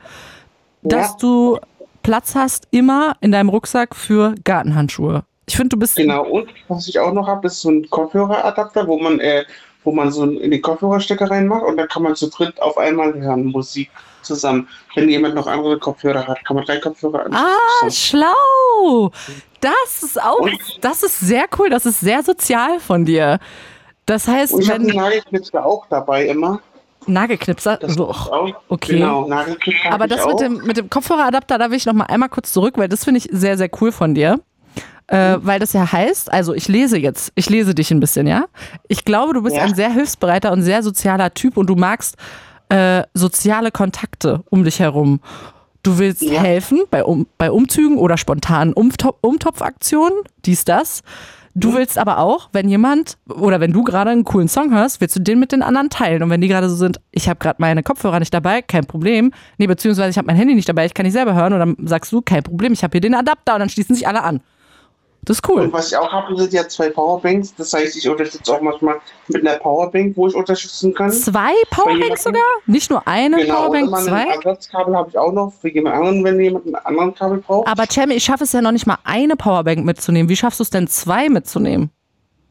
dass 0.83 1.09
Ja. 1.11 1.17
du 1.19 1.59
Platz 2.03 2.35
hast 2.35 2.67
immer 2.69 3.15
in 3.21 3.31
deinem 3.31 3.49
Rucksack 3.49 3.95
für 3.95 4.35
Gartenhandschuhe. 4.43 5.23
Ich 5.47 5.55
finde, 5.55 5.69
du 5.69 5.77
bist 5.79 5.95
Genau, 5.95 6.23
und 6.27 6.47
was 6.67 6.87
ich 6.87 6.99
auch 6.99 7.11
noch 7.13 7.27
habe, 7.27 7.47
ist 7.47 7.61
so 7.61 7.69
ein 7.69 7.89
Kopfhöreradapter, 7.89 8.87
wo 8.87 8.99
man, 8.99 9.19
äh, 9.19 9.45
wo 9.85 9.91
man 9.93 10.11
so 10.11 10.25
in 10.25 10.51
die 10.51 10.59
Kopfhörerstecker 10.59 11.29
reinmacht 11.31 11.63
und 11.63 11.77
dann 11.77 11.87
kann 11.87 12.03
man 12.03 12.15
zu 12.15 12.29
dritt 12.29 12.61
auf 12.61 12.77
einmal 12.77 13.13
hören, 13.13 13.45
Musik 13.45 13.89
zusammen. 14.23 14.67
Wenn 14.95 15.07
jemand 15.07 15.35
noch 15.35 15.47
andere 15.47 15.79
Kopfhörer 15.79 16.27
hat, 16.27 16.43
kann 16.43 16.55
man 16.57 16.65
drei 16.65 16.79
Kopfhörer 16.79 17.25
Ah, 17.31 17.53
anschließen. 17.83 17.91
schlau. 18.19 19.11
Das 19.61 20.03
ist 20.03 20.21
auch, 20.21 20.39
Und- 20.39 20.59
das 20.81 21.03
ist 21.03 21.19
sehr 21.19 21.45
cool. 21.57 21.69
Das 21.69 21.85
ist 21.85 21.99
sehr 22.01 22.23
sozial 22.23 22.79
von 22.79 23.05
dir. 23.05 23.39
Das 24.05 24.27
heißt, 24.27 24.53
Und 24.53 24.61
ich 24.61 24.69
wenn 24.69 24.81
einen 24.81 24.95
Nagelknipser 24.95 25.65
auch 25.65 25.85
dabei 25.89 26.25
immer. 26.27 26.59
Nagelknipser, 27.07 27.77
Das 27.77 27.97
auch, 27.99 28.31
okay. 28.67 28.93
Genau, 28.93 29.27
Nagelknipser 29.27 29.91
Aber 29.91 30.05
ich 30.05 30.11
das 30.11 30.25
mit 30.25 30.39
dem, 30.39 30.57
mit 30.65 30.77
dem 30.77 30.89
Kopfhöreradapter, 30.89 31.57
da 31.59 31.69
will 31.69 31.77
ich 31.77 31.85
noch 31.85 31.93
mal 31.93 32.05
einmal 32.05 32.29
kurz 32.29 32.51
zurück, 32.51 32.75
weil 32.77 32.87
das 32.89 33.03
finde 33.03 33.19
ich 33.19 33.29
sehr, 33.31 33.57
sehr 33.57 33.69
cool 33.79 33.91
von 33.91 34.15
dir. 34.15 34.39
Äh, 35.07 35.37
weil 35.41 35.59
das 35.59 35.73
ja 35.73 35.91
heißt, 35.91 36.31
also 36.33 36.53
ich 36.53 36.67
lese 36.67 36.97
jetzt, 36.97 37.31
ich 37.35 37.49
lese 37.49 37.75
dich 37.75 37.91
ein 37.91 37.99
bisschen, 37.99 38.25
ja? 38.25 38.45
Ich 38.87 39.05
glaube, 39.05 39.33
du 39.33 39.43
bist 39.43 39.55
Ja. 39.55 39.63
ein 39.63 39.75
sehr 39.75 39.91
hilfsbereiter 39.91 40.51
und 40.51 40.63
sehr 40.63 40.81
sozialer 40.81 41.33
Typ 41.33 41.57
und 41.57 41.67
du 41.67 41.75
magst 41.75 42.15
äh, 42.69 43.03
soziale 43.13 43.69
Kontakte 43.69 44.43
um 44.49 44.63
dich 44.63 44.79
herum. 44.79 45.19
Du 45.83 45.99
willst 45.99 46.23
Ja. 46.23 46.41
helfen 46.41 46.81
bei, 46.89 47.03
um, 47.03 47.27
bei 47.37 47.51
Umzügen 47.51 47.97
oder 47.99 48.17
spontanen 48.17 48.73
Umtop 48.73 49.19
Umtopfaktionen, 49.21 50.17
dies, 50.45 50.65
das. 50.65 51.01
Du 51.53 51.69
Mhm. 51.69 51.75
willst 51.75 51.97
aber 51.99 52.17
auch, 52.17 52.49
wenn 52.53 52.67
jemand 52.67 53.17
oder 53.29 53.59
wenn 53.59 53.71
du 53.71 53.83
gerade 53.83 54.09
einen 54.09 54.23
coolen 54.25 54.47
Song 54.47 54.73
hörst, 54.73 54.99
willst 54.99 55.15
du 55.15 55.19
den 55.21 55.39
mit 55.39 55.51
den 55.51 55.61
anderen 55.61 55.91
teilen. 55.91 56.23
Und 56.23 56.31
wenn 56.31 56.41
die 56.41 56.47
gerade 56.47 56.67
so 56.67 56.75
sind, 56.75 56.99
ich 57.11 57.29
habe 57.29 57.37
gerade 57.39 57.57
meine 57.59 57.83
Kopfhörer 57.83 58.19
nicht 58.19 58.33
dabei, 58.33 58.63
kein 58.63 58.85
Problem. 58.85 59.31
Nee, 59.59 59.67
beziehungsweise 59.67 60.09
ich 60.09 60.17
habe 60.17 60.25
mein 60.25 60.35
Handy 60.35 60.55
nicht 60.55 60.67
dabei, 60.67 60.85
ich 60.87 60.95
kann 60.95 61.05
nicht 61.05 61.13
selber 61.13 61.35
hören. 61.35 61.53
Und 61.53 61.59
dann 61.59 61.77
sagst 61.87 62.11
du, 62.11 62.21
kein 62.23 62.41
Problem, 62.41 62.73
ich 62.73 62.83
habe 62.83 62.91
hier 62.93 63.01
den 63.01 63.13
Adapter 63.13 63.53
und 63.53 63.59
dann 63.59 63.69
schließen 63.69 63.95
sich 63.95 64.07
alle 64.07 64.23
an. 64.23 64.41
Das 65.25 65.37
ist 65.37 65.49
cool. 65.49 65.61
Und 65.63 65.73
was 65.73 65.87
ich 65.87 65.97
auch 65.97 66.11
habe, 66.11 66.37
sind 66.37 66.53
ja 66.53 66.67
zwei 66.67 66.89
Powerbanks. 66.89 67.55
Das 67.55 67.73
heißt, 67.73 67.95
ich 67.97 68.07
unterstütze 68.07 68.53
auch 68.53 68.61
manchmal 68.61 69.01
mit 69.27 69.45
einer 69.45 69.57
Powerbank, 69.57 70.15
wo 70.15 70.27
ich 70.27 70.35
unterstützen 70.35 70.93
kann. 70.93 71.11
Zwei 71.11 71.51
Powerbanks 71.71 72.23
sogar? 72.23 72.43
Nicht 72.67 72.91
nur 72.91 73.07
eine 73.07 73.37
Genau, 73.37 73.67
Powerbank, 73.67 73.93
ein 73.93 74.03
zwei? 74.03 74.23
Ersatzkabel 74.35 74.95
habe 74.95 75.09
ich 75.09 75.17
auch 75.17 75.31
noch 75.31 75.51
für 75.51 75.69
jemand 75.69 75.95
anderen, 75.95 76.23
wenn 76.23 76.39
jemand 76.39 76.65
einen 76.67 76.75
anderen 76.75 77.15
Kabel 77.15 77.39
braucht. 77.39 77.67
Aber 77.67 77.85
Cem, 77.91 78.11
ich 78.11 78.23
schaffe 78.23 78.43
es 78.43 78.51
ja 78.53 78.61
noch 78.61 78.71
nicht 78.71 78.85
mal 78.85 78.99
eine 79.03 79.35
Powerbank 79.35 79.83
mitzunehmen. 79.83 80.29
Wie 80.29 80.35
schaffst 80.35 80.59
du 80.59 80.63
es 80.63 80.69
denn, 80.69 80.87
zwei 80.87 81.27
mitzunehmen? 81.29 81.89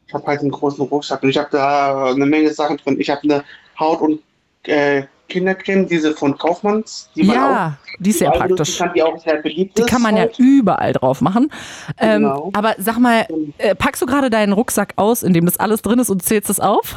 Ich 0.07 0.13
habe 0.13 0.27
halt 0.27 0.41
einen 0.41 0.51
großen 0.51 0.85
Rucksack 0.85 1.23
und 1.23 1.29
ich 1.29 1.37
habe 1.37 1.49
da 1.51 2.07
eine 2.11 2.25
Menge 2.25 2.53
Sachen 2.53 2.77
drin. 2.77 2.99
Ich 2.99 3.09
habe 3.09 3.21
eine 3.23 3.43
Haut- 3.79 4.01
und 4.01 4.19
äh, 4.63 5.03
Kindercreme, 5.27 5.87
diese 5.87 6.13
von 6.13 6.37
Kaufmanns, 6.37 7.09
die 7.15 7.23
man 7.23 7.37
auch 7.37 7.41
Ja, 7.41 7.77
die 7.99 8.09
ist 8.11 8.19
sehr 8.19 8.31
praktisch. 8.31 8.77
Kann, 8.77 8.91
die 8.93 9.03
auch 9.03 9.17
sehr 9.19 9.37
beliebt 9.41 9.77
Die 9.77 9.83
kann 9.83 10.01
man 10.01 10.15
ja 10.15 10.23
halt. 10.23 10.37
überall 10.39 10.93
drauf 10.93 11.21
machen. 11.21 11.51
Ähm, 11.99 12.21
Genau. 12.23 12.49
Aber 12.53 12.75
sag 12.77 12.99
mal, 12.99 13.25
äh, 13.57 13.75
packst 13.75 14.01
du 14.01 14.05
gerade 14.05 14.29
deinen 14.29 14.53
Rucksack 14.53 14.93
aus, 14.97 15.23
in 15.23 15.33
dem 15.33 15.45
das 15.45 15.59
alles 15.59 15.81
drin 15.81 15.99
ist 15.99 16.09
und 16.09 16.23
zählst 16.23 16.49
es 16.49 16.59
auf? 16.59 16.95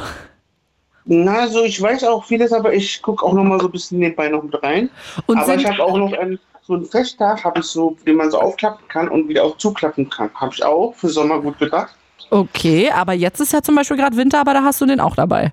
Na, 1.05 1.39
also 1.39 1.63
ich 1.63 1.81
weiß 1.81 2.03
auch 2.03 2.23
vieles, 2.25 2.53
aber 2.53 2.73
ich 2.73 3.01
gucke 3.01 3.25
auch 3.25 3.33
noch 3.33 3.43
mal 3.43 3.59
so 3.59 3.67
ein 3.67 3.71
bisschen 3.71 3.99
nebenbei 3.99 4.29
noch 4.29 4.43
mit 4.43 4.61
rein. 4.61 4.89
Und 5.25 5.39
aber 5.39 5.55
ich 5.55 5.65
habe 5.65 5.83
auch 5.83 5.97
noch 5.97 6.13
einen, 6.13 6.37
so 6.61 6.73
einen 6.75 6.85
Festtag, 6.85 7.43
habe 7.43 7.61
ich 7.61 7.65
so, 7.65 7.97
den 8.05 8.15
man 8.17 8.29
so 8.29 8.39
aufklappen 8.39 8.87
kann 8.89 9.07
und 9.09 9.27
wieder 9.27 9.43
auch 9.43 9.57
zuklappen 9.57 10.07
kann. 10.09 10.29
Habe 10.35 10.53
ich 10.53 10.63
auch 10.63 10.93
für 10.95 11.09
Sommer 11.09 11.39
gut 11.41 11.57
gedacht. 11.57 11.95
okay, 12.29 12.91
aber 12.91 13.13
jetzt 13.13 13.39
ist 13.39 13.53
ja 13.53 13.61
zum 13.63 13.75
Beispiel 13.75 13.97
gerade 13.97 14.15
Winter, 14.17 14.39
aber 14.39 14.53
da 14.53 14.63
hast 14.63 14.79
du 14.81 14.85
den 14.85 14.99
auch 14.99 15.15
dabei. 15.15 15.51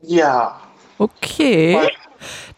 Ja. 0.00 0.60
Okay. 0.98 1.78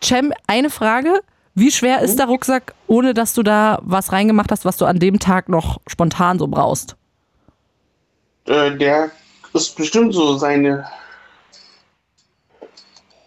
Cem, 0.03 0.33
eine 0.47 0.71
Frage. 0.71 1.21
Wie 1.55 1.71
schwer 1.71 2.03
ist 2.03 2.19
der 2.19 2.27
Rucksack, 2.27 2.75
ohne 2.87 3.15
dass 3.15 3.33
du 3.33 3.43
da 3.43 3.79
was 3.83 4.13
reingemacht 4.13 4.53
hast, 4.53 4.67
was 4.67 4.77
du 4.77 4.85
an 4.85 4.99
dem 4.99 5.19
Tag 5.19 5.49
noch 5.49 5.81
spontan 5.87 6.39
so 6.39 6.47
brauchst? 6.47 6.97
Äh, 8.47 8.77
der 8.77 9.11
ist 9.55 9.75
bestimmt 9.75 10.13
so 10.13 10.37
seine 10.37 10.87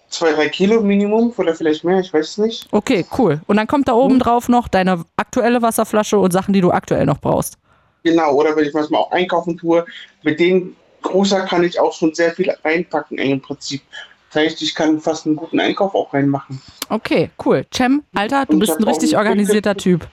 zwei, 0.09 0.33
drei 0.33 0.49
Kilo 0.49 0.81
Minimum 0.81 1.33
oder 1.37 1.55
vielleicht 1.55 1.83
mehr, 1.83 1.99
ich 1.99 2.13
weiß 2.13 2.29
es 2.29 2.37
nicht. 2.37 2.67
Okay, 2.71 3.05
cool. 3.17 3.41
Und 3.47 3.57
dann 3.57 3.67
kommt 3.67 3.87
da 3.87 3.93
oben 3.93 4.19
drauf 4.19 4.49
noch 4.49 4.67
deine 4.67 5.03
aktuelle 5.15 5.61
Wasserflasche 5.61 6.19
und 6.19 6.31
Sachen, 6.31 6.53
die 6.53 6.61
du 6.61 6.71
aktuell 6.71 7.05
noch 7.05 7.19
brauchst. 7.19 7.57
Genau, 8.03 8.33
oder 8.33 8.55
wenn 8.55 8.65
ich 8.65 8.73
manchmal 8.73 9.01
auch 9.01 9.11
einkaufen 9.11 9.57
tue, 9.57 9.85
mit 10.23 10.39
dem 10.39 10.75
Großer 11.01 11.41
kann 11.41 11.63
ich 11.63 11.79
auch 11.79 11.93
schon 11.93 12.13
sehr 12.13 12.31
viel 12.33 12.53
reinpacken 12.63 13.17
im 13.17 13.41
Prinzip. 13.41 13.81
Das 14.31 14.43
heißt, 14.43 14.61
ich 14.61 14.75
kann 14.75 14.99
fast 14.99 15.25
einen 15.25 15.35
guten 15.35 15.59
Einkauf 15.59 15.95
auch 15.95 16.13
reinmachen. 16.13 16.61
Okay, 16.89 17.31
cool. 17.45 17.65
Cem, 17.73 18.03
Alter, 18.13 18.45
du 18.45 18.53
Und 18.53 18.59
bist 18.59 18.77
ein 18.77 18.83
richtig 18.83 19.17
organisierter 19.17 19.75
Typ. 19.75 20.07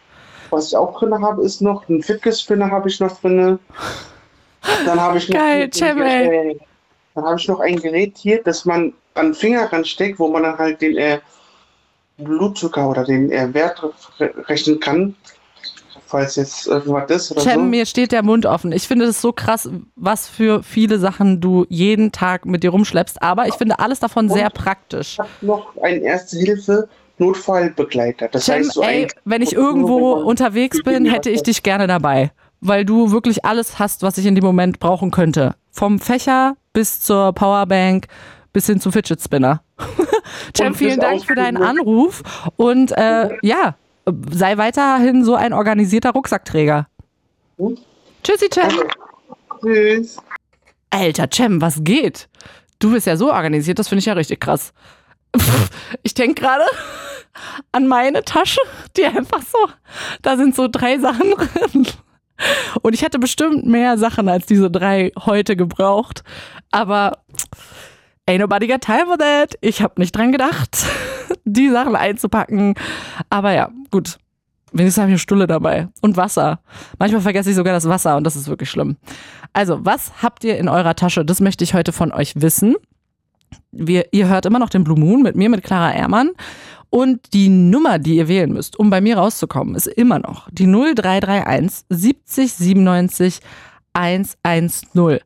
Was 0.51 0.69
ich 0.69 0.77
auch 0.77 0.99
drin 0.99 1.15
habe, 1.23 1.43
ist 1.45 1.61
noch 1.61 1.89
ein 1.89 2.03
Fitness-Spinner 2.03 2.71
habe 2.71 2.89
ich 2.89 2.99
noch 3.01 3.21
drin. 3.21 3.59
Dann 4.85 5.01
habe 5.01 5.19
ich 5.19 5.29
noch 5.29 5.37
Geil, 5.39 5.65
ein- 5.65 5.73
Cem, 5.73 6.01
ey. 6.01 6.59
Dann 7.15 7.25
habe 7.25 7.39
ich 7.39 7.49
noch 7.49 7.61
ein 7.61 7.77
Gerät 7.77 8.17
hier, 8.19 8.43
das 8.43 8.65
man 8.65 8.93
an 9.15 9.27
den 9.29 9.35
Finger 9.35 9.71
ransteckt, 9.73 10.19
wo 10.19 10.29
man 10.29 10.43
dann 10.43 10.59
halt 10.59 10.81
den 10.83 10.97
äh, 10.99 11.19
Blutzucker 12.19 12.89
oder 12.89 13.05
den 13.05 13.31
äh, 13.31 13.53
Wert 13.55 13.83
re 14.21 14.33
rechnen 14.49 14.81
kann. 14.81 15.15
Falls 16.09 16.37
jetzt 16.37 16.69
irgendwas 16.69 17.11
ist 17.11 17.33
oder 17.33 17.41
Cem, 17.41 17.55
so. 17.55 17.61
mir 17.63 17.85
steht 17.85 18.13
der 18.13 18.23
Mund 18.23 18.47
offen. 18.47 18.71
Ich 18.73 18.87
finde 18.87 19.07
das 19.07 19.21
so 19.21 19.33
krass, 19.33 19.69
was 19.97 20.29
für 20.29 20.63
viele 20.63 20.99
Sachen 21.01 21.41
du 21.41 21.67
jeden 21.69 22.13
Tag 22.13 22.47
mit 22.47 22.63
dir 22.63 22.71
rumschleppst. 22.71 23.21
Aber 23.23 23.49
ich 23.49 23.55
finde 23.55 23.79
alles 23.81 23.99
davon 24.01 24.29
sehr 24.29 24.49
praktisch. 24.51 25.15
Ich 25.15 25.19
habe 25.19 25.29
noch 25.43 25.77
einen 25.83 26.03
Erste-Hilfe-Notfallbegleiter. 27.19 28.29
Das 28.29 28.45
Cem, 28.45 28.55
heißt, 28.57 28.73
so 28.73 28.83
ey, 28.83 29.09
wenn 29.25 29.43
ich 29.43 29.53
wo- 29.57 29.61
wo 29.61 29.67
irgendwo 29.67 30.13
unterwegs 30.13 30.83
bin, 30.83 31.07
hätte 31.07 31.31
ich 31.31 31.43
dich 31.43 31.63
gerne 31.63 31.87
dabei. 31.87 32.31
Weil 32.61 32.85
du 32.85 33.11
wirklich 33.13 33.45
alles 33.45 33.79
hast, 33.79 34.03
was 34.03 34.17
ich 34.19 34.27
in 34.27 34.35
dem 34.35 34.45
Moment 34.45 34.81
brauchen 34.81 35.11
könnte. 35.11 35.55
Vom 35.71 35.99
Fächer 35.99 36.57
bis 36.73 37.01
zur 37.01 37.33
Powerbank 37.33 38.07
bis 38.53 38.67
hin 38.67 38.81
zum 38.81 38.93
Fidget 38.93 39.21
Spinner. 39.21 39.61
Cem, 40.57 40.69
Und 40.69 40.75
vielen 40.77 40.99
Dank 41.01 41.23
für 41.25 41.35
deinen 41.35 41.59
Ausbildung. 41.59 41.87
Anruf. 41.97 42.23
Und 42.57 42.93
äh, 42.93 43.37
ja, 43.43 43.75
sei 44.31 44.57
weiterhin 44.57 45.25
so 45.25 45.35
ein 45.35 45.53
organisierter 45.53 46.11
Rucksackträger. 46.11 46.87
Hm? 47.59 47.77
Tschüssi, 48.23 48.49
Cem. 48.53 48.71
Tschüss. 49.61 50.17
Alter, 50.91 51.29
Cem, 51.33 51.61
was 51.61 51.79
geht? 51.83 52.29
Du 52.79 52.93
bist 52.93 53.07
ja 53.07 53.17
so 53.17 53.33
organisiert, 53.33 53.79
das 53.79 53.89
finde 53.89 54.01
ich 54.01 54.07
ja 54.07 54.13
richtig 54.13 54.41
krass. 54.41 54.73
Pff, 55.37 55.71
Ich 56.03 56.15
denke 56.15 56.41
gerade 56.43 56.65
an 57.73 57.87
meine 57.87 58.25
Tasche, 58.25 58.61
die 58.97 59.05
einfach 59.05 59.43
so, 59.43 59.59
da 60.23 60.37
sind 60.37 60.55
so 60.55 60.69
drei 60.69 60.99
Sachen 60.99 61.33
drin. 61.33 61.87
Und 62.83 62.95
ich 62.95 63.03
hätte 63.03 63.19
bestimmt 63.19 63.67
mehr 63.67 63.97
Sachen 63.97 64.29
als 64.29 64.47
diese 64.47 64.71
drei 64.71 65.13
heute 65.19 65.57
gebraucht. 65.57 66.23
Aber 66.71 67.19
ain't 68.27 68.41
nobody 68.41 68.67
got 68.67 68.83
time 68.83 69.07
for 69.07 69.19
that. 69.19 69.57
Ich 69.61 69.83
habe 69.83 70.01
nicht 70.01 70.15
dran 70.15 70.33
gedacht, 70.33 70.85
die 71.45 71.71
Sachen 71.71 71.97
einzupacken. 71.97 72.75
Aber 73.31 73.53
ja, 73.53 73.71
gut. 73.91 74.19
Wenigstens 74.73 75.01
habe 75.01 75.11
ich 75.11 75.15
eine 75.15 75.19
Stulle 75.21 75.47
dabei 75.47 75.89
und 76.03 76.17
Wasser. 76.17 76.61
Manchmal 76.99 77.23
vergesse 77.23 77.51
ich 77.51 77.57
sogar 77.57 77.73
das 77.73 77.89
Wasser 77.89 78.17
und 78.17 78.25
das 78.25 78.37
ist 78.37 78.49
wirklich 78.49 78.69
schlimm. 78.69 78.97
Also, 79.53 79.85
was 79.85 80.23
habt 80.23 80.45
ihr 80.45 80.59
in 80.59 80.69
eurer 80.69 80.95
Tasche? 80.97 81.25
Das 81.25 81.41
möchte 81.41 81.65
ich 81.65 81.73
heute 81.73 81.93
von 81.93 82.13
euch 82.13 82.35
wissen. 82.37 82.75
Wir, 83.71 84.07
ihr 84.13 84.29
hört 84.29 84.45
immer 84.45 84.59
noch 84.59 84.69
den 84.69 84.85
Blue 84.85 84.99
Moon 84.99 85.23
mit 85.23 85.37
mir, 85.37 85.49
mit 85.49 85.63
Clara 85.63 85.95
Ehrmann. 85.95 86.33
Und 86.91 87.33
die 87.33 87.49
Nummer, 87.49 87.99
die 87.99 88.17
ihr 88.17 88.29
wählen 88.29 88.53
müsst, 88.53 88.79
um 88.79 88.91
bei 88.91 89.01
mir 89.01 89.19
rauszukommen, 89.19 89.75
ist 89.77 89.87
immer 89.87 90.19
noch 90.19 90.49
die 90.51 90.67
0331 90.67 91.87
70 91.89 92.53
97 92.53 93.41
110. 93.97 95.21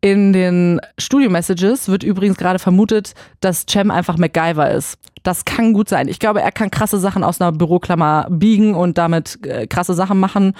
In 0.00 0.32
den 0.32 0.80
Studio-Messages 0.98 1.88
wird 1.88 2.02
übrigens 2.02 2.38
gerade 2.38 2.58
vermutet, 2.58 3.14
dass 3.40 3.66
Cem 3.68 3.90
einfach 3.90 4.16
MacGyver 4.16 4.70
ist. 4.70 4.98
Das 5.22 5.44
kann 5.44 5.72
gut 5.72 5.88
sein. 5.88 6.08
Ich 6.08 6.18
glaube, 6.18 6.40
er 6.40 6.52
kann 6.52 6.70
krasse 6.70 6.98
Sachen 6.98 7.22
aus 7.22 7.40
einer 7.40 7.52
Büroklammer 7.52 8.26
biegen 8.30 8.74
und 8.74 8.98
damit 8.98 9.44
äh, 9.46 9.66
krasse 9.66 9.94
Sachen 9.94 10.18
machen. 10.18 10.54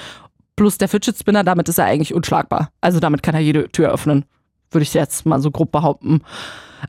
Plus 0.56 0.78
der 0.78 0.88
Fidget 0.88 1.18
Spinner, 1.18 1.42
damit 1.42 1.68
ist 1.68 1.78
er 1.78 1.86
eigentlich 1.86 2.14
unschlagbar. 2.14 2.70
Also 2.80 3.00
damit 3.00 3.22
kann 3.22 3.34
er 3.34 3.40
jede 3.40 3.68
Tür 3.70 3.90
öffnen. 3.90 4.24
Würde 4.70 4.82
ich 4.82 4.94
jetzt 4.94 5.26
mal 5.26 5.40
so 5.40 5.50
grob 5.50 5.72
behaupten. 5.72 6.22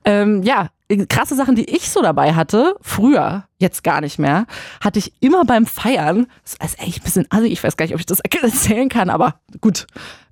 Ähm, 0.04 0.44
ja, 0.44 0.70
krasse 1.10 1.36
Sachen, 1.36 1.56
die 1.56 1.70
ich 1.70 1.90
so 1.90 2.02
dabei 2.02 2.34
hatte, 2.34 2.76
früher, 2.82 3.46
jetzt 3.60 3.84
gar 3.84 4.02
nicht 4.02 4.20
mehr, 4.20 4.46
hatte 4.82 5.00
ich 5.00 5.14
immer 5.22 5.46
beim 5.46 5.66
Feiern, 5.66 6.28
das 6.44 6.72
ist 6.72 6.80
echt 6.80 7.02
ein 7.02 7.04
bisschen, 7.04 7.26
also 7.30 7.46
ich 7.46 7.64
weiß 7.64 7.78
gar 7.78 7.86
nicht, 7.86 7.94
ob 7.94 8.00
ich 8.00 8.06
das 8.06 8.20
erzählen 8.42 8.90
kann, 8.90 9.10
aber 9.10 9.40
gut, 9.62 9.88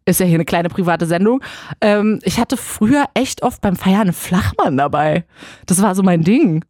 ist 0.05 0.19
ja 0.19 0.25
hier 0.25 0.35
eine 0.35 0.45
kleine 0.45 0.69
private 0.69 1.05
Sendung. 1.05 1.41
Ähm, 1.81 2.19
ich 2.23 2.39
hatte 2.39 2.57
früher 2.57 3.05
echt 3.13 3.43
oft 3.43 3.61
beim 3.61 3.75
Feiern 3.75 4.01
einen 4.01 4.13
Flachmann 4.13 4.77
dabei. 4.77 5.25
Das 5.65 5.81
war 5.81 5.95
so 5.95 6.03
mein 6.03 6.23
Ding. 6.23 6.63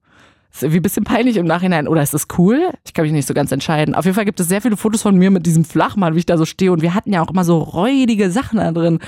Ist 0.54 0.62
irgendwie 0.62 0.80
ein 0.80 0.84
bisschen 0.84 1.04
peinlich 1.04 1.38
im 1.38 1.48
Nachhinein. 1.48 1.88
Oder 1.88 2.04
ist 2.04 2.14
das 2.14 2.28
cool? 2.38 2.70
Ich 2.86 2.94
kann 2.94 3.04
mich 3.04 3.12
nicht 3.12 3.28
so 3.28 3.34
ganz 3.34 3.52
entscheiden. 3.52 3.96
Auf 3.96 4.06
jeden 4.06 4.14
Fall 4.14 4.26
gibt 4.26 4.40
es 4.40 4.48
sehr 4.48 4.62
viele 4.62 4.78
Fotos 4.78 5.02
von 5.02 5.16
mir 5.16 5.32
mit 5.32 5.48
diesem 5.48 5.66
Flachmann, 5.66 6.14
wie 6.14 6.20
ich 6.20 6.28
da 6.28 6.38
so 6.38 6.46
stehe. 6.46 6.72
Und 6.72 6.84
wir 6.84 6.94
hatten 6.94 7.12
ja 7.12 7.24
auch 7.24 7.32
immer 7.32 7.44
so 7.44 7.58
räudige 7.58 8.30
Sachen 8.30 8.60
da 8.60 8.72
drin. 8.72 9.00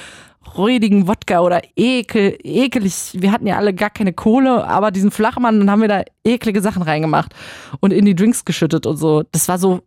Räudigen 0.57 1.07
Wodka 1.07 1.41
oder 1.41 1.61
ekel, 1.76 2.38
ekelig. 2.41 3.11
Wir 3.13 3.32
hatten 3.32 3.47
ja 3.47 3.57
alle 3.57 3.73
gar 3.73 3.89
keine 3.89 4.13
Kohle, 4.13 4.65
aber 4.65 4.91
diesen 4.91 5.11
Flachmann, 5.11 5.59
dann 5.59 5.71
haben 5.71 5.82
wir 5.82 5.88
da 5.88 6.03
eklige 6.23 6.61
Sachen 6.61 6.84
reingemacht 6.84 7.34
und 7.80 7.91
in 7.91 8.05
die 8.05 8.15
Drinks 8.15 8.45
geschüttet 8.45 8.86
und 8.86 8.97
so. 8.97 9.23
Das 9.32 9.47
war 9.47 9.57
so, 9.57 9.82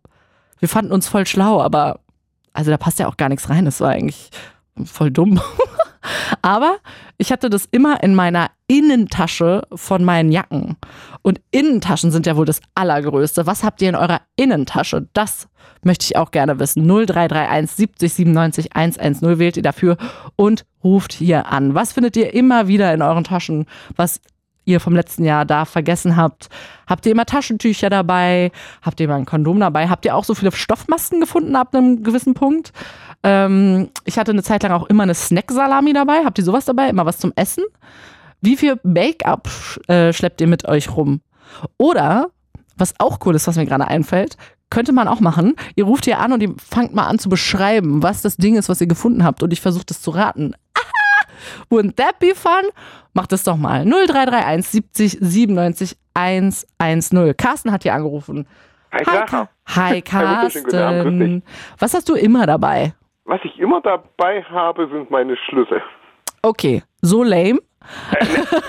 wir 0.59 0.67
fanden 0.67 0.91
uns 0.91 1.07
voll 1.07 1.25
schlau, 1.25 1.61
aber 1.61 2.01
also 2.53 2.71
da 2.71 2.77
passt 2.77 2.99
ja 2.99 3.07
auch 3.07 3.17
gar 3.17 3.29
nichts 3.29 3.49
rein. 3.49 3.65
Das 3.65 3.81
war 3.81 3.89
eigentlich 3.89 4.29
voll 4.85 5.11
dumm. 5.11 5.39
Aber 6.41 6.77
ich 7.17 7.31
hatte 7.31 7.49
das 7.49 7.67
immer 7.71 8.01
in 8.03 8.15
meiner 8.15 8.49
Innentasche 8.67 9.63
von 9.73 10.03
meinen 10.03 10.31
Jacken. 10.31 10.77
Und 11.21 11.41
Innentaschen 11.51 12.11
sind 12.11 12.25
ja 12.25 12.37
wohl 12.37 12.45
das 12.45 12.61
Allergrößte. 12.75 13.45
Was 13.45 13.63
habt 13.63 13.81
ihr 13.81 13.89
in 13.89 13.95
eurer 13.95 14.21
Innentasche? 14.35 15.07
Das 15.13 15.49
möchte 15.83 16.05
ich 16.05 16.15
auch 16.15 16.31
gerne 16.31 16.59
wissen. 16.59 16.87
0331 16.87 17.71
70 17.75 18.13
97 18.13 18.75
110 18.75 19.39
wählt 19.39 19.57
ihr 19.57 19.63
dafür 19.63 19.97
und 20.35 20.65
ruft 20.83 21.13
hier 21.13 21.47
an. 21.47 21.75
Was 21.75 21.93
findet 21.93 22.15
ihr 22.15 22.33
immer 22.33 22.67
wieder 22.67 22.93
in 22.93 23.01
euren 23.01 23.23
Taschen, 23.23 23.65
was 23.95 24.21
ihr 24.69 24.79
vom 24.79 24.95
letzten 24.95 25.25
Jahr 25.25 25.45
da 25.45 25.65
vergessen 25.65 26.15
habt? 26.15 26.49
Habt 26.87 27.05
ihr 27.05 27.11
immer 27.11 27.25
Taschentücher 27.25 27.89
dabei? 27.89 28.51
Habt 28.81 28.99
ihr 28.99 29.05
immer 29.05 29.15
ein 29.15 29.25
Kondom 29.25 29.59
dabei? 29.59 29.89
Habt 29.89 30.05
ihr 30.05 30.15
auch 30.15 30.23
so 30.23 30.35
viele 30.35 30.51
Stoffmasken 30.51 31.19
gefunden 31.19 31.55
ab 31.55 31.75
einem 31.75 32.03
gewissen 32.03 32.33
Punkt? 32.33 32.71
Ähm, 33.23 33.89
ich 34.05 34.17
hatte 34.17 34.31
eine 34.31 34.43
Zeit 34.43 34.63
lang 34.63 34.71
auch 34.71 34.87
immer 34.87 35.03
eine 35.03 35.15
Snack-Salami 35.15 35.93
dabei. 35.93 36.23
Habt 36.23 36.37
ihr 36.37 36.43
sowas 36.43 36.65
dabei? 36.65 36.89
Immer 36.89 37.05
was 37.05 37.17
zum 37.17 37.33
Essen? 37.35 37.63
Wie 38.41 38.55
viel 38.55 38.79
Make-up 38.83 39.49
äh, 39.87 40.13
schleppt 40.13 40.39
ihr 40.39 40.47
mit 40.47 40.67
euch 40.67 40.95
rum? 40.95 41.21
Oder, 41.77 42.27
was 42.77 42.93
auch 42.99 43.19
cool 43.25 43.35
ist, 43.35 43.47
was 43.47 43.57
mir 43.57 43.65
gerade 43.65 43.87
einfällt, 43.87 44.37
könnte 44.69 44.91
man 44.93 45.07
auch 45.07 45.19
machen. 45.19 45.55
Ihr 45.75 45.85
ruft 45.85 46.05
hier 46.05 46.19
an 46.19 46.31
und 46.31 46.41
ihr 46.41 46.53
fangt 46.57 46.93
mal 46.93 47.07
an 47.07 47.19
zu 47.19 47.27
beschreiben, 47.27 48.03
was 48.03 48.21
das 48.21 48.37
Ding 48.37 48.55
ist, 48.55 48.69
was 48.69 48.81
ihr 48.81 48.87
gefunden 48.87 49.23
habt 49.23 49.41
und 49.43 49.51
ich 49.51 49.61
versuche 49.61 49.85
das 49.85 50.01
zu 50.01 50.11
raten. 50.11 50.53
Wouldn't 51.69 51.95
that 51.97 52.19
be 52.19 52.33
fun? 52.35 52.69
Macht 53.13 53.31
es 53.33 53.43
doch 53.43 53.57
mal. 53.57 53.85
0331 53.85 54.65
70 54.65 55.17
97 55.21 55.97
110. 56.13 57.35
Carsten 57.37 57.71
hat 57.71 57.83
hier 57.83 57.93
angerufen. 57.93 58.47
Hi. 58.91 59.47
Hi, 59.75 60.01
grüß 60.01 60.03
Carsten. 60.03 61.43
Was 61.77 61.93
hast 61.93 62.09
du 62.09 62.15
immer 62.15 62.45
dabei? 62.45 62.93
Was 63.25 63.39
ich 63.43 63.59
immer 63.59 63.81
dabei 63.81 64.43
habe, 64.43 64.87
sind 64.91 65.11
meine 65.11 65.37
Schlüssel. 65.37 65.81
Okay, 66.41 66.81
so 67.01 67.23
lame. 67.23 67.59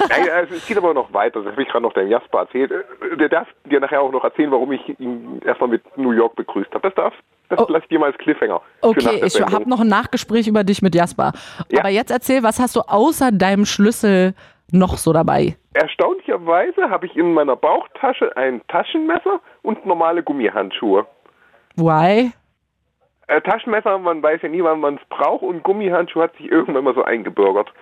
Nein, 0.08 0.30
also 0.34 0.54
es 0.54 0.66
geht 0.66 0.76
aber 0.76 0.92
noch 0.94 1.12
weiter. 1.12 1.42
Das 1.42 1.52
habe 1.52 1.62
ich 1.62 1.68
gerade 1.68 1.82
noch 1.82 1.92
dem 1.94 2.08
Jasper 2.08 2.40
erzählt. 2.40 2.70
Äh, 2.70 3.16
Der 3.16 3.28
darf 3.28 3.48
dir 3.64 3.80
nachher 3.80 4.00
auch 4.02 4.12
noch 4.12 4.24
erzählen, 4.24 4.50
warum 4.50 4.72
ich 4.72 5.00
ihn 5.00 5.40
erstmal 5.44 5.70
mit 5.70 5.82
New 5.96 6.12
York 6.12 6.36
begrüßt 6.36 6.72
habe. 6.72 6.88
Das 6.88 6.94
darf, 6.94 7.14
das 7.50 7.58
Oh. 7.60 7.66
lasse 7.68 7.82
ich 7.84 7.88
dir 7.88 7.98
mal 7.98 8.06
als 8.06 8.18
Cliffhanger. 8.18 8.60
Okay, 8.80 9.20
ich 9.24 9.40
habe 9.40 9.68
noch 9.68 9.80
ein 9.80 9.88
Nachgespräch 9.88 10.48
über 10.48 10.64
dich 10.64 10.80
mit 10.82 10.94
Jasper. 10.94 11.32
Ja. 11.70 11.80
Aber 11.80 11.88
jetzt 11.90 12.10
erzähl, 12.10 12.42
was 12.42 12.58
hast 12.58 12.76
du 12.76 12.80
außer 12.80 13.30
deinem 13.32 13.64
Schlüssel 13.66 14.34
noch 14.72 14.96
so 14.96 15.12
dabei? 15.12 15.56
Erstaunlicherweise 15.74 16.90
habe 16.90 17.06
ich 17.06 17.16
in 17.16 17.32
meiner 17.34 17.56
Bauchtasche 17.56 18.36
ein 18.36 18.60
Taschenmesser 18.68 19.40
und 19.62 19.84
normale 19.86 20.22
Gummihandschuhe. 20.22 21.06
Why? 21.76 22.32
Äh, 23.28 23.40
Taschenmesser, 23.42 23.98
man 23.98 24.22
weiß 24.22 24.42
ja 24.42 24.48
nie, 24.48 24.62
wann 24.62 24.80
man 24.80 24.94
es 24.96 25.08
braucht 25.08 25.42
und 25.42 25.62
Gummihandschuhe 25.62 26.24
hat 26.24 26.36
sich 26.36 26.50
irgendwann 26.50 26.84
mal 26.84 26.94
so 26.94 27.02
eingebürgert. 27.04 27.72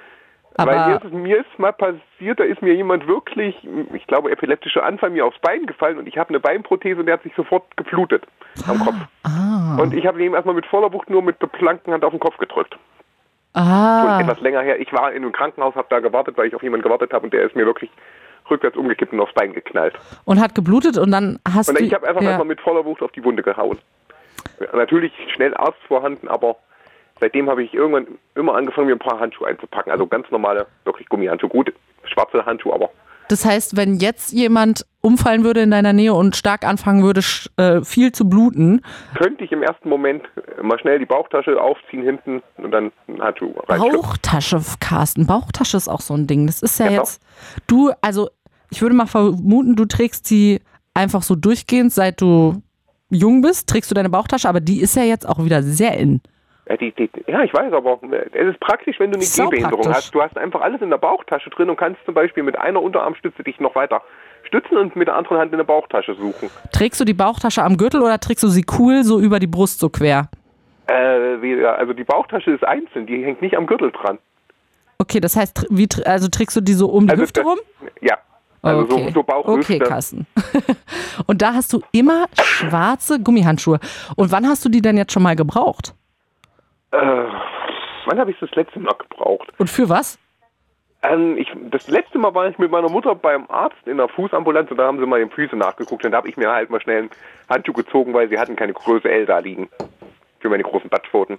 Aber- 0.59 0.73
Weil 0.73 0.89
mir 0.89 0.97
ist, 0.97 1.13
mir 1.15 1.37
ist 1.39 1.59
mal 1.59 1.73
passiert, 1.73 2.39
da 2.41 2.45
ist 2.45 2.61
mir 2.61 2.75
jemand 2.75 3.07
wirklich, 3.07 3.57
ich 3.95 4.07
glaube, 4.07 4.31
epileptischer 4.31 4.85
Anfall 4.85 5.11
mir 5.11 5.25
aufs 5.25 5.39
Bein 5.39 5.65
gefallen 5.67 5.97
und 5.99 6.07
ich 6.07 6.19
habe 6.19 6.29
eine 6.31 6.41
Beinprothese 6.41 7.01
und 7.01 7.07
der 7.07 7.15
hat 7.15 7.23
sich 7.23 7.33
sofort 7.35 7.65
geblutet 7.77 8.25
am 8.67 8.79
Kopf. 8.81 8.97
Ah. 9.23 9.79
Und 9.81 9.95
ich 9.95 10.07
habe 10.07 10.23
ihm 10.23 10.35
erstmal 10.35 10.55
mit 10.57 10.67
voller 10.67 10.93
Wucht 10.93 11.09
nur 11.09 11.23
mit 11.23 11.41
der 11.41 11.47
blanken 11.47 11.93
Hand 11.93 12.05
auf 12.05 12.11
den 12.13 12.21
Kopf 12.21 12.37
gedrückt. 12.39 12.77
Schon 13.55 13.63
Ah. 13.65 14.21
etwas 14.21 14.41
länger 14.41 14.61
her. 14.61 14.79
Ich 14.81 14.93
war 14.93 15.11
in 15.13 15.23
einem 15.23 15.33
Krankenhaus, 15.33 15.75
habe 15.75 15.87
da 15.91 16.01
gewartet, 16.01 16.37
weil 16.37 16.49
ich 16.49 16.55
auf 16.55 16.63
jemanden 16.63 16.83
gewartet 16.85 17.13
habe 17.13 17.25
und 17.25 17.33
der 17.33 17.45
ist 17.45 17.57
mir 17.57 17.65
wirklich 17.65 17.91
rückwärts 18.51 18.77
umgekippt 18.77 19.13
und 19.13 19.21
aufs 19.21 19.33
Bein 19.35 19.53
geknallt. 19.53 19.95
Und 20.25 20.41
hat 20.41 20.55
geblutet 20.55 20.99
und 20.99 21.11
dann 21.13 21.39
hast 21.49 21.69
Und 21.69 21.79
du. 21.79 21.85
ich 21.85 21.95
habe 21.95 22.07
einfach 22.07 22.21
ja. 22.23 22.29
erstmal 22.31 22.47
mit 22.49 22.61
voller 22.61 22.85
Wucht 22.85 23.03
auf 23.03 23.13
die 23.13 23.23
Wunde 23.25 23.43
gehauen. 23.43 23.79
Natürlich 24.73 25.13
schnell 25.35 25.55
Arzt 25.57 25.79
vorhanden, 25.87 26.29
aber 26.29 26.57
seitdem 27.21 27.49
habe 27.51 27.63
ich 27.63 27.75
irgendwann 27.75 28.07
immer 28.35 28.55
angefangen, 28.55 28.87
mir 28.89 28.95
ein 28.95 28.99
paar 28.99 29.21
Handschuhe 29.21 29.49
einzupacken. 29.49 29.91
Also 29.93 30.07
ganz 30.07 30.31
normale, 30.31 30.67
wirklich 30.85 31.09
Gummihandschuhe. 31.09 31.51
Gut, 31.51 31.73
schwarze 32.05 32.45
Handschuhe, 32.47 32.75
aber 32.75 32.91
Das 33.29 33.45
heißt, 33.45 33.77
wenn 33.77 33.97
jetzt 33.97 34.33
jemand 34.33 34.87
umfallen 35.01 35.45
würde 35.45 35.61
in 35.61 35.71
deiner 35.71 35.93
Nähe 35.93 36.15
und 36.15 36.35
stark 36.37 36.67
anfangen 36.67 37.03
würde, 37.03 37.21
äh, 37.57 37.83
viel 37.85 38.13
zu 38.13 38.29
bluten, 38.29 38.83
könnte 39.17 39.45
ich 39.45 39.53
im 39.53 39.63
ersten 39.63 39.89
Moment 39.89 40.23
mal 40.63 40.79
schnell 40.79 40.99
die 40.99 41.07
Bauchtasche 41.07 41.61
aufziehen 41.61 42.03
hinten 42.03 42.43
und 42.57 42.71
dann 42.73 42.91
einen 43.07 43.23
Handschuh. 43.23 43.53
Bauchtasche, 43.67 44.61
Carsten, 44.81 45.27
Bauchtasche 45.27 45.77
ist 45.77 45.89
auch 45.89 46.01
so 46.01 46.15
ein 46.15 46.27
Ding. 46.27 46.47
Das 46.47 46.63
ist 46.63 46.79
ja 46.79 46.89
Genau. 46.89 47.01
jetzt. 47.01 47.23
Du, 47.67 47.91
also 48.01 48.29
ich 48.71 48.83
würde 48.83 48.95
mal 48.97 49.07
vermuten, 49.07 49.77
du 49.77 49.85
trägst 49.87 50.27
sie 50.27 50.61
einfach 50.95 51.23
so 51.23 51.35
durchgehend, 51.37 51.93
seit 51.93 52.21
du 52.21 52.63
jung 53.11 53.41
bist, 53.41 53.69
trägst 53.69 53.91
du 53.91 53.95
deine 53.95 54.11
Bauchtasche, 54.11 54.49
aber 54.49 54.61
die 54.61 54.81
ist 54.81 54.97
ja 54.97 55.03
jetzt 55.05 55.27
auch 55.29 55.43
wieder 55.43 55.63
sehr 55.63 55.97
in. 55.97 56.21
Ja, 56.69 56.77
die, 56.77 56.93
die, 56.93 57.09
ja, 57.27 57.43
ich 57.43 57.55
weiß, 57.55 57.73
aber 57.73 57.99
es 58.33 58.47
ist 58.47 58.61
praktisch, 58.61 59.01
wenn 59.01 59.11
du 59.11 59.17
eine 59.19 59.25
Gehbehinderung 59.27 59.85
praktisch. 59.85 59.95
hast. 60.05 60.15
Du 60.15 60.21
hast 60.23 60.37
einfach 60.37 60.61
alles 60.61 60.83
in 60.83 60.91
der 60.91 60.99
Bauchtasche 60.99 61.49
drin 61.51 61.71
und 61.71 61.77
kannst 61.77 62.05
zum 62.05 62.13
Beispiel 62.15 62.43
mit 62.43 62.59
einer 62.59 62.83
Unterarmstütze 62.83 63.43
dich 63.43 63.59
noch 63.59 63.75
weiter 63.75 64.03
stützen 64.45 64.77
und 64.77 64.95
mit 64.95 65.09
der 65.09 65.17
anderen 65.17 65.39
Hand 65.39 65.53
in 65.53 65.59
der 65.59 65.65
Bauchtasche 65.65 66.15
suchen. 66.15 66.51
Trägst 66.73 67.01
du 67.01 67.05
die 67.05 67.15
Bauchtasche 67.15 67.63
am 67.63 67.77
Gürtel 67.79 68.03
oder 68.03 68.19
trägst 68.21 68.43
du 68.45 68.49
sie 68.49 68.65
cool 68.79 69.03
so 69.03 69.19
über 69.19 69.39
die 69.39 69.47
Brust 69.47 69.81
so 69.81 69.89
quer? 69.89 70.29
Äh, 70.89 71.65
also 71.65 71.93
die 71.95 72.05
Bauchtasche 72.05 72.51
ist 72.51 72.65
einzeln, 72.65 73.07
die 73.07 73.25
hängt 73.25 73.41
nicht 73.41 73.57
am 73.57 73.67
Gürtel 73.67 73.91
dran. 73.91 74.19
Okay, 74.99 75.21
das 75.21 75.37
heißt, 75.37 75.67
wie, 75.71 75.89
also 76.05 76.29
trägst 76.29 76.57
du 76.57 76.61
die 76.61 76.73
so 76.75 76.89
um 76.89 77.07
die 77.07 77.13
Also 77.13 77.23
Hüfte 77.23 77.41
das- 77.41 77.49
rum? 77.51 77.59
Ja. 78.03 78.19
Also 78.61 78.83
okay. 78.83 79.05
so, 79.09 79.15
so 79.15 79.23
Bauchhüfte. 79.23 79.75
Okay, 79.75 79.79
Carsten. 79.79 80.27
Und 81.27 81.41
da 81.43 81.55
hast 81.55 81.73
du 81.73 81.81
immer 81.93 82.27
schwarze 82.43 83.21
Gummihandschuhe. 83.21 83.79
Und 84.17 84.33
wann 84.33 84.47
hast 84.49 84.65
du 84.65 84.69
die 84.69 84.83
denn 84.83 84.97
jetzt 84.97 85.13
schon 85.13 85.23
mal 85.23 85.37
gebraucht? 85.37 85.95
Äh, 86.91 86.97
wann 88.07 88.19
habe 88.19 88.31
ich 88.31 88.39
das 88.41 88.51
letzte 88.53 88.81
Mal 88.81 88.95
gebraucht? 88.95 89.49
Und 89.59 89.69
für 89.69 89.89
was? 89.89 90.19
Ähm, 91.03 91.37
ich, 91.37 91.53
das 91.71 91.89
letzte 91.89 92.19
Mal 92.19 92.35
war 92.35 92.49
ich 92.49 92.59
mit 92.59 92.71
meiner 92.71 92.89
Mutter 92.89 93.15
beim 93.15 93.47
Arzt 93.49 93.87
in 93.87 93.99
der 93.99 94.09
Fußambulanz 94.09 94.71
und 94.71 94.79
da 94.79 94.87
haben 94.87 94.99
sie 94.99 95.07
mal 95.07 95.21
den 95.21 95.31
Füße 95.31 95.55
nachgeguckt 95.55 96.05
und 96.05 96.11
da 96.11 96.19
habe 96.19 96.29
ich 96.29 96.37
mir 96.37 96.51
halt 96.51 96.71
mal 96.71 96.81
schnell 96.81 97.03
einen 97.03 97.11
Handschuh 97.49 97.73
gezogen, 97.73 98.15
weil 98.15 98.29
sie 98.29 98.39
hatten 98.39 98.57
keine 98.57 98.73
Größe 98.73 99.09
L 99.09 99.27
da 99.27 99.39
liegen. 99.39 99.69
Für 100.41 100.49
meine 100.49 100.63
großen 100.63 100.89
Badpfoten. 100.89 101.39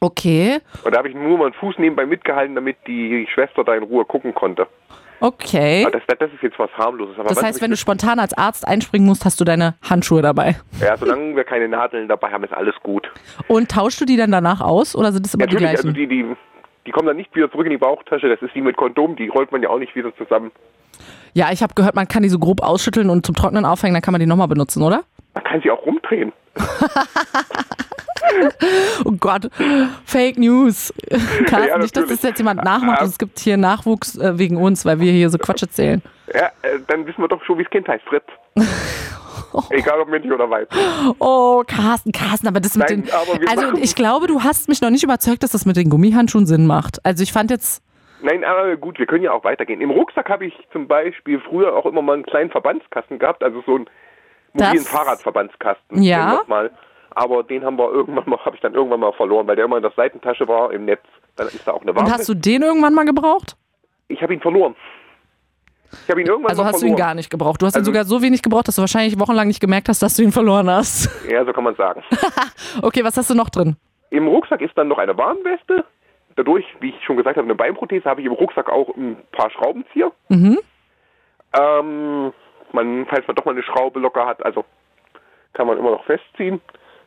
Okay, 0.00 0.58
Und 0.82 0.92
da 0.92 0.98
habe 0.98 1.08
ich 1.08 1.14
nur 1.14 1.38
meinen 1.38 1.52
Fuß 1.52 1.78
nebenbei 1.78 2.06
mitgehalten, 2.06 2.56
damit 2.56 2.76
die 2.88 3.26
Schwester 3.32 3.62
da 3.62 3.74
in 3.76 3.84
Ruhe 3.84 4.04
gucken 4.04 4.34
konnte. 4.34 4.66
Okay. 5.22 5.84
Aber 5.86 5.98
das, 5.98 6.02
das 6.18 6.30
ist 6.32 6.42
jetzt 6.42 6.58
was 6.58 6.70
harmloses. 6.76 7.18
Aber 7.18 7.28
Das 7.28 7.42
heißt, 7.42 7.60
wenn 7.62 7.70
du 7.70 7.76
spontan 7.76 8.18
als 8.18 8.32
Arzt 8.34 8.66
einspringen 8.66 9.06
musst, 9.06 9.24
hast 9.24 9.40
du 9.40 9.44
deine 9.44 9.74
Handschuhe 9.88 10.22
dabei. 10.22 10.56
ja, 10.80 10.96
solange 10.96 11.34
wir 11.36 11.44
keine 11.44 11.68
Nadeln 11.68 12.08
dabei 12.08 12.30
haben, 12.30 12.44
ist 12.44 12.52
alles 12.52 12.74
gut. 12.82 13.10
Und 13.48 13.70
tauschst 13.70 14.00
du 14.00 14.04
die 14.04 14.16
dann 14.16 14.30
danach 14.32 14.60
aus 14.60 14.94
oder 14.96 15.12
sind 15.12 15.26
es 15.26 15.34
immer 15.34 15.46
die 15.46 15.54
Natürlich, 15.54 15.70
gleichen? 15.82 15.88
also 15.88 15.98
die, 16.00 16.06
die, 16.06 16.26
die 16.86 16.90
kommen 16.90 17.06
dann 17.06 17.16
nicht 17.16 17.34
wieder 17.34 17.50
zurück 17.50 17.66
in 17.66 17.72
die 17.72 17.78
Bauchtasche. 17.78 18.28
Das 18.28 18.42
ist 18.42 18.54
wie 18.54 18.60
mit 18.62 18.76
Kondom, 18.76 19.16
die 19.16 19.28
rollt 19.28 19.52
man 19.52 19.62
ja 19.62 19.68
auch 19.70 19.78
nicht 19.78 19.94
wieder 19.94 20.14
zusammen. 20.16 20.50
ja, 21.34 21.50
ich 21.52 21.62
habe 21.62 21.74
gehört, 21.74 21.94
man 21.94 22.08
kann 22.08 22.22
die 22.22 22.28
so 22.28 22.38
grob 22.38 22.62
ausschütteln 22.62 23.08
und 23.10 23.24
zum 23.24 23.34
Trocknen 23.34 23.64
aufhängen, 23.64 23.94
dann 23.94 24.02
kann 24.02 24.12
man 24.12 24.20
die 24.20 24.26
nochmal 24.26 24.48
benutzen, 24.48 24.82
oder? 24.82 25.04
Man 25.34 25.44
kann 25.44 25.60
sie 25.62 25.70
auch 25.70 25.84
rumdrehen. 25.86 26.32
Oh 29.04 29.12
Gott, 29.18 29.48
Fake 30.04 30.38
News. 30.38 30.92
Carsten, 31.46 31.68
Ja, 31.68 31.78
nicht, 31.78 31.96
dass 31.96 32.06
das 32.06 32.22
jetzt 32.22 32.38
jemand 32.38 32.64
nachmacht. 32.64 33.00
Ah. 33.00 33.04
Es 33.04 33.18
gibt 33.18 33.38
hier 33.38 33.56
Nachwuchs 33.56 34.16
äh, 34.18 34.38
wegen 34.38 34.56
uns, 34.56 34.84
weil 34.84 35.00
wir 35.00 35.12
hier 35.12 35.28
so 35.30 35.38
Quatsch 35.38 35.62
erzählen. 35.62 36.02
Ja, 36.34 36.46
äh, 36.62 36.78
dann 36.88 37.06
wissen 37.06 37.20
wir 37.20 37.28
doch 37.28 37.42
schon, 37.44 37.58
wie 37.58 37.62
das 37.64 37.70
Kind 37.70 37.88
heißt. 37.88 38.04
Fritz. 38.04 38.24
Egal 39.70 40.00
ob 40.00 40.08
männlich 40.08 40.32
oder 40.32 40.48
weiblich. 40.48 40.82
Oh, 41.18 41.62
Carsten, 41.66 42.10
Carsten, 42.12 42.48
aber 42.48 42.60
das 42.60 42.74
mit 42.76 42.88
Nein, 42.88 43.04
den. 43.04 43.48
Also, 43.48 43.76
ich 43.76 43.94
glaube, 43.94 44.26
du 44.26 44.42
hast 44.42 44.68
mich 44.68 44.80
noch 44.80 44.88
nicht 44.90 45.04
überzeugt, 45.04 45.42
dass 45.42 45.50
das 45.50 45.66
mit 45.66 45.76
den 45.76 45.90
Gummihandschuhen 45.90 46.46
Sinn 46.46 46.66
macht. 46.66 47.04
Also, 47.04 47.22
ich 47.22 47.32
fand 47.32 47.50
jetzt. 47.50 47.82
Nein, 48.22 48.44
aber 48.44 48.76
gut, 48.76 48.98
wir 48.98 49.06
können 49.06 49.24
ja 49.24 49.32
auch 49.32 49.44
weitergehen. 49.44 49.80
Im 49.80 49.90
Rucksack 49.90 50.30
habe 50.30 50.46
ich 50.46 50.54
zum 50.72 50.86
Beispiel 50.86 51.40
früher 51.40 51.74
auch 51.74 51.84
immer 51.86 52.00
mal 52.02 52.14
einen 52.14 52.22
kleinen 52.24 52.50
Verbandskasten 52.50 53.18
gehabt, 53.18 53.42
also 53.42 53.62
so 53.66 53.74
einen 53.74 53.86
mobilen 54.54 54.84
Das- 54.84 54.88
Fahrradverbandskasten. 54.88 56.02
Ja. 56.02 56.42
Mal. 56.46 56.70
Aber 57.14 57.42
den 57.42 57.64
haben 57.64 57.78
wir 57.78 57.90
irgendwann 57.90 58.28
mal, 58.28 58.38
habe 58.44 58.56
ich 58.56 58.62
dann 58.62 58.74
irgendwann 58.74 59.00
mal 59.00 59.12
verloren, 59.12 59.46
weil 59.46 59.56
der 59.56 59.64
immer 59.66 59.76
in 59.76 59.82
der 59.82 59.92
Seitentasche 59.96 60.46
war 60.48 60.72
im 60.72 60.84
Netz. 60.84 61.02
Dann 61.36 61.46
ist 61.48 61.66
da 61.66 61.72
auch 61.72 61.80
eine 61.82 61.90
Und 61.92 61.96
Warnweste. 61.96 62.18
hast 62.18 62.28
du 62.28 62.34
den 62.34 62.62
irgendwann 62.62 62.94
mal 62.94 63.04
gebraucht? 63.04 63.56
Ich 64.08 64.20
habe 64.22 64.34
ihn 64.34 64.40
verloren. 64.40 64.74
Ich 66.04 66.08
habe 66.10 66.20
ihn 66.22 66.26
irgendwann 66.26 66.50
Also 66.50 66.62
mal 66.62 66.68
hast 66.68 66.80
du 66.82 66.86
ihn 66.86 66.92
verloren. 66.92 67.08
gar 67.08 67.14
nicht 67.14 67.30
gebraucht. 67.30 67.60
Du 67.60 67.66
hast 67.66 67.74
ihn 67.74 67.80
Also- 67.80 67.90
sogar 67.90 68.04
so 68.04 68.22
wenig 68.22 68.42
gebraucht, 68.42 68.68
dass 68.68 68.76
du 68.76 68.80
wahrscheinlich 68.82 69.18
wochenlang 69.18 69.46
nicht 69.46 69.60
gemerkt 69.60 69.88
hast, 69.88 70.02
dass 70.02 70.14
du 70.16 70.22
ihn 70.22 70.32
verloren 70.32 70.70
hast. 70.70 71.08
Ja, 71.30 71.44
so 71.44 71.52
kann 71.52 71.64
man 71.64 71.74
sagen. 71.76 72.02
Okay, 72.82 73.04
was 73.04 73.16
hast 73.16 73.30
du 73.30 73.34
noch 73.34 73.50
drin? 73.50 73.76
Im 74.10 74.26
Rucksack 74.28 74.60
ist 74.60 74.76
dann 74.76 74.88
noch 74.88 74.98
eine 74.98 75.16
Warnweste. 75.16 75.84
Dadurch, 76.36 76.64
wie 76.80 76.90
ich 76.90 77.04
schon 77.04 77.16
gesagt 77.18 77.36
habe, 77.36 77.44
eine 77.44 77.54
Beinprothese, 77.54 78.04
habe 78.08 78.20
ich 78.22 78.26
im 78.26 78.32
Rucksack 78.32 78.70
auch 78.70 78.88
ein 78.96 79.16
paar 79.32 79.50
Schraubenzieher. 79.50 80.12
Mhm. 80.30 80.58
Ähm, 81.58 82.32
man, 82.72 83.06
falls 83.08 83.26
man 83.26 83.36
doch 83.36 83.44
mal 83.44 83.50
eine 83.52 83.62
Schraube 83.62 84.00
locker 84.00 84.26
hat, 84.26 84.42
also 84.44 84.64
kann 85.52 85.66
man 85.66 85.76
immer 85.78 85.90
noch 85.90 86.04
festziehen. 86.04 86.60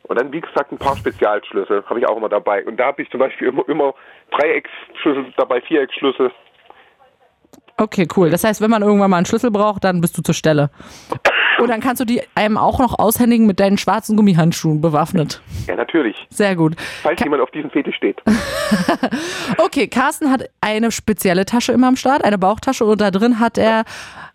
Und 0.08 0.18
dann, 0.18 0.32
wie 0.32 0.40
gesagt, 0.40 0.72
ein 0.72 0.78
paar 0.78 0.96
Spezialschlüssel 0.96 1.84
habe 1.86 1.98
ich 1.98 2.06
auch 2.06 2.16
immer 2.16 2.28
dabei. 2.28 2.64
Und 2.64 2.78
da 2.78 2.86
habe 2.86 3.02
ich 3.02 3.10
zum 3.10 3.20
Beispiel 3.20 3.48
immer, 3.48 3.68
immer 3.68 3.94
Dreiecksschlüssel 4.30 5.32
dabei, 5.36 5.60
Vierecksschlüssel. 5.60 6.30
Okay, 7.78 8.08
cool. 8.16 8.30
Das 8.30 8.44
heißt, 8.44 8.62
wenn 8.62 8.70
man 8.70 8.82
irgendwann 8.82 9.10
mal 9.10 9.18
einen 9.18 9.26
Schlüssel 9.26 9.50
braucht, 9.50 9.84
dann 9.84 10.00
bist 10.00 10.16
du 10.16 10.22
zur 10.22 10.34
Stelle. 10.34 10.70
Und 11.58 11.68
dann 11.68 11.80
kannst 11.80 12.00
du 12.00 12.04
die 12.04 12.22
einem 12.34 12.58
auch 12.58 12.78
noch 12.78 12.98
aushändigen 12.98 13.46
mit 13.46 13.60
deinen 13.60 13.78
schwarzen 13.78 14.16
Gummihandschuhen 14.16 14.80
bewaffnet. 14.80 15.42
Ja, 15.66 15.76
natürlich. 15.76 16.26
Sehr 16.30 16.54
gut. 16.54 16.74
Falls 17.02 17.20
jemand 17.22 17.42
auf 17.42 17.50
diesen 17.50 17.70
Fetisch 17.70 17.96
steht. 17.96 18.22
Okay, 19.58 19.88
Carsten 19.88 20.30
hat 20.30 20.48
eine 20.60 20.90
spezielle 20.90 21.44
Tasche 21.44 21.72
immer 21.72 21.88
am 21.88 21.96
Start, 21.96 22.24
eine 22.24 22.38
Bauchtasche 22.38 22.84
und 22.84 23.00
da 23.00 23.10
drin 23.10 23.38
hat 23.38 23.58
er 23.58 23.84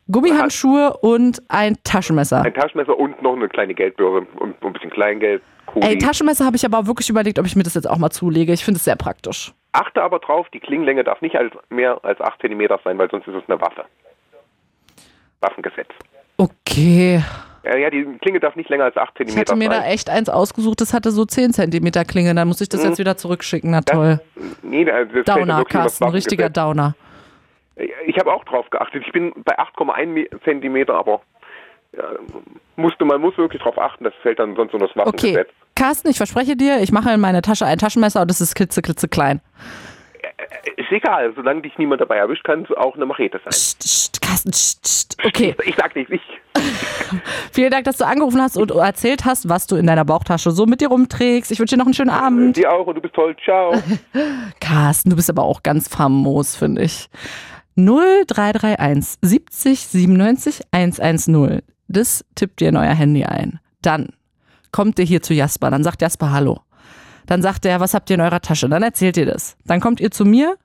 Gummihandschuhe 0.09 0.97
und 1.01 1.41
ein 1.49 1.77
Taschenmesser. 1.83 2.43
Ein 2.43 2.53
Taschenmesser 2.53 2.97
und 2.97 3.21
noch 3.21 3.35
eine 3.35 3.49
kleine 3.49 3.73
Geldbörse 3.73 4.25
und 4.39 4.63
ein 4.63 4.73
bisschen 4.73 4.89
Kleingeld. 4.89 5.41
Kuli. 5.73 5.85
Ey, 5.85 5.97
Taschenmesser 5.97 6.45
habe 6.45 6.55
ich 6.55 6.65
aber 6.65 6.87
wirklich 6.87 7.09
überlegt, 7.09 7.39
ob 7.39 7.45
ich 7.45 7.55
mir 7.55 7.63
das 7.63 7.73
jetzt 7.75 7.89
auch 7.89 7.97
mal 7.97 8.09
zulege. 8.09 8.51
Ich 8.53 8.63
finde 8.65 8.77
es 8.77 8.83
sehr 8.83 8.95
praktisch. 8.95 9.53
Achte 9.73 10.01
aber 10.03 10.19
drauf, 10.19 10.47
die 10.53 10.59
Klingenlänge 10.59 11.03
darf 11.03 11.21
nicht 11.21 11.35
als, 11.35 11.53
mehr 11.69 11.99
als 12.03 12.19
8 12.19 12.41
cm 12.41 12.67
sein, 12.83 12.97
weil 12.97 13.09
sonst 13.09 13.27
ist 13.27 13.35
es 13.35 13.43
eine 13.49 13.59
Waffe. 13.61 13.85
Waffengesetz. 15.39 15.87
Okay. 16.37 17.21
Ja, 17.63 17.77
ja, 17.77 17.89
die 17.91 18.03
Klinge 18.21 18.39
darf 18.39 18.55
nicht 18.55 18.69
länger 18.69 18.85
als 18.85 18.97
8 18.97 19.15
cm 19.17 19.27
Ich 19.29 19.35
hätte 19.37 19.55
mir 19.55 19.69
da 19.69 19.75
sein. 19.81 19.91
echt 19.91 20.09
eins 20.09 20.29
ausgesucht, 20.29 20.81
das 20.81 20.93
hatte 20.93 21.11
so 21.11 21.25
10 21.25 21.53
cm 21.53 21.91
Klinge. 22.07 22.33
Dann 22.33 22.47
muss 22.47 22.59
ich 22.61 22.69
das 22.69 22.81
Mhm. 22.83 22.89
jetzt 22.89 22.99
wieder 22.99 23.17
zurückschicken. 23.17 23.71
Na 23.71 23.81
toll. 23.81 24.19
Nee, 24.63 24.83
das 24.83 25.09
fällt 25.11 25.27
dann 25.27 25.39
Downer, 25.39 25.57
das 25.63 25.67
Carsten, 25.67 26.03
richtiger. 26.09 26.49
Downer. 26.49 26.95
Ich 28.05 28.17
habe 28.19 28.33
auch 28.33 28.43
drauf 28.45 28.69
geachtet. 28.69 29.03
Ich 29.05 29.11
bin 29.13 29.31
bei 29.45 29.57
8,1 29.57 30.27
cm, 30.43 30.89
aber 30.89 31.21
ja, 31.95 32.03
musste, 32.75 33.05
man 33.05 33.21
muss 33.21 33.37
wirklich 33.37 33.61
drauf 33.61 33.77
achten, 33.77 34.03
das 34.03 34.13
fällt 34.21 34.39
dann 34.39 34.55
sonst 34.55 34.73
unter 34.73 34.87
das 34.87 34.95
Okay, 34.95 35.05
Waffengesetz. 35.35 35.49
Carsten, 35.75 36.09
ich 36.09 36.17
verspreche 36.17 36.55
dir, 36.55 36.81
ich 36.81 36.91
mache 36.91 37.11
in 37.11 37.19
meine 37.19 37.41
Tasche 37.41 37.65
ein 37.65 37.77
Taschenmesser 37.77 38.21
und 38.21 38.29
das 38.29 38.41
ist 38.41 38.55
klitze, 38.55 38.81
klitze 38.81 39.07
klein. 39.07 39.41
Ist 40.77 40.91
egal, 40.91 41.33
solange 41.35 41.61
dich 41.61 41.77
niemand 41.77 42.01
dabei 42.01 42.17
erwischt, 42.17 42.43
kann 42.43 42.63
es 42.69 42.77
auch 42.77 42.95
eine 42.95 43.05
Machete 43.05 43.39
sein. 43.39 43.49
Psst, 43.49 43.79
psst, 43.79 44.21
Carsten, 44.21 44.51
psst, 44.51 44.81
psst. 44.83 45.17
Okay, 45.25 45.55
Ich 45.65 45.75
sag 45.75 45.95
nicht, 45.95 46.11
ich. 46.11 46.21
vielen 47.51 47.71
Dank, 47.71 47.85
dass 47.85 47.97
du 47.97 48.05
angerufen 48.05 48.41
hast 48.41 48.57
und 48.57 48.71
erzählt 48.71 49.25
hast, 49.25 49.49
was 49.49 49.67
du 49.67 49.75
in 49.75 49.87
deiner 49.87 50.05
Bauchtasche 50.05 50.51
so 50.51 50.65
mit 50.65 50.81
dir 50.81 50.89
rumträgst. 50.89 51.51
Ich 51.51 51.59
wünsche 51.59 51.75
dir 51.75 51.79
noch 51.79 51.85
einen 51.85 51.93
schönen 51.93 52.09
Abend. 52.09 52.57
Die 52.57 52.67
auch 52.67 52.85
und 52.85 52.95
du 52.95 53.01
bist 53.01 53.13
toll. 53.15 53.35
Ciao. 53.43 53.73
Carsten, 54.59 55.09
du 55.09 55.15
bist 55.15 55.29
aber 55.29 55.43
auch 55.43 55.63
ganz 55.63 55.87
famos, 55.87 56.55
finde 56.55 56.83
ich. 56.83 57.09
0331 57.75 59.17
70 59.21 59.79
97 59.87 60.61
110. 60.71 61.61
Das 61.87 62.25
tippt 62.35 62.61
ihr 62.61 62.69
in 62.69 62.77
euer 62.77 62.93
Handy 62.93 63.23
ein. 63.23 63.59
Dann 63.81 64.09
kommt 64.71 64.99
ihr 64.99 65.05
hier 65.05 65.21
zu 65.21 65.33
Jasper. 65.33 65.71
Dann 65.71 65.83
sagt 65.83 66.01
Jasper 66.01 66.31
Hallo. 66.31 66.61
Dann 67.25 67.41
sagt 67.41 67.65
er, 67.65 67.79
was 67.79 67.93
habt 67.93 68.09
ihr 68.09 68.15
in 68.15 68.21
eurer 68.21 68.41
Tasche? 68.41 68.67
Dann 68.67 68.83
erzählt 68.83 69.17
ihr 69.17 69.25
das. 69.25 69.55
Dann 69.65 69.79
kommt 69.79 69.99
ihr 69.99 70.11
zu 70.11 70.25
mir 70.25 70.57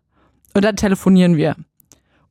und 0.54 0.64
dann 0.64 0.76
telefonieren 0.76 1.36
wir. 1.36 1.56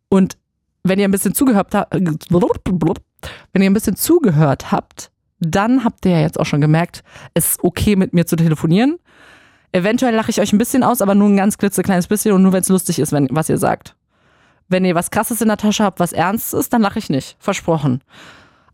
Und 0.10 0.38
wenn 0.84 1.00
ihr 1.00 1.08
ein 1.08 1.12
bisschen 1.12 1.34
zugehört 1.34 1.74
habt, 1.74 1.94
wenn 1.94 3.62
ihr 3.62 3.70
ein 3.70 3.74
bisschen 3.74 3.96
zugehört 3.96 4.72
habt, 4.72 5.12
dann 5.40 5.84
habt 5.84 6.06
ihr 6.06 6.12
ja 6.12 6.22
jetzt 6.22 6.40
auch 6.40 6.46
schon 6.46 6.62
gemerkt, 6.62 7.04
es 7.34 7.52
ist 7.52 7.64
okay 7.64 7.96
mit 7.96 8.14
mir 8.14 8.26
zu 8.26 8.36
telefonieren. 8.36 8.98
Eventuell 9.72 10.16
lache 10.16 10.32
ich 10.32 10.40
euch 10.40 10.54
ein 10.54 10.58
bisschen 10.58 10.84
aus, 10.84 11.02
aber 11.02 11.16
nur 11.16 11.28
ein 11.28 11.38
ganz 11.38 11.58
klitzekleines 11.58 12.08
bisschen 12.08 12.32
und 12.32 12.44
nur 12.44 12.54
wenn 12.54 12.62
es 12.62 12.70
lustig 12.70 13.00
ist, 13.00 13.12
wenn, 13.12 13.28
was 13.32 13.50
ihr 13.50 13.58
sagt. 13.58 13.96
Wenn 14.68 14.86
ihr 14.86 14.96
was 14.96 15.12
krasses 15.12 15.42
in 15.42 15.48
der 15.48 15.58
Tasche 15.58 15.84
habt, 15.84 16.00
was 16.00 16.14
ernst 16.14 16.54
ist, 16.54 16.72
dann 16.72 16.82
lache 16.82 17.00
ich 17.00 17.10
nicht. 17.10 17.36
Versprochen. 17.40 18.02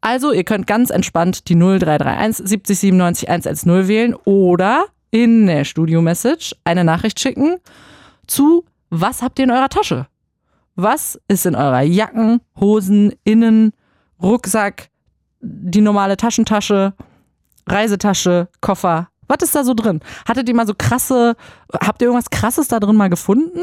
Also, 0.02 0.32
ihr 0.32 0.44
könnt 0.44 0.66
ganz 0.66 0.90
entspannt 0.90 1.48
die 1.48 1.56
0331 1.56 2.48
70 2.48 2.80
97 2.80 3.30
110 3.30 3.88
wählen 3.88 4.16
oder 4.26 4.86
in 5.12 5.46
der 5.46 5.64
Studio-Message 5.64 6.56
eine 6.64 6.84
Nachricht 6.84 7.20
schicken 7.20 7.58
zu 8.26 8.66
Was 8.90 9.22
habt 9.22 9.40
ihr 9.40 9.46
in 9.46 9.52
eurer 9.52 9.70
Tasche? 9.70 10.08
Was 10.76 11.20
ist 11.28 11.46
in 11.46 11.56
eurer 11.56 11.82
Jacken, 11.82 12.42
Hosen, 12.60 13.14
Innen, 13.24 13.74
Rucksack, 14.22 14.90
die 15.42 15.82
normale 15.82 16.18
Taschentasche, 16.18 16.94
Reisetasche, 17.68 18.48
Koffer? 18.60 19.10
Was 19.28 19.44
ist 19.44 19.56
da 19.56 19.64
so 19.64 19.74
drin? 19.74 20.02
Hattet 20.28 20.50
ihr 20.50 20.56
mal 20.56 20.68
so 20.68 20.74
krasse, 20.78 21.36
habt 21.74 22.02
ihr 22.02 22.08
irgendwas 22.08 22.30
krasses 22.30 22.68
da 22.68 22.80
drin 22.80 22.96
mal 22.96 23.10
gefunden? 23.10 23.62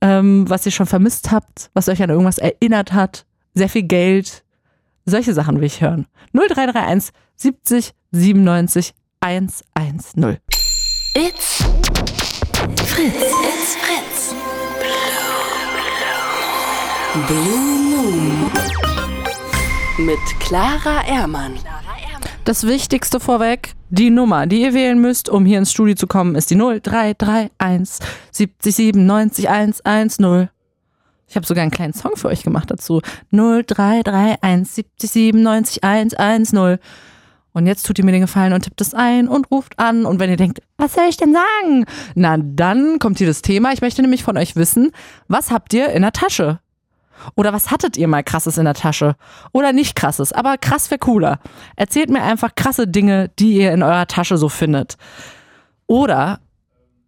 Ähm, 0.00 0.48
was 0.48 0.64
ihr 0.64 0.72
schon 0.72 0.86
vermisst 0.86 1.30
habt, 1.30 1.70
was 1.74 1.88
euch 1.88 2.02
an 2.02 2.10
irgendwas 2.10 2.38
erinnert 2.38 2.92
hat? 2.92 3.26
Sehr 3.54 3.68
viel 3.68 3.82
Geld? 3.82 4.42
Solche 5.10 5.34
Sachen 5.34 5.56
will 5.56 5.64
ich 5.64 5.80
hören. 5.80 6.06
0331 6.34 7.12
70 7.34 7.94
97 8.12 8.94
110. 9.18 10.38
It's 11.14 11.64
Fritz. 12.86 13.14
It's 13.16 13.74
Fritz. 13.74 14.34
Blue 17.26 17.76
Moon. 17.90 18.50
Mit 19.98 20.18
Clara 20.38 21.04
Ermann. 21.08 21.54
Das 22.44 22.64
Wichtigste 22.64 23.18
vorweg, 23.18 23.74
die 23.88 24.10
Nummer, 24.10 24.46
die 24.46 24.62
ihr 24.62 24.74
wählen 24.74 25.00
müsst, 25.00 25.28
um 25.28 25.44
hier 25.44 25.58
ins 25.58 25.72
Studio 25.72 25.96
zu 25.96 26.06
kommen, 26.06 26.36
ist 26.36 26.50
die 26.50 26.54
0331 26.54 28.06
70 28.30 28.74
97 28.76 29.48
110. 29.48 30.50
Ich 31.30 31.36
habe 31.36 31.46
sogar 31.46 31.62
einen 31.62 31.70
kleinen 31.70 31.92
Song 31.92 32.16
für 32.16 32.26
euch 32.26 32.42
gemacht 32.42 32.72
dazu. 32.72 33.02
0331 33.30 34.68
70 34.98 35.10
97 35.10 35.84
110. 35.84 36.78
Und 37.52 37.66
jetzt 37.66 37.86
tut 37.86 38.00
ihr 38.00 38.04
mir 38.04 38.10
den 38.10 38.22
Gefallen 38.22 38.52
und 38.52 38.62
tippt 38.62 38.80
es 38.80 38.94
ein 38.94 39.28
und 39.28 39.48
ruft 39.48 39.78
an. 39.78 40.06
Und 40.06 40.18
wenn 40.18 40.28
ihr 40.28 40.36
denkt, 40.36 40.60
was 40.76 40.94
soll 40.94 41.04
ich 41.08 41.16
denn 41.16 41.32
sagen? 41.32 41.84
Na, 42.16 42.36
dann 42.36 42.98
kommt 42.98 43.18
hier 43.18 43.28
das 43.28 43.42
Thema. 43.42 43.72
Ich 43.72 43.80
möchte 43.80 44.02
nämlich 44.02 44.24
von 44.24 44.36
euch 44.36 44.56
wissen, 44.56 44.90
was 45.28 45.52
habt 45.52 45.72
ihr 45.72 45.90
in 45.90 46.02
der 46.02 46.12
Tasche? 46.12 46.58
Oder 47.36 47.52
was 47.52 47.70
hattet 47.70 47.96
ihr 47.96 48.08
mal 48.08 48.24
krasses 48.24 48.58
in 48.58 48.64
der 48.64 48.74
Tasche? 48.74 49.14
Oder 49.52 49.72
nicht 49.72 49.94
krasses, 49.94 50.32
aber 50.32 50.58
krass 50.58 50.90
wäre 50.90 50.98
cooler. 50.98 51.38
Erzählt 51.76 52.10
mir 52.10 52.22
einfach 52.22 52.56
krasse 52.56 52.88
Dinge, 52.88 53.30
die 53.38 53.54
ihr 53.54 53.72
in 53.72 53.84
eurer 53.84 54.08
Tasche 54.08 54.36
so 54.36 54.48
findet. 54.48 54.96
Oder 55.86 56.40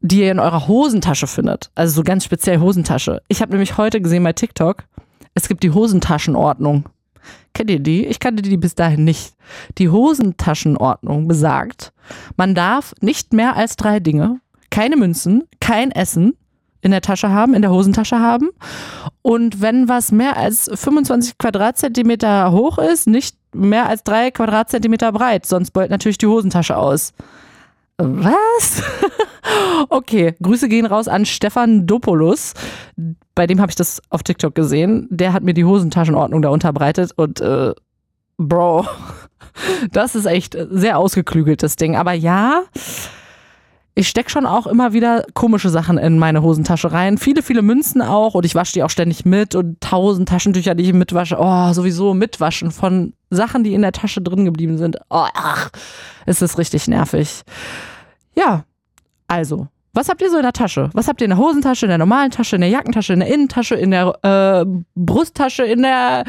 die 0.03 0.21
ihr 0.21 0.33
in 0.33 0.41
eurer 0.41 0.69
Hosentasche 0.69 1.27
findet. 1.27 1.71
Also 1.75 1.95
so 1.95 2.03
ganz 2.03 2.25
speziell 2.25 2.59
Hosentasche. 2.61 3.23
Ich 3.29 3.41
habe 3.41 3.53
nämlich 3.53 3.79
heute 3.79 4.01
gesehen 4.01 4.25
bei 4.25 4.33
TikTok, 4.33 4.85
es 5.35 5.49
gibt 5.49 5.63
die 5.63 5.71
Hosentaschenordnung. 5.71 6.89
Kennt 7.55 7.71
ihr 7.71 7.81
die? 7.81 8.07
Ich 8.07 8.19
kannte 8.19 8.43
die 8.43 8.57
bis 8.57 8.75
dahin 8.75 9.05
nicht. 9.05 9.35
Die 9.79 9.89
Hosentaschenordnung 9.89 11.29
besagt, 11.29 11.93
man 12.37 12.55
darf 12.55 12.95
nicht 13.01 13.33
mehr 13.33 13.57
als 13.57 13.77
drei 13.77 14.01
Dinge, 14.01 14.41
keine 14.71 14.97
Münzen, 14.97 15.45
kein 15.61 15.93
Essen 15.93 16.37
in 16.81 16.91
der 16.91 17.01
Tasche 17.01 17.31
haben, 17.31 17.55
in 17.55 17.63
der 17.63 17.71
Hosentasche 17.71 18.19
haben. 18.19 18.51
Und 19.23 19.61
wenn 19.61 19.89
was 19.89 20.11
mehr 20.11 20.37
als 20.37 20.69
25 20.75 21.39
Quadratzentimeter 21.39 22.51
hoch 22.51 22.79
ist, 22.79 23.07
nicht 23.07 23.37
mehr 23.55 23.89
als 23.89 24.03
drei 24.03 24.31
Quadratzentimeter 24.33 25.13
breit, 25.13 25.47
sonst 25.47 25.71
beult 25.71 25.91
natürlich 25.91 26.19
die 26.19 26.27
Hosentasche 26.27 26.77
aus. 26.77 27.13
Was? 28.03 28.83
okay, 29.89 30.35
Grüße 30.43 30.69
gehen 30.69 30.87
raus 30.87 31.09
an 31.09 31.25
Stefan 31.25 31.87
Dopoulos. 31.87 32.55
Bei 33.35 33.47
dem 33.47 33.61
habe 33.61 33.71
ich 33.71 33.77
das 33.77 34.03
auf 34.11 34.23
TikTok 34.23 34.55
gesehen. 34.55 35.07
Der 35.11 35.33
hat 35.33 35.43
mir 35.43 35.55
die 35.55 35.65
Hosentaschenordnung 35.65 36.43
da 36.43 36.49
unterbreitet 36.49 37.13
und 37.17 37.41
äh, 37.41 37.73
Bro, 38.39 38.87
das 39.93 40.15
ist 40.15 40.27
echt 40.27 40.57
sehr 40.71 40.99
ausgeklügeltes 40.99 41.77
Ding. 41.77 41.97
Aber 41.97 42.13
ja, 42.13 42.63
ich 43.95 44.09
stecke 44.09 44.31
schon 44.31 44.47
auch 44.47 44.67
immer 44.67 44.95
wieder 44.95 45.27
komische 45.35 45.69
Sachen 45.69 45.99
in 45.99 46.19
meine 46.19 46.43
Hosentasche 46.43 46.93
rein. 46.93 47.19
Viele, 47.19 47.43
viele 47.43 47.61
Münzen 47.61 48.01
auch 48.01 48.35
und 48.35 48.47
ich 48.47 48.55
wasche 48.55 48.73
die 48.73 48.83
auch 48.83 48.91
ständig 48.91 49.25
mit 49.25 49.55
und 49.55 49.81
tausend 49.81 50.29
Taschentücher, 50.29 50.75
die 50.75 50.85
ich 50.85 50.93
mitwasche. 50.95 51.37
Oh, 51.39 51.73
sowieso 51.73 52.15
mitwaschen 52.15 52.71
von 52.71 53.13
Sachen, 53.29 53.65
die 53.65 53.75
in 53.75 53.83
der 53.83 53.93
Tasche 53.93 54.23
drin 54.23 54.47
geblieben 54.47 54.79
sind. 54.79 54.97
Oh, 55.11 55.27
ach, 55.35 55.71
es 56.25 56.41
ist 56.41 56.57
richtig 56.57 56.89
nervig. 56.89 57.43
Ja, 58.35 58.65
also, 59.29 59.69
was 59.95 60.09
habt 60.09 60.23
ihr 60.23 60.31
so 60.31 60.37
in 60.37 60.43
der 60.43 60.53
Tasche? 60.53 60.91
Was 60.95 61.09
habt 61.09 61.21
ihr 61.21 61.27
in 61.27 61.31
der 61.31 61.39
Hosentasche, 61.39 61.87
in 61.87 61.91
der 61.91 61.99
normalen 61.99 62.31
Tasche, 62.31 62.57
in 62.57 62.63
der 62.63 62.71
Jackentasche, 62.71 63.13
in 63.13 63.21
der 63.21 63.29
Innentasche, 63.29 63.75
in 63.75 63.91
der 63.91 64.19
äh, 64.23 64.65
Brusttasche, 64.95 65.65
in 65.65 65.83
der 65.83 66.25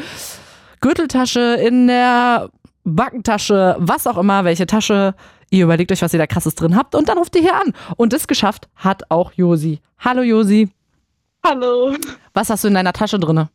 Gürteltasche, 0.80 1.54
in 1.54 1.86
der 1.86 2.50
Backentasche, 2.84 3.76
was 3.78 4.06
auch 4.06 4.18
immer, 4.18 4.44
welche 4.44 4.66
Tasche. 4.66 5.14
Ihr 5.50 5.64
überlegt 5.64 5.92
euch, 5.92 6.02
was 6.02 6.12
ihr 6.12 6.18
da 6.18 6.26
krasses 6.26 6.54
drin 6.54 6.76
habt 6.76 6.94
und 6.94 7.08
dann 7.08 7.16
ruft 7.16 7.34
ihr 7.36 7.42
hier 7.42 7.54
an. 7.54 7.72
Und 7.96 8.12
das 8.12 8.26
geschafft 8.26 8.68
hat 8.74 9.10
auch 9.10 9.32
Josi. 9.32 9.80
Hallo 9.98 10.22
Josi. 10.22 10.68
Hallo. 11.42 11.94
Was 12.34 12.50
hast 12.50 12.64
du 12.64 12.68
in 12.68 12.74
deiner 12.74 12.92
Tasche 12.92 13.18
drinne? 13.18 13.48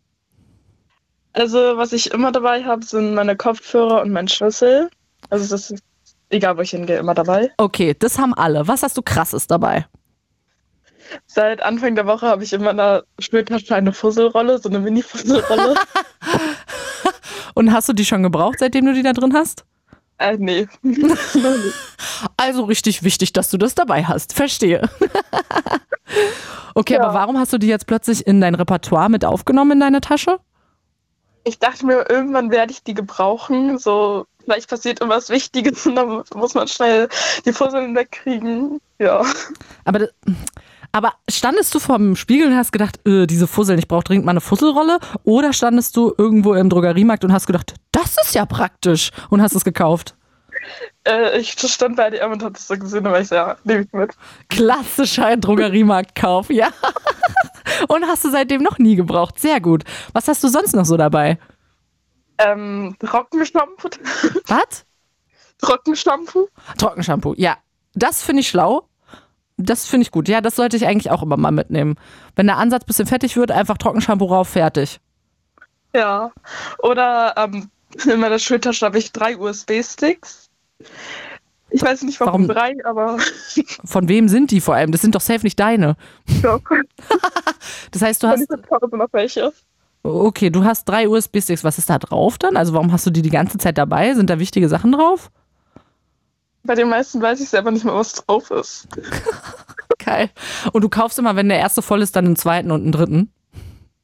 Also, 1.34 1.78
was 1.78 1.94
ich 1.94 2.12
immer 2.12 2.32
dabei 2.32 2.64
habe, 2.64 2.84
sind 2.84 3.14
meine 3.14 3.36
Kopfhörer 3.36 4.02
und 4.02 4.12
mein 4.12 4.28
Schlüssel. 4.28 4.90
Also, 5.30 5.50
das 5.50 5.70
ist 5.72 5.84
egal, 6.30 6.58
wo 6.58 6.62
ich 6.62 6.72
hingehe, 6.72 6.98
immer 6.98 7.14
dabei. 7.14 7.52
Okay, 7.58 7.96
das 7.98 8.18
haben 8.18 8.34
alle. 8.34 8.68
Was 8.68 8.84
hast 8.84 8.98
du 8.98 9.02
krasses 9.02 9.48
dabei? 9.48 9.86
Seit 11.26 11.62
Anfang 11.64 11.96
der 11.96 12.06
Woche 12.06 12.28
habe 12.28 12.44
ich 12.44 12.54
in 12.54 12.64
meiner 12.64 13.04
Schultasche 13.20 13.76
eine 13.76 13.94
Fusselrolle, 13.94 14.60
so 14.60 14.70
eine 14.70 14.80
Mini-Fusselrolle. 14.80 15.76
Und 17.56 17.74
hast 17.74 17.90
du 17.90 17.94
die 17.94 18.06
schon 18.06 18.22
gebraucht, 18.24 18.60
seitdem 18.60 18.86
du 18.86 18.94
die 18.94 19.02
da 19.04 19.14
drin 19.14 19.34
hast? 19.34 19.66
äh, 20.20 20.38
nee. 20.38 20.68
Also 22.36 22.66
richtig 22.66 23.04
wichtig, 23.04 23.32
dass 23.32 23.50
du 23.50 23.58
das 23.58 23.76
dabei 23.76 24.04
hast. 24.04 24.34
Verstehe. 24.34 24.90
Okay, 26.76 26.96
Ja. 26.96 27.02
aber 27.04 27.14
warum 27.14 27.38
hast 27.40 27.54
du 27.54 27.58
die 27.58 27.68
jetzt 27.68 27.88
plötzlich 27.88 28.28
in 28.28 28.42
dein 28.42 28.56
Repertoire 28.56 29.10
mit 29.10 29.24
aufgenommen 29.24 29.72
in 29.74 29.80
deine 29.80 30.02
Tasche? 30.02 30.38
Ich 31.46 31.60
dachte 31.60 31.86
mir, 31.86 32.10
irgendwann 32.10 32.52
werde 32.52 32.74
ich 32.74 32.84
die 32.84 32.94
gebrauchen. 32.94 33.78
So, 33.78 34.26
vielleicht 34.50 34.70
passiert 34.70 35.00
irgendwas 35.00 35.30
Wichtiges 35.30 35.86
und 35.86 35.96
dann 35.96 36.24
muss 36.34 36.54
man 36.56 36.68
schnell 36.68 37.08
die 37.46 37.54
Fusseln 37.54 37.96
wegkriegen. 37.96 38.82
Ja. 38.98 39.24
Aber, 39.86 40.08
aber 40.92 41.14
standest 41.30 41.76
du 41.76 41.80
vor 41.80 41.98
dem 41.98 42.16
Spiegel 42.16 42.48
und 42.48 42.58
hast 42.58 42.72
gedacht, 42.72 43.00
äh, 43.08 43.28
diese 43.28 43.46
Fusseln, 43.46 43.78
ich 43.78 43.88
brauche 43.88 44.04
dringend 44.04 44.26
mal 44.26 44.32
eine 44.32 44.42
Fusselrolle? 44.42 45.00
Oder 45.24 45.54
standest 45.54 45.96
du 45.98 46.14
irgendwo 46.18 46.56
im 46.56 46.70
Drogeriemarkt 46.70 47.24
und 47.24 47.32
hast 47.32 47.46
gedacht, 47.46 47.76
das 47.92 48.16
ist 48.24 48.34
ja 48.34 48.46
praktisch 48.46 49.12
und 49.30 49.42
hast 49.42 49.56
es 49.56 49.64
gekauft? 49.64 50.16
Äh, 51.08 51.40
ich 51.40 51.52
stand 51.52 51.96
bei 51.96 52.10
DM 52.10 52.32
und 52.32 52.44
hatte 52.44 52.56
es 52.58 52.68
so 52.68 52.76
gesehen, 52.76 53.06
aber 53.06 53.22
ich 53.22 53.30
ja, 53.30 53.56
nehme 53.64 53.82
ich 53.82 53.94
mit. 53.94 54.12
Klassischer 54.50 55.38
Drogeriemarktkauf, 55.38 56.50
ja. 56.50 56.70
Und 57.88 58.06
hast 58.06 58.26
du 58.26 58.30
seitdem 58.30 58.62
noch 58.62 58.78
nie 58.78 58.98
gebraucht. 58.98 59.40
Sehr 59.40 59.62
gut. 59.62 59.84
Was 60.12 60.28
hast 60.28 60.44
du 60.44 60.50
sonst 60.50 60.76
noch 60.76 60.84
so 60.84 60.98
dabei? 60.98 61.38
Ähm, 62.40 62.96
Trockenshampoo. 63.00 63.90
Was? 64.48 64.86
Trockenshampoo. 65.60 66.48
Trockenshampoo, 66.78 67.34
ja. 67.38 67.58
Das 67.94 68.24
finde 68.24 68.42
ich 68.42 68.48
schlau. 68.50 68.88
Das 69.58 69.86
finde 69.86 70.04
ich 70.04 70.12
gut. 70.12 70.30
Ja, 70.30 70.40
das 70.40 70.56
sollte 70.56 70.78
ich 70.78 70.88
eigentlich 70.88 71.12
auch 71.12 71.22
immer 71.22 71.36
mal 71.36 71.52
mitnehmen. 71.52 71.96
Wenn 72.36 72.48
der 72.48 72.58
Ansatz 72.58 72.84
ein 72.84 72.88
bisschen 72.88 73.08
fettig 73.08 73.36
wird, 73.36 73.52
einfach 73.52 73.78
Trockenshampoo 73.78 74.26
rauf, 74.26 74.48
fertig. 74.50 75.02
Ja. 75.94 76.32
Oder 76.78 77.34
ähm, 77.36 77.70
in 78.06 78.20
meiner 78.20 78.40
Schultasche 78.40 78.86
habe 78.86 79.00
ich 79.00 79.12
drei 79.12 79.38
USB-Sticks. 79.38 80.50
Ich 81.72 81.82
weiß 81.82 82.04
nicht 82.04 82.20
warum, 82.20 82.48
Warum? 82.48 82.48
drei, 82.48 82.76
aber 82.86 83.18
Von 83.86 84.08
wem 84.08 84.28
sind 84.30 84.52
die 84.52 84.62
vor 84.62 84.76
allem? 84.76 84.92
Das 84.92 85.02
sind 85.02 85.14
doch 85.14 85.22
safe 85.22 85.42
nicht 85.46 85.60
deine. 85.60 85.98
ja, 86.42 86.58
Das 87.92 88.02
heißt, 88.02 88.24
du 88.24 88.28
hast. 88.28 88.42
ich 88.42 88.72
habe 88.72 88.98
noch 88.98 89.10
welche. 89.12 89.52
Okay, 90.04 90.50
du 90.50 90.64
hast 90.64 90.86
drei 90.86 91.08
USB-Sticks. 91.08 91.64
Was 91.64 91.78
ist 91.78 91.90
da 91.90 92.00
drauf 92.00 92.38
dann? 92.38 92.56
Also, 92.56 92.74
warum 92.74 92.92
hast 92.92 93.06
du 93.06 93.12
die 93.12 93.22
die 93.22 93.30
ganze 93.30 93.58
Zeit 93.58 93.78
dabei? 93.78 94.14
Sind 94.14 94.30
da 94.30 94.40
wichtige 94.40 94.70
Sachen 94.70 94.94
drauf? 94.94 95.30
Bei 96.64 96.76
den 96.76 96.90
meisten 96.90 97.22
weiß 97.22 97.40
ich 97.42 97.50
selber 97.50 97.72
nicht 97.72 97.86
mehr, 97.86 97.96
was 97.96 98.14
drauf 98.14 98.52
ist. 98.52 98.88
Geil. 100.00 100.30
Und 100.72 100.84
du 100.84 100.90
kaufst 100.90 101.20
immer, 101.20 101.36
wenn 101.36 101.50
der 101.50 101.60
erste 101.60 101.82
voll 101.82 102.02
ist, 102.02 102.16
dann 102.16 102.26
einen 102.26 102.36
zweiten 102.36 102.72
und 102.72 102.82
einen 102.82 102.92
dritten. 102.92 103.34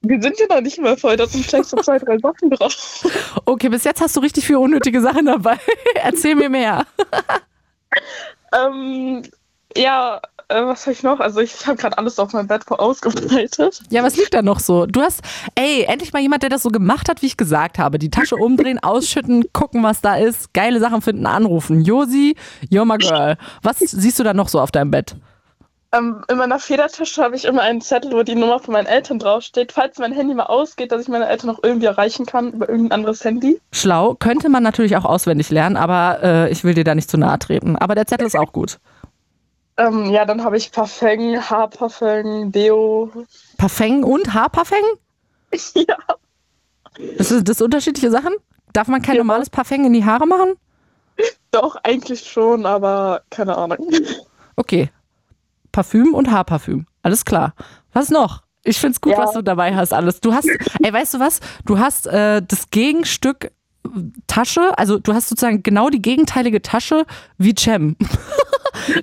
Wir 0.02 0.22
sind 0.22 0.40
ja 0.40 0.46
noch 0.48 0.62
nicht 0.62 0.80
mal 0.80 0.98
voll, 0.98 1.18
da 1.18 1.26
sind 1.26 1.46
vielleicht 1.46 1.70
so 1.70 1.78
zwei, 1.78 1.98
drei 1.98 2.18
Sachen 2.20 2.52
drauf. 2.52 3.06
Okay, 3.46 3.70
bis 3.70 3.84
jetzt 3.84 4.02
hast 4.02 4.16
du 4.16 4.20
richtig 4.20 4.46
viele 4.46 4.60
unnötige 4.60 5.02
Sachen 5.02 5.26
dabei. 5.26 5.58
Erzähl 5.96 6.36
mir 6.36 6.50
mehr. 6.50 6.86
Ähm, 8.54 9.24
ja, 9.76 10.22
äh, 10.48 10.66
was 10.66 10.86
habe 10.86 10.94
ich 10.94 11.04
noch? 11.04 11.20
Also 11.20 11.40
ich 11.40 11.66
habe 11.66 11.78
gerade 11.78 11.98
alles 11.98 12.20
auf 12.20 12.34
meinem 12.34 12.48
Bett 12.48 12.64
ausgebreitet. 12.70 13.82
Ja, 13.90 14.04
was 14.04 14.16
liegt 14.16 14.34
da 14.34 14.42
noch 14.42 14.60
so? 14.60 14.86
Du 14.86 15.02
hast, 15.02 15.22
ey, 15.56 15.84
endlich 15.84 16.14
mal 16.14 16.22
jemand, 16.22 16.44
der 16.44 16.50
das 16.50 16.64
so 16.64 16.70
gemacht 16.70 17.10
hat, 17.10 17.22
wie 17.22 17.28
ich 17.28 17.38
gesagt 17.38 17.80
habe. 17.80 18.00
Die 18.00 18.10
Tasche 18.10 18.36
umdrehen, 18.36 18.80
ausschütten, 18.84 19.46
gucken, 19.54 19.84
was 19.84 20.02
da 20.02 20.16
ist, 20.16 20.54
geile 20.54 20.80
Sachen 20.80 21.02
finden, 21.02 21.26
anrufen. 21.26 21.82
Josi, 21.82 22.36
you're 22.70 22.86
my 22.86 22.98
girl. 22.98 23.38
Was 23.62 23.80
siehst 23.80 24.20
du 24.20 24.24
da 24.24 24.34
noch 24.34 24.50
so 24.50 24.60
auf 24.60 24.72
deinem 24.72 24.92
Bett? 24.92 25.16
Ähm, 25.96 26.24
in 26.30 26.38
meiner 26.38 26.60
Federtasche 26.60 27.22
habe 27.22 27.36
ich 27.36 27.46
immer 27.46 27.62
einen 27.62 27.82
Zettel, 27.82 28.12
wo 28.12 28.24
die 28.24 28.36
Nummer 28.36 28.60
von 28.60 28.74
meinen 28.74 28.88
Eltern 28.88 29.20
draufsteht. 29.20 29.72
Falls 29.72 29.98
mein 29.98 30.12
Handy 30.12 30.34
mal 30.34 30.44
ausgeht, 30.44 30.92
dass 30.92 31.02
ich 31.02 31.08
meine 31.08 31.28
Eltern 31.28 31.48
noch 31.48 31.64
irgendwie 31.64 31.86
erreichen 31.86 32.26
kann 32.26 32.52
über 32.54 32.68
irgendein 32.68 33.00
anderes 33.00 33.24
Handy. 33.24 33.60
Schlau, 33.72 34.16
könnte 34.16 34.50
man 34.50 34.64
natürlich 34.64 34.98
auch 34.98 35.06
auswendig 35.06 35.50
lernen, 35.50 35.78
aber 35.78 36.20
äh, 36.24 36.52
ich 36.52 36.64
will 36.64 36.74
dir 36.74 36.84
da 36.84 36.96
nicht 36.96 37.10
zu 37.10 37.18
nahe 37.18 37.40
treten. 37.40 37.76
Aber 37.76 37.96
der 37.96 38.08
Zettel 38.08 38.28
ist 38.28 38.36
auch 38.36 38.52
gut. 38.52 38.80
Ähm, 39.78 40.06
ja, 40.12 40.26
dann 40.26 40.44
habe 40.44 40.58
ich 40.58 40.72
Parfum, 40.72 41.36
Haarparfum, 41.38 42.52
Deo. 42.52 43.12
Parfum 43.58 44.04
und 44.04 44.34
Haarparfum? 44.34 44.78
ja. 45.76 45.98
Das 47.18 47.30
sind 47.30 47.50
das 47.50 47.62
unterschiedliche 47.62 48.10
Sachen? 48.10 48.34
Darf 48.72 48.88
man 48.88 49.02
kein 49.02 49.16
Ja. 49.16 49.24
normales 49.24 49.50
Parfum 49.50 49.84
in 49.86 49.94
die 49.94 50.06
Haare 50.06 50.26
machen? 50.28 50.54
Doch, 51.52 51.76
eigentlich 51.84 52.22
schon, 52.30 52.66
aber 52.66 53.22
keine 53.30 53.58
Ahnung. 53.58 53.78
Okay. 54.58 54.90
Parfüm 55.74 56.14
und 56.14 56.32
Haarparfüm. 56.32 56.86
Alles 57.04 57.26
klar. 57.26 57.54
Was 57.92 58.10
noch? 58.10 58.44
Ich 58.64 58.80
find's 58.80 59.02
gut, 59.02 59.12
Ja. 59.12 59.18
was 59.20 59.34
du 59.34 59.42
dabei 59.42 59.76
hast, 59.76 59.92
alles. 59.94 60.22
Du 60.22 60.34
hast, 60.34 60.48
ey, 60.82 60.94
weißt 60.94 61.16
du 61.16 61.20
was? 61.20 61.42
Du 61.66 61.78
hast 61.78 62.08
äh, 62.08 62.42
das 62.42 62.70
Gegenstück 62.70 63.52
äh, 63.84 63.90
Tasche, 64.28 64.78
also 64.78 64.98
du 64.98 65.14
hast 65.14 65.28
sozusagen 65.28 65.62
genau 65.62 65.90
die 65.90 66.02
gegenteilige 66.02 66.62
Tasche 66.62 67.06
wie 67.38 67.54
Cem. 67.54 67.98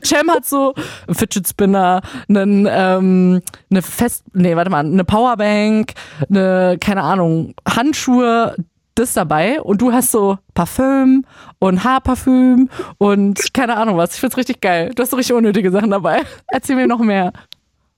Cem 0.04 0.30
hat 0.30 0.44
so 0.44 0.74
einen 1.06 1.14
Fidget 1.14 1.48
Spinner, 1.48 2.02
einen, 2.28 2.66
ähm, 2.70 3.42
eine 3.70 3.82
Fest, 3.82 4.24
nee, 4.32 4.56
warte 4.56 4.70
mal, 4.70 4.84
eine 4.84 5.04
Powerbank, 5.04 5.92
eine, 6.28 6.78
keine 6.80 7.02
Ahnung, 7.02 7.54
Handschuhe, 7.68 8.56
das 8.94 9.14
dabei 9.14 9.60
und 9.60 9.80
du 9.80 9.92
hast 9.92 10.10
so 10.10 10.38
Parfüm 10.54 11.24
und 11.58 11.84
Haarparfüm 11.84 12.68
und 12.98 13.54
keine 13.54 13.76
Ahnung 13.76 13.96
was. 13.96 14.14
Ich 14.14 14.20
find's 14.20 14.36
richtig 14.36 14.60
geil. 14.60 14.92
Du 14.94 15.02
hast 15.02 15.10
so 15.10 15.16
richtig 15.16 15.34
unnötige 15.34 15.70
Sachen 15.70 15.90
dabei. 15.90 16.22
Erzähl 16.48 16.76
mir 16.76 16.86
noch 16.86 16.98
mehr. 16.98 17.32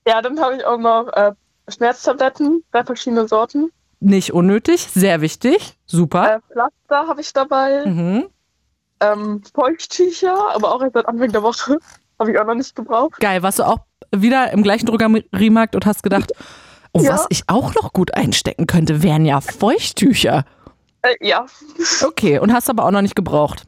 Ja, 0.07 0.23
dann 0.23 0.39
habe 0.41 0.57
ich 0.57 0.65
auch 0.65 0.79
noch 0.79 1.09
äh, 1.15 1.33
Schmerztabletten, 1.69 2.63
drei 2.73 2.85
verschiedene 2.85 3.27
Sorten. 3.27 3.71
Nicht 4.01 4.33
unnötig, 4.33 4.83
sehr 4.83 5.21
wichtig. 5.21 5.79
Super. 5.87 6.37
Äh, 6.37 6.41
Pflaster 6.53 7.09
habe 7.09 7.21
ich 7.21 7.33
dabei. 7.33 7.87
Mhm. 7.87 8.27
Ähm, 9.13 9.43
Feuchttücher, 9.55 10.37
aber 10.55 10.75
auch 10.75 10.83
erst 10.83 10.95
seit 10.95 11.07
Anfang 11.07 11.31
der 11.33 11.43
Woche. 11.43 11.79
Habe 12.19 12.31
ich 12.33 12.39
auch 12.39 12.47
noch 12.47 12.55
nicht 12.55 12.75
gebraucht. 12.77 13.19
Geil. 13.21 13.43
Warst 13.43 13.59
du 13.59 13.65
auch 13.65 13.79
wieder 14.15 14.53
im 14.53 14.63
gleichen 14.63 14.87
Drogeriemarkt 14.87 15.75
und 15.75 15.85
hast 15.85 16.03
gedacht, 16.03 16.33
oh, 16.93 17.01
Ja. 17.01 17.13
was 17.15 17.27
ich 17.29 17.43
auch 17.49 17.75
noch 17.75 17.93
gut 17.93 18.15
einstecken 18.15 18.67
könnte, 18.67 19.03
wären 19.03 19.25
ja 19.27 19.41
Feuchttücher. 19.41 20.45
Äh, 21.03 21.17
ja. 21.21 21.45
Okay, 22.07 22.39
und 22.39 22.53
hast 22.53 22.71
aber 22.71 22.85
auch 22.85 22.91
noch 22.93 23.03
nicht 23.03 23.17
gebraucht. 23.17 23.65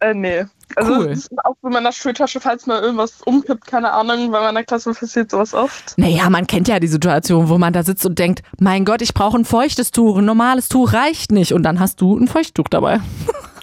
Äh, 0.00 0.12
nee. 0.12 0.44
Also 0.76 0.92
Cool. 0.92 1.14
auch 1.44 1.54
in 1.62 1.70
meiner 1.70 1.92
Schultasche, 1.92 2.40
falls 2.40 2.66
mal 2.66 2.82
irgendwas 2.82 3.22
umkippt, 3.24 3.66
keine 3.66 3.92
Ahnung, 3.92 4.30
bei 4.32 4.40
meiner 4.40 4.64
Klasse 4.64 4.92
passiert 4.92 5.30
sowas 5.30 5.54
oft. 5.54 5.96
Naja, 5.96 6.28
man 6.30 6.46
kennt 6.48 6.66
ja 6.66 6.80
die 6.80 6.88
Situation, 6.88 7.48
wo 7.48 7.58
man 7.58 7.72
da 7.72 7.84
sitzt 7.84 8.04
und 8.04 8.18
denkt, 8.18 8.42
mein 8.58 8.84
Gott, 8.84 9.02
ich 9.02 9.14
brauche 9.14 9.38
ein 9.38 9.44
feuchtes 9.44 9.92
Tuch, 9.92 10.18
ein 10.18 10.24
normales 10.24 10.68
Tuch 10.68 10.92
reicht 10.92 11.30
nicht. 11.30 11.52
Und 11.52 11.62
dann 11.62 11.78
hast 11.78 12.00
du 12.00 12.18
ein 12.18 12.26
Feuchttuch 12.26 12.66
dabei. 12.68 13.00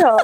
Ja. 0.00 0.16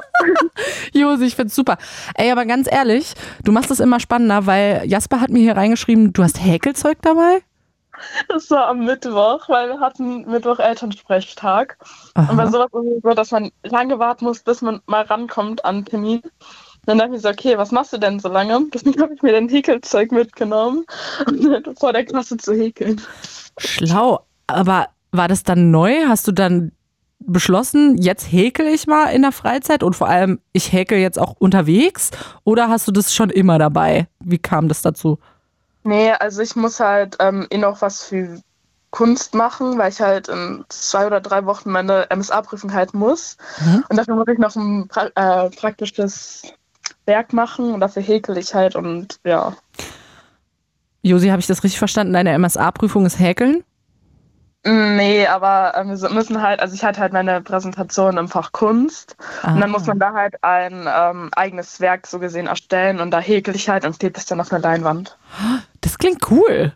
Josi, 0.93 1.27
ich 1.27 1.37
find's 1.37 1.55
super. 1.55 1.79
Ey, 2.15 2.31
aber 2.31 2.47
ganz 2.47 2.71
ehrlich, 2.71 3.15
du 3.45 3.53
machst 3.53 3.71
es 3.71 3.81
immer 3.81 4.01
spannender, 4.01 4.47
weil 4.47 4.83
Jasper 4.87 5.21
hat 5.21 5.31
mir 5.31 5.41
hier 5.41 5.57
reingeschrieben, 5.57 6.13
du 6.13 6.23
hast 6.23 6.43
Häkelzeug 6.43 6.99
dabei? 7.03 7.43
Das 8.29 8.51
war 8.51 8.69
am 8.69 8.85
Mittwoch, 8.85 9.49
weil 9.49 9.69
wir 9.69 9.81
hatten 9.81 10.23
Mittwoch 10.23 10.59
Elternsprechtag. 10.59 11.77
Und 12.15 12.37
bei 12.37 12.43
Aha. 12.43 12.51
sowas 12.51 12.69
ist 12.73 12.97
es 12.97 13.03
so, 13.03 13.15
dass 13.15 13.31
man 13.31 13.51
lange 13.63 13.99
warten 13.99 14.25
muss, 14.25 14.41
bis 14.41 14.63
man 14.63 14.81
mal 14.87 15.03
rankommt 15.03 15.65
an 15.65 15.77
den 15.77 15.85
Termin. 15.85 16.23
Dann 16.85 16.99
dachte 16.99 17.11
ich 17.11 17.17
mir 17.17 17.21
so, 17.21 17.29
okay, 17.29 17.59
was 17.59 17.71
machst 17.71 17.93
du 17.93 17.99
denn 17.99 18.19
so 18.19 18.29
lange? 18.29 18.67
Deswegen 18.75 19.01
habe 19.01 19.15
ich 19.15 19.23
mir 19.23 19.33
dann 19.33 19.49
Häkelzeug 19.49 20.11
mitgenommen, 20.11 20.85
um 21.27 21.75
vor 21.79 21.93
der 21.93 22.05
Klasse 22.05 22.37
zu 22.37 22.55
häkeln. 22.55 23.01
Schlau. 23.59 24.27
Aber 24.49 24.89
war 25.13 25.29
das 25.29 25.45
dann 25.45 25.71
neu? 25.71 26.07
Hast 26.09 26.27
du 26.27 26.33
dann 26.33 26.73
beschlossen, 27.27 27.97
jetzt 27.99 28.31
häkel 28.31 28.67
ich 28.67 28.87
mal 28.87 29.07
in 29.07 29.23
der 29.23 29.33
Freizeit 29.33 29.83
und 29.83 29.95
vor 29.95 30.09
allem, 30.09 30.41
ich 30.53 30.73
häkel 30.73 30.99
jetzt 30.99 31.19
auch 31.19 31.35
unterwegs? 31.39 32.11
Oder 32.45 32.69
hast 32.69 32.89
du 32.89 32.93
das 32.93 33.15
schon 33.15 33.31
immer 33.31 33.59
dabei? 33.59 34.09
Wie 34.21 34.39
kam 34.39 34.69
das 34.69 34.83
dazu? 34.83 35.19
Nee, 35.85 36.13
also 36.13 36.43
ich 36.43 36.55
muss 36.57 36.81
halt 36.81 37.17
ähm, 37.21 37.47
eh 37.51 37.59
noch 37.59 37.83
was 37.83 38.05
für 38.05 38.41
Kunst 38.91 39.35
machen, 39.35 39.79
weil 39.79 39.91
ich 39.91 40.01
halt 40.01 40.29
in 40.29 40.65
zwei 40.69 41.07
oder 41.07 41.21
drei 41.21 41.45
Wochen 41.47 41.71
meine 41.71 42.07
MSA-Prüfung 42.15 42.73
halten 42.73 42.99
muss. 42.99 43.37
Mhm. 43.65 43.85
Und 43.89 43.97
dafür 43.97 44.15
muss 44.15 44.29
ich 44.29 44.39
noch 44.39 44.55
ein 44.55 44.87
pra 44.87 45.07
äh, 45.15 45.51
praktisches 45.51 46.43
Werk 47.07 47.33
machen 47.33 47.73
und 47.73 47.81
dafür 47.81 48.03
häkel 48.03 48.37
ich 48.37 48.55
halt 48.55 48.77
und 48.77 49.19
ja. 49.25 49.55
Josi, 51.03 51.29
habe 51.29 51.41
ich 51.41 51.47
das 51.47 51.65
richtig 51.65 51.79
verstanden? 51.79 52.13
Deine 52.13 52.39
MSA-Prüfung 52.39 53.07
ist 53.07 53.19
häkeln? 53.19 53.65
Nee, 54.65 55.27
aber 55.27 55.73
ähm, 55.77 56.01
wir 56.01 56.11
müssen 56.11 56.41
halt, 56.41 56.61
also 56.61 56.75
ich 56.75 56.85
hatte 56.85 57.01
halt 57.01 57.13
meine 57.13 57.41
Präsentation 57.41 58.17
im 58.17 58.29
Fach 58.29 58.53
Kunst 58.53 59.17
und 59.43 59.61
dann 59.61 59.71
muss 59.71 59.87
man 59.87 59.99
da 59.99 60.13
halt 60.13 60.37
ein 60.45 60.87
ähm, 60.89 61.31
eigenes 61.35 61.81
Werk 61.81 62.07
so 62.07 62.21
gesehen 62.21 62.47
erstellen 62.47 63.01
und 63.01 63.11
da 63.11 63.19
häkel 63.19 63.57
ich 63.57 63.69
halt 63.69 63.85
und 63.85 63.99
klebe 63.99 64.13
das 64.13 64.27
dann 64.27 64.41
auf 64.41 64.53
eine 64.53 64.63
Leinwand. 64.63 65.19
Das 65.81 65.99
klingt 65.99 66.31
cool. 66.31 66.73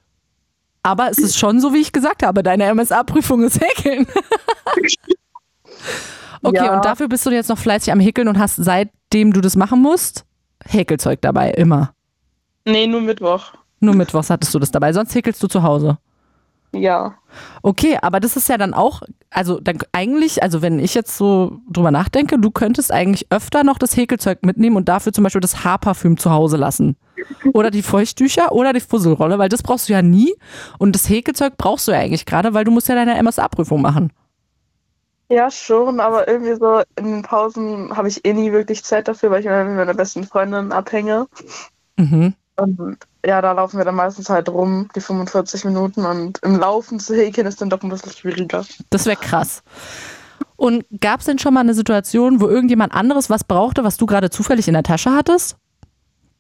Aber 0.83 1.11
es 1.11 1.19
ist 1.19 1.39
schon 1.39 1.61
so, 1.61 1.73
wie 1.75 1.81
ich 1.81 1.93
gesagt 1.93 2.25
habe, 2.25 2.43
deine 2.43 2.73
MSA-Prüfung 2.75 3.45
ist 3.45 3.61
häkeln. 3.61 4.07
Okay, 6.43 6.65
Ja. 6.65 6.77
und 6.77 6.85
dafür 6.85 7.09
bist 7.09 7.27
du 7.27 7.31
jetzt 7.31 7.49
noch 7.49 7.59
fleißig 7.59 7.93
am 7.93 7.99
Häkeln 8.01 8.29
und 8.29 8.39
hast 8.39 8.57
seitdem 8.57 9.33
du 9.33 9.41
das 9.41 9.57
machen 9.57 9.81
musst, 9.81 10.25
Häkelzeug 10.65 11.21
dabei, 11.21 11.51
immer. 11.51 11.93
Nee, 12.65 12.87
nur 12.87 13.01
Mittwoch. 13.01 13.53
Nur 13.81 13.95
mittwochs 13.95 14.31
hattest 14.31 14.55
du 14.55 14.59
das 14.59 14.71
dabei, 14.71 14.93
sonst 14.93 15.15
häkelst 15.15 15.43
du 15.43 15.49
zu 15.49 15.63
Hause. 15.63 15.99
Ja. 16.77 17.15
Okay, 17.63 17.99
aber 18.01 18.21
das 18.21 18.37
ist 18.37 18.49
ja 18.49 18.59
dann 18.59 18.75
auch, 18.75 19.03
also 19.31 19.61
dann 19.61 19.79
eigentlich, 19.93 20.43
also 20.43 20.63
wenn 20.63 20.79
ich 20.79 20.95
jetzt 20.95 21.17
so 21.17 21.59
drüber 21.71 21.91
nachdenke, 21.91 22.39
du 22.39 22.51
könntest 22.51 22.93
eigentlich 22.93 23.27
öfter 23.31 23.65
noch 23.65 23.79
das 23.79 23.97
Häkelzeug 23.97 24.45
mitnehmen 24.45 24.77
und 24.77 24.89
dafür 24.89 25.13
zum 25.13 25.25
Beispiel 25.25 25.41
das 25.41 25.65
Haarparfüm 25.65 26.17
zu 26.17 26.31
Hause 26.31 26.57
lassen. 26.57 26.97
Oder 27.53 27.71
die 27.71 27.83
Feuchttücher 27.83 28.53
oder 28.53 28.73
die 28.73 28.81
Fusselrolle, 28.81 29.39
weil 29.39 29.49
das 29.49 29.63
brauchst 29.63 29.89
du 29.89 29.93
ja 29.93 30.03
nie. 30.03 30.35
Und 30.79 30.95
das 30.95 31.09
Häkelzeug 31.09 31.57
brauchst 31.57 31.89
du 31.89 31.93
ja 31.93 31.99
eigentlich 31.99 32.27
gerade, 32.27 32.55
weil 32.55 32.65
du 32.65 32.71
musst 32.71 32.89
ja 32.89 32.95
deine 32.95 33.21
MSA-Prüfung 33.23 33.81
machen. 33.81 34.13
Ja, 35.29 35.51
schon, 35.51 35.99
aber 35.99 36.29
irgendwie 36.29 36.55
so 36.55 36.83
in 36.97 37.07
den 37.07 37.23
Pausen 37.23 37.97
habe 37.97 38.07
ich 38.07 38.25
eh 38.25 38.33
nie 38.33 38.53
wirklich 38.53 38.85
Zeit 38.85 39.09
dafür, 39.09 39.31
weil 39.31 39.41
ich 39.41 39.47
immer 39.47 39.65
mit 39.65 39.77
meiner 39.77 39.95
besten 39.95 40.25
Freundin 40.25 40.71
abhänge. 40.71 41.27
Mhm. 41.97 42.35
Und 42.57 42.99
ja, 43.25 43.43
da 43.43 43.53
laufen 43.53 43.79
wir 43.79 43.85
dann 43.85 43.95
meistens 43.95 44.31
halt 44.31 44.49
rum, 44.49 44.89
die 44.95 45.01
45 45.01 45.65
Minuten. 45.65 46.05
Und 46.05 46.39
im 46.43 46.59
Laufen 46.59 46.99
zu 46.99 47.15
häkeln 47.15 47.47
ist 47.47 47.61
dann 47.61 47.71
doch 47.71 47.83
ein 47.83 47.91
bisschen 47.91 48.13
schwieriger. 48.13 48.65
Das 48.91 49.07
wäre 49.07 49.17
krass. 49.17 49.63
Und 50.57 50.85
gab 51.01 51.21
es 51.21 51.27
denn 51.27 51.39
schon 51.39 51.53
mal 51.53 51.61
eine 51.61 51.75
Situation, 51.75 52.41
wo 52.41 52.49
irgendjemand 52.49 52.95
anderes 52.95 53.29
was 53.29 53.45
brauchte, 53.45 53.85
was 53.85 53.99
du 53.99 54.07
gerade 54.07 54.31
zufällig 54.31 54.69
in 54.69 54.75
der 54.75 54.83
Tasche 54.83 55.15
hattest? 55.15 55.57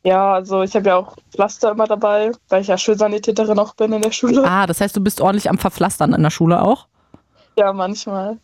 Ja, 0.04 0.34
also 0.34 0.62
ich 0.62 0.74
habe 0.74 0.88
ja 0.88 0.96
auch 0.96 1.16
Pflaster 1.34 1.72
immer 1.72 1.86
dabei, 1.86 2.30
weil 2.48 2.62
ich 2.62 2.68
ja 2.68 2.78
Schulsanitäterin 2.78 3.58
auch 3.58 3.74
bin 3.74 3.92
in 3.92 4.02
der 4.02 4.12
Schule. 4.12 4.44
Ah, 4.44 4.66
das 4.66 4.80
heißt, 4.80 4.96
du 4.96 5.00
bist 5.00 5.20
ordentlich 5.20 5.50
am 5.50 5.58
Verpflastern 5.58 6.12
in 6.12 6.22
der 6.22 6.30
Schule 6.30 6.62
auch? 6.62 6.86
Ja, 7.58 7.72
manchmal. 7.72 8.38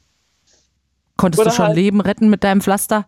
Konntest 1.17 1.41
Oder 1.41 1.51
du 1.51 1.57
schon 1.57 1.67
halt- 1.67 1.77
Leben 1.77 2.01
retten 2.01 2.29
mit 2.29 2.43
deinem 2.43 2.61
Pflaster? 2.61 3.07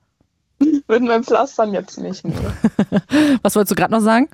Mit 0.89 1.03
meinem 1.03 1.25
Pflastern 1.25 1.73
jetzt 1.73 1.99
nicht. 1.99 2.25
Nee. 2.25 2.35
Was 3.43 3.57
wolltest 3.57 3.73
du 3.73 3.75
gerade 3.75 3.93
noch 3.93 4.01
sagen? 4.01 4.29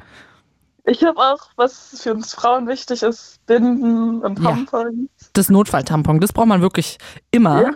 Ich 0.85 1.05
habe 1.05 1.19
auch, 1.19 1.51
was 1.57 2.01
für 2.03 2.15
uns 2.15 2.33
Frauen 2.33 2.67
wichtig 2.67 3.03
ist, 3.03 3.39
Binden 3.47 4.23
und 4.23 4.39
Ja. 4.41 4.51
Tampons. 4.51 5.11
Das 5.35 5.51
Notfalltampon, 5.51 6.21
das 6.21 6.33
braucht 6.33 6.47
man 6.49 6.63
wirklich 6.63 6.99
immer. 7.31 7.63
Ja. 7.63 7.71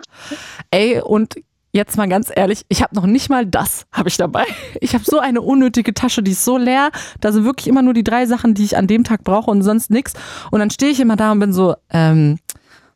Ey, 0.71 1.01
und 1.01 1.35
jetzt 1.71 1.97
mal 1.97 2.07
ganz 2.09 2.31
ehrlich, 2.33 2.65
ich 2.67 2.81
habe 2.81 2.95
noch 2.95 3.05
nicht 3.05 3.29
mal 3.29 3.45
das 3.45 3.85
habe 3.91 4.09
ich 4.09 4.17
dabei. 4.17 4.45
Ich 4.81 4.93
habe 4.93 5.03
so 5.05 5.19
eine 5.19 5.41
unnötige 5.41 5.93
Tasche, 5.93 6.23
die 6.23 6.31
ist 6.31 6.43
so 6.45 6.57
leer. 6.57 6.89
Da 7.21 7.31
sind 7.31 7.45
wirklich 7.45 7.67
immer 7.67 7.81
nur 7.81 7.93
die 7.93 8.03
drei 8.03 8.25
Sachen, 8.25 8.53
die 8.53 8.63
ich 8.63 8.75
an 8.75 8.87
dem 8.87 9.03
Tag 9.03 9.23
brauche 9.23 9.51
und 9.51 9.61
sonst 9.61 9.91
nichts. 9.91 10.13
Und 10.51 10.59
dann 10.59 10.71
stehe 10.71 10.91
ich 10.91 10.99
immer 10.99 11.15
da 11.15 11.31
und 11.31 11.39
bin 11.39 11.53
so, 11.53 11.75
ähm, 11.91 12.39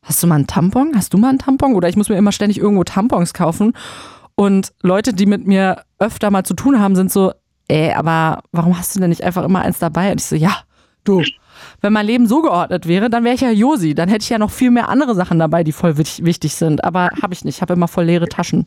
hast 0.01 0.21
du 0.23 0.27
mal 0.27 0.35
einen 0.35 0.47
Tampon? 0.47 0.93
Hast 0.95 1.13
du 1.13 1.17
mal 1.17 1.29
einen 1.29 1.39
Tampon? 1.39 1.75
Oder 1.75 1.87
ich 1.87 1.95
muss 1.95 2.09
mir 2.09 2.17
immer 2.17 2.31
ständig 2.31 2.57
irgendwo 2.57 2.83
Tampons 2.83 3.33
kaufen. 3.33 3.73
Und 4.39 4.71
Leute, 4.81 5.13
die 5.13 5.25
mit 5.25 5.45
mir 5.45 5.83
öfter 5.97 6.31
mal 6.31 6.45
zu 6.45 6.53
tun 6.53 6.79
haben, 6.79 6.95
sind 6.95 7.11
so, 7.11 7.33
ey, 7.67 7.91
aber 7.91 8.41
warum 8.53 8.77
hast 8.77 8.95
du 8.95 9.01
denn 9.01 9.09
nicht 9.09 9.21
einfach 9.21 9.43
immer 9.43 9.59
eins 9.59 9.79
dabei? 9.79 10.13
Und 10.13 10.21
ich 10.21 10.27
so, 10.27 10.37
ja, 10.37 10.59
du. 11.03 11.21
Wenn 11.81 11.91
mein 11.91 12.05
Leben 12.05 12.25
so 12.25 12.41
geordnet 12.41 12.87
wäre, 12.87 13.09
dann 13.09 13.25
wäre 13.25 13.35
ich 13.35 13.41
ja 13.41 13.51
Josi. 13.51 13.95
Dann 13.95 14.07
hätte 14.07 14.23
ich 14.23 14.29
ja 14.29 14.37
noch 14.37 14.49
viel 14.51 14.71
mehr 14.71 14.87
andere 14.87 15.13
Sachen 15.13 15.39
dabei, 15.39 15.65
die 15.65 15.73
voll 15.73 15.97
wich- 15.97 16.23
wichtig 16.23 16.55
sind. 16.55 16.85
Aber 16.85 17.09
habe 17.21 17.33
ich 17.33 17.43
nicht. 17.43 17.57
Ich 17.57 17.61
habe 17.61 17.73
immer 17.73 17.89
voll 17.89 18.05
leere 18.05 18.29
Taschen. 18.29 18.63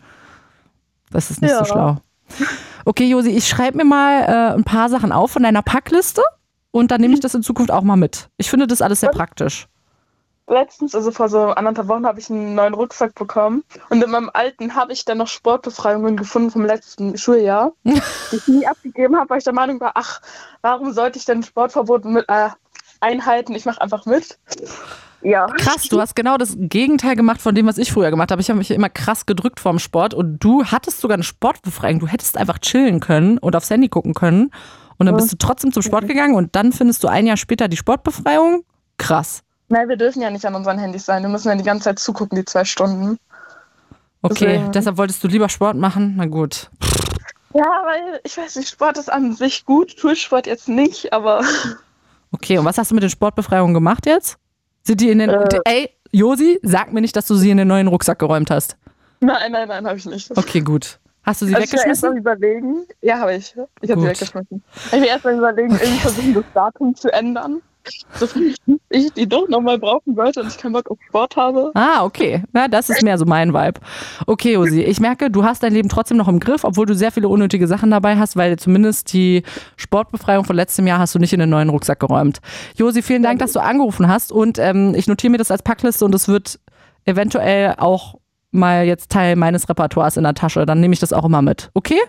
Das 1.10 1.30
ist 1.30 1.40
nicht 1.40 1.52
Ja. 1.52 1.60
so 1.60 1.72
schlau. 1.72 1.96
Okay, 2.84 3.08
Josi, 3.08 3.30
ich 3.30 3.48
schreibe 3.48 3.78
mir 3.78 3.84
mal 3.86 4.22
äh, 4.24 4.54
ein 4.54 4.64
paar 4.64 4.90
Sachen 4.90 5.10
auf 5.10 5.30
von 5.30 5.42
deiner 5.42 5.62
Packliste 5.62 6.20
und 6.70 6.90
dann 6.90 7.00
nehme 7.00 7.14
ich 7.14 7.20
das 7.20 7.34
in 7.34 7.42
Zukunft 7.42 7.70
auch 7.70 7.82
mal 7.82 7.96
mit. 7.96 8.28
Ich 8.36 8.50
finde 8.50 8.66
das 8.66 8.82
alles 8.82 9.00
sehr 9.00 9.08
praktisch. 9.10 9.68
Letztens, 10.52 10.94
also 10.94 11.10
vor 11.10 11.28
so 11.28 11.46
anderthalb 11.48 11.88
Wochen, 11.88 12.06
habe 12.06 12.20
ich 12.20 12.30
einen 12.30 12.54
neuen 12.54 12.74
Rucksack 12.74 13.14
bekommen. 13.14 13.64
Und 13.88 14.04
in 14.04 14.10
meinem 14.10 14.30
alten 14.32 14.74
habe 14.74 14.92
ich 14.92 15.04
dann 15.04 15.18
noch 15.18 15.28
Sportbefreiungen 15.28 16.16
gefunden 16.16 16.50
vom 16.50 16.64
letzten 16.64 17.16
Schuljahr, 17.16 17.72
die 17.84 18.00
ich 18.36 18.48
nie 18.48 18.66
abgegeben 18.66 19.16
habe, 19.16 19.30
weil 19.30 19.38
ich 19.38 19.44
der 19.44 19.54
Meinung 19.54 19.80
war, 19.80 19.92
ach, 19.94 20.20
warum 20.60 20.92
sollte 20.92 21.18
ich 21.18 21.24
denn 21.24 21.42
Sportverbot 21.42 22.04
mit, 22.04 22.28
äh, 22.28 22.50
einhalten? 23.00 23.54
Ich 23.54 23.64
mache 23.64 23.80
einfach 23.80 24.04
mit. 24.04 24.38
Ja. 25.22 25.46
Krass, 25.46 25.84
du 25.84 26.00
hast 26.00 26.14
genau 26.16 26.36
das 26.36 26.54
Gegenteil 26.58 27.16
gemacht 27.16 27.40
von 27.40 27.54
dem, 27.54 27.66
was 27.66 27.78
ich 27.78 27.92
früher 27.92 28.10
gemacht 28.10 28.30
habe. 28.30 28.42
Ich 28.42 28.50
habe 28.50 28.58
mich 28.58 28.70
immer 28.70 28.90
krass 28.90 29.24
gedrückt 29.24 29.60
vorm 29.60 29.78
Sport 29.78 30.14
und 30.14 30.38
du 30.40 30.64
hattest 30.64 31.00
sogar 31.00 31.14
eine 31.14 31.22
Sportbefreiung. 31.22 32.00
Du 32.00 32.08
hättest 32.08 32.36
einfach 32.36 32.58
chillen 32.58 33.00
können 33.00 33.38
und 33.38 33.56
aufs 33.56 33.70
Handy 33.70 33.88
gucken 33.88 34.14
können. 34.14 34.50
Und 34.98 35.06
dann 35.06 35.16
bist 35.16 35.32
du 35.32 35.36
trotzdem 35.36 35.72
zum 35.72 35.82
Sport 35.82 36.06
gegangen 36.06 36.34
und 36.34 36.54
dann 36.54 36.72
findest 36.72 37.02
du 37.02 37.08
ein 37.08 37.26
Jahr 37.26 37.36
später 37.36 37.68
die 37.68 37.76
Sportbefreiung. 37.76 38.64
Krass. 38.98 39.42
Nein, 39.72 39.88
wir 39.88 39.96
dürfen 39.96 40.20
ja 40.20 40.28
nicht 40.30 40.44
an 40.44 40.54
unseren 40.54 40.78
Handys 40.78 41.06
sein. 41.06 41.22
Wir 41.22 41.30
müssen 41.30 41.48
ja 41.48 41.54
die 41.54 41.64
ganze 41.64 41.84
Zeit 41.84 41.98
zugucken, 41.98 42.36
die 42.36 42.44
zwei 42.44 42.64
Stunden. 42.64 43.18
Okay, 44.20 44.34
Deswegen- 44.46 44.72
deshalb 44.72 44.98
wolltest 44.98 45.24
du 45.24 45.28
lieber 45.28 45.48
Sport 45.48 45.76
machen? 45.78 46.12
Na 46.18 46.26
gut. 46.26 46.68
Ja, 47.54 47.64
weil 47.86 48.20
ich 48.22 48.36
weiß 48.36 48.56
nicht, 48.56 48.68
Sport 48.68 48.98
ist 48.98 49.10
an 49.10 49.32
sich 49.34 49.64
gut, 49.64 49.98
Schulsport 49.98 50.46
jetzt 50.46 50.68
nicht, 50.68 51.12
aber 51.14 51.42
Okay, 52.32 52.58
und 52.58 52.66
was 52.66 52.76
hast 52.76 52.90
du 52.90 52.94
mit 52.94 53.02
den 53.02 53.08
Sportbefreiungen 53.10 53.72
gemacht 53.72 54.04
jetzt? 54.06 54.36
Sind 54.82 55.00
die 55.00 55.10
in 55.10 55.18
den. 55.20 55.30
Äh. 55.30 55.60
Ey, 55.64 55.90
Josi, 56.10 56.58
sag 56.62 56.92
mir 56.92 57.00
nicht, 57.00 57.16
dass 57.16 57.26
du 57.26 57.34
sie 57.34 57.50
in 57.50 57.56
den 57.56 57.68
neuen 57.68 57.88
Rucksack 57.88 58.18
geräumt 58.18 58.50
hast. 58.50 58.76
nein, 59.20 59.52
nein, 59.52 59.68
nein, 59.68 59.86
habe 59.86 59.96
ich 59.96 60.04
nicht. 60.04 60.30
Okay, 60.36 60.60
gut. 60.60 60.98
Hast 61.24 61.40
du 61.40 61.46
sie 61.46 61.54
Also 61.54 61.64
ich 61.64 61.72
will 61.72 61.78
erst 61.86 62.02
mal 62.02 62.14
weggeschmissen? 62.14 62.16
überlegen. 62.18 62.86
Ja, 63.00 63.18
habe 63.20 63.34
ich. 63.36 63.54
Ich 63.80 63.90
habe 63.90 64.00
sie 64.02 64.06
weggeschmissen. 64.08 64.62
Ich 64.86 64.92
will 64.92 65.04
erst 65.04 65.24
mal 65.24 65.34
überlegen, 65.34 65.70
irgendwie 65.72 65.98
versuchen, 66.00 66.34
das 66.34 66.44
Datum 66.52 66.94
zu 66.94 67.10
ändern. 67.12 67.62
So 68.14 68.26
ich 68.90 69.12
die 69.12 69.28
doch 69.28 69.48
nochmal 69.48 69.78
brauchen 69.78 70.14
sollte 70.14 70.40
und 70.40 70.48
ich 70.48 70.58
keinen 70.58 70.72
Bock 70.72 70.90
auf 70.90 70.98
Sport 71.08 71.36
habe. 71.36 71.70
Ah, 71.74 72.04
okay. 72.04 72.42
Na, 72.52 72.68
das 72.68 72.90
ist 72.90 73.02
mehr 73.02 73.18
so 73.18 73.24
mein 73.24 73.52
Vibe. 73.52 73.80
Okay, 74.26 74.52
Josi, 74.54 74.82
ich 74.82 75.00
merke, 75.00 75.30
du 75.30 75.44
hast 75.44 75.62
dein 75.62 75.72
Leben 75.72 75.88
trotzdem 75.88 76.16
noch 76.16 76.28
im 76.28 76.40
Griff, 76.40 76.64
obwohl 76.64 76.86
du 76.86 76.94
sehr 76.94 77.12
viele 77.12 77.28
unnötige 77.28 77.66
Sachen 77.66 77.90
dabei 77.90 78.16
hast, 78.16 78.36
weil 78.36 78.58
zumindest 78.58 79.12
die 79.12 79.42
Sportbefreiung 79.76 80.44
von 80.44 80.56
letztem 80.56 80.86
Jahr 80.86 80.98
hast 80.98 81.14
du 81.14 81.18
nicht 81.18 81.32
in 81.32 81.40
den 81.40 81.50
neuen 81.50 81.68
Rucksack 81.70 82.00
geräumt. 82.00 82.40
Josi, 82.76 83.02
vielen 83.02 83.22
Dank, 83.22 83.38
dass 83.38 83.52
du 83.52 83.60
angerufen 83.60 84.08
hast 84.08 84.32
und 84.32 84.58
ähm, 84.58 84.94
ich 84.94 85.06
notiere 85.06 85.30
mir 85.30 85.38
das 85.38 85.50
als 85.50 85.62
Packliste 85.62 86.04
und 86.04 86.14
es 86.14 86.28
wird 86.28 86.60
eventuell 87.04 87.74
auch 87.78 88.16
mal 88.50 88.84
jetzt 88.84 89.10
Teil 89.10 89.36
meines 89.36 89.68
Repertoires 89.68 90.16
in 90.16 90.24
der 90.24 90.34
Tasche. 90.34 90.66
Dann 90.66 90.80
nehme 90.80 90.92
ich 90.92 91.00
das 91.00 91.12
auch 91.12 91.24
immer 91.24 91.42
mit. 91.42 91.70
Okay? 91.74 92.00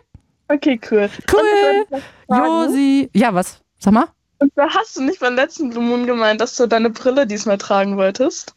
Okay, 0.49 0.79
cool. 0.91 1.09
Cool. 1.31 1.99
Josi. 2.27 3.09
Ja, 3.13 3.33
was? 3.33 3.61
Sag 3.79 3.93
mal. 3.93 4.07
Und 4.43 4.51
da 4.55 4.67
hast 4.69 4.97
du 4.97 5.01
nicht 5.01 5.21
beim 5.21 5.35
letzten 5.35 5.69
Blue 5.69 5.81
Moon 5.81 6.05
gemeint, 6.05 6.41
dass 6.41 6.57
du 6.57 6.67
deine 6.67 6.89
Brille 6.89 7.25
diesmal 7.25 7.57
tragen 7.57 7.95
wolltest? 7.95 8.53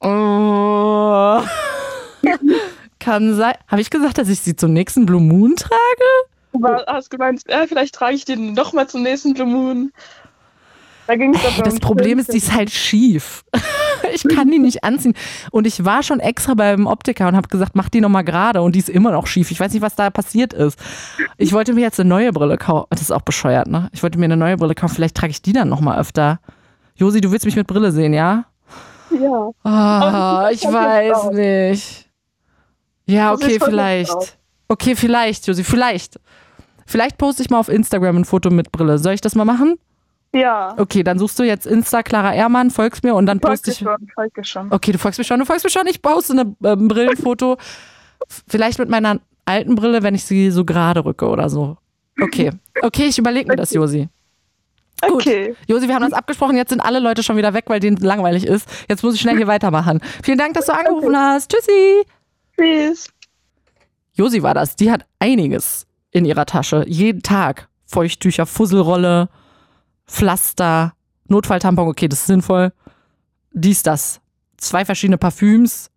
Oh. 0.00 1.42
Kann 3.00 3.34
sein. 3.34 3.54
Habe 3.66 3.80
ich 3.80 3.90
gesagt, 3.90 4.18
dass 4.18 4.28
ich 4.28 4.38
sie 4.38 4.54
zum 4.54 4.72
nächsten 4.72 5.04
Blue 5.04 5.20
Moon 5.20 5.56
trage? 5.56 5.74
Aber 6.52 6.84
hast 6.86 7.10
gemeint, 7.10 7.42
ja, 7.48 7.66
vielleicht 7.66 7.96
trage 7.96 8.14
ich 8.14 8.24
den 8.24 8.52
noch 8.52 8.72
mal 8.72 8.88
zum 8.88 9.02
nächsten 9.02 9.34
Blue 9.34 9.48
Moon. 9.48 9.92
Da 11.06 11.16
ging 11.16 11.34
es 11.34 11.44
Ey, 11.44 11.62
das 11.62 11.80
Problem 11.80 12.18
ist, 12.18 12.32
die 12.32 12.38
ist 12.38 12.52
halt 12.52 12.70
schief. 12.70 13.44
Ich 14.12 14.22
kann 14.22 14.48
die 14.50 14.58
nicht 14.58 14.84
anziehen. 14.84 15.14
Und 15.50 15.66
ich 15.66 15.84
war 15.84 16.02
schon 16.02 16.20
extra 16.20 16.54
beim 16.54 16.86
Optiker 16.86 17.26
und 17.26 17.34
habe 17.34 17.48
gesagt, 17.48 17.74
mach 17.74 17.88
die 17.88 18.00
nochmal 18.00 18.22
gerade. 18.22 18.62
Und 18.62 18.74
die 18.74 18.78
ist 18.78 18.88
immer 18.88 19.10
noch 19.10 19.26
schief. 19.26 19.50
Ich 19.50 19.58
weiß 19.58 19.72
nicht, 19.72 19.82
was 19.82 19.96
da 19.96 20.10
passiert 20.10 20.52
ist. 20.52 20.78
Ich 21.36 21.52
wollte 21.52 21.72
mir 21.72 21.80
jetzt 21.80 21.98
eine 21.98 22.08
neue 22.08 22.30
Brille 22.32 22.56
kaufen. 22.56 22.86
Das 22.90 23.00
ist 23.00 23.10
auch 23.10 23.22
bescheuert, 23.22 23.66
ne? 23.66 23.88
Ich 23.92 24.02
wollte 24.02 24.18
mir 24.18 24.26
eine 24.26 24.36
neue 24.36 24.56
Brille 24.56 24.74
kaufen. 24.74 24.94
Vielleicht 24.94 25.16
trage 25.16 25.30
ich 25.30 25.42
die 25.42 25.52
dann 25.52 25.68
nochmal 25.68 25.98
öfter. 25.98 26.38
Josi, 26.94 27.20
du 27.20 27.32
willst 27.32 27.44
mich 27.44 27.56
mit 27.56 27.66
Brille 27.66 27.90
sehen, 27.90 28.12
ja? 28.12 28.44
Ja. 29.10 29.50
Ah, 29.64 30.48
ich 30.52 30.62
weiß 30.62 31.32
nicht. 31.32 32.08
Ja, 33.06 33.32
okay, 33.32 33.58
vielleicht. 33.62 34.38
Okay, 34.68 34.94
vielleicht, 34.94 35.46
Josi, 35.46 35.64
vielleicht. 35.64 36.20
Vielleicht 36.86 37.18
poste 37.18 37.42
ich 37.42 37.50
mal 37.50 37.58
auf 37.58 37.68
Instagram 37.68 38.18
ein 38.18 38.24
Foto 38.24 38.50
mit 38.50 38.70
Brille. 38.70 38.98
Soll 38.98 39.14
ich 39.14 39.20
das 39.20 39.34
mal 39.34 39.44
machen? 39.44 39.76
Ja. 40.34 40.74
Okay, 40.76 41.04
dann 41.04 41.18
suchst 41.18 41.38
du 41.38 41.44
jetzt 41.44 41.64
Insta 41.64 42.02
Clara 42.02 42.34
Ehrmann, 42.34 42.70
folgst 42.70 43.04
mir 43.04 43.14
und 43.14 43.26
dann 43.26 43.38
poste 43.38 43.70
ich. 43.70 43.78
schon, 43.78 44.08
folge 44.12 44.42
schon. 44.42 44.72
Okay, 44.72 44.90
du 44.90 44.98
folgst 44.98 45.18
mir 45.18 45.24
schon, 45.24 45.38
du 45.38 45.46
folgst 45.46 45.64
mir 45.64 45.70
schon. 45.70 45.86
Ich 45.86 46.02
poste 46.02 46.32
eine 46.32 46.56
ähm, 46.64 46.88
Brillenfoto. 46.88 47.56
Vielleicht 48.48 48.80
mit 48.80 48.88
meiner 48.88 49.20
alten 49.44 49.76
Brille, 49.76 50.02
wenn 50.02 50.16
ich 50.16 50.24
sie 50.24 50.50
so 50.50 50.64
gerade 50.64 51.04
rücke 51.04 51.28
oder 51.28 51.48
so. 51.48 51.76
Okay. 52.20 52.50
Okay, 52.82 53.06
ich 53.06 53.18
überlege 53.18 53.48
mir 53.48 53.56
das, 53.56 53.72
Josi. 53.72 54.08
Gut. 55.02 55.12
Okay. 55.12 55.54
Josi, 55.68 55.86
wir 55.86 55.94
haben 55.94 56.04
uns 56.04 56.12
abgesprochen, 56.12 56.56
jetzt 56.56 56.70
sind 56.70 56.80
alle 56.80 56.98
Leute 56.98 57.22
schon 57.22 57.36
wieder 57.36 57.54
weg, 57.54 57.64
weil 57.68 57.78
denen 57.78 57.98
langweilig 57.98 58.44
ist. 58.44 58.68
Jetzt 58.88 59.04
muss 59.04 59.14
ich 59.14 59.20
schnell 59.20 59.36
hier 59.36 59.46
weitermachen. 59.46 60.00
Vielen 60.22 60.38
Dank, 60.38 60.54
dass 60.54 60.66
du 60.66 60.72
angerufen 60.72 61.16
hast. 61.16 61.50
Tschüssi. 61.50 62.02
Tschüss. 62.58 63.08
Josi 64.14 64.42
war 64.42 64.54
das. 64.54 64.74
Die 64.74 64.90
hat 64.90 65.06
einiges 65.20 65.86
in 66.10 66.24
ihrer 66.24 66.46
Tasche. 66.46 66.84
Jeden 66.88 67.22
Tag. 67.22 67.68
Feuchttücher, 67.86 68.46
Fusselrolle, 68.46 69.28
Pflaster, 70.06 70.92
Notfalltampon, 71.28 71.88
okay, 71.88 72.08
das 72.08 72.20
ist 72.20 72.26
sinnvoll. 72.26 72.72
Dies, 73.52 73.82
das. 73.82 74.20
Zwei 74.56 74.84
verschiedene 74.84 75.18
Parfüms. 75.18 75.90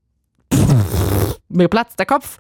Mir 1.50 1.68
platzt 1.68 2.00
der 2.00 2.06
Kopf. 2.06 2.38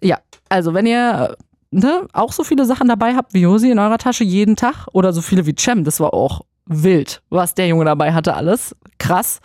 Ja, 0.00 0.18
also 0.48 0.74
wenn 0.74 0.86
ihr 0.86 1.36
ne, 1.70 2.06
auch 2.12 2.32
so 2.32 2.44
viele 2.44 2.64
Sachen 2.66 2.88
dabei 2.88 3.14
habt 3.14 3.34
wie 3.34 3.40
Josi 3.40 3.70
in 3.70 3.78
eurer 3.78 3.98
Tasche 3.98 4.24
jeden 4.24 4.56
Tag 4.56 4.86
oder 4.92 5.12
so 5.12 5.22
viele 5.22 5.46
wie 5.46 5.54
Cem, 5.58 5.84
das 5.84 6.00
war 6.00 6.14
auch 6.14 6.42
wild, 6.66 7.22
was 7.30 7.54
der 7.54 7.68
Junge 7.68 7.84
dabei 7.84 8.12
hatte 8.12 8.34
alles. 8.34 8.74
Krass. 8.98 9.40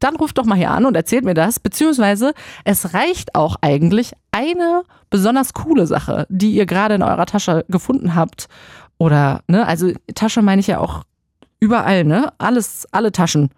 dann 0.00 0.16
ruft 0.16 0.36
doch 0.36 0.44
mal 0.44 0.56
hier 0.56 0.70
an 0.70 0.84
und 0.84 0.96
erzählt 0.96 1.24
mir 1.24 1.34
das. 1.34 1.58
Beziehungsweise 1.58 2.34
es 2.64 2.92
reicht 2.92 3.34
auch 3.34 3.56
eigentlich 3.62 4.12
eine 4.32 4.82
besonders 5.08 5.54
coole 5.54 5.86
Sache, 5.86 6.26
die 6.28 6.52
ihr 6.52 6.66
gerade 6.66 6.96
in 6.96 7.02
eurer 7.02 7.26
Tasche 7.26 7.64
gefunden 7.68 8.14
habt. 8.14 8.48
Oder, 8.98 9.42
ne, 9.48 9.66
also 9.66 9.92
Tasche 10.14 10.42
meine 10.42 10.60
ich 10.60 10.66
ja 10.66 10.78
auch 10.78 11.04
überall, 11.60 12.04
ne? 12.04 12.32
Alles, 12.38 12.86
alle 12.92 13.12
Taschen. 13.12 13.50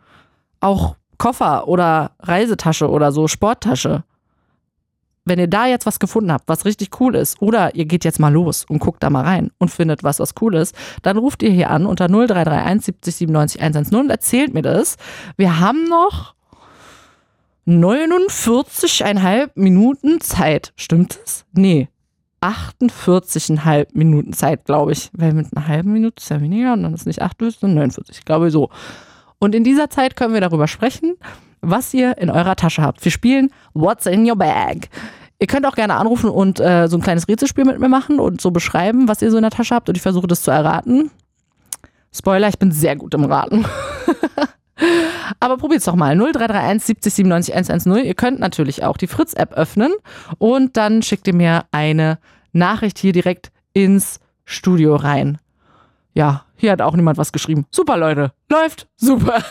Auch 0.61 0.97
Koffer 1.19 1.69
oder 1.69 2.13
Reisetasche 2.21 2.89
oder 2.91 3.13
so, 3.13 3.29
Sporttasche. 3.29 4.05
Wenn 5.25 5.41
ihr 5.41 5.49
da 5.49 5.67
jetzt 5.67 5.87
was 5.87 5.99
gefunden 5.99 6.31
habt, 6.31 6.49
was 6.49 6.65
richtig 6.65 7.01
cool 7.01 7.17
ist, 7.17 7.43
oder 7.43 7.75
ihr 7.75 7.85
geht 7.85 8.05
jetzt 8.05 8.21
mal 8.21 8.33
los 8.33 8.65
und 8.69 8.79
guckt 8.79 9.03
da 9.03 9.11
mal 9.11 9.25
rein 9.25 9.51
und 9.59 9.73
findet 9.73 10.05
was, 10.05 10.21
was 10.21 10.35
cool 10.41 10.55
ist, 10.55 10.75
dann 11.03 11.17
ruft 11.17 11.43
ihr 11.43 11.51
hier 11.51 11.71
an 11.71 11.85
unter 11.85 12.07
0331 12.07 12.87
70 12.87 13.17
97 13.17 13.61
110 13.61 13.99
und 13.99 14.11
erzählt 14.11 14.55
mir 14.55 14.63
das. 14.63 14.97
Wir 15.37 15.59
haben 15.59 15.85
noch 15.89 16.35
49,5 17.67 19.51
Minuten 19.57 20.21
Zeit. 20.21 20.73
Stimmt 20.77 21.19
es? 21.25 21.45
Nee. 21.53 21.89
48,5 22.43 23.89
Minuten 23.95 24.33
Zeit, 24.33 24.65
glaube 24.65 24.93
ich. 24.93 25.11
Weil 25.13 25.33
mit 25.33 25.49
einer 25.55 25.67
halben 25.67 25.93
Minute 25.93 26.23
ist 26.23 26.31
ja 26.31 26.41
weniger 26.41 26.73
und 26.73 26.83
dann 26.83 26.95
ist 26.95 27.07
nicht 27.07 27.23
48, 27.23 27.61
sondern 27.61 27.77
49. 27.79 28.19
Ich 28.19 28.25
glaube 28.25 28.51
so. 28.51 28.71
Und 29.39 29.55
in 29.55 29.65
dieser 29.65 29.91
Zeit 29.91 30.17
können 30.17 30.35
wir 30.35 30.41
darüber 30.41 30.69
sprechen, 30.69 31.17
was 31.61 31.93
ihr 31.95 32.19
in 32.19 32.31
eurer 32.31 32.57
Tasche 32.57 32.83
habt. 32.83 33.05
Wir 33.05 33.13
spielen 33.13 33.51
What's 33.75 34.07
in 34.07 34.29
your 34.29 34.37
bag? 34.37 34.89
Ihr 35.39 35.47
könnt 35.47 35.67
auch 35.67 35.75
gerne 35.75 35.95
anrufen 35.95 36.31
und 36.31 36.61
äh, 36.61 36.89
so 36.89 36.97
ein 36.97 37.03
kleines 37.03 37.29
Rätselspiel 37.29 37.65
mit 37.65 37.79
mir 37.79 37.89
machen 37.89 38.21
und 38.21 38.41
so 38.41 38.51
beschreiben, 38.51 39.07
was 39.09 39.21
ihr 39.21 39.31
so 39.31 39.37
in 39.37 39.43
der 39.43 39.51
Tasche 39.51 39.75
habt 39.75 39.89
und 39.89 39.97
ich 39.97 40.03
versuche 40.03 40.27
das 40.27 40.43
zu 40.43 40.51
erraten. 40.51 41.11
Spoiler, 42.11 42.49
ich 42.49 42.59
bin 42.59 42.73
sehr 42.73 42.97
gut 42.97 43.13
im 43.13 43.25
Raten. 43.25 43.67
Aber 45.41 45.57
probiert's 45.57 45.85
doch 45.85 45.95
mal. 45.95 46.17
0331 46.17 46.85
70 46.85 47.15
97 47.15 47.55
110. 47.55 48.05
Ihr 48.05 48.15
könnt 48.15 48.41
natürlich 48.41 48.85
auch 48.85 48.97
die 48.97 49.07
Fritz-App 49.07 49.53
öffnen 49.53 49.93
und 50.39 50.77
dann 50.77 51.03
schickt 51.03 51.27
ihr 51.27 51.35
mir 51.35 51.65
eine 51.73 52.19
Nachricht 52.53 52.99
hier 52.99 53.13
direkt 53.13 53.51
ins 53.73 54.21
Studio 54.45 54.97
rein. 54.97 55.39
Ja, 56.15 56.45
hier 56.57 56.73
hat 56.73 56.81
auch 56.81 56.97
niemand 56.97 57.19
was 57.19 57.33
geschrieben. 57.33 57.67
Super, 57.71 57.97
Leute. 57.97 58.33
Läuft. 58.51 58.89
Super. 58.97 59.43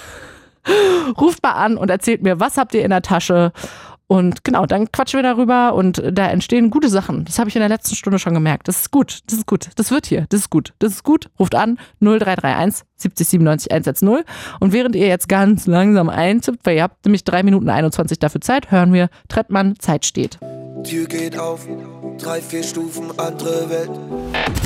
Ruft 1.19 1.43
mal 1.43 1.51
an 1.51 1.77
und 1.77 1.89
erzählt 1.89 2.23
mir, 2.23 2.39
was 2.39 2.57
habt 2.57 2.73
ihr 2.73 2.83
in 2.83 2.89
der 2.89 3.03
Tasche? 3.03 3.51
Und 4.07 4.43
genau, 4.43 4.65
dann 4.67 4.91
quatschen 4.91 5.17
wir 5.17 5.23
darüber 5.23 5.73
und 5.73 6.01
da 6.11 6.27
entstehen 6.27 6.69
gute 6.69 6.89
Sachen. 6.89 7.25
Das 7.25 7.39
habe 7.39 7.49
ich 7.49 7.55
in 7.55 7.61
der 7.61 7.69
letzten 7.69 7.95
Stunde 7.95 8.19
schon 8.19 8.35
gemerkt. 8.35 8.67
Das 8.67 8.81
ist 8.81 8.91
gut, 8.91 9.19
das 9.27 9.39
ist 9.39 9.47
gut, 9.47 9.69
das 9.75 9.89
wird 9.89 10.05
hier, 10.05 10.27
das 10.29 10.41
ist 10.41 10.49
gut, 10.51 10.73
das 10.79 10.93
ist 10.93 11.03
gut. 11.03 11.29
Ruft 11.39 11.55
an 11.55 11.79
0331 12.01 12.85
70 12.97 13.27
97 13.27 13.71
110. 13.71 14.23
Und 14.59 14.73
während 14.73 14.95
ihr 14.95 15.07
jetzt 15.07 15.27
ganz 15.27 15.65
langsam 15.65 16.09
eintippt, 16.09 16.59
weil 16.65 16.75
ihr 16.75 16.83
habt 16.83 17.03
nämlich 17.05 17.23
3 17.23 17.43
Minuten 17.43 17.69
21 17.69 18.19
dafür 18.19 18.41
Zeit, 18.41 18.69
hören 18.71 18.93
wir 18.93 19.09
Trettmann, 19.27 19.75
Zeit 19.79 20.05
steht. 20.05 20.37
Tür 20.83 21.07
geht 21.07 21.39
auf, 21.39 21.67
drei, 22.19 22.41
vier 22.41 22.61
Stufen, 22.61 23.05
andere 23.17 23.69
Welt. 23.71 23.89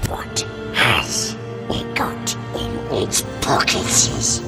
What 0.10 0.46
has 0.76 1.38
it 1.70 1.86
got 1.96 2.38
in 2.56 3.04
its 3.04 3.24
pockets? 3.40 4.42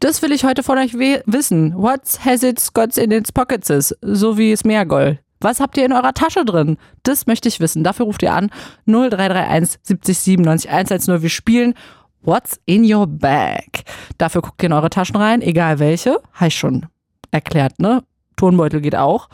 Das 0.00 0.20
will 0.20 0.32
ich 0.32 0.44
heute 0.44 0.62
von 0.62 0.78
euch 0.78 0.94
wissen. 0.94 1.72
What 1.74 2.18
has 2.24 2.42
it 2.42 2.62
got 2.74 2.96
in 2.98 3.10
its 3.10 3.32
pockets? 3.32 3.94
So 4.02 4.36
wie 4.36 4.52
es 4.52 4.64
Meergold. 4.64 5.20
Was 5.40 5.60
habt 5.60 5.76
ihr 5.76 5.84
in 5.84 5.92
eurer 5.92 6.12
Tasche 6.12 6.44
drin? 6.44 6.76
Das 7.02 7.26
möchte 7.26 7.48
ich 7.48 7.60
wissen. 7.60 7.84
Dafür 7.84 8.06
ruft 8.06 8.22
ihr 8.22 8.32
an 8.32 8.50
0331 8.86 9.78
70 9.82 10.18
97 10.18 10.70
110. 10.70 11.22
Wir 11.22 11.30
spielen 11.30 11.74
What's 12.22 12.60
in 12.66 12.90
your 12.92 13.06
bag? 13.06 13.84
Dafür 14.18 14.42
guckt 14.42 14.62
ihr 14.62 14.66
in 14.66 14.72
eure 14.72 14.90
Taschen 14.90 15.16
rein, 15.16 15.42
egal 15.42 15.78
welche. 15.78 16.20
Ich 16.44 16.56
schon 16.56 16.86
erklärt, 17.30 17.78
ne? 17.78 18.02
Turnbeutel 18.36 18.80
geht 18.80 18.96
auch. 18.96 19.28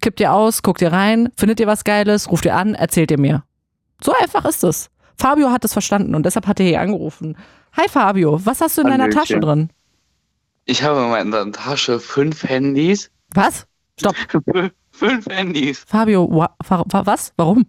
Kippt 0.00 0.20
ihr 0.20 0.32
aus, 0.32 0.62
guckt 0.62 0.82
ihr 0.82 0.92
rein, 0.92 1.28
findet 1.36 1.60
ihr 1.60 1.66
was 1.66 1.84
Geiles, 1.84 2.30
ruft 2.30 2.44
ihr 2.44 2.56
an, 2.56 2.74
erzählt 2.74 3.10
ihr 3.10 3.20
mir. 3.20 3.44
So 4.02 4.12
einfach 4.20 4.44
ist 4.44 4.64
es. 4.64 4.90
Fabio 5.16 5.50
hat 5.50 5.64
es 5.64 5.72
verstanden 5.72 6.14
und 6.14 6.26
deshalb 6.26 6.46
hat 6.46 6.58
er 6.58 6.66
hier 6.66 6.80
angerufen. 6.80 7.36
Hi 7.76 7.88
Fabio, 7.88 8.44
was 8.44 8.60
hast 8.60 8.76
du 8.76 8.82
in 8.82 8.88
deiner. 8.88 9.10
Tasche 9.10 9.38
drin? 9.38 9.70
Ich 10.66 10.82
habe 10.82 11.00
in 11.02 11.10
meiner 11.10 11.52
Tasche 11.52 12.00
fünf 12.00 12.42
Handys. 12.44 13.10
Was? 13.34 13.66
Stopp. 13.98 14.16
fünf 14.90 15.26
Handys. 15.26 15.84
Fabio, 15.86 16.28
wa 16.30 16.54
wa 16.66 16.84
wa- 16.88 17.06
was? 17.06 17.32
Warum? 17.36 17.66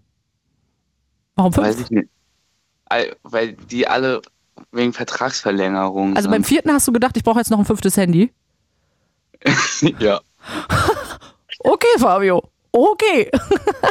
Warum 1.35 1.53
fünf? 1.53 1.67
Weiß 1.67 1.79
ich 1.79 1.89
nicht. 1.91 2.09
Ei- 2.89 3.13
Weil 3.23 3.53
die 3.53 3.87
alle 3.87 4.21
wegen 4.71 4.93
Vertragsverlängerung 4.93 6.15
Also 6.15 6.29
beim 6.29 6.43
sind. 6.43 6.47
vierten 6.47 6.71
hast 6.71 6.87
du 6.87 6.93
gedacht, 6.93 7.17
ich 7.17 7.23
brauche 7.23 7.39
jetzt 7.39 7.51
noch 7.51 7.59
ein 7.59 7.65
fünftes 7.65 7.97
Handy? 7.97 8.31
ja. 9.99 10.21
Okay, 11.59 11.87
Fabio. 11.97 12.49
Okay. 12.71 13.29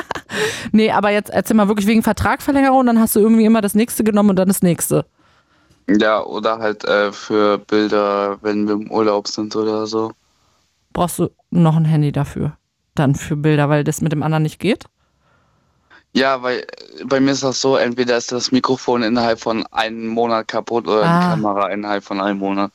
nee, 0.72 0.90
aber 0.90 1.11
jetzt 1.11 1.30
erzähl 1.30 1.57
mal 1.57 1.68
wirklich 1.68 1.86
wegen 1.86 2.02
Vertragverlängerung, 2.02 2.86
dann 2.86 2.98
hast 3.00 3.16
du 3.16 3.20
irgendwie 3.20 3.44
immer 3.44 3.61
das 3.61 3.74
nächste 3.74 4.05
genommen 4.05 4.30
und 4.30 4.36
dann 4.36 4.48
das 4.48 4.62
nächste. 4.62 5.07
Ja, 5.89 6.22
oder 6.24 6.59
halt 6.59 6.85
äh, 6.85 7.12
für 7.12 7.59
Bilder, 7.59 8.39
wenn 8.43 8.66
wir 8.66 8.74
im 8.74 8.91
Urlaub 8.91 9.28
sind 9.28 9.55
oder 9.55 9.87
so. 9.87 10.12
Brauchst 10.93 11.18
du 11.18 11.30
noch 11.51 11.76
ein 11.76 11.85
Handy 11.85 12.11
dafür? 12.12 12.57
Dann 12.95 13.14
für 13.14 13.37
Bilder, 13.37 13.68
weil 13.68 13.85
das 13.85 14.01
mit 14.01 14.12
dem 14.12 14.22
anderen 14.22 14.45
nicht 14.45 14.59
geht? 14.61 14.85
Ja, 16.16 16.43
weil 16.43 16.64
bei 17.07 17.18
mir 17.18 17.32
ist 17.32 17.43
das 17.43 17.61
so, 17.61 17.76
entweder 17.76 18.16
ist 18.16 18.30
das 18.30 18.53
Mikrofon 18.53 19.03
innerhalb 19.03 19.41
von 19.41 19.66
einem 19.72 20.07
Monat 20.07 20.47
kaputt 20.47 20.87
oder 20.87 21.03
Ah. 21.05 21.20
die 21.20 21.26
Kamera 21.26 21.68
innerhalb 21.70 22.05
von 22.05 22.20
einem 22.20 22.39
Monat. 22.39 22.70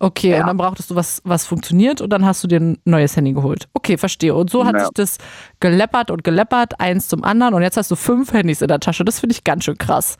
Okay, 0.00 0.38
und 0.40 0.46
dann 0.48 0.56
brauchtest 0.56 0.90
du 0.90 0.96
was, 0.96 1.22
was 1.24 1.46
funktioniert 1.46 2.00
und 2.00 2.10
dann 2.10 2.26
hast 2.26 2.42
du 2.42 2.48
dir 2.48 2.58
ein 2.60 2.78
neues 2.84 3.16
Handy 3.16 3.32
geholt. 3.32 3.68
Okay, 3.74 3.96
verstehe. 3.96 4.34
Und 4.34 4.50
so 4.50 4.66
hat 4.66 4.74
Ja. 4.74 4.80
sich 4.80 4.90
das 4.94 5.18
geleppert 5.60 6.10
und 6.10 6.24
geleppert, 6.24 6.80
eins 6.80 7.06
zum 7.08 7.22
anderen 7.22 7.54
und 7.54 7.62
jetzt 7.62 7.76
hast 7.76 7.92
du 7.92 7.96
fünf 7.96 8.32
Handys 8.32 8.60
in 8.60 8.66
der 8.68 8.80
Tasche. 8.80 9.04
Das 9.04 9.20
finde 9.20 9.34
ich 9.34 9.44
ganz 9.44 9.64
schön 9.64 9.78
krass. 9.78 10.16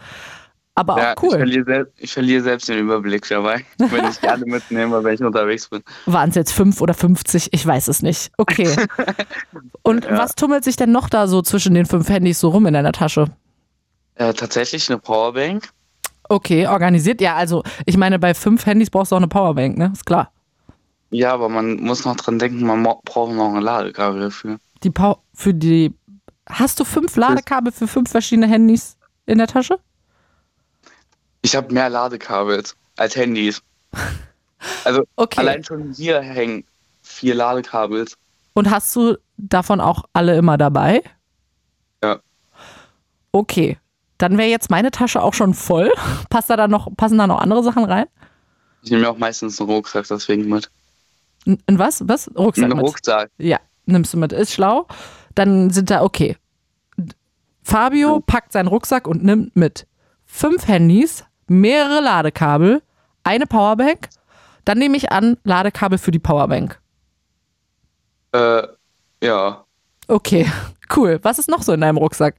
Aber 0.77 0.99
ja, 0.99 1.13
auch 1.17 1.23
cool. 1.23 1.29
Ich 1.31 1.37
verliere, 1.37 1.65
selbst, 1.65 1.93
ich 1.99 2.13
verliere 2.13 2.43
selbst 2.43 2.69
den 2.69 2.79
Überblick 2.81 3.29
dabei, 3.29 3.65
wenn 3.79 4.07
ich 4.11 4.21
gerne 4.21 4.45
mitnehme, 4.45 5.05
wenn 5.05 5.15
ich 5.15 5.23
unterwegs 5.23 5.69
bin. 5.69 5.83
Waren 6.07 6.31
es 6.31 6.35
jetzt 6.35 6.53
fünf 6.53 6.81
oder 6.81 6.95
50? 6.95 7.53
Ich 7.53 7.65
weiß 7.65 7.87
es 7.89 8.03
nicht. 8.03 8.33
Okay. 8.39 8.75
Und 9.83 10.05
Ja. 10.05 10.19
was 10.19 10.35
tummelt 10.35 10.65
sich 10.65 10.77
denn 10.77 10.91
noch 10.91 11.09
da 11.09 11.29
so 11.29 11.43
zwischen 11.43 11.75
den 11.75 11.87
fünf 11.87 12.09
Handys 12.09 12.41
so 12.41 12.49
rum 12.49 12.67
in 12.67 12.75
deiner 12.75 12.93
Tasche? 12.93 13.27
Äh, 14.17 14.33
tatsächlich 14.35 14.89
eine 14.91 14.99
Powerbank. 14.99 15.69
Okay, 16.29 16.67
organisiert. 16.67 17.21
Ja, 17.21 17.35
also 17.37 17.63
ich 17.87 17.97
meine, 17.97 18.19
bei 18.19 18.35
fünf 18.35 18.67
Handys 18.67 18.91
brauchst 18.91 19.13
du 19.13 19.17
auch 19.17 19.21
eine 19.21 19.29
Powerbank, 19.29 19.77
ne? 19.77 19.91
Ist 19.93 20.07
klar. 20.07 20.33
Ja, 21.11 21.33
aber 21.33 21.49
man 21.49 21.77
muss 21.77 22.05
noch 22.05 22.17
dran 22.17 22.39
denken, 22.39 22.67
man 22.67 22.83
braucht 22.83 23.33
noch 23.33 23.55
ein 23.55 23.63
Ladekabel 23.63 24.21
dafür. 24.23 24.59
Die 24.83 24.91
Power 24.91 25.21
für 25.35 25.55
die. 25.55 25.95
Hast 26.49 26.81
du 26.81 26.85
fünf 26.85 27.15
Ladekabel 27.17 27.73
für 27.73 27.87
fünf 27.87 28.11
verschiedene 28.11 28.49
Handys 28.49 28.97
in 29.27 29.39
der 29.39 29.47
Tasche? 29.47 29.79
Ich 31.45 31.55
habe 31.55 31.73
mehr 31.75 31.91
Ladekabel 31.91 32.63
als 32.97 33.17
Handys. 33.17 33.63
Also 34.85 35.03
Okay. 35.17 35.41
allein 35.41 35.63
schon 35.63 35.93
hier 35.93 36.23
hängen 36.23 36.65
vier 37.03 37.35
Ladekabels. 37.35 38.17
Und 38.55 38.71
hast 38.71 38.97
du 38.97 39.19
davon 39.37 39.79
auch 39.79 40.05
alle 40.15 40.39
immer 40.39 40.57
dabei? 40.57 41.03
Ja. 42.03 42.19
Okay. 43.31 43.77
Dann 44.17 44.39
wäre 44.39 44.49
jetzt 44.49 44.71
meine 44.71 44.91
Tasche 44.91 45.21
auch 45.21 45.35
schon 45.35 45.53
voll. 45.53 45.93
Passt 46.31 46.49
da 46.49 46.57
dann 46.57 46.71
noch, 46.71 46.89
passen 46.97 47.19
da 47.19 47.27
noch 47.27 47.43
andere 47.43 47.63
Sachen 47.63 47.85
rein? 47.85 48.07
Ich 48.83 48.91
nehme 48.91 49.03
mir 49.03 49.11
auch 49.11 49.19
meistens 49.19 49.61
einen 49.61 49.69
Rucksack 49.69 50.07
deswegen 50.09 50.49
mit. 50.49 50.71
In, 51.45 51.59
in 51.67 51.79
was? 51.79 52.03
Was? 52.09 52.31
Rucksack 52.35 52.71
Einen. 52.71 52.81
Rucksack. 52.81 53.31
Ja, 53.37 53.59
nimmst 53.85 54.15
du 54.15 54.17
mit. 54.17 54.33
Ist 54.33 54.53
schlau. 54.55 54.87
Dann 55.35 55.69
sind 55.69 55.91
da, 55.91 56.03
okay. 56.03 56.39
Fabio 57.63 58.21
packt 58.21 58.53
seinen 58.53 58.69
Rucksack 58.69 59.07
und 59.07 59.23
nimmt 59.25 59.57
mit 59.57 59.87
fünf 60.25 60.69
Handys, 60.69 61.25
mehrere 61.49 62.01
Ladekabel, 62.01 62.83
eine 63.23 63.47
Powerbank. 63.47 64.09
Dann 64.65 64.79
nehme 64.79 64.97
ich 64.97 65.13
an, 65.13 65.37
Ladekabel 65.45 65.99
für 65.99 66.11
die 66.11 66.19
Powerbank. 66.19 66.81
Äh, 68.33 68.63
ja. 69.23 69.65
Okay, 70.09 70.51
cool. 70.97 71.19
Was 71.23 71.39
ist 71.39 71.49
noch 71.49 71.63
so 71.63 71.73
in 71.73 71.81
deinem 71.81 71.99
Rucksack? 71.99 72.37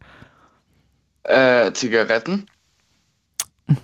Äh, 1.23 1.71
Zigaretten. 1.73 2.47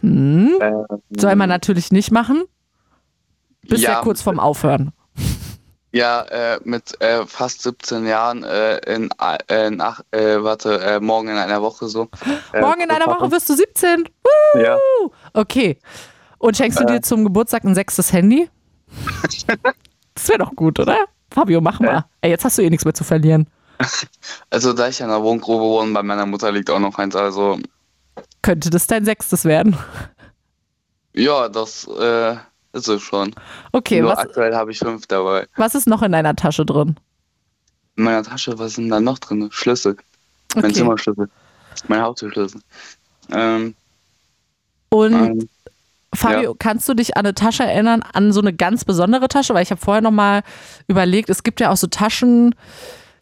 Hm. 0.01 0.57
Äh, 0.59 0.71
Soll 1.19 1.35
man 1.35 1.49
natürlich 1.49 1.91
nicht 1.91 2.11
machen. 2.11 2.43
Bist 3.67 3.83
ja, 3.83 3.91
Ja. 3.93 4.01
kurz 4.01 4.21
vorm 4.21 4.39
Aufhören. 4.39 4.91
Ja, 5.93 6.21
äh, 6.21 6.59
mit 6.63 6.99
äh, 7.01 7.25
fast 7.25 7.63
17 7.63 8.05
Jahren 8.07 8.43
äh, 8.43 8.77
in, 8.93 9.09
äh, 9.47 9.67
in 9.67 9.81
ach, 9.81 9.99
äh, 10.11 10.41
warte, 10.41 10.79
äh, 10.79 10.99
morgen 11.01 11.27
in 11.27 11.37
einer 11.37 11.61
Woche 11.61 11.87
so. 11.89 12.07
Äh, 12.53 12.61
Morgen 12.61 12.81
in 12.81 12.91
einer 12.91 13.07
Woche 13.07 13.29
wirst 13.31 13.49
du 13.49 13.55
17. 13.55 14.07
Ja. 14.55 14.77
Woo! 14.77 15.11
Okay. 15.33 15.77
Und 16.37 16.55
schenkst 16.57 16.79
du 16.79 16.83
Äh. 16.83 16.87
dir 16.87 17.01
zum 17.01 17.23
Geburtstag 17.25 17.63
ein 17.65 17.75
sechstes 17.75 18.13
Handy? 18.13 18.49
das 20.15 20.27
wäre 20.29 20.39
doch 20.39 20.55
gut, 20.55 20.79
oder? 20.79 20.97
Fabio, 21.29 21.61
mach 21.61 21.79
mal. 21.79 22.05
Ey, 22.21 22.29
jetzt 22.31 22.43
hast 22.45 22.57
du 22.57 22.61
eh 22.61 22.69
nichts 22.69 22.85
mehr 22.85 22.93
zu 22.93 23.03
verlieren. 23.03 23.47
Also 24.51 24.73
da 24.73 24.89
ich 24.89 24.99
in 24.99 25.07
einer 25.07 25.23
Wohngrube 25.23 25.63
wohne, 25.63 25.91
bei 25.93 26.03
meiner 26.03 26.25
Mutter 26.27 26.51
liegt 26.51 26.69
auch 26.69 26.79
noch 26.79 26.97
eins, 26.99 27.15
also 27.15 27.57
Könnte 28.43 28.69
das 28.69 28.85
dein 28.87 29.05
sechstes 29.05 29.43
werden? 29.45 29.75
ja, 31.13 31.49
das 31.49 31.87
äh, 31.87 32.35
ist 32.73 32.87
es 32.87 33.01
schon. 33.01 33.33
Okay, 33.71 34.01
Nur 34.01 34.11
was, 34.11 34.19
aktuell 34.19 34.55
habe 34.55 34.71
ich 34.71 34.79
fünf 34.79 35.07
dabei. 35.07 35.47
was 35.55 35.75
ist 35.75 35.87
noch 35.87 36.01
in 36.01 36.11
deiner 36.11 36.35
Tasche 36.35 36.65
drin? 36.65 36.95
In 37.97 38.03
meiner 38.05 38.23
Tasche, 38.23 38.57
was 38.57 38.73
sind 38.75 38.89
da 38.89 38.99
noch 38.99 39.19
drin? 39.19 39.49
Schlüssel. 39.51 39.97
Mein 40.55 40.65
Okay. 40.65 40.73
Zimmerschlüssel. 40.73 41.29
Mein 41.87 42.01
Hauptschlüssel. 42.01 42.61
Ähm, 43.31 43.75
Und 44.89 45.13
ähm, 45.13 45.49
Fabio, 46.13 46.51
ja. 46.51 46.55
kannst 46.59 46.87
du 46.89 46.93
dich 46.93 47.15
an 47.15 47.25
eine 47.25 47.33
Tasche 47.35 47.63
erinnern, 47.63 48.03
an 48.13 48.33
so 48.33 48.41
eine 48.41 48.53
ganz 48.53 48.83
besondere 48.85 49.27
Tasche? 49.27 49.53
Weil 49.53 49.63
ich 49.63 49.71
habe 49.71 49.79
vorher 49.81 50.01
noch 50.01 50.11
mal 50.11 50.43
überlegt, 50.87 51.29
es 51.29 51.43
gibt 51.43 51.59
ja 51.61 51.71
auch 51.71 51.77
so 51.77 51.87
Taschen, 51.87 52.53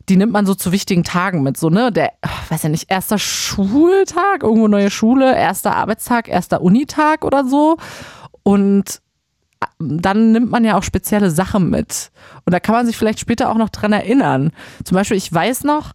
die 0.08 0.18
nimmt 0.18 0.32
man 0.32 0.48
so 0.48 0.56
zu 0.56 0.72
wichtigen 0.72 1.04
Tagen 1.04 1.44
mit. 1.44 1.58
So, 1.58 1.70
ne? 1.70 1.92
Der, 1.92 2.14
weiß 2.50 2.64
ja 2.64 2.70
nicht, 2.70 2.90
erster 2.90 3.20
Schultag, 3.20 4.42
irgendwo 4.42 4.68
neue 4.68 4.90
Schule, 4.90 5.36
erster 5.36 5.76
Arbeitstag, 5.76 6.28
erster 6.28 6.62
Unitag 6.62 7.24
oder 7.24 7.46
so. 7.46 7.78
Und 8.42 9.02
dann 9.80 10.32
nimmt 10.32 10.52
man 10.52 10.66
ja 10.66 10.78
auch 10.78 10.84
spezielle 10.84 11.32
Sachen 11.32 11.70
mit. 11.70 12.12
Und 12.46 12.54
da 12.54 12.60
kann 12.60 12.76
man 12.76 12.86
sich 12.86 12.98
vielleicht 12.98 13.20
später 13.20 13.50
auch 13.50 13.58
noch 13.58 13.70
dran 13.70 13.94
erinnern. 13.94 14.52
Zum 14.84 14.96
Beispiel, 14.96 15.18
ich 15.18 15.32
weiß 15.32 15.64
noch, 15.64 15.94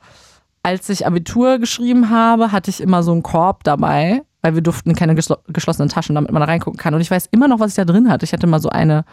als 0.63 0.89
ich 0.89 1.07
Abitur 1.07 1.59
geschrieben 1.59 2.11
habe, 2.11 2.53
hatte 2.53 2.71
ich 2.71 2.81
immer 2.81 3.03
so 3.03 3.13
einen 3.13 3.23
Korb 3.23 3.65
dabei, 3.65 4.23
weil 4.41 4.55
wir 4.55 4.63
durften 4.63 4.95
keine 4.95 5.15
geschlo 5.15 5.37
geschlossenen 5.49 5.91
Taschen, 5.91 6.15
damit 6.15 6.33
man 6.33 6.41
da 6.41 6.47
reingucken 6.47 6.79
kann. 6.79 6.95
Und 6.95 7.03
ich 7.03 7.11
weiß 7.11 7.29
immer 7.31 7.49
noch, 7.49 7.61
was 7.61 7.73
ich 7.73 7.77
da 7.77 7.85
drin 7.85 8.11
hatte. 8.11 8.25
Ich 8.25 8.33
hatte 8.33 8.47
mal 8.47 8.61
so 8.61 8.71
eine, 8.71 9.05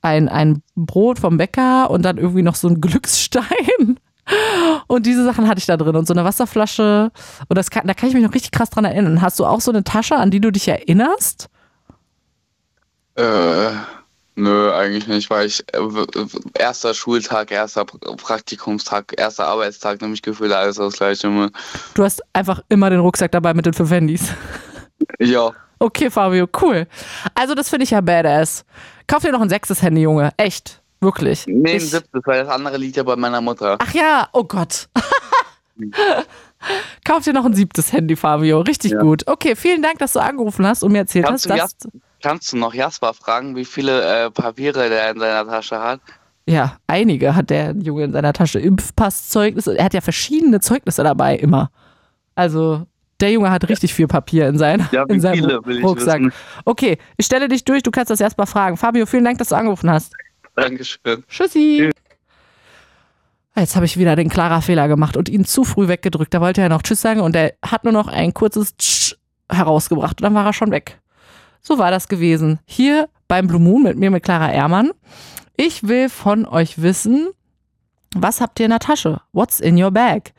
ein, 0.00 0.28
ein 0.28 0.62
Brot 0.74 1.18
vom 1.18 1.36
Bäcker 1.36 1.90
und 1.90 2.02
dann 2.04 2.16
irgendwie 2.16 2.42
noch 2.42 2.54
so 2.54 2.68
einen 2.68 2.80
Glücksstein. 2.80 3.98
Und 4.86 5.04
diese 5.04 5.22
Sachen 5.22 5.48
hatte 5.48 5.58
ich 5.58 5.66
da 5.66 5.76
drin 5.76 5.96
und 5.96 6.06
so 6.06 6.14
eine 6.14 6.24
Wasserflasche. 6.24 7.12
Und 7.46 7.58
das 7.58 7.68
kann, 7.68 7.86
da 7.86 7.92
kann 7.92 8.08
ich 8.08 8.14
mich 8.14 8.24
noch 8.24 8.32
richtig 8.32 8.52
krass 8.52 8.70
dran 8.70 8.86
erinnern. 8.86 9.20
Hast 9.20 9.38
du 9.38 9.44
auch 9.44 9.60
so 9.60 9.70
eine 9.70 9.84
Tasche, 9.84 10.16
an 10.16 10.30
die 10.30 10.40
du 10.40 10.50
dich 10.50 10.66
erinnerst? 10.66 11.50
Äh, 13.16 13.70
nö, 14.36 14.72
eigentlich 14.72 15.06
nicht, 15.06 15.30
weil 15.30 15.46
ich 15.46 15.64
äh, 15.72 15.80
erster 16.58 16.94
Schultag, 16.94 17.50
erster 17.50 17.82
Pr- 17.82 18.16
Praktikumstag, 18.16 19.14
erster 19.16 19.46
Arbeitstag, 19.46 20.00
nämlich 20.00 20.22
gefühlt 20.22 20.52
alles 20.52 20.76
das 20.76 20.94
gleiche. 20.94 21.26
immer. 21.28 21.50
Du 21.94 22.02
hast 22.04 22.22
einfach 22.32 22.60
immer 22.68 22.90
den 22.90 23.00
Rucksack 23.00 23.32
dabei 23.32 23.54
mit 23.54 23.66
den 23.66 23.74
fünf 23.74 23.90
Handys. 23.90 24.28
Ja. 25.18 25.50
Okay, 25.80 26.08
Fabio, 26.10 26.48
cool. 26.62 26.86
Also, 27.34 27.54
das 27.54 27.68
finde 27.68 27.84
ich 27.84 27.90
ja 27.90 28.00
badass. 28.00 28.64
Kauf 29.06 29.22
dir 29.22 29.32
noch 29.32 29.40
ein 29.40 29.48
sechstes 29.48 29.82
Handy, 29.82 30.00
Junge. 30.02 30.30
Echt. 30.36 30.80
Wirklich. 31.00 31.44
Nee, 31.46 31.74
ein 31.74 31.80
siebtes, 31.80 32.22
weil 32.24 32.44
das 32.44 32.48
andere 32.52 32.78
liegt 32.78 32.96
ja 32.96 33.02
bei 33.02 33.16
meiner 33.16 33.40
Mutter. 33.40 33.76
Ach 33.80 33.92
ja, 33.92 34.28
oh 34.32 34.44
Gott. 34.44 34.88
Kauf 37.04 37.24
dir 37.24 37.32
noch 37.34 37.44
ein 37.44 37.52
siebtes 37.54 37.92
Handy, 37.92 38.16
Fabio. 38.16 38.60
Richtig 38.60 38.92
Ja. 38.92 39.00
gut. 39.00 39.26
Okay, 39.26 39.54
vielen 39.56 39.82
Dank, 39.82 39.98
dass 39.98 40.14
du 40.14 40.20
angerufen 40.20 40.66
hast 40.66 40.82
und 40.82 40.92
mir 40.92 40.98
erzählt 40.98 41.26
Kannst 41.26 41.50
hast, 41.50 41.84
dass. 41.84 41.92
Kannst 42.24 42.54
du 42.54 42.56
noch 42.56 42.72
Jasper 42.72 43.12
fragen, 43.12 43.54
wie 43.54 43.66
viele 43.66 44.24
äh, 44.24 44.30
Papiere 44.30 44.88
der 44.88 45.10
in 45.10 45.20
seiner 45.20 45.46
Tasche 45.46 45.78
hat? 45.78 46.00
Ja, 46.46 46.78
einige 46.86 47.36
hat 47.36 47.50
der 47.50 47.74
Junge 47.76 48.04
in 48.04 48.12
seiner 48.12 48.32
Tasche. 48.32 48.60
Impfpasszeugnisse. 48.60 49.76
Er 49.76 49.84
hat 49.84 49.92
ja 49.92 50.00
verschiedene 50.00 50.58
Zeugnisse 50.60 51.02
dabei, 51.02 51.36
immer. 51.36 51.70
Also, 52.34 52.86
der 53.20 53.30
Junge 53.30 53.50
hat 53.50 53.68
richtig 53.68 53.92
viel 53.92 54.06
Papier 54.06 54.48
in, 54.48 54.56
sein, 54.56 54.88
Ja, 54.90 55.02
in 55.04 55.20
seinem 55.20 55.44
Rucksack. 55.82 56.20
wissen. 56.20 56.32
Okay, 56.64 56.96
ich 57.18 57.26
stelle 57.26 57.46
dich 57.46 57.62
durch, 57.66 57.82
du 57.82 57.90
kannst 57.90 58.10
das 58.10 58.22
erst 58.22 58.38
mal 58.38 58.46
fragen. 58.46 58.78
Fabio, 58.78 59.04
vielen 59.04 59.24
Dank, 59.26 59.36
dass 59.36 59.50
du 59.50 59.56
angerufen 59.56 59.90
hast. 59.90 60.14
Dankeschön. 60.54 61.24
Tschüssi. 61.28 61.90
Jetzt 63.54 63.76
habe 63.76 63.84
ich 63.84 63.98
wieder 63.98 64.16
den 64.16 64.30
klarer 64.30 64.62
Fehler 64.62 64.88
gemacht 64.88 65.18
und 65.18 65.28
ihn 65.28 65.44
zu 65.44 65.64
früh 65.64 65.88
weggedrückt. 65.88 66.32
Da 66.32 66.40
wollte 66.40 66.62
er 66.62 66.70
noch 66.70 66.80
Tschüss 66.80 67.02
sagen 67.02 67.20
und 67.20 67.36
er 67.36 67.52
hat 67.62 67.84
nur 67.84 67.92
noch 67.92 68.08
ein 68.08 68.32
kurzes 68.32 68.74
Tsch 68.78 69.14
herausgebracht 69.52 70.22
und 70.22 70.24
dann 70.24 70.34
war 70.34 70.46
er 70.46 70.54
schon 70.54 70.70
weg. 70.70 70.98
So 71.66 71.78
war 71.78 71.90
das 71.90 72.08
gewesen. 72.08 72.60
Hier 72.66 73.08
beim 73.26 73.46
Blue 73.46 73.60
Moon 73.60 73.82
mit 73.82 73.96
mir, 73.96 74.10
mit 74.10 74.22
Clara 74.22 74.52
Ehrmann. 74.52 74.90
Ich 75.56 75.88
will 75.88 76.10
von 76.10 76.46
euch 76.46 76.82
wissen, 76.82 77.28
was 78.14 78.42
habt 78.42 78.60
ihr 78.60 78.66
in 78.66 78.70
der 78.70 78.80
Tasche? 78.80 79.22
What's 79.32 79.60
in 79.60 79.82
your 79.82 79.90
bag? 79.90 80.34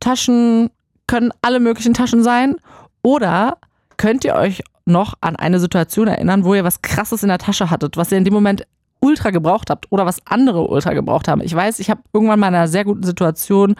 Taschen 0.00 0.70
können 1.06 1.32
alle 1.40 1.60
möglichen 1.60 1.94
Taschen 1.94 2.24
sein 2.24 2.56
oder 3.02 3.58
könnt 3.96 4.24
ihr 4.24 4.34
euch 4.34 4.62
noch 4.86 5.14
an 5.20 5.36
eine 5.36 5.60
Situation 5.60 6.08
erinnern, 6.08 6.44
wo 6.44 6.54
ihr 6.54 6.64
was 6.64 6.82
Krasses 6.82 7.22
in 7.22 7.28
der 7.28 7.38
Tasche 7.38 7.70
hattet, 7.70 7.96
was 7.96 8.10
ihr 8.10 8.18
in 8.18 8.24
dem 8.24 8.34
Moment 8.34 8.66
ultra 9.00 9.30
gebraucht 9.30 9.70
habt 9.70 9.90
oder 9.92 10.04
was 10.04 10.26
andere 10.26 10.66
ultra 10.66 10.94
gebraucht 10.94 11.28
haben. 11.28 11.42
Ich 11.42 11.54
weiß, 11.54 11.78
ich 11.78 11.90
habe 11.90 12.02
irgendwann 12.12 12.40
mal 12.40 12.48
in 12.48 12.54
einer 12.56 12.68
sehr 12.68 12.84
guten 12.84 13.04
Situation 13.04 13.76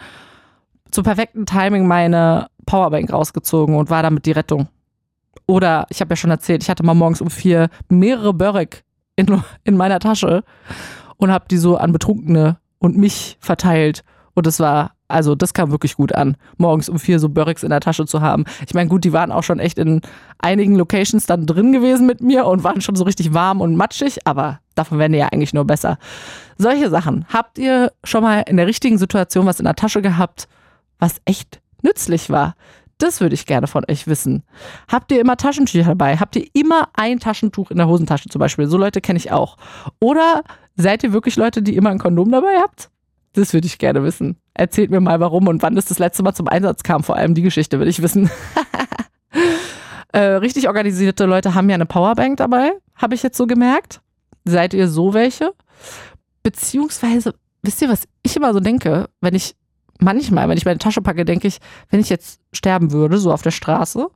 zum 0.92 1.04
perfekten 1.04 1.46
Timing 1.46 1.86
meine 1.86 2.46
Powerbank 2.64 3.12
rausgezogen 3.12 3.74
und 3.76 3.90
war 3.90 4.02
damit 4.04 4.24
die 4.26 4.32
Rettung. 4.32 4.68
Oder 5.46 5.86
ich 5.90 6.00
habe 6.00 6.10
ja 6.10 6.16
schon 6.16 6.30
erzählt, 6.30 6.62
ich 6.62 6.70
hatte 6.70 6.84
mal 6.84 6.94
morgens 6.94 7.20
um 7.20 7.30
vier 7.30 7.68
mehrere 7.88 8.32
Börek 8.32 8.84
in, 9.16 9.42
in 9.64 9.76
meiner 9.76 9.98
Tasche 9.98 10.44
und 11.16 11.30
habe 11.30 11.46
die 11.50 11.58
so 11.58 11.76
an 11.76 11.92
Betrunkene 11.92 12.58
und 12.78 12.96
mich 12.96 13.36
verteilt. 13.40 14.02
Und 14.34 14.46
das 14.46 14.60
war, 14.60 14.92
also 15.08 15.34
das 15.34 15.52
kam 15.52 15.70
wirklich 15.70 15.96
gut 15.96 16.14
an, 16.14 16.36
morgens 16.56 16.88
um 16.88 16.98
vier 16.98 17.18
so 17.18 17.28
Böreks 17.28 17.62
in 17.62 17.70
der 17.70 17.80
Tasche 17.80 18.06
zu 18.06 18.20
haben. 18.20 18.44
Ich 18.66 18.74
meine, 18.74 18.88
gut, 18.88 19.04
die 19.04 19.12
waren 19.12 19.32
auch 19.32 19.42
schon 19.42 19.58
echt 19.58 19.78
in 19.78 20.00
einigen 20.38 20.76
Locations 20.76 21.26
dann 21.26 21.46
drin 21.46 21.72
gewesen 21.72 22.06
mit 22.06 22.20
mir 22.20 22.46
und 22.46 22.64
waren 22.64 22.80
schon 22.80 22.96
so 22.96 23.04
richtig 23.04 23.34
warm 23.34 23.60
und 23.60 23.76
matschig, 23.76 24.26
aber 24.26 24.60
davon 24.74 24.98
werden 24.98 25.12
die 25.12 25.18
ja 25.18 25.28
eigentlich 25.28 25.52
nur 25.52 25.64
besser. 25.64 25.98
Solche 26.56 26.90
Sachen. 26.90 27.26
Habt 27.28 27.58
ihr 27.58 27.92
schon 28.04 28.22
mal 28.22 28.40
in 28.42 28.56
der 28.56 28.66
richtigen 28.66 28.98
Situation 28.98 29.46
was 29.46 29.58
in 29.58 29.64
der 29.64 29.76
Tasche 29.76 30.00
gehabt, 30.00 30.48
was 30.98 31.20
echt 31.24 31.60
nützlich 31.82 32.30
war? 32.30 32.54
Das 33.00 33.22
würde 33.22 33.34
ich 33.34 33.46
gerne 33.46 33.66
von 33.66 33.84
euch 33.88 34.06
wissen. 34.06 34.42
Habt 34.86 35.10
ihr 35.10 35.20
immer 35.20 35.38
Taschentücher 35.38 35.84
dabei? 35.84 36.18
Habt 36.18 36.36
ihr 36.36 36.46
immer 36.52 36.88
ein 36.92 37.18
Taschentuch 37.18 37.70
in 37.70 37.78
der 37.78 37.88
Hosentasche 37.88 38.28
zum 38.28 38.40
Beispiel? 38.40 38.66
So 38.66 38.76
Leute 38.76 39.00
kenne 39.00 39.16
ich 39.16 39.32
auch. 39.32 39.56
Oder 40.00 40.42
seid 40.76 41.02
ihr 41.02 41.14
wirklich 41.14 41.36
Leute, 41.36 41.62
die 41.62 41.76
immer 41.76 41.88
ein 41.88 41.98
Kondom 41.98 42.30
dabei 42.30 42.58
habt? 42.60 42.90
Das 43.32 43.54
würde 43.54 43.66
ich 43.66 43.78
gerne 43.78 44.04
wissen. 44.04 44.36
Erzählt 44.52 44.90
mir 44.90 45.00
mal, 45.00 45.18
warum 45.18 45.48
und 45.48 45.62
wann 45.62 45.76
das 45.76 45.86
das 45.86 45.98
letzte 45.98 46.22
Mal 46.22 46.34
zum 46.34 46.46
Einsatz 46.46 46.82
kam. 46.82 47.02
Vor 47.02 47.16
allem 47.16 47.34
die 47.34 47.42
Geschichte 47.42 47.80
will 47.80 47.88
ich 47.88 48.02
wissen. 48.02 48.28
äh, 50.12 50.18
richtig 50.18 50.68
organisierte 50.68 51.24
Leute 51.24 51.54
haben 51.54 51.70
ja 51.70 51.76
eine 51.76 51.86
Powerbank 51.86 52.36
dabei, 52.36 52.72
habe 52.96 53.14
ich 53.14 53.22
jetzt 53.22 53.38
so 53.38 53.46
gemerkt. 53.46 54.02
Seid 54.44 54.74
ihr 54.74 54.88
so 54.88 55.14
welche? 55.14 55.54
Beziehungsweise, 56.42 57.34
wisst 57.62 57.80
ihr, 57.80 57.88
was 57.88 58.06
ich 58.22 58.36
immer 58.36 58.52
so 58.52 58.60
denke, 58.60 59.08
wenn 59.22 59.34
ich 59.34 59.54
manchmal, 60.00 60.48
wenn 60.48 60.58
ich 60.58 60.64
meine 60.64 60.78
Tasche 60.78 61.02
packe, 61.02 61.24
denke 61.24 61.48
ich, 61.48 61.58
wenn 61.90 62.00
ich 62.00 62.08
jetzt 62.08 62.40
sterben 62.52 62.92
würde, 62.92 63.18
so 63.18 63.32
auf 63.32 63.42
der 63.42 63.50
Straße, 63.50 64.08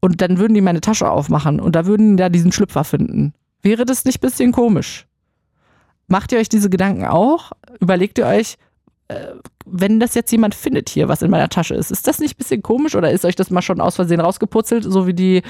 und 0.00 0.20
dann 0.20 0.38
würden 0.38 0.54
die 0.54 0.60
meine 0.60 0.80
Tasche 0.80 1.08
aufmachen 1.08 1.60
und 1.60 1.76
da 1.76 1.86
würden 1.86 2.16
die 2.16 2.22
da 2.22 2.28
diesen 2.28 2.52
Schlüpfer 2.52 2.84
finden. 2.84 3.34
Wäre 3.62 3.84
das 3.84 4.04
nicht 4.04 4.18
ein 4.18 4.28
bisschen 4.28 4.52
komisch? 4.52 5.06
Macht 6.08 6.32
ihr 6.32 6.38
euch 6.38 6.48
diese 6.48 6.68
Gedanken 6.68 7.06
auch? 7.06 7.52
Überlegt 7.78 8.18
ihr 8.18 8.26
euch, 8.26 8.56
äh, 9.08 9.28
wenn 9.64 10.00
das 10.00 10.14
jetzt 10.14 10.32
jemand 10.32 10.56
findet 10.56 10.88
hier, 10.88 11.08
was 11.08 11.22
in 11.22 11.30
meiner 11.30 11.48
Tasche 11.48 11.74
ist, 11.74 11.92
ist 11.92 12.08
das 12.08 12.18
nicht 12.18 12.34
ein 12.34 12.38
bisschen 12.38 12.62
komisch 12.62 12.96
oder 12.96 13.12
ist 13.12 13.24
euch 13.24 13.36
das 13.36 13.50
mal 13.50 13.62
schon 13.62 13.80
aus 13.80 13.94
Versehen 13.94 14.20
rausgeputzelt, 14.20 14.82
so 14.84 15.06
wie 15.06 15.14
die, 15.14 15.42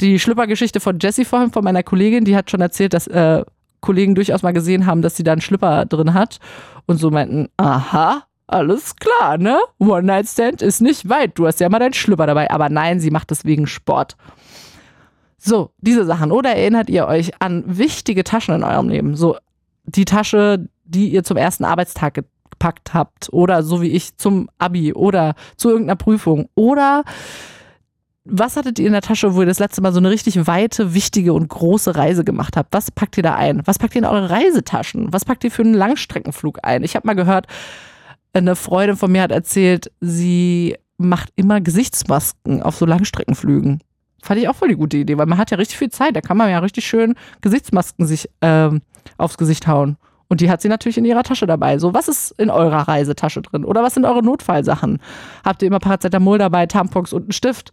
die 0.00 0.18
Schlüppergeschichte 0.18 0.80
von 0.80 0.98
Jessie 0.98 1.26
vorhin, 1.26 1.52
von 1.52 1.62
meiner 1.62 1.82
Kollegin, 1.82 2.24
die 2.24 2.34
hat 2.34 2.50
schon 2.50 2.62
erzählt, 2.62 2.94
dass 2.94 3.06
äh, 3.08 3.44
Kollegen 3.80 4.14
durchaus 4.14 4.42
mal 4.42 4.52
gesehen 4.52 4.86
haben, 4.86 5.02
dass 5.02 5.16
sie 5.16 5.22
da 5.22 5.32
einen 5.32 5.42
Schlüpper 5.42 5.84
drin 5.84 6.14
hat 6.14 6.38
und 6.86 6.96
so 6.96 7.10
meinten, 7.10 7.48
aha, 7.58 8.24
alles 8.48 8.96
klar, 8.96 9.38
ne? 9.38 9.58
One-Night-Stand 9.78 10.62
ist 10.62 10.80
nicht 10.80 11.08
weit, 11.08 11.38
du 11.38 11.46
hast 11.46 11.60
ja 11.60 11.68
mal 11.68 11.78
deinen 11.78 11.92
Schlüpper 11.92 12.26
dabei, 12.26 12.50
aber 12.50 12.68
nein, 12.68 12.98
sie 12.98 13.10
macht 13.10 13.30
das 13.30 13.44
wegen 13.44 13.66
Sport. 13.66 14.16
So, 15.36 15.70
diese 15.78 16.04
Sachen. 16.04 16.32
Oder 16.32 16.56
erinnert 16.56 16.90
ihr 16.90 17.06
euch 17.06 17.30
an 17.40 17.62
wichtige 17.66 18.24
Taschen 18.24 18.56
in 18.56 18.64
eurem 18.64 18.88
Leben? 18.88 19.14
So 19.14 19.36
die 19.84 20.04
Tasche, 20.04 20.68
die 20.84 21.08
ihr 21.10 21.22
zum 21.24 21.36
ersten 21.36 21.64
Arbeitstag 21.64 22.14
gepackt 22.14 22.92
habt 22.92 23.32
oder 23.32 23.62
so 23.62 23.80
wie 23.80 23.90
ich 23.90 24.16
zum 24.16 24.48
Abi 24.58 24.92
oder 24.92 25.34
zu 25.56 25.70
irgendeiner 25.70 25.96
Prüfung 25.96 26.48
oder 26.54 27.04
was 28.30 28.56
hattet 28.56 28.78
ihr 28.78 28.86
in 28.86 28.92
der 28.92 29.00
Tasche, 29.00 29.34
wo 29.34 29.40
ihr 29.40 29.46
das 29.46 29.58
letzte 29.58 29.80
Mal 29.80 29.92
so 29.92 30.00
eine 30.00 30.10
richtig 30.10 30.46
weite, 30.46 30.92
wichtige 30.92 31.32
und 31.32 31.48
große 31.48 31.96
Reise 31.96 32.24
gemacht 32.24 32.58
habt? 32.58 32.74
Was 32.74 32.90
packt 32.90 33.16
ihr 33.16 33.22
da 33.22 33.34
ein? 33.34 33.66
Was 33.66 33.78
packt 33.78 33.94
ihr 33.94 34.00
in 34.00 34.04
eure 34.04 34.28
Reisetaschen? 34.28 35.12
Was 35.12 35.24
packt 35.24 35.44
ihr 35.44 35.50
für 35.50 35.62
einen 35.62 35.72
Langstreckenflug 35.72 36.58
ein? 36.62 36.84
Ich 36.84 36.94
habe 36.94 37.06
mal 37.06 37.14
gehört, 37.14 37.46
eine 38.38 38.56
Freundin 38.56 38.96
von 38.96 39.12
mir 39.12 39.22
hat 39.22 39.30
erzählt, 39.30 39.90
sie 40.00 40.76
macht 40.96 41.30
immer 41.36 41.60
Gesichtsmasken 41.60 42.62
auf 42.62 42.76
so 42.76 42.86
Langstreckenflügen. 42.86 43.80
Fand 44.22 44.40
ich 44.40 44.48
auch 44.48 44.56
voll 44.56 44.68
die 44.68 44.76
gute 44.76 44.96
Idee, 44.96 45.16
weil 45.16 45.26
man 45.26 45.38
hat 45.38 45.50
ja 45.50 45.56
richtig 45.56 45.78
viel 45.78 45.90
Zeit. 45.90 46.16
Da 46.16 46.20
kann 46.20 46.36
man 46.36 46.50
ja 46.50 46.58
richtig 46.58 46.86
schön 46.86 47.14
Gesichtsmasken 47.40 48.06
sich 48.06 48.28
ähm, 48.42 48.82
aufs 49.16 49.38
Gesicht 49.38 49.66
hauen. 49.68 49.96
Und 50.28 50.40
die 50.40 50.50
hat 50.50 50.60
sie 50.60 50.68
natürlich 50.68 50.98
in 50.98 51.04
ihrer 51.04 51.22
Tasche 51.22 51.46
dabei. 51.46 51.78
So, 51.78 51.94
was 51.94 52.08
ist 52.08 52.32
in 52.32 52.50
eurer 52.50 52.86
Reisetasche 52.88 53.40
drin? 53.42 53.64
Oder 53.64 53.82
was 53.82 53.94
sind 53.94 54.04
eure 54.04 54.22
Notfallsachen? 54.22 54.98
Habt 55.44 55.62
ihr 55.62 55.68
immer 55.68 55.78
Paracetamol 55.78 56.38
dabei, 56.38 56.66
Tampons 56.66 57.12
und 57.12 57.22
einen 57.22 57.32
Stift? 57.32 57.72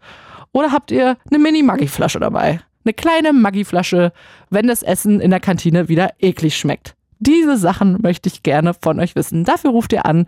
Oder 0.53 0.71
habt 0.71 0.91
ihr 0.91 1.17
eine 1.29 1.39
Mini-Maggi-Flasche 1.39 2.19
dabei? 2.19 2.61
Eine 2.85 2.93
kleine 2.93 3.33
Maggi-Flasche, 3.33 4.13
wenn 4.49 4.67
das 4.67 4.83
Essen 4.83 5.19
in 5.19 5.31
der 5.31 5.41
Kantine 5.41 5.89
wieder 5.89 6.13
eklig 6.19 6.55
schmeckt. 6.55 6.94
Diese 7.19 7.57
Sachen 7.57 8.01
möchte 8.01 8.27
ich 8.27 8.43
gerne 8.43 8.73
von 8.73 8.99
euch 8.99 9.15
wissen. 9.15 9.43
Dafür 9.45 9.71
ruft 9.71 9.93
ihr 9.93 10.05
an 10.05 10.25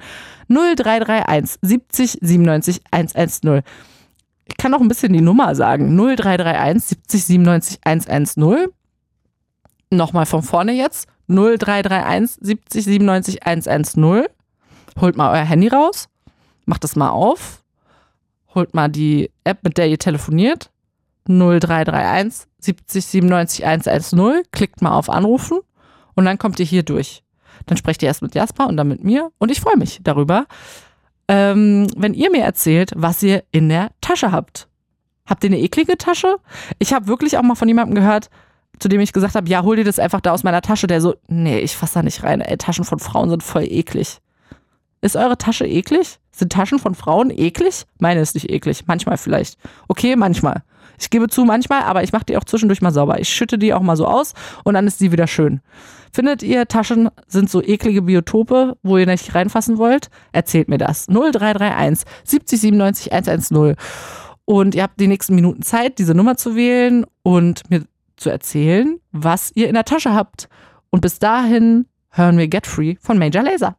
0331 0.49 1.59
70 1.61 2.19
97 2.21 2.81
110. 2.91 3.61
Ich 4.45 4.57
kann 4.57 4.73
auch 4.73 4.79
ein 4.79 4.87
bisschen 4.87 5.13
die 5.13 5.21
Nummer 5.21 5.53
sagen. 5.55 5.95
0331 5.95 6.83
70 6.83 7.25
97 7.25 7.79
110. 7.83 8.67
Nochmal 9.91 10.25
von 10.25 10.43
vorne 10.43 10.73
jetzt. 10.73 11.07
0331 11.27 12.37
70 12.41 12.85
97 12.85 13.45
110. 13.45 14.25
Holt 14.99 15.17
mal 15.17 15.31
euer 15.31 15.43
Handy 15.43 15.67
raus, 15.67 16.09
macht 16.65 16.83
es 16.83 16.95
mal 16.95 17.09
auf, 17.09 17.63
holt 18.55 18.73
mal 18.73 18.87
die 18.87 19.29
App, 19.43 19.63
mit 19.63 19.77
der 19.77 19.89
ihr 19.89 19.99
telefoniert. 19.99 20.71
0331 21.27 22.47
70 22.59 23.05
97 23.05 23.65
110. 23.65 24.43
Klickt 24.51 24.81
mal 24.81 24.97
auf 24.97 25.09
Anrufen 25.09 25.59
und 26.17 26.25
dann 26.25 26.37
kommt 26.37 26.59
ihr 26.59 26.65
hier 26.65 26.83
durch. 26.83 27.23
Dann 27.67 27.77
sprecht 27.77 28.01
ihr 28.01 28.07
erst 28.07 28.21
mit 28.21 28.35
Jasper 28.35 28.67
und 28.67 28.75
dann 28.75 28.87
mit 28.87 29.03
mir 29.03 29.31
und 29.37 29.51
ich 29.51 29.61
freue 29.61 29.77
mich 29.77 29.99
darüber, 30.03 30.45
ähm, 31.27 31.87
wenn 31.95 32.13
ihr 32.13 32.31
mir 32.31 32.43
erzählt, 32.43 32.91
was 32.95 33.23
ihr 33.23 33.43
in 33.51 33.69
der 33.69 33.91
Tasche 34.01 34.31
habt. 34.31 34.67
Habt 35.25 35.43
ihr 35.43 35.49
eine 35.49 35.59
eklige 35.59 35.97
Tasche? 35.97 36.37
Ich 36.79 36.93
habe 36.93 37.07
wirklich 37.07 37.37
auch 37.37 37.43
mal 37.43 37.55
von 37.55 37.67
jemandem 37.67 37.95
gehört, 37.95 38.29
zu 38.79 38.87
dem 38.87 39.01
ich 39.01 39.13
gesagt 39.13 39.35
habe, 39.35 39.49
ja, 39.49 39.63
hol 39.63 39.75
dir 39.75 39.83
das 39.83 39.99
einfach 39.99 40.21
da 40.21 40.31
aus 40.31 40.43
meiner 40.43 40.61
Tasche, 40.61 40.87
der 40.87 41.01
so, 41.01 41.15
nee, 41.27 41.59
ich 41.59 41.75
fasse 41.75 41.95
da 41.95 42.03
nicht 42.03 42.23
rein. 42.23 42.41
Ey, 42.41 42.57
Taschen 42.57 42.85
von 42.85 42.99
Frauen 42.99 43.29
sind 43.29 43.43
voll 43.43 43.63
eklig. 43.63 44.19
Ist 45.01 45.15
eure 45.15 45.37
Tasche 45.37 45.65
eklig? 45.65 46.19
Sind 46.31 46.51
Taschen 46.51 46.79
von 46.79 46.95
Frauen 46.95 47.29
eklig? 47.29 47.85
Meine 47.99 48.21
ist 48.21 48.33
nicht 48.33 48.49
eklig. 48.49 48.85
Manchmal 48.87 49.17
vielleicht. 49.17 49.57
Okay, 49.87 50.15
manchmal. 50.15 50.63
Ich 50.99 51.09
gebe 51.09 51.27
zu, 51.27 51.45
manchmal, 51.45 51.83
aber 51.83 52.03
ich 52.03 52.11
mache 52.11 52.25
die 52.25 52.37
auch 52.37 52.43
zwischendurch 52.43 52.81
mal 52.81 52.91
sauber. 52.91 53.19
Ich 53.19 53.29
schütte 53.29 53.57
die 53.57 53.73
auch 53.73 53.81
mal 53.81 53.95
so 53.95 54.07
aus 54.07 54.33
und 54.63 54.73
dann 54.73 54.87
ist 54.87 54.99
sie 54.99 55.11
wieder 55.11 55.27
schön. 55.27 55.61
Findet 56.11 56.41
ihr, 56.41 56.67
Taschen 56.67 57.09
sind 57.27 57.49
so 57.49 57.61
eklige 57.61 58.01
Biotope, 58.01 58.77
wo 58.81 58.97
ihr 58.97 59.05
nicht 59.05 59.35
reinfassen 59.35 59.77
wollt? 59.77 60.09
Erzählt 60.31 60.69
mir 60.69 60.77
das. 60.77 61.07
0331 61.07 62.05
70 62.23 62.61
97 62.61 63.13
110. 63.13 63.75
Und 64.45 64.75
ihr 64.75 64.83
habt 64.83 64.99
die 64.99 65.07
nächsten 65.07 65.35
Minuten 65.35 65.61
Zeit, 65.61 65.99
diese 65.99 66.15
Nummer 66.15 66.37
zu 66.37 66.55
wählen 66.55 67.05
und 67.21 67.69
mir 67.69 67.83
zu 68.15 68.29
erzählen, 68.29 68.99
was 69.11 69.51
ihr 69.55 69.67
in 69.67 69.75
der 69.75 69.85
Tasche 69.85 70.13
habt. 70.13 70.49
Und 70.89 71.01
bis 71.01 71.19
dahin 71.19 71.85
hören 72.09 72.37
wir 72.37 72.47
Get 72.47 72.65
Free 72.65 72.95
von 72.99 73.19
Major 73.19 73.43
Laser. 73.43 73.75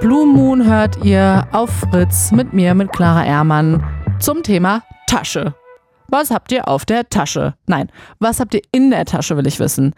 Blue 0.00 0.26
Moon 0.26 0.64
hört 0.64 1.04
ihr 1.04 1.48
auf 1.50 1.70
Fritz 1.70 2.30
mit 2.30 2.52
mir, 2.52 2.72
mit 2.74 2.92
Clara 2.92 3.26
Ehrmann 3.26 3.82
zum 4.20 4.44
Thema 4.44 4.84
Tasche. 5.08 5.54
Was 6.06 6.30
habt 6.30 6.52
ihr 6.52 6.68
auf 6.68 6.84
der 6.84 7.08
Tasche? 7.08 7.54
Nein, 7.66 7.90
was 8.20 8.38
habt 8.38 8.54
ihr 8.54 8.62
in 8.70 8.90
der 8.90 9.04
Tasche, 9.06 9.36
will 9.36 9.48
ich 9.48 9.58
wissen. 9.58 9.94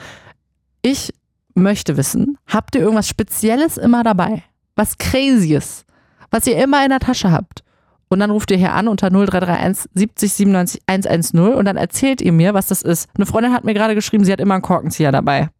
Ich 0.81 1.12
möchte 1.55 1.98
wissen, 1.98 2.39
habt 2.47 2.74
ihr 2.74 2.81
irgendwas 2.81 3.09
Spezielles 3.09 3.77
immer 3.77 4.02
dabei? 4.02 4.43
Was 4.74 4.97
Crazyes, 4.97 5.85
was 6.31 6.47
ihr 6.47 6.56
immer 6.56 6.82
in 6.82 6.89
der 6.89 7.01
Tasche 7.01 7.31
habt? 7.31 7.62
Und 8.09 8.20
dann 8.20 8.31
ruft 8.31 8.51
ihr 8.51 8.56
hier 8.56 8.72
an 8.72 8.89
unter 8.89 9.10
0331 9.10 9.90
70 9.94 10.32
97 10.32 10.82
110 10.86 11.40
und 11.40 11.66
dann 11.66 11.77
erzählt 11.77 12.22
ihr 12.22 12.32
mir, 12.32 12.55
was 12.55 12.68
das 12.68 12.81
ist. 12.81 13.10
Eine 13.16 13.27
Freundin 13.27 13.52
hat 13.52 13.64
mir 13.64 13.74
gerade 13.74 13.94
geschrieben, 13.94 14.24
sie 14.24 14.32
hat 14.32 14.40
immer 14.40 14.55
einen 14.55 14.62
Korkenzieher 14.62 15.12
dabei. 15.12 15.51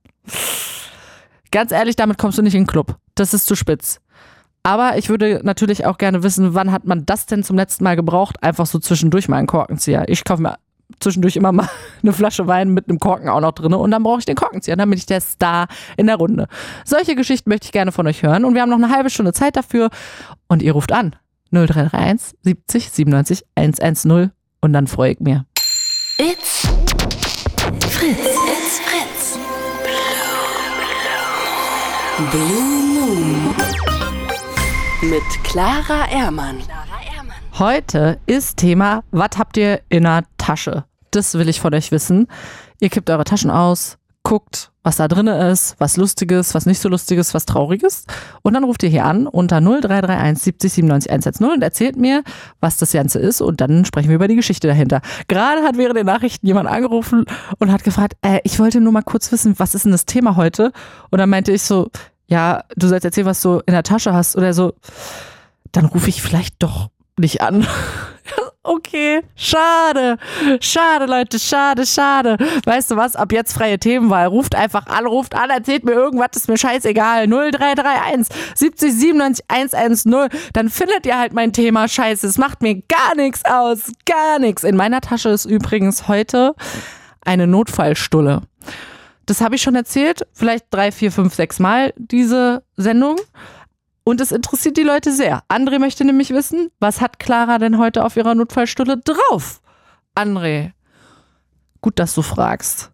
Ganz 1.51 1.73
ehrlich, 1.73 1.97
damit 1.97 2.17
kommst 2.17 2.39
du 2.39 2.43
nicht 2.43 2.55
in 2.55 2.63
den 2.63 2.67
Club. 2.67 2.97
Das 3.15 3.35
ist 3.35 3.45
zu 3.45 3.55
spitz. 3.55 4.01
Aber 4.63 4.99
ich 4.99 5.09
würde 5.09 5.41
natürlich 5.43 5.87
auch 5.87 5.99
gerne 5.99 6.23
wissen, 6.23 6.55
wann 6.55 6.71
hat 6.71 6.85
man 6.85 7.07
das 7.07 7.27
denn 7.27 7.43
zum 7.43 7.57
letzten 7.57 7.85
Mal 7.85 7.97
gebraucht? 7.97 8.43
Einfach 8.43 8.67
so 8.67 8.79
zwischendurch 8.79 9.29
mal 9.29 9.39
einen 9.39 9.47
Korkenzieher. 9.47 10.05
Ich 10.09 10.25
kaufe 10.25 10.43
mir 10.43 10.57
zwischendurch 10.99 11.37
immer 11.37 11.53
mal 11.53 11.69
eine 12.03 12.13
Flasche 12.13 12.47
Wein 12.47 12.75
mit 12.75 12.89
einem 12.89 12.99
Korken 12.99 13.29
auch 13.29 13.41
noch 13.41 13.53
drin 13.53 13.73
und 13.73 13.91
dann 13.91 14.03
brauche 14.03 14.19
ich 14.19 14.27
den 14.27 14.37
Korkenzieher. 14.37 14.77
Dann 14.77 14.91
bin 14.91 14.99
ich 14.99 15.07
der 15.07 15.21
Star 15.21 15.67
in 15.97 16.07
der 16.07 16.17
Runde. 16.17 16.47
Solche 16.85 17.15
Geschichten 17.15 17.49
möchte 17.49 17.67
ich 17.67 17.73
gerne 17.73 17.93
von 17.93 18.07
euch 18.07 18.23
hören 18.23 18.45
und 18.45 18.55
wir 18.55 18.63
haben 18.63 18.71
noch 18.71 18.77
eine 18.77 18.91
halbe 18.91 19.11
Stunde 19.11 19.33
Zeit 19.33 19.57
dafür 19.57 19.89
und 20.49 20.63
ihr 20.63 20.73
ruft 20.73 20.93
an 20.93 21.17
0331 21.53 22.37
70 22.43 22.91
97 22.91 23.45
110 23.55 24.31
und 24.61 24.73
dann 24.73 24.87
freue 24.87 25.13
ich 25.13 25.21
mir. 25.21 25.47
It's 26.19 26.69
Fritz. 27.89 28.19
It's 28.19 28.81
Fritz. 28.81 29.39
Blue 32.31 32.81
Moon. 32.95 33.90
Mit 35.03 35.23
Clara 35.45 36.11
Ehrmann. 36.11 36.59
Heute 37.59 38.19
ist 38.27 38.59
Thema, 38.59 39.03
was 39.11 39.31
habt 39.39 39.57
ihr 39.57 39.81
in 39.89 40.03
der 40.03 40.25
Tasche? 40.37 40.85
Das 41.11 41.33
will 41.35 41.49
ich 41.49 41.59
von 41.59 41.73
euch 41.73 41.91
wissen. 41.91 42.27
Ihr 42.81 42.91
kippt 42.91 43.09
eure 43.09 43.25
Taschen 43.25 43.51
aus, 43.51 43.97
guckt, 44.25 44.73
was 44.83 44.97
da 44.97 45.09
drin 45.09 45.27
ist, 45.27 45.75
was 45.79 45.97
Lustiges, 45.97 46.55
was 46.55 46.67
nicht 46.67 46.81
so 46.81 46.91
Lustiges, 46.91 47.33
was 47.33 47.47
Trauriges. 47.47 48.05
Und 48.43 48.53
dann 48.53 48.65
ruft 48.65 48.83
ihr 48.83 48.91
hier 48.91 49.07
an 49.07 49.27
unter 49.27 49.63
0331 49.63 50.43
70 50.43 50.73
97 50.75 51.11
110 51.11 51.47
und 51.51 51.63
erzählt 51.63 51.97
mir, 51.97 52.23
was 52.61 52.77
das 52.77 52.93
Ganze 52.93 53.21
ist. 53.21 53.41
Und 53.41 53.63
dann 53.63 53.87
sprechen 53.87 54.09
wir 54.09 54.17
über 54.17 54.29
die 54.29 54.37
Geschichte 54.37 54.67
dahinter. 54.67 55.01
Gerade 55.29 55.63
hat 55.63 55.79
während 55.79 55.97
den 55.97 56.07
Nachrichten 56.07 56.47
jemand 56.47 56.69
angerufen 56.69 57.25
und 57.59 57.73
hat 57.73 57.85
gefragt, 57.85 58.19
äh, 58.21 58.41
ich 58.45 58.59
wollte 58.59 58.83
nur 58.83 58.93
mal 58.93 59.03
kurz 59.03 59.33
wissen, 59.33 59.59
was 59.59 59.75
ist 59.75 59.87
denn 59.87 59.93
das 59.93 60.05
Thema 60.05 60.37
heute? 60.37 60.73
Und 61.11 61.19
dann 61.19 61.31
meinte 61.31 61.53
ich 61.53 61.63
so, 61.63 61.89
ja, 62.31 62.63
du 62.77 62.87
sollst 62.87 63.05
erzählen, 63.05 63.27
was 63.27 63.43
du 63.43 63.61
in 63.67 63.73
der 63.75 63.83
Tasche 63.83 64.15
hast 64.15 64.37
oder 64.37 64.55
so. 64.55 64.73
Dann 65.73 65.85
rufe 65.85 66.09
ich 66.09 66.23
vielleicht 66.23 66.63
doch 66.63 66.89
nicht 67.19 67.43
an. 67.43 67.67
Okay, 68.63 69.23
schade. 69.37 70.19
Schade, 70.61 71.07
Leute, 71.07 71.39
schade, 71.39 71.87
schade. 71.87 72.37
Weißt 72.67 72.91
du 72.91 72.97
was? 72.97 73.17
Ab 73.17 73.33
jetzt 73.33 73.55
freie 73.55 73.79
Themenwahl. 73.79 74.27
Ruft 74.27 74.55
einfach 74.55 74.87
an, 74.87 75.07
ruft 75.07 75.35
an, 75.35 75.49
erzählt 75.49 75.85
mir 75.85 75.93
irgendwas, 75.93 76.37
ist 76.37 76.47
mir 76.47 76.59
scheißegal. 76.59 77.27
0331 77.27 78.29
70 78.55 78.93
97 78.93 79.45
110. 79.49 80.29
Dann 80.53 80.69
findet 80.69 81.07
ihr 81.07 81.19
halt 81.19 81.33
mein 81.33 81.55
Thema 81.55 81.89
scheiße. 81.89 82.27
Es 82.27 82.37
macht 82.37 82.61
mir 82.61 82.83
gar 82.83 83.17
nichts 83.17 83.47
aus. 83.47 83.91
Gar 84.05 84.39
nichts. 84.39 84.63
In 84.63 84.77
meiner 84.77 85.01
Tasche 85.01 85.31
ist 85.31 85.47
übrigens 85.47 86.07
heute 86.07 86.55
eine 87.25 87.47
Notfallstulle. 87.47 88.43
Das 89.31 89.41
habe 89.41 89.55
ich 89.55 89.63
schon 89.63 89.77
erzählt, 89.77 90.27
vielleicht 90.33 90.65
drei, 90.71 90.91
vier, 90.91 91.13
fünf, 91.13 91.37
sechs 91.37 91.61
Mal 91.61 91.95
diese 91.97 92.65
Sendung. 92.77 93.15
Und 94.03 94.21
es 94.21 94.33
interessiert 94.33 94.77
die 94.77 94.83
Leute 94.83 95.13
sehr. 95.13 95.45
André 95.49 95.79
möchte 95.79 96.05
nämlich 96.05 96.31
wissen, 96.31 96.73
was 96.81 97.01
hat 97.01 97.21
Clara 97.21 97.59
denn 97.59 97.79
heute 97.79 98.05
auf 98.05 98.17
ihrer 98.17 98.35
Notfallstulle 98.35 98.97
drauf? 98.97 99.61
André, 100.17 100.73
gut, 101.81 102.01
dass 102.01 102.13
du 102.17 102.23
fragst. 102.23 102.91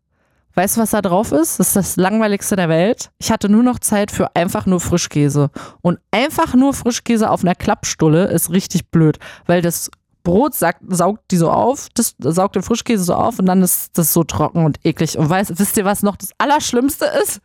Weißt 0.53 0.77
du, 0.77 0.83
was 0.83 0.91
da 0.91 1.01
drauf 1.01 1.33
ist? 1.33 1.59
Das 1.59 1.69
ist 1.69 1.77
das 1.77 1.97
langweiligste 1.97 2.55
der 2.55 2.69
Welt. 2.69 3.11
Ich 3.17 3.33
hatte 3.33 3.49
nur 3.49 3.63
noch 3.63 3.79
Zeit 3.79 4.11
für 4.11 4.37
einfach 4.37 4.67
nur 4.67 4.81
Frischkäse. 4.81 5.49
Und 5.81 6.01
einfach 6.11 6.53
nur 6.53 6.75
Frischkäse 6.75 7.31
auf 7.31 7.45
einer 7.45 7.55
Klappstulle 7.55 8.27
ist 8.27 8.51
richtig 8.51 8.91
blöd, 8.91 9.19
weil 9.47 9.63
das 9.63 9.91
Brot 10.27 10.55
sagt, 10.55 10.81
saugt 10.89 11.31
die 11.31 11.36
so 11.36 11.53
auf, 11.53 11.89
das 11.94 12.16
saugt 12.19 12.57
den 12.57 12.65
Frischkäse 12.65 13.05
so 13.05 13.15
auf 13.15 13.39
und 13.39 13.47
dann 13.47 13.62
ist 13.62 13.97
das 13.97 14.12
so 14.12 14.24
trocken 14.24 14.65
und 14.65 14.85
eklig. 14.85 15.16
Und 15.16 15.31
weißt, 15.31 15.57
wisst 15.57 15.77
ihr, 15.77 15.85
was 15.85 16.03
noch 16.03 16.16
das 16.16 16.31
Allerschlimmste 16.36 17.05
ist? 17.23 17.40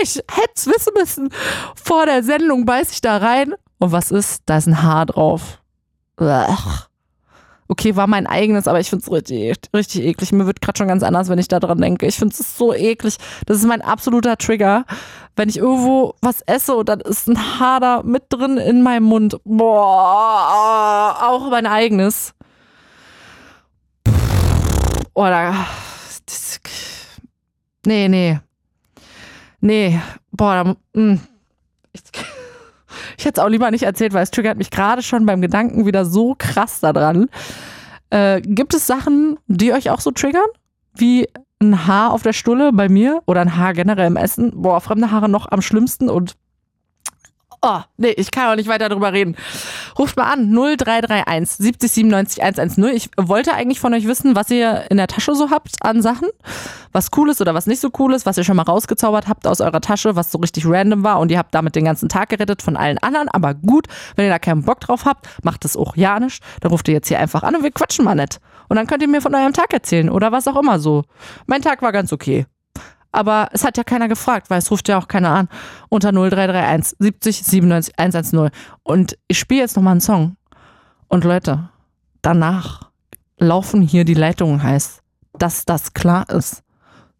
Ich 0.00 0.16
hätte 0.16 0.52
es 0.54 0.66
wissen 0.68 0.92
müssen. 0.96 1.28
Vor 1.74 2.06
der 2.06 2.22
Sendung 2.22 2.66
beiß 2.66 2.92
ich 2.92 3.00
da 3.00 3.16
rein 3.16 3.54
und 3.78 3.90
was 3.90 4.12
ist? 4.12 4.42
Da 4.46 4.58
ist 4.58 4.68
ein 4.68 4.80
Haar 4.80 5.06
drauf. 5.06 5.60
Ugh. 6.20 6.86
Okay, 7.68 7.96
war 7.96 8.06
mein 8.06 8.26
eigenes, 8.26 8.68
aber 8.68 8.80
ich 8.80 8.90
finde 8.90 9.04
es 9.04 9.10
richtig, 9.10 9.58
richtig 9.74 10.02
eklig. 10.02 10.32
Mir 10.32 10.46
wird 10.46 10.60
gerade 10.60 10.76
schon 10.76 10.88
ganz 10.88 11.02
anders, 11.02 11.28
wenn 11.28 11.38
ich 11.38 11.48
da 11.48 11.60
dran 11.60 11.80
denke. 11.80 12.06
Ich 12.06 12.16
finde 12.16 12.34
es 12.38 12.58
so 12.58 12.74
eklig. 12.74 13.16
Das 13.46 13.56
ist 13.56 13.64
mein 13.64 13.80
absoluter 13.80 14.36
Trigger. 14.36 14.84
Wenn 15.34 15.48
ich 15.48 15.56
irgendwo 15.56 16.14
was 16.20 16.42
esse 16.42 16.84
dann 16.84 17.00
ist 17.00 17.26
ein 17.26 17.38
da 17.58 18.02
mit 18.04 18.24
drin 18.28 18.58
in 18.58 18.82
meinem 18.82 19.04
Mund. 19.04 19.38
Boah, 19.44 21.16
auch 21.22 21.50
mein 21.50 21.66
eigenes. 21.66 22.34
Oder. 25.14 25.54
Nee, 27.86 28.08
nee. 28.08 28.40
Nee. 29.60 30.00
Boah, 30.32 30.64
da, 30.64 31.00
mh. 31.00 31.18
Ich, 31.92 32.02
ich 33.16 33.24
hätte 33.24 33.40
es 33.40 33.44
auch 33.44 33.48
lieber 33.48 33.70
nicht 33.70 33.84
erzählt, 33.84 34.12
weil 34.12 34.22
es 34.22 34.30
triggert 34.30 34.58
mich 34.58 34.70
gerade 34.70 35.02
schon 35.02 35.26
beim 35.26 35.40
Gedanken 35.40 35.86
wieder 35.86 36.04
so 36.04 36.34
krass 36.36 36.80
daran. 36.80 37.28
Äh, 38.10 38.40
gibt 38.42 38.74
es 38.74 38.86
Sachen, 38.86 39.38
die 39.46 39.72
euch 39.72 39.90
auch 39.90 40.00
so 40.00 40.10
triggern? 40.10 40.46
Wie 40.94 41.28
ein 41.60 41.86
Haar 41.86 42.12
auf 42.12 42.22
der 42.22 42.32
Stulle 42.32 42.72
bei 42.72 42.88
mir 42.88 43.22
oder 43.26 43.40
ein 43.40 43.56
Haar 43.56 43.74
generell 43.74 44.06
im 44.06 44.16
Essen? 44.16 44.52
Boah, 44.54 44.80
fremde 44.80 45.10
Haare 45.10 45.28
noch 45.28 45.50
am 45.50 45.62
schlimmsten 45.62 46.08
und 46.08 46.34
Oh, 47.66 47.80
nee, 47.96 48.10
ich 48.10 48.30
kann 48.30 48.52
auch 48.52 48.56
nicht 48.56 48.68
weiter 48.68 48.90
drüber 48.90 49.14
reden. 49.14 49.36
Ruft 49.98 50.18
mal 50.18 50.30
an, 50.30 50.52
0331 50.52 51.56
70 51.56 51.90
97 51.90 52.42
110. 52.42 52.84
Ich 52.94 53.08
wollte 53.16 53.54
eigentlich 53.54 53.80
von 53.80 53.94
euch 53.94 54.06
wissen, 54.06 54.36
was 54.36 54.50
ihr 54.50 54.84
in 54.90 54.98
der 54.98 55.06
Tasche 55.06 55.34
so 55.34 55.48
habt 55.48 55.76
an 55.80 56.02
Sachen. 56.02 56.28
Was 56.92 57.08
cool 57.16 57.30
ist 57.30 57.40
oder 57.40 57.54
was 57.54 57.66
nicht 57.66 57.80
so 57.80 57.88
cool 57.98 58.12
ist, 58.12 58.26
was 58.26 58.36
ihr 58.36 58.44
schon 58.44 58.56
mal 58.56 58.64
rausgezaubert 58.64 59.28
habt 59.28 59.46
aus 59.46 59.62
eurer 59.62 59.80
Tasche, 59.80 60.14
was 60.14 60.30
so 60.30 60.36
richtig 60.36 60.66
random 60.66 61.04
war 61.04 61.20
und 61.20 61.30
ihr 61.30 61.38
habt 61.38 61.54
damit 61.54 61.74
den 61.74 61.86
ganzen 61.86 62.10
Tag 62.10 62.28
gerettet 62.28 62.60
von 62.60 62.76
allen 62.76 62.98
anderen. 62.98 63.28
Aber 63.28 63.54
gut, 63.54 63.86
wenn 64.14 64.26
ihr 64.26 64.30
da 64.30 64.38
keinen 64.38 64.64
Bock 64.64 64.80
drauf 64.80 65.06
habt, 65.06 65.26
macht 65.42 65.64
es 65.64 65.74
auch 65.74 65.96
ja 65.96 66.20
nicht. 66.20 66.44
Dann 66.60 66.70
ruft 66.70 66.86
ihr 66.88 66.94
jetzt 66.94 67.08
hier 67.08 67.18
einfach 67.18 67.44
an 67.44 67.56
und 67.56 67.62
wir 67.62 67.70
quatschen 67.70 68.04
mal 68.04 68.14
nett. 68.14 68.40
Und 68.68 68.76
dann 68.76 68.86
könnt 68.86 69.00
ihr 69.00 69.08
mir 69.08 69.22
von 69.22 69.34
eurem 69.34 69.54
Tag 69.54 69.72
erzählen 69.72 70.10
oder 70.10 70.32
was 70.32 70.46
auch 70.48 70.60
immer 70.60 70.78
so. 70.78 71.04
Mein 71.46 71.62
Tag 71.62 71.80
war 71.80 71.92
ganz 71.92 72.12
okay. 72.12 72.44
Aber 73.14 73.48
es 73.52 73.64
hat 73.64 73.76
ja 73.76 73.84
keiner 73.84 74.08
gefragt, 74.08 74.50
weil 74.50 74.58
es 74.58 74.70
ruft 74.70 74.88
ja 74.88 74.98
auch 74.98 75.08
keiner 75.08 75.30
an. 75.30 75.48
Unter 75.88 76.10
0331 76.10 76.96
70 76.98 77.44
97 77.44 77.98
110. 77.98 78.50
Und 78.82 79.18
ich 79.28 79.38
spiele 79.38 79.60
jetzt 79.60 79.76
nochmal 79.76 79.92
einen 79.92 80.00
Song. 80.00 80.36
Und 81.08 81.24
Leute, 81.24 81.68
danach 82.22 82.90
laufen 83.38 83.82
hier 83.82 84.04
die 84.04 84.14
Leitungen 84.14 84.62
heiß, 84.62 85.00
dass 85.38 85.64
das 85.64 85.94
klar 85.94 86.28
ist. 86.30 86.62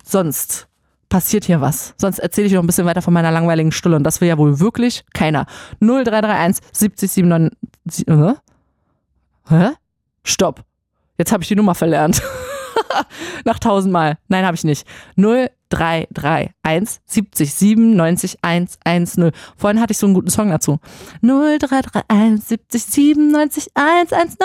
Sonst 0.04 0.68
passiert 1.08 1.44
hier 1.44 1.60
was. 1.60 1.94
Sonst 1.96 2.18
erzähle 2.18 2.48
ich 2.48 2.52
noch 2.52 2.62
ein 2.62 2.66
bisschen 2.66 2.86
weiter 2.86 3.02
von 3.02 3.14
meiner 3.14 3.30
langweiligen 3.30 3.70
Stulle. 3.72 3.96
Und 3.96 4.02
das 4.02 4.20
will 4.20 4.28
ja 4.28 4.36
wohl 4.36 4.58
wirklich 4.58 5.04
keiner. 5.12 5.46
0331 5.80 6.64
70 6.72 7.12
97. 7.12 8.06
Hä? 8.08 8.34
Hä? 9.48 9.70
Stopp. 10.24 10.64
Jetzt 11.18 11.30
habe 11.30 11.44
ich 11.44 11.48
die 11.48 11.56
Nummer 11.56 11.74
verlernt. 11.74 12.20
Nach 13.44 13.58
tausendmal. 13.58 14.18
Nein, 14.28 14.44
habe 14.44 14.56
ich 14.56 14.64
nicht. 14.64 14.86
0331 15.74 17.00
70 17.06 17.54
97 17.54 18.38
110. 18.42 19.32
Vorhin 19.56 19.80
hatte 19.80 19.92
ich 19.92 19.98
so 19.98 20.06
einen 20.06 20.14
guten 20.14 20.30
Song 20.30 20.50
dazu. 20.50 20.78
0331 21.22 22.44
70 22.44 22.84
97 22.84 23.66
110. 23.74 24.36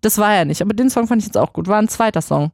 Das 0.00 0.18
war 0.18 0.34
ja 0.34 0.44
nicht, 0.44 0.60
aber 0.62 0.74
den 0.74 0.90
Song 0.90 1.06
fand 1.06 1.22
ich 1.22 1.26
jetzt 1.26 1.38
auch 1.38 1.52
gut. 1.52 1.66
War 1.66 1.78
ein 1.78 1.88
zweiter 1.88 2.22
Song. 2.22 2.52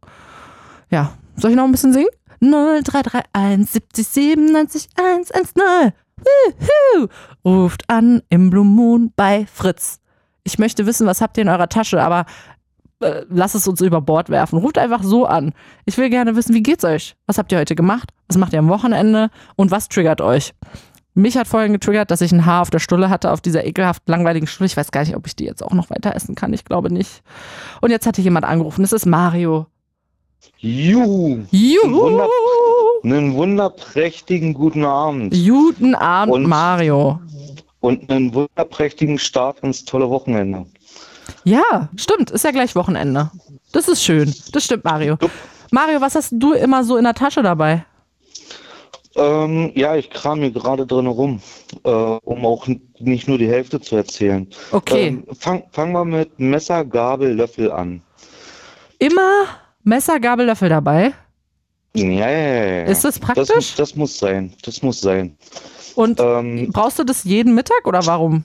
Ja. 0.91 1.13
Soll 1.37 1.51
ich 1.51 1.57
noch 1.57 1.65
ein 1.65 1.73
bisschen 1.73 1.93
singen? 1.93 2.09
0331 2.41 3.71
70 3.71 4.09
97 4.09 4.89
110. 4.97 5.93
Wuhu. 6.17 7.09
Ruft 7.45 7.89
an 7.89 8.23
im 8.29 8.51
Blue 8.51 8.65
Moon 8.65 9.13
bei 9.17 9.47
Fritz. 9.53 10.01
Ich 10.43 10.59
möchte 10.59 10.87
wissen, 10.87 11.07
was 11.07 11.21
habt 11.21 11.37
ihr 11.37 11.43
in 11.43 11.49
eurer 11.49 11.69
Tasche, 11.69 12.03
aber 12.03 12.25
äh, 13.01 13.25
lasst 13.29 13.55
es 13.55 13.67
uns 13.67 13.81
über 13.81 14.01
Bord 14.01 14.29
werfen. 14.29 14.59
Ruft 14.59 14.79
einfach 14.79 15.03
so 15.03 15.27
an. 15.27 15.53
Ich 15.85 15.97
will 15.99 16.11
gerne 16.11 16.37
wissen, 16.37 16.55
wie 16.55 16.63
geht's 16.63 16.85
euch? 16.85 17.17
Was 17.27 17.39
habt 17.39 17.51
ihr 17.53 17.59
heute 17.59 17.75
gemacht? 17.75 18.11
Was 18.29 18.37
macht 18.37 18.53
ihr 18.53 18.59
am 18.59 18.69
Wochenende? 18.69 19.31
Und 19.57 19.71
was 19.71 19.89
triggert 19.89 20.21
euch? 20.21 20.53
Mich 21.15 21.37
hat 21.37 21.49
vorhin 21.49 21.73
getriggert, 21.73 22.11
dass 22.11 22.21
ich 22.21 22.31
ein 22.33 22.47
Haar 22.47 22.63
auf 22.63 22.71
der 22.71 22.79
Stulle 22.79 23.11
hatte, 23.11 23.33
auf 23.33 23.41
dieser 23.41 23.65
ekelhaft 23.67 24.09
langweiligen 24.09 24.47
Stulle. 24.47 24.67
Ich 24.67 24.77
weiß 24.77 24.93
gar 24.93 25.01
nicht, 25.01 25.17
ob 25.17 25.27
ich 25.27 25.35
die 25.35 25.45
jetzt 25.45 25.63
auch 25.63 25.73
noch 25.73 25.91
weiter 25.91 26.15
essen 26.15 26.35
kann. 26.35 26.53
Ich 26.53 26.65
glaube 26.65 26.93
nicht. 26.93 27.23
Und 27.81 27.91
jetzt 27.91 28.07
hatte 28.07 28.21
jemand 28.23 28.47
angerufen. 28.47 28.85
Es 28.85 28.93
ist 28.93 29.07
Mario. 29.07 29.67
Juhu. 30.59 31.41
Juhu. 31.51 32.21
Einen 33.03 33.35
wunderprächtigen 33.35 34.55
guten 34.55 34.85
Abend. 34.85 35.35
Guten 35.35 35.95
Abend, 35.95 36.35
Und- 36.35 36.47
Mario. 36.47 37.21
Und 37.81 38.11
einen 38.11 38.33
wunderprächtigen 38.35 39.19
Start 39.19 39.61
ins 39.61 39.85
tolle 39.87 40.09
Wochenende. 40.11 40.67
Ja, 41.45 41.89
stimmt. 41.97 42.31
Ist 42.31 42.45
ja 42.45 42.51
gleich 42.51 42.75
Wochenende. 42.75 43.31
Das 43.73 43.89
ist 43.89 44.03
schön. 44.03 44.35
Das 44.53 44.65
stimmt, 44.65 44.85
Mario. 44.85 45.17
Mario, 45.71 46.01
was 46.01 46.15
hast 46.15 46.33
du 46.33 46.53
immer 46.53 46.83
so 46.85 46.97
in 46.97 47.05
der 47.05 47.15
Tasche 47.15 47.43
dabei? 47.43 47.85
Ähm, 49.17 49.73
ja, 49.75 49.97
ich 49.97 50.09
kram 50.11 50.39
hier 50.41 50.53
gerade 50.53 50.87
drin 50.87 51.07
rum, 51.09 51.41
äh, 51.85 51.89
um 51.91 52.47
auch 52.47 52.69
nicht 52.99 53.27
nur 53.29 53.39
die 53.39 53.49
Hälfte 53.49 53.81
zu 53.81 53.97
erzählen. 53.97 54.47
Okay. 54.71 55.09
Ähm, 55.09 55.27
fang, 55.39 55.65
fangen 55.73 55.93
wir 55.93 56.05
mit 56.05 56.39
Messer, 56.39 56.85
Gabel, 56.85 57.35
Löffel 57.35 57.73
an. 57.73 58.03
Immer 58.99 59.47
Messer, 59.83 60.21
Gabel, 60.21 60.47
Löffel 60.47 60.69
dabei. 60.69 61.13
Ja, 61.95 62.05
ja, 62.05 62.29
ja. 62.31 62.83
Ist 62.85 63.05
das 63.05 63.19
praktisch? 63.19 63.47
Das, 63.49 63.57
muss- 63.57 63.75
das 63.77 63.97
muss 63.97 64.19
sein. 64.19 64.55
Das 64.63 64.81
muss 64.83 65.01
sein. 65.01 65.37
Und 65.97 66.21
Ähm, 66.21 66.71
brauchst 66.73 67.01
du 67.01 67.05
das 67.05 67.25
jeden 67.25 67.55
Mittag 67.55 67.85
oder 67.87 68.07
warum? 68.07 68.45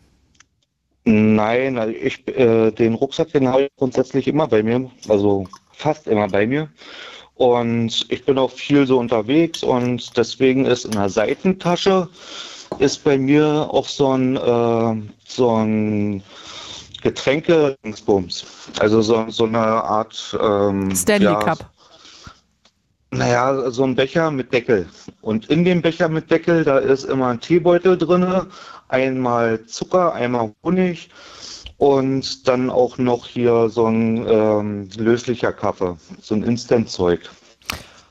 Nein, 1.05 1.77
also 1.77 1.93
ich, 1.93 2.27
äh, 2.27 2.71
den 2.71 2.95
Rucksack, 2.95 3.31
den 3.31 3.47
habe 3.47 3.63
ich 3.63 3.69
grundsätzlich 3.77 4.27
immer 4.27 4.47
bei 4.47 4.63
mir, 4.63 4.89
also 5.07 5.45
fast 5.71 6.07
immer 6.07 6.27
bei 6.27 6.47
mir. 6.47 6.69
Und 7.35 8.05
ich 8.09 8.25
bin 8.25 8.37
auch 8.37 8.51
viel 8.51 8.87
so 8.87 8.97
unterwegs 8.97 9.61
und 9.61 10.17
deswegen 10.17 10.65
ist 10.65 10.85
in 10.85 10.91
der 10.91 11.09
Seitentasche 11.09 12.09
ist 12.79 13.03
bei 13.03 13.17
mir 13.17 13.67
auch 13.69 13.87
so 13.87 14.13
ein, 14.13 14.35
äh, 14.35 15.11
so 15.27 15.55
ein 15.55 16.23
Getränke-Dingsbums. 17.03 18.45
Also 18.79 19.01
so, 19.01 19.25
so 19.29 19.45
eine 19.45 19.59
Art 19.59 20.35
ähm, 20.41 20.95
Stanley 20.95 21.25
ja, 21.25 21.35
Cup. 21.35 21.74
Naja, 23.17 23.69
so 23.71 23.83
ein 23.83 23.95
Becher 23.95 24.31
mit 24.31 24.53
Deckel. 24.53 24.87
Und 25.21 25.47
in 25.47 25.65
dem 25.65 25.81
Becher 25.81 26.09
mit 26.09 26.29
Deckel, 26.29 26.63
da 26.63 26.77
ist 26.77 27.03
immer 27.03 27.27
ein 27.27 27.39
Teebeutel 27.39 27.97
drinne, 27.97 28.47
einmal 28.89 29.65
Zucker, 29.65 30.13
einmal 30.13 30.53
Honig 30.63 31.09
und 31.77 32.47
dann 32.47 32.69
auch 32.69 32.97
noch 32.97 33.27
hier 33.27 33.69
so 33.69 33.87
ein 33.87 34.25
ähm, 34.27 34.89
löslicher 34.97 35.51
Kaffee, 35.51 35.97
so 36.21 36.35
ein 36.35 36.43
Instant-Zeug. 36.43 37.21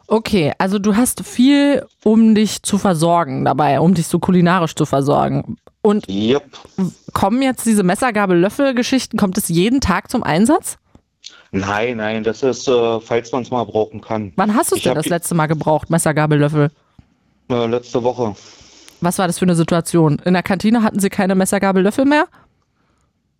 Okay, 0.06 0.52
also 0.58 0.78
du 0.78 0.96
hast 0.96 1.24
viel, 1.26 1.86
um 2.04 2.34
dich 2.34 2.62
zu 2.62 2.76
versorgen 2.76 3.44
dabei, 3.44 3.80
um 3.80 3.94
dich 3.94 4.06
so 4.06 4.18
kulinarisch 4.18 4.74
zu 4.74 4.84
versorgen. 4.84 5.56
Und 5.80 6.08
Yep. 6.08 6.44
kommen 7.14 7.40
jetzt 7.42 7.64
diese 7.64 7.82
Messer, 7.82 8.12
Gabel, 8.12 8.38
Löffel-Geschichten, 8.38 9.16
kommt 9.16 9.38
es 9.38 9.48
jeden 9.48 9.80
Tag 9.80 10.10
zum 10.10 10.22
Einsatz? 10.22 10.76
Nein, 11.52 11.98
nein, 11.98 12.24
das 12.24 12.42
ist, 12.42 12.68
äh, 12.68 13.00
falls 13.00 13.30
man 13.32 13.42
es 13.42 13.50
mal 13.50 13.64
brauchen 13.64 14.00
kann. 14.00 14.32
Wann 14.36 14.54
hast 14.54 14.72
du 14.72 14.76
es 14.76 14.82
denn 14.82 14.94
das 14.94 15.06
letzte 15.06 15.34
Mal 15.34 15.46
gebraucht, 15.46 15.88
Messer, 15.90 16.12
Gabel, 16.14 16.38
Löffel? 16.40 16.70
Äh, 17.50 17.66
letzte 17.66 18.02
Woche. 18.02 18.34
Was 19.00 19.18
war 19.18 19.26
das 19.26 19.38
für 19.38 19.44
eine 19.44 19.54
Situation? 19.54 20.18
In 20.24 20.32
der 20.34 20.42
Kantine 20.42 20.82
hatten 20.82 20.98
sie 20.98 21.10
keine 21.10 21.34
Messer, 21.34 21.60
Gabel, 21.60 21.82
Löffel 21.82 22.04
mehr? 22.06 22.26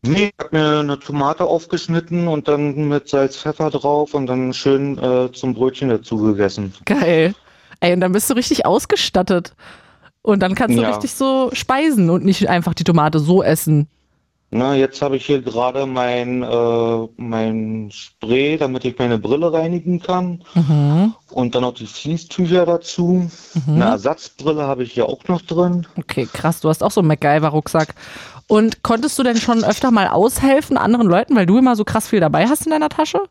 Nee, 0.03 0.27
ich 0.39 0.45
habe 0.45 0.57
mir 0.57 0.81
eine 0.81 0.99
Tomate 0.99 1.45
aufgeschnitten 1.45 2.29
und 2.29 2.47
dann 2.47 2.89
mit 2.89 3.09
Salz, 3.09 3.39
Pfeffer 3.39 3.71
drauf 3.71 4.13
und 4.13 4.27
dann 4.27 4.53
schön 4.53 4.99
äh, 4.99 5.33
zum 5.33 5.55
Brötchen 5.55 5.89
dazu 5.89 6.19
gegessen. 6.19 6.75
Geil. 6.85 7.35
Ey, 7.81 7.95
und 7.95 8.01
dann 8.01 8.13
bist 8.13 8.29
du 8.29 8.35
richtig 8.35 8.67
ausgestattet. 8.67 9.55
Und 10.21 10.41
dann 10.41 10.55
kannst 10.55 10.77
du 10.77 10.83
Ja. 10.83 10.91
richtig 10.91 11.13
so 11.15 11.51
speisen 11.53 12.11
und 12.11 12.25
nicht 12.25 12.49
einfach 12.49 12.75
die 12.75 12.85
Tomate 12.85 13.19
so 13.19 13.43
essen. 13.43 13.89
Na, 14.57 14.77
jetzt 14.77 15.03
habe 15.03 15.17
ich 15.17 15.27
hier 15.27 15.43
gerade 15.43 15.85
mein, 15.85 16.45
äh, 16.45 17.09
mein 17.17 17.91
Spray, 17.91 18.57
damit 18.57 18.85
ich 18.85 18.97
meine 18.97 19.19
Brille 19.19 19.53
reinigen 19.53 20.01
kann. 20.01 20.45
Mhm. 20.55 21.13
Und 21.33 21.57
dann 21.57 21.63
noch 21.63 21.75
die 21.75 21.89
Fließtücher 21.89 22.65
dazu. 22.65 23.29
Eine 23.67 23.83
Ersatzbrille 23.87 24.63
habe 24.63 24.85
ich 24.85 24.93
hier 24.93 25.09
auch 25.09 25.25
noch 25.27 25.43
drin. 25.43 25.89
Okay, 25.97 26.29
krass, 26.33 26.61
du 26.61 26.69
hast 26.69 26.85
auch 26.85 26.93
so 26.93 27.01
einen 27.01 27.09
MacGyver-Rucksack. 27.09 27.97
Und 28.47 28.85
konntest 28.85 29.19
du 29.19 29.25
denn 29.25 29.39
schon 29.39 29.65
öfter 29.65 29.91
mal 29.91 30.07
aushelfen 30.07 30.77
anderen 30.77 31.09
Leuten, 31.09 31.35
weil 31.35 31.47
du 31.47 31.59
immer 31.59 31.75
so 31.75 31.83
krass 31.85 32.07
viel 32.07 32.21
dabei 32.21 32.47
hast 32.47 32.65
in 32.65 32.71
deiner 32.71 32.91
Tasche? 32.91 33.23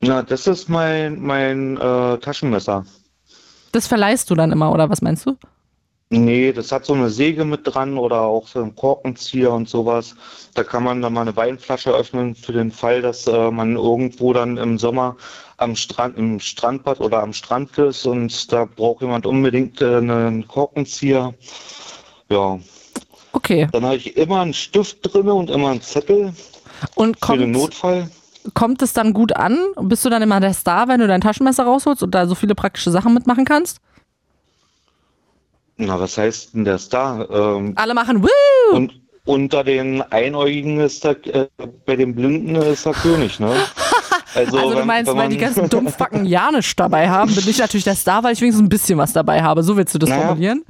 Na, 0.00 0.24
das 0.24 0.48
ist 0.48 0.68
mein, 0.68 1.20
mein 1.20 1.76
äh, 1.76 2.18
Taschenmesser. 2.18 2.84
Das 3.70 3.86
verleihst 3.86 4.28
du 4.28 4.34
dann 4.34 4.50
immer, 4.50 4.72
oder 4.72 4.90
was 4.90 5.02
meinst 5.02 5.24
du? 5.24 5.36
Nee, 6.12 6.52
das 6.52 6.72
hat 6.72 6.86
so 6.86 6.92
eine 6.94 7.08
Säge 7.08 7.44
mit 7.44 7.60
dran 7.64 7.96
oder 7.96 8.22
auch 8.22 8.48
so 8.48 8.60
einen 8.60 8.74
Korkenzieher 8.74 9.52
und 9.52 9.68
sowas. 9.68 10.16
Da 10.54 10.64
kann 10.64 10.82
man 10.82 11.00
dann 11.02 11.12
mal 11.12 11.20
eine 11.20 11.36
Weinflasche 11.36 11.92
öffnen 11.92 12.34
für 12.34 12.52
den 12.52 12.72
Fall, 12.72 13.00
dass 13.00 13.28
äh, 13.28 13.50
man 13.52 13.76
irgendwo 13.76 14.32
dann 14.32 14.56
im 14.56 14.76
Sommer 14.76 15.16
am 15.58 15.76
Strand, 15.76 16.18
im 16.18 16.40
Strandbad 16.40 16.98
oder 16.98 17.22
am 17.22 17.32
Strand 17.32 17.78
ist 17.78 18.06
und 18.06 18.52
da 18.52 18.64
braucht 18.64 19.02
jemand 19.02 19.24
unbedingt 19.24 19.80
äh, 19.82 19.98
einen 19.98 20.48
Korkenzieher. 20.48 21.32
Ja. 22.28 22.58
Okay. 23.32 23.68
Dann 23.70 23.84
habe 23.84 23.94
ich 23.96 24.16
immer 24.16 24.40
einen 24.40 24.54
Stift 24.54 24.98
drin 25.14 25.28
und 25.28 25.48
immer 25.48 25.70
einen 25.70 25.80
Zettel 25.82 26.34
Und 26.96 27.24
für 27.24 27.38
den 27.38 27.52
kommt, 27.52 27.62
Notfall. 27.62 28.10
kommt 28.54 28.82
es 28.82 28.92
dann 28.94 29.12
gut 29.12 29.36
an? 29.36 29.58
Bist 29.82 30.04
du 30.04 30.10
dann 30.10 30.22
immer 30.22 30.40
der 30.40 30.54
Star, 30.54 30.88
wenn 30.88 30.98
du 30.98 31.06
dein 31.06 31.20
Taschenmesser 31.20 31.62
rausholst 31.62 32.02
und 32.02 32.12
da 32.16 32.26
so 32.26 32.34
viele 32.34 32.56
praktische 32.56 32.90
Sachen 32.90 33.14
mitmachen 33.14 33.44
kannst? 33.44 33.80
Na, 35.86 35.98
was 35.98 36.18
heißt 36.18 36.54
denn 36.54 36.64
der 36.64 36.78
Star? 36.78 37.28
Ähm, 37.30 37.72
Alle 37.76 37.94
machen 37.94 38.22
Woo! 38.22 38.76
und 38.76 38.92
unter 39.24 39.64
den 39.64 40.02
Einäugigen 40.02 40.80
ist 40.80 41.04
der, 41.04 41.16
äh, 41.26 41.46
bei 41.86 41.96
den 41.96 42.14
Blinden 42.14 42.54
ist 42.56 42.84
der 42.86 42.92
König, 42.92 43.40
ne? 43.40 43.52
Also, 44.32 44.60
du 44.70 44.76
wenn- 44.76 44.86
meinst, 44.86 45.10
wenn 45.10 45.18
weil 45.18 45.28
die 45.28 45.38
ganzen 45.38 45.68
Dumpfbacken 45.68 46.24
ja 46.24 46.52
nichts 46.52 46.76
dabei 46.76 47.08
haben, 47.10 47.34
bin 47.34 47.48
ich 47.48 47.58
natürlich 47.58 47.82
der 47.82 47.96
Star, 47.96 48.22
weil 48.22 48.32
ich 48.34 48.40
wenigstens 48.40 48.64
ein 48.64 48.68
bisschen 48.68 48.96
was 48.96 49.12
dabei 49.12 49.42
habe. 49.42 49.64
So 49.64 49.76
willst 49.76 49.92
du 49.92 49.98
das 49.98 50.08
Naja. 50.08 50.26
formulieren? 50.28 50.62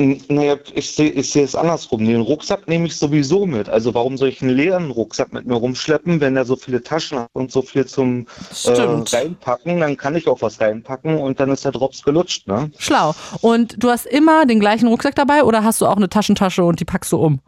Naja, 0.00 0.56
ich 0.74 0.92
sehe 0.92 1.10
ich 1.10 1.32
sehe 1.32 1.42
es 1.42 1.56
andersrum. 1.56 2.04
Den 2.04 2.20
Rucksack 2.20 2.68
nehme 2.68 2.86
ich 2.86 2.96
sowieso 2.96 3.46
mit. 3.46 3.68
Also 3.68 3.94
warum 3.94 4.16
soll 4.16 4.28
ich 4.28 4.40
einen 4.40 4.52
leeren 4.52 4.92
Rucksack 4.92 5.32
mit 5.32 5.44
mir 5.44 5.56
rumschleppen, 5.56 6.20
wenn 6.20 6.36
er 6.36 6.44
so 6.44 6.54
viele 6.54 6.84
Taschen 6.84 7.18
hat 7.18 7.30
und 7.32 7.50
so 7.50 7.62
viel 7.62 7.84
zum 7.84 8.28
äh, 8.64 8.70
reinpacken? 8.70 9.80
Dann 9.80 9.96
kann 9.96 10.14
ich 10.14 10.28
auch 10.28 10.40
was 10.40 10.60
reinpacken 10.60 11.18
und 11.18 11.40
dann 11.40 11.50
ist 11.50 11.64
der 11.64 11.72
Drops 11.72 12.04
gelutscht, 12.04 12.46
ne? 12.46 12.70
Schlau. 12.78 13.12
Und 13.40 13.82
du 13.82 13.90
hast 13.90 14.06
immer 14.06 14.46
den 14.46 14.60
gleichen 14.60 14.86
Rucksack 14.86 15.16
dabei 15.16 15.42
oder 15.42 15.64
hast 15.64 15.80
du 15.80 15.86
auch 15.86 15.96
eine 15.96 16.08
Taschentasche 16.08 16.62
und 16.62 16.78
die 16.78 16.84
packst 16.84 17.10
du 17.10 17.16
um? 17.16 17.40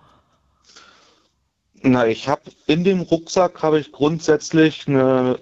Na, 1.83 2.09
ich 2.09 2.27
habe 2.27 2.43
in 2.67 2.83
dem 2.83 3.03
Rucksack 3.03 3.63
habe 3.63 3.79
ich 3.79 3.93
grundsätzlich 3.93 4.89
eine 4.89 5.39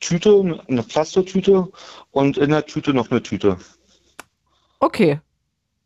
Tüte, 0.00 0.60
eine 0.66 0.82
Plastetüte 0.82 1.68
und 2.10 2.38
in 2.38 2.50
der 2.50 2.66
Tüte 2.66 2.92
noch 2.92 3.12
eine 3.12 3.22
Tüte. 3.22 3.56
Okay. 4.80 5.20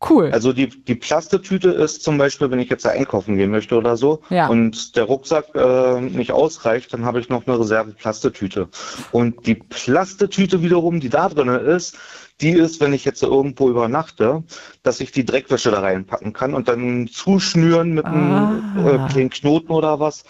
Cool. 0.09 0.31
Also 0.32 0.52
die, 0.52 0.68
die 0.68 0.94
Plastetüte 0.94 1.70
ist 1.70 2.02
zum 2.02 2.18
Beispiel, 2.18 2.51
wenn 2.51 2.59
ich 2.59 2.70
jetzt 2.70 2.86
einkaufen 2.86 3.36
gehen 3.36 3.51
möchte 3.51 3.76
oder 3.76 3.97
so 3.97 4.20
Ja. 4.31 4.48
und 4.48 4.97
der 4.97 5.05
Rucksack 5.05 5.47
äh, 5.55 6.01
nicht 6.01 6.32
ausreicht, 6.32 6.93
dann 6.93 7.05
habe 7.05 7.20
ich 7.20 7.28
noch 7.28 7.47
eine 7.47 7.59
Reserve 7.59 7.93
Plastetüte. 7.93 8.68
Und 9.12 9.47
die 9.47 9.55
Plastetüte 9.55 10.62
wiederum, 10.62 11.01
die 11.01 11.09
da 11.09 11.28
drin 11.28 11.48
ist, 11.48 11.97
die 12.40 12.51
ist, 12.51 12.81
wenn 12.81 12.93
ich 12.93 13.05
jetzt 13.05 13.22
irgendwo 13.22 13.70
übernachte, 13.70 14.43
dass 14.82 15.01
ich 15.01 15.12
die 15.12 15.24
Dreckwäsche 15.24 15.70
da 15.70 15.81
reinpacken 15.81 16.32
kann 16.32 16.55
und 16.55 16.68
dann 16.68 17.09
zuschnüren 17.09 17.93
mit 17.94 18.05
einem 18.06 18.62
äh, 18.76 18.98
kleinen 19.09 19.31
Knoten 19.31 19.70
oder 19.70 20.01
was, 20.01 20.24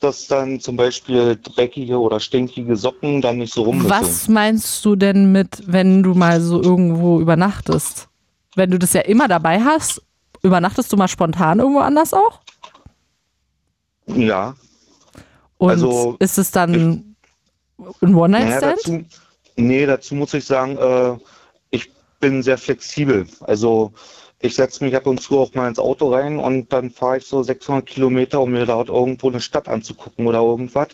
dass 0.00 0.26
dann 0.26 0.60
zum 0.60 0.76
Beispiel 0.76 1.38
dreckige 1.42 1.98
oder 1.98 2.20
stinkige 2.20 2.76
Socken 2.76 3.22
dann 3.22 3.38
nicht 3.38 3.54
so 3.54 3.62
rummüssen. 3.62 3.90
Was 3.90 4.28
meinst 4.28 4.84
du 4.84 4.96
denn 4.96 5.32
mit, 5.32 5.62
wenn 5.66 6.02
du 6.02 6.14
mal 6.14 6.40
so 6.40 6.62
irgendwo 6.62 7.20
übernachtest? 7.20 8.08
Wenn 8.56 8.70
du 8.72 8.78
das 8.78 8.92
ja 8.94 9.02
immer 9.02 9.28
dabei 9.28 9.60
hast, 9.60 10.02
übernachtest 10.42 10.92
du 10.92 10.96
mal 10.96 11.08
spontan 11.08 11.60
irgendwo 11.60 11.80
anders 11.80 12.12
auch? 12.14 12.40
Ja. 14.06 14.56
Und 15.58 15.70
Also, 15.70 16.16
ist 16.18 16.38
es 16.38 16.50
dann 16.50 16.72
ein 16.74 17.16
Naja, 18.00 18.16
One-Night-Stand? 18.16 18.78
dazu, 18.78 19.04
nee, 19.56 19.86
dazu 19.86 20.14
muss 20.14 20.34
ich 20.34 20.44
sagen, 20.44 20.76
äh, 20.78 21.18
ich 21.70 21.90
bin 22.20 22.42
sehr 22.42 22.58
flexibel. 22.58 23.26
Also 23.40 23.92
ich 24.40 24.54
setze 24.54 24.84
mich 24.84 24.96
ab 24.96 25.06
und 25.06 25.20
zu 25.20 25.38
auch 25.38 25.54
mal 25.54 25.68
ins 25.68 25.78
Auto 25.78 26.12
rein 26.12 26.38
und 26.38 26.72
dann 26.72 26.90
fahre 26.90 27.18
ich 27.18 27.26
so 27.26 27.42
600 27.42 27.86
Kilometer, 27.86 28.40
um 28.40 28.52
mir 28.52 28.66
dort 28.66 28.88
irgendwo 28.88 29.28
eine 29.28 29.40
Stadt 29.40 29.68
anzugucken 29.68 30.26
oder 30.26 30.40
irgendwas. 30.40 30.88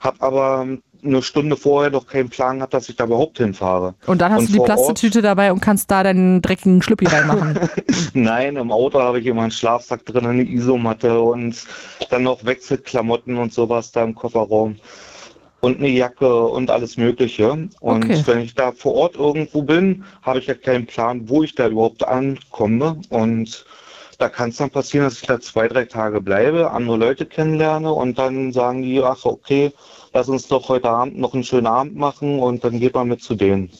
Hab 0.00 0.22
aber 0.22 0.66
eine 1.06 1.22
Stunde 1.22 1.56
vorher 1.56 1.90
noch 1.90 2.06
keinen 2.06 2.28
Plan 2.28 2.56
gehabt, 2.58 2.74
dass 2.74 2.88
ich 2.88 2.96
da 2.96 3.04
überhaupt 3.04 3.38
hinfahre. 3.38 3.94
Und 4.06 4.20
dann 4.20 4.32
hast 4.32 4.48
du 4.48 4.52
die 4.52 4.60
Plastetüte 4.60 5.22
dabei 5.22 5.52
und 5.52 5.60
kannst 5.60 5.90
da 5.90 6.02
deinen 6.02 6.42
dreckigen 6.42 6.82
Schlüppi 6.82 7.06
reinmachen. 7.06 7.58
Nein, 8.14 8.56
im 8.56 8.70
Auto 8.72 9.00
habe 9.00 9.20
ich 9.20 9.26
immer 9.26 9.42
einen 9.42 9.50
Schlafsack 9.50 10.04
drin, 10.06 10.26
eine 10.26 10.42
Isomatte 10.42 11.20
und 11.20 11.56
dann 12.10 12.22
noch 12.22 12.44
Wechselklamotten 12.44 13.36
und 13.38 13.52
sowas 13.52 13.92
da 13.92 14.04
im 14.04 14.14
Kofferraum. 14.14 14.76
Und 15.60 15.78
eine 15.78 15.88
Jacke 15.88 16.44
und 16.46 16.70
alles 16.70 16.96
Mögliche. 16.96 17.50
Und 17.50 17.70
Okay. 17.80 18.22
wenn 18.26 18.40
ich 18.40 18.54
da 18.54 18.72
vor 18.72 18.94
Ort 18.94 19.16
irgendwo 19.16 19.62
bin, 19.62 20.04
habe 20.22 20.38
ich 20.38 20.46
ja 20.46 20.54
keinen 20.54 20.86
Plan, 20.86 21.28
wo 21.28 21.42
ich 21.42 21.54
da 21.54 21.66
überhaupt 21.68 22.06
ankomme. 22.06 23.00
Und 23.08 23.64
da 24.18 24.28
kann 24.28 24.50
es 24.50 24.56
dann 24.56 24.70
passieren, 24.70 25.04
dass 25.06 25.20
ich 25.20 25.26
da 25.26 25.40
zwei, 25.40 25.68
drei 25.68 25.84
Tage 25.84 26.20
bleibe, 26.20 26.70
andere 26.70 26.96
Leute 26.96 27.26
kennenlerne 27.26 27.92
und 27.92 28.18
dann 28.18 28.52
sagen 28.52 28.82
die, 28.82 29.02
ach 29.02 29.24
okay, 29.24 29.72
lass 30.12 30.28
uns 30.28 30.48
doch 30.48 30.68
heute 30.68 30.88
Abend 30.88 31.18
noch 31.18 31.34
einen 31.34 31.44
schönen 31.44 31.66
Abend 31.66 31.96
machen 31.96 32.38
und 32.38 32.64
dann 32.64 32.80
geht 32.80 32.94
man 32.94 33.08
mit 33.08 33.22
zu 33.22 33.34
denen. 33.34 33.70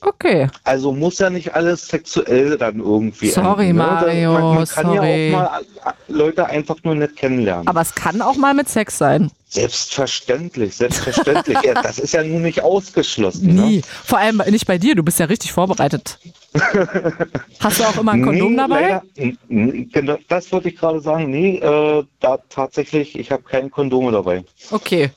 Okay. 0.00 0.48
Also 0.64 0.92
muss 0.92 1.18
ja 1.18 1.28
nicht 1.28 1.54
alles 1.54 1.88
sexuell 1.88 2.56
dann 2.56 2.78
irgendwie 2.78 3.30
Sorry, 3.30 3.70
enden, 3.70 3.78
ne? 3.78 3.84
Mario, 3.84 4.32
man, 4.32 4.54
man 4.54 4.66
kann 4.66 4.86
sorry. 4.86 5.30
ja 5.30 5.36
auch 5.36 5.50
mal 5.50 5.60
äh, 5.60 6.12
Leute 6.12 6.46
einfach 6.46 6.76
nur 6.84 6.94
nett 6.94 7.16
kennenlernen. 7.16 7.66
Aber 7.66 7.80
es 7.80 7.94
kann 7.94 8.22
auch 8.22 8.36
mal 8.36 8.54
mit 8.54 8.68
Sex 8.68 8.96
sein. 8.98 9.30
Selbstverständlich, 9.48 10.76
selbstverständlich. 10.76 11.58
ja, 11.64 11.74
das 11.82 11.98
ist 11.98 12.12
ja 12.12 12.22
nun 12.22 12.42
nicht 12.42 12.62
ausgeschlossen. 12.62 13.46
Nie. 13.46 13.78
Ne? 13.78 13.82
Vor 14.04 14.18
allem 14.18 14.42
nicht 14.50 14.66
bei 14.66 14.78
dir, 14.78 14.94
du 14.94 15.02
bist 15.02 15.18
ja 15.18 15.26
richtig 15.26 15.52
vorbereitet. 15.52 16.18
Hast 17.60 17.80
du 17.80 17.84
auch 17.84 17.98
immer 17.98 18.12
ein 18.12 18.22
Kondom 18.22 18.52
nee, 18.52 18.56
dabei? 18.56 19.00
Leider, 19.16 19.32
genau, 19.48 20.18
das 20.28 20.52
wollte 20.52 20.68
ich 20.68 20.76
gerade 20.76 21.00
sagen. 21.00 21.30
Nee, 21.30 21.56
äh, 21.58 22.04
da 22.20 22.38
tatsächlich, 22.48 23.18
ich 23.18 23.32
habe 23.32 23.42
keine 23.42 23.68
Kondome 23.68 24.12
dabei. 24.12 24.44
Okay. 24.70 25.10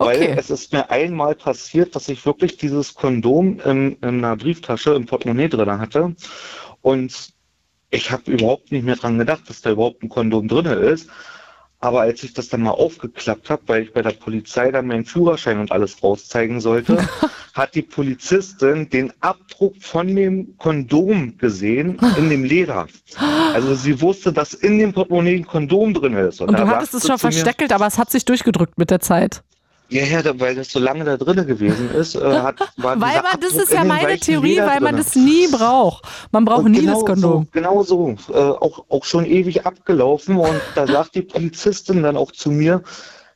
Weil 0.00 0.22
Okay. 0.22 0.34
es 0.38 0.48
ist 0.48 0.72
mir 0.72 0.90
einmal 0.90 1.34
passiert, 1.34 1.94
dass 1.94 2.08
ich 2.08 2.24
wirklich 2.24 2.56
dieses 2.56 2.94
Kondom 2.94 3.60
in, 3.60 3.96
in 4.00 4.24
einer 4.24 4.34
Brieftasche 4.34 4.94
im 4.94 5.04
Portemonnaie 5.04 5.48
drin 5.48 5.78
hatte. 5.78 6.14
Und 6.80 7.34
ich 7.90 8.10
habe 8.10 8.30
überhaupt 8.32 8.72
nicht 8.72 8.84
mehr 8.84 8.96
dran 8.96 9.18
gedacht, 9.18 9.42
dass 9.48 9.60
da 9.60 9.70
überhaupt 9.72 10.02
ein 10.02 10.08
Kondom 10.08 10.48
drin 10.48 10.64
ist. 10.64 11.10
Aber 11.80 12.00
als 12.00 12.22
ich 12.22 12.32
das 12.32 12.48
dann 12.48 12.62
mal 12.62 12.70
aufgeklappt 12.70 13.50
habe, 13.50 13.62
weil 13.66 13.82
ich 13.82 13.92
bei 13.92 14.00
der 14.00 14.12
Polizei 14.12 14.70
dann 14.70 14.86
meinen 14.86 15.04
Führerschein 15.04 15.58
und 15.58 15.70
alles 15.70 16.02
rauszeigen 16.02 16.62
sollte, 16.62 17.06
hat 17.54 17.74
die 17.74 17.82
Polizistin 17.82 18.88
den 18.88 19.12
Abdruck 19.20 19.76
von 19.80 20.14
dem 20.16 20.56
Kondom 20.56 21.36
gesehen 21.36 21.98
in 22.16 22.30
dem 22.30 22.44
Leder. 22.44 22.86
Also 23.52 23.74
sie 23.74 24.00
wusste, 24.00 24.32
dass 24.32 24.54
in 24.54 24.78
dem 24.78 24.94
Portemonnaie 24.94 25.36
ein 25.36 25.46
Kondom 25.46 25.92
drin 25.92 26.14
ist. 26.14 26.40
Und 26.40 26.52
da 26.52 26.64
du 26.64 26.66
hattest 26.68 26.94
es 26.94 27.06
schon 27.06 27.18
versteckelt, 27.18 27.72
aber 27.72 27.86
es 27.86 27.98
hat 27.98 28.10
sich 28.10 28.24
durchgedrückt 28.24 28.78
mit 28.78 28.90
der 28.90 29.00
Zeit. 29.00 29.42
Ja, 29.90 30.04
ja, 30.04 30.40
weil 30.40 30.54
das 30.54 30.70
so 30.70 30.78
lange 30.78 31.04
da 31.04 31.16
drinne 31.16 31.44
gewesen 31.44 31.90
ist, 31.94 32.14
äh, 32.14 32.20
hat, 32.20 32.60
war 32.76 33.00
Weil 33.00 33.16
man, 33.22 33.40
das 33.40 33.52
ist 33.54 33.72
ja 33.72 33.84
meine 33.84 34.18
Theorie, 34.18 34.50
Leder 34.54 34.66
weil 34.66 34.80
man 34.80 34.94
drinne. 34.94 35.04
das 35.04 35.16
nie 35.16 35.46
braucht. 35.48 36.04
Man 36.32 36.44
braucht 36.44 36.64
Und 36.64 36.72
nie 36.72 36.80
genau 36.80 36.94
das 36.94 37.04
Kondom. 37.04 37.32
So, 37.42 37.46
genau 37.52 37.82
so. 37.82 38.16
Äh, 38.32 38.34
auch, 38.38 38.84
auch 38.88 39.04
schon 39.04 39.26
ewig 39.26 39.66
abgelaufen. 39.66 40.36
Und 40.36 40.60
da 40.74 40.86
sagt 40.86 41.14
die 41.14 41.22
Polizistin 41.22 42.02
dann 42.02 42.16
auch 42.16 42.32
zu 42.32 42.50
mir, 42.50 42.82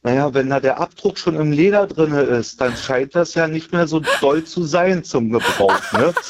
naja, 0.02 0.32
wenn 0.34 0.50
da 0.50 0.60
der 0.60 0.78
Abdruck 0.80 1.18
schon 1.18 1.34
im 1.36 1.50
Leder 1.50 1.86
drinne 1.86 2.20
ist, 2.22 2.60
dann 2.60 2.76
scheint 2.76 3.14
das 3.14 3.34
ja 3.34 3.48
nicht 3.48 3.72
mehr 3.72 3.86
so 3.86 4.00
doll 4.20 4.44
zu 4.44 4.64
sein 4.64 5.02
zum 5.04 5.30
Gebrauch. 5.32 5.80
Ne? 5.92 6.12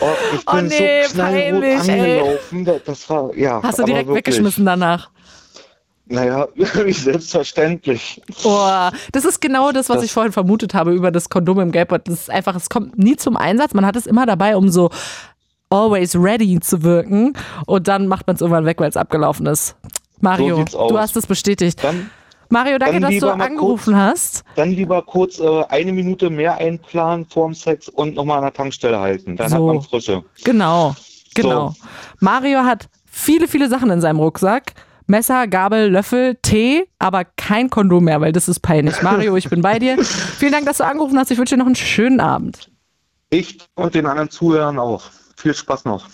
Oh, 0.00 0.06
ich 0.32 0.40
Oh 0.46 0.52
bin 0.52 0.66
nee, 0.66 1.02
so 1.08 1.14
knallrot 1.14 1.60
peinlich, 1.60 1.90
angelaufen. 1.90 2.64
Da- 2.64 2.78
Das 2.84 3.10
war, 3.10 3.34
ja. 3.36 3.60
Hast 3.60 3.80
du 3.80 3.82
direkt 3.82 4.06
wirklich. 4.06 4.26
weggeschmissen 4.26 4.64
danach. 4.64 5.10
Naja, 6.08 6.48
selbstverständlich. 6.88 8.20
Oh, 8.44 8.88
das 9.12 9.24
ist 9.24 9.40
genau 9.40 9.72
das, 9.72 9.88
was 9.88 9.96
Das- 9.96 10.04
ich 10.06 10.12
vorhin 10.12 10.32
vermutet 10.32 10.74
habe 10.74 10.92
über 10.92 11.10
das 11.10 11.28
Kondom 11.28 11.60
im 11.60 11.72
Geldbeutel. 11.72 12.12
Das 12.14 12.22
ist 12.22 12.30
einfach, 12.30 12.54
es 12.56 12.68
kommt 12.68 12.98
nie 12.98 13.16
zum 13.16 13.36
Einsatz. 13.36 13.74
Man 13.74 13.84
hat 13.86 13.96
es 13.96 14.06
immer 14.06 14.26
dabei, 14.26 14.56
um 14.56 14.68
so 14.68 14.90
always 15.70 16.14
ready 16.16 16.58
zu 16.60 16.82
wirken. 16.82 17.34
Und 17.66 17.88
dann 17.88 18.06
macht 18.06 18.26
man 18.26 18.36
es 18.36 18.40
irgendwann 18.42 18.64
weg, 18.64 18.80
weil 18.80 18.88
es 18.88 18.96
abgelaufen 18.96 19.46
ist. 19.46 19.76
Mario, 20.20 20.62
aus. 20.62 20.70
du 20.88 20.98
hast 20.98 21.16
es 21.16 21.26
bestätigt. 21.26 21.82
Dann, 21.84 22.10
Mario, 22.48 22.78
danke, 22.78 23.00
dass 23.00 23.18
du 23.18 23.28
angerufen 23.28 23.94
hast. 23.94 24.42
dann 24.56 24.70
lieber 24.70 25.02
kurz 25.02 25.38
äh, 25.38 25.64
eine 25.68 25.92
Minute 25.92 26.30
mehr 26.30 26.56
einplanen 26.56 27.26
vorm 27.26 27.52
Sex 27.54 27.88
und 27.88 28.14
nochmal 28.14 28.38
an 28.38 28.44
der 28.44 28.52
Tankstelle 28.54 28.98
halten. 28.98 29.36
Dann 29.36 29.52
hat 29.52 29.58
So. 29.58 29.66
man 29.66 29.82
Frische. 29.82 30.24
Genau, 30.44 30.96
genau. 31.34 31.74
Mario 32.20 32.60
hat 32.60 32.88
viele, 33.04 33.46
viele 33.46 33.68
Sachen 33.68 33.90
in 33.90 34.00
seinem 34.00 34.18
Rucksack. 34.18 34.72
Messer, 35.08 35.46
Gabel, 35.46 35.90
Löffel, 35.90 36.36
Tee, 36.42 36.86
aber 36.98 37.24
kein 37.24 37.70
Kondom 37.70 38.04
mehr, 38.04 38.20
weil 38.20 38.32
das 38.32 38.46
ist 38.46 38.60
peinlich. 38.60 39.00
Mario, 39.02 39.36
ich 39.36 39.48
bin 39.48 39.62
bei 39.62 39.78
dir. 39.78 40.02
Vielen 40.04 40.52
Dank, 40.52 40.66
dass 40.66 40.78
du 40.78 40.84
angerufen 40.84 41.18
hast. 41.18 41.30
Ich 41.30 41.38
wünsche 41.38 41.54
dir 41.54 41.58
noch 41.58 41.66
einen 41.66 41.74
schönen 41.74 42.20
Abend. 42.20 42.70
Ich 43.30 43.58
und 43.74 43.94
den 43.94 44.04
anderen 44.06 44.30
Zuhörern 44.30 44.78
auch. 44.78 45.04
Viel 45.36 45.54
Spaß 45.54 45.86
noch. 45.86 46.06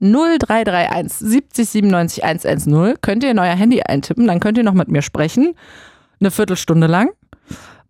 0331 0.00 1.12
70 1.12 1.68
97 1.68 2.24
110 2.24 3.00
könnt 3.00 3.24
ihr 3.24 3.32
in 3.32 3.40
euer 3.40 3.56
Handy 3.56 3.82
eintippen, 3.82 4.28
dann 4.28 4.38
könnt 4.38 4.56
ihr 4.56 4.64
noch 4.64 4.74
mit 4.74 4.88
mir 4.88 5.02
sprechen. 5.02 5.54
Eine 6.20 6.30
Viertelstunde 6.30 6.86
lang. 6.86 7.10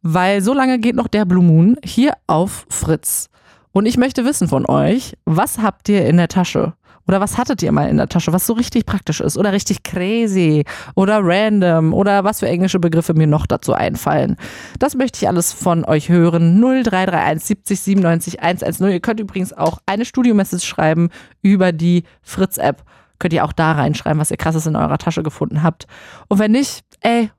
Weil 0.01 0.41
so 0.41 0.55
lange 0.55 0.79
geht 0.79 0.95
noch 0.95 1.09
der 1.09 1.27
Blue 1.27 1.45
Moon 1.45 1.77
hier 1.85 2.15
auf 2.27 2.65
Fritz. 2.71 3.29
Und 3.73 3.85
ich 3.85 3.99
möchte 3.99 4.25
wissen 4.25 4.49
von 4.49 4.65
euch, 4.65 5.19
was 5.27 5.59
habt 5.59 5.89
ihr 5.91 6.07
in 6.07 6.17
der 6.17 6.29
Tasche? 6.29 6.73
Oder 7.09 7.21
was 7.21 7.39
hattet 7.39 7.63
ihr 7.63 7.73
mal 7.73 7.89
in 7.89 7.97
der 7.97 8.09
Tasche, 8.09 8.33
was 8.35 8.47
so 8.47 8.53
richtig 8.53 8.85
praktisch 8.85 9.21
ist 9.21 9.39
oder 9.39 9.53
richtig 9.53 9.83
crazy 9.83 10.65
oder 10.95 11.21
random 11.23 11.95
oder 11.95 12.23
was 12.23 12.41
für 12.41 12.49
englische 12.49 12.79
Begriffe 12.79 13.15
mir 13.15 13.27
noch 13.27 13.47
dazu 13.47 13.73
einfallen. 13.73 14.37
Das 14.79 14.95
möchte 14.95 15.19
ich 15.23 15.29
alles 15.29 15.53
von 15.53 15.87
euch 15.87 16.11
hören. 16.11 16.61
0331 16.61 17.47
70 17.47 17.81
97 17.81 18.43
110. 18.43 18.89
Ihr 18.89 19.01
könnt 19.01 19.21
übrigens 19.21 19.55
auch 19.55 19.79
eine 19.87 20.05
Studio-Message 20.05 20.67
schreiben 20.67 21.09
über 21.41 21.73
die 21.73 22.05
Fritz-App. 22.21 22.85
Könnt 23.19 23.33
ihr 23.33 23.45
auch 23.45 23.53
da 23.53 23.73
reinschreiben, 23.73 24.21
was 24.21 24.31
ihr 24.31 24.37
krasses 24.37 24.67
in 24.67 24.77
eurer 24.77 24.99
Tasche 24.99 25.23
gefunden 25.23 25.63
habt. 25.63 25.87
Und 26.29 26.39
wenn 26.39 26.53
nicht, 26.53 26.85
ey, 27.01 27.31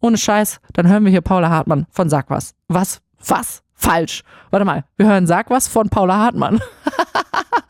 ohne 0.00 0.16
Scheiß, 0.16 0.60
dann 0.72 0.88
hören 0.88 1.04
wir 1.04 1.10
hier 1.10 1.20
Paula 1.20 1.50
Hartmann 1.50 1.86
von 1.90 2.08
Sag 2.08 2.30
was. 2.30 2.54
Was? 2.68 3.00
Was? 3.26 3.62
Falsch. 3.74 4.22
Warte 4.50 4.64
mal, 4.64 4.84
wir 4.96 5.06
hören 5.06 5.26
Sag 5.26 5.50
was 5.50 5.68
von 5.68 5.90
Paula 5.90 6.16
Hartmann. 6.16 6.60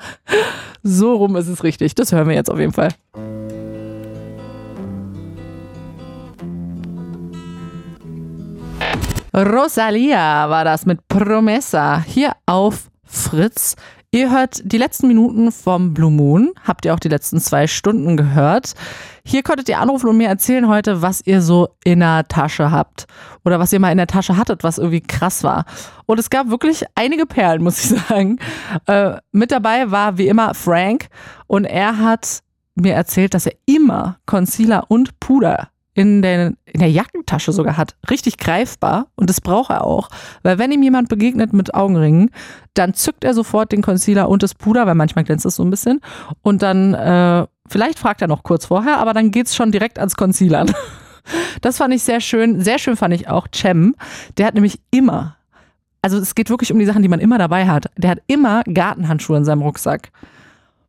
so 0.83 1.15
rum 1.15 1.37
ist 1.37 1.49
es 1.49 1.63
richtig. 1.65 1.95
Das 1.95 2.13
hören 2.13 2.29
wir 2.29 2.35
jetzt 2.35 2.51
auf 2.51 2.59
jeden 2.59 2.73
Fall. 2.73 2.91
Rosalia 9.37 10.49
war 10.49 10.65
das 10.65 10.87
mit 10.87 11.09
Promessa 11.09 12.05
hier 12.07 12.33
auf 12.47 12.89
Fritz. 13.05 13.75
Ihr 14.15 14.31
hört 14.31 14.61
die 14.63 14.79
letzten 14.79 15.09
Minuten 15.09 15.51
vom 15.51 15.93
Blue 15.93 16.13
Moon. 16.13 16.53
Habt 16.63 16.85
ihr 16.85 16.95
auch 16.95 17.01
die 17.01 17.09
letzten 17.09 17.41
zwei 17.41 17.67
Stunden 17.67 18.17
gehört? 18.17 18.75
Hier 19.25 19.43
konntet 19.43 19.69
ihr 19.69 19.81
anrufen 19.81 20.09
und 20.09 20.19
mir 20.19 20.29
erzählen 20.29 20.69
heute, 20.69 21.03
was 21.03 21.21
ihr 21.27 21.43
so 21.43 21.71
in 21.83 21.99
der 21.99 22.29
Tasche 22.29 22.71
habt. 22.71 23.09
Oder 23.45 23.59
was 23.59 23.73
ihr 23.73 23.81
mal 23.81 23.91
in 23.91 23.99
der 23.99 24.07
Tasche 24.07 24.37
hattet, 24.37 24.63
was 24.63 24.79
irgendwie 24.79 25.01
krass 25.01 25.43
war. 25.43 25.65
Und 26.07 26.21
es 26.21 26.31
gab 26.31 26.49
wirklich 26.49 26.85
einige 26.95 27.27
Perlen, 27.27 27.61
muss 27.65 27.85
ich 27.85 28.01
sagen. 28.01 28.39
Äh, 28.87 29.17
mit 29.33 29.51
dabei 29.51 29.91
war 29.91 30.17
wie 30.17 30.29
immer 30.29 30.55
Frank. 30.55 31.09
Und 31.49 31.65
er 31.65 31.99
hat 31.99 32.39
mir 32.77 32.95
erzählt, 32.95 33.35
dass 33.35 33.47
er 33.47 33.55
immer 33.67 34.19
Concealer 34.27 34.85
und 34.93 35.19
Puder 35.19 35.71
in 35.95 36.23
der, 36.23 36.55
in 36.67 36.81
der 36.81 36.91
Jackentasche 36.91 37.53
sogar 37.53 37.77
hat. 37.77 37.95
Richtig 38.11 38.39
greifbar. 38.39 39.07
Und 39.15 39.31
das 39.31 39.41
braucht 39.41 39.71
er 39.71 39.85
auch. 39.85 40.09
Weil 40.43 40.59
wenn 40.59 40.73
ihm 40.73 40.83
jemand 40.83 41.09
begegnet 41.09 41.53
mit 41.53 41.75
Augenringen, 41.75 42.31
dann 42.75 42.95
zückt 42.95 43.25
er 43.25 43.33
sofort 43.35 43.73
den 43.73 43.83
Concealer 43.83 44.29
und 44.29 44.43
das 44.43 44.55
Puder, 44.55 44.87
weil 44.87 44.97
manchmal 44.97 45.25
glänzt 45.25 45.47
es 45.47 45.57
so 45.57 45.65
ein 45.65 45.71
bisschen. 45.71 46.01
Und 46.43 46.63
dann, 46.63 46.95
äh, 46.95 47.47
vielleicht 47.69 47.99
fragt 47.99 48.23
er 48.23 48.29
noch 48.29 48.43
kurz 48.43 48.67
vorher, 48.67 48.99
aber 48.99 49.15
dann 49.15 49.31
geht's 49.31 49.55
schon 49.55 49.73
direkt 49.73 49.99
ans 49.99 50.17
Concealern. 50.17 50.73
Das 51.63 51.79
fand 51.79 51.95
ich 51.95 52.03
sehr 52.03 52.21
schön. 52.21 52.61
Sehr 52.61 52.79
schön 52.79 52.97
fand 52.97 53.15
ich 53.15 53.29
auch 53.29 53.47
Cem. 53.51 53.95
Der 54.37 54.45
hat 54.45 54.53
nämlich 54.53 54.79
immer 54.91 55.39
also 56.05 56.19
es 56.19 56.35
geht 56.35 56.51
wirklich 56.51 56.71
um 56.71 56.79
die 56.79 56.85
Sachen, 56.85 57.01
die 57.01 57.09
man 57.09 57.19
immer 57.19 57.39
dabei 57.39 57.67
hat. 57.67 57.87
Der 57.97 58.11
hat 58.11 58.19
immer 58.27 58.63
Gartenhandschuhe 58.65 59.39
in 59.39 59.47
seinem 59.47 59.63
Rucksack. 59.63 60.11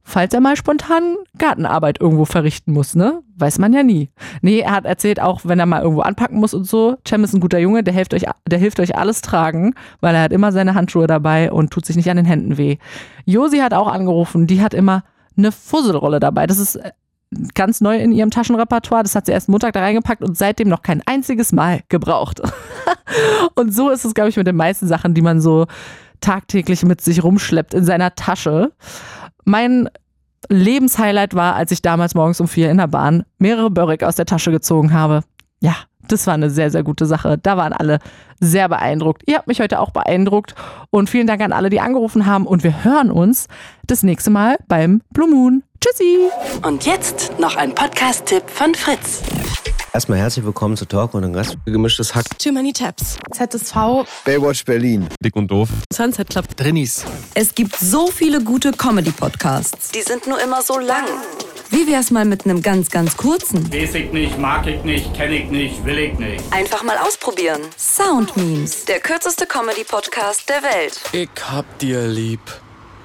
Falls 0.08 0.36
er 0.36 0.40
mal 0.40 0.56
spontan 0.56 1.16
Gartenarbeit 1.40 2.00
irgendwo 2.00 2.26
verrichten 2.26 2.72
muss, 2.72 2.94
ne? 2.94 3.24
Weiß 3.38 3.58
man 3.58 3.74
ja 3.74 3.82
nie. 3.82 4.12
Nee, 4.44 4.60
er 4.60 4.72
hat 4.74 4.86
erzählt, 4.86 5.20
auch 5.20 5.42
wenn 5.46 5.60
er 5.60 5.66
mal 5.66 5.82
irgendwo 5.82 6.02
anpacken 6.02 6.40
muss 6.40 6.54
und 6.54 6.66
so, 6.66 6.98
Cem 7.06 7.24
ist 7.24 7.34
ein 7.34 7.40
guter 7.40 7.58
Junge, 7.58 7.84
der 7.84 7.94
hilft 7.96 8.14
euch, 8.14 8.26
der 8.48 8.60
hilft 8.60 8.80
euch 8.80 8.96
alles 8.96 9.22
tragen, 9.22 9.74
weil 10.02 10.14
er 10.14 10.22
hat 10.22 10.32
immer 10.32 10.52
seine 10.52 10.76
Handschuhe 10.76 11.08
dabei 11.08 11.52
und 11.52 11.72
tut 11.72 11.88
sich 11.88 11.96
nicht 11.96 12.08
an 12.12 12.18
den 12.18 12.28
Händen 12.28 12.60
weh. 12.60 12.78
Josi 13.26 13.58
hat 13.58 13.74
auch 13.74 13.88
angerufen, 13.88 14.46
die 14.46 14.62
hat 14.62 14.76
immer 14.76 15.04
eine 15.36 15.52
Fusselrolle 15.52 16.20
dabei. 16.20 16.46
Das 16.46 16.60
ist 16.60 16.76
äh, 16.76 16.92
ganz 17.56 17.82
neu 17.82 17.98
in 17.98 18.12
ihrem 18.12 18.30
Taschenrepertoire. 18.30 19.02
Das 19.02 19.16
hat 19.16 19.26
sie 19.26 19.32
erst 19.32 19.50
Montag 19.50 19.74
da 19.74 19.80
reingepackt 19.80 20.22
und 20.22 20.38
seitdem 20.38 20.70
noch 20.70 20.84
kein 20.84 21.02
einziges 21.08 21.52
Mal 21.52 21.82
gebraucht. 21.90 22.44
und 23.56 23.74
so 23.74 23.90
ist 23.90 24.06
es, 24.06 24.14
glaube 24.14 24.30
ich, 24.30 24.38
mit 24.38 24.46
den 24.46 24.56
meisten 24.56 24.86
Sachen, 24.86 25.16
die 25.16 25.24
man 25.24 25.42
so 25.42 25.66
tagtäglich 26.22 26.84
mit 26.84 27.02
sich 27.02 27.24
rumschleppt 27.24 27.74
in 27.74 27.86
seiner 27.86 28.14
Tasche. 28.14 28.72
Mein 29.46 29.90
Lebenshighlight 30.50 31.34
war, 31.34 31.56
als 31.56 31.72
ich 31.72 31.82
damals 31.82 32.16
morgens 32.16 32.42
um 32.42 32.48
vier 32.48 32.70
in 32.70 32.78
der 32.78 32.88
Bahn 32.88 33.24
mehrere 33.38 33.72
Börek 33.72 34.04
aus 34.04 34.16
der 34.16 34.26
Tasche 34.26 34.52
gezogen 34.52 34.94
habe. 34.94 35.22
Ja, 35.62 35.76
das 36.08 36.28
war 36.28 36.34
eine 36.34 36.50
sehr, 36.50 36.70
sehr 36.70 36.84
gute 36.84 37.06
Sache. 37.06 37.38
Da 37.38 37.58
waren 37.58 37.74
alle 37.74 38.00
sehr 38.40 38.70
beeindruckt. 38.70 39.24
Ihr 39.26 39.38
habt 39.38 39.48
mich 39.48 39.60
heute 39.60 39.80
auch 39.80 39.92
beeindruckt. 39.92 40.56
Und 40.90 41.10
vielen 41.10 41.28
Dank 41.28 41.42
an 41.42 41.54
alle, 41.54 41.70
die 41.70 41.80
angerufen 41.80 42.26
haben. 42.26 42.46
Und 42.46 42.64
wir 42.64 42.84
hören 42.84 43.10
uns 43.12 43.48
das 43.88 44.04
nächste 44.04 44.30
Mal 44.30 44.58
beim 44.68 45.02
Blue 45.12 45.30
Moon. 45.30 45.64
Tschüssi! 45.86 46.32
Und 46.64 46.84
jetzt 46.88 47.38
noch 47.38 47.56
ein 47.58 47.76
Podcast-Tipp 47.76 48.50
von 48.50 48.74
Fritz. 48.74 49.22
Erstmal 49.94 50.18
herzlich 50.18 50.44
willkommen 50.44 50.76
zu 50.76 50.88
Talk 50.88 51.14
und 51.14 51.24
ein 51.24 51.32
Gast. 51.32 51.58
Gemischtes 51.66 52.16
Hack. 52.16 52.26
Too 52.40 52.52
many 52.52 52.74
tabs. 52.74 53.18
ZSV. 53.32 53.76
Baywatch 54.26 54.66
Berlin. 54.66 55.08
Dick 55.24 55.36
und 55.36 55.52
doof. 55.52 55.70
Sunset 55.94 56.32
Club. 56.32 56.48
Drinnies. 56.58 57.06
Es 57.36 57.54
gibt 57.54 57.76
so 57.76 58.08
viele 58.08 58.44
gute 58.44 58.72
Comedy-Podcasts. 58.72 59.92
Die 59.92 60.02
sind 60.02 60.26
nur 60.26 60.42
immer 60.42 60.64
so 60.64 60.80
lang. 60.80 61.06
Wie 61.70 61.86
wär's 61.88 62.10
mal 62.10 62.26
mit 62.26 62.46
einem 62.46 62.64
ganz, 62.64 62.90
ganz 62.90 63.16
kurzen? 63.16 63.72
Weiß 63.72 63.94
ich 63.94 64.12
nicht, 64.12 64.40
mag 64.40 64.66
ich 64.66 64.84
nicht, 64.84 65.14
kenn 65.14 65.32
ich 65.32 65.52
nicht, 65.52 65.86
will 65.86 66.00
ich 66.00 66.18
nicht. 66.18 66.44
Einfach 66.52 66.82
mal 66.82 66.98
ausprobieren. 66.98 67.62
Sound 67.78 68.36
Memes. 68.36 68.86
Der 68.86 69.00
kürzeste 69.00 69.46
Comedy-Podcast 69.46 70.50
der 70.50 70.64
Welt. 70.64 71.00
Ich 71.12 71.30
hab 71.48 71.78
dir 71.78 72.08
lieb. 72.08 72.42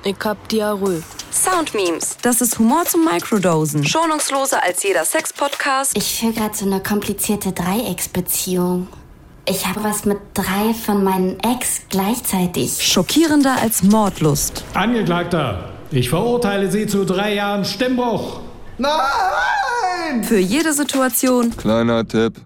Ich 0.03 0.17
hab 0.25 0.49
Diarrhoe. 0.49 1.03
Sound 1.31 1.75
Memes. 1.75 2.17
Das 2.23 2.41
ist 2.41 2.59
Humor 2.59 2.85
zum 2.87 3.05
Microdosen. 3.05 3.87
Schonungsloser 3.87 4.63
als 4.63 4.83
jeder 4.83 5.05
Sex-Podcast. 5.05 5.97
Ich 5.97 6.19
führe 6.19 6.33
gerade 6.33 6.57
so 6.57 6.65
eine 6.65 6.83
komplizierte 6.83 7.53
Dreiecksbeziehung. 7.53 8.89
Ich 9.47 9.67
habe 9.67 9.85
was 9.85 10.05
mit 10.07 10.19
drei 10.35 10.75
von 10.75 11.05
meinen 11.05 11.39
Ex 11.41 11.83
gleichzeitig. 11.91 12.83
Schockierender 12.83 13.57
als 13.61 13.83
Mordlust. 13.83 14.65
Angeklagter, 14.75 15.71
ich 15.91 16.09
verurteile 16.09 16.71
Sie 16.71 16.87
zu 16.87 17.05
drei 17.05 17.35
Jahren 17.35 17.65
Stimmbruch. 17.65 18.41
Nein! 18.79 20.25
Für 20.25 20.39
jede 20.39 20.73
Situation 20.73 21.55
Kleiner 21.57 22.07
Tipp. 22.07 22.41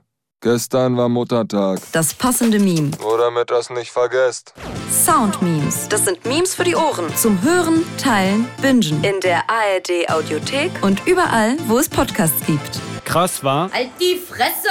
Gestern 0.44 0.94
war 0.98 1.08
Muttertag. 1.08 1.80
das 1.92 2.12
passende 2.12 2.58
Meme. 2.58 2.90
Nur 3.00 3.16
damit 3.16 3.50
das 3.50 3.70
nicht 3.70 3.90
vergesst. 3.90 4.52
Sound 4.92 5.40
Memes. 5.40 5.88
Das 5.88 6.04
sind 6.04 6.22
Memes 6.26 6.54
für 6.54 6.64
die 6.64 6.76
Ohren. 6.76 7.06
Zum 7.16 7.40
Hören, 7.40 7.82
Teilen, 7.96 8.46
Bingen. 8.60 9.02
In 9.02 9.20
der 9.20 9.42
ARD-Audiothek. 9.48 10.70
Und 10.82 11.06
überall, 11.06 11.56
wo 11.66 11.78
es 11.78 11.88
Podcasts 11.88 12.44
gibt. 12.46 12.78
Krass 13.06 13.42
war. 13.42 13.72
Halt 13.72 13.88
die 13.98 14.16
Fresse! 14.16 14.68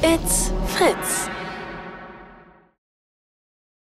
It's 0.00 0.50
Fritz. 0.74 1.28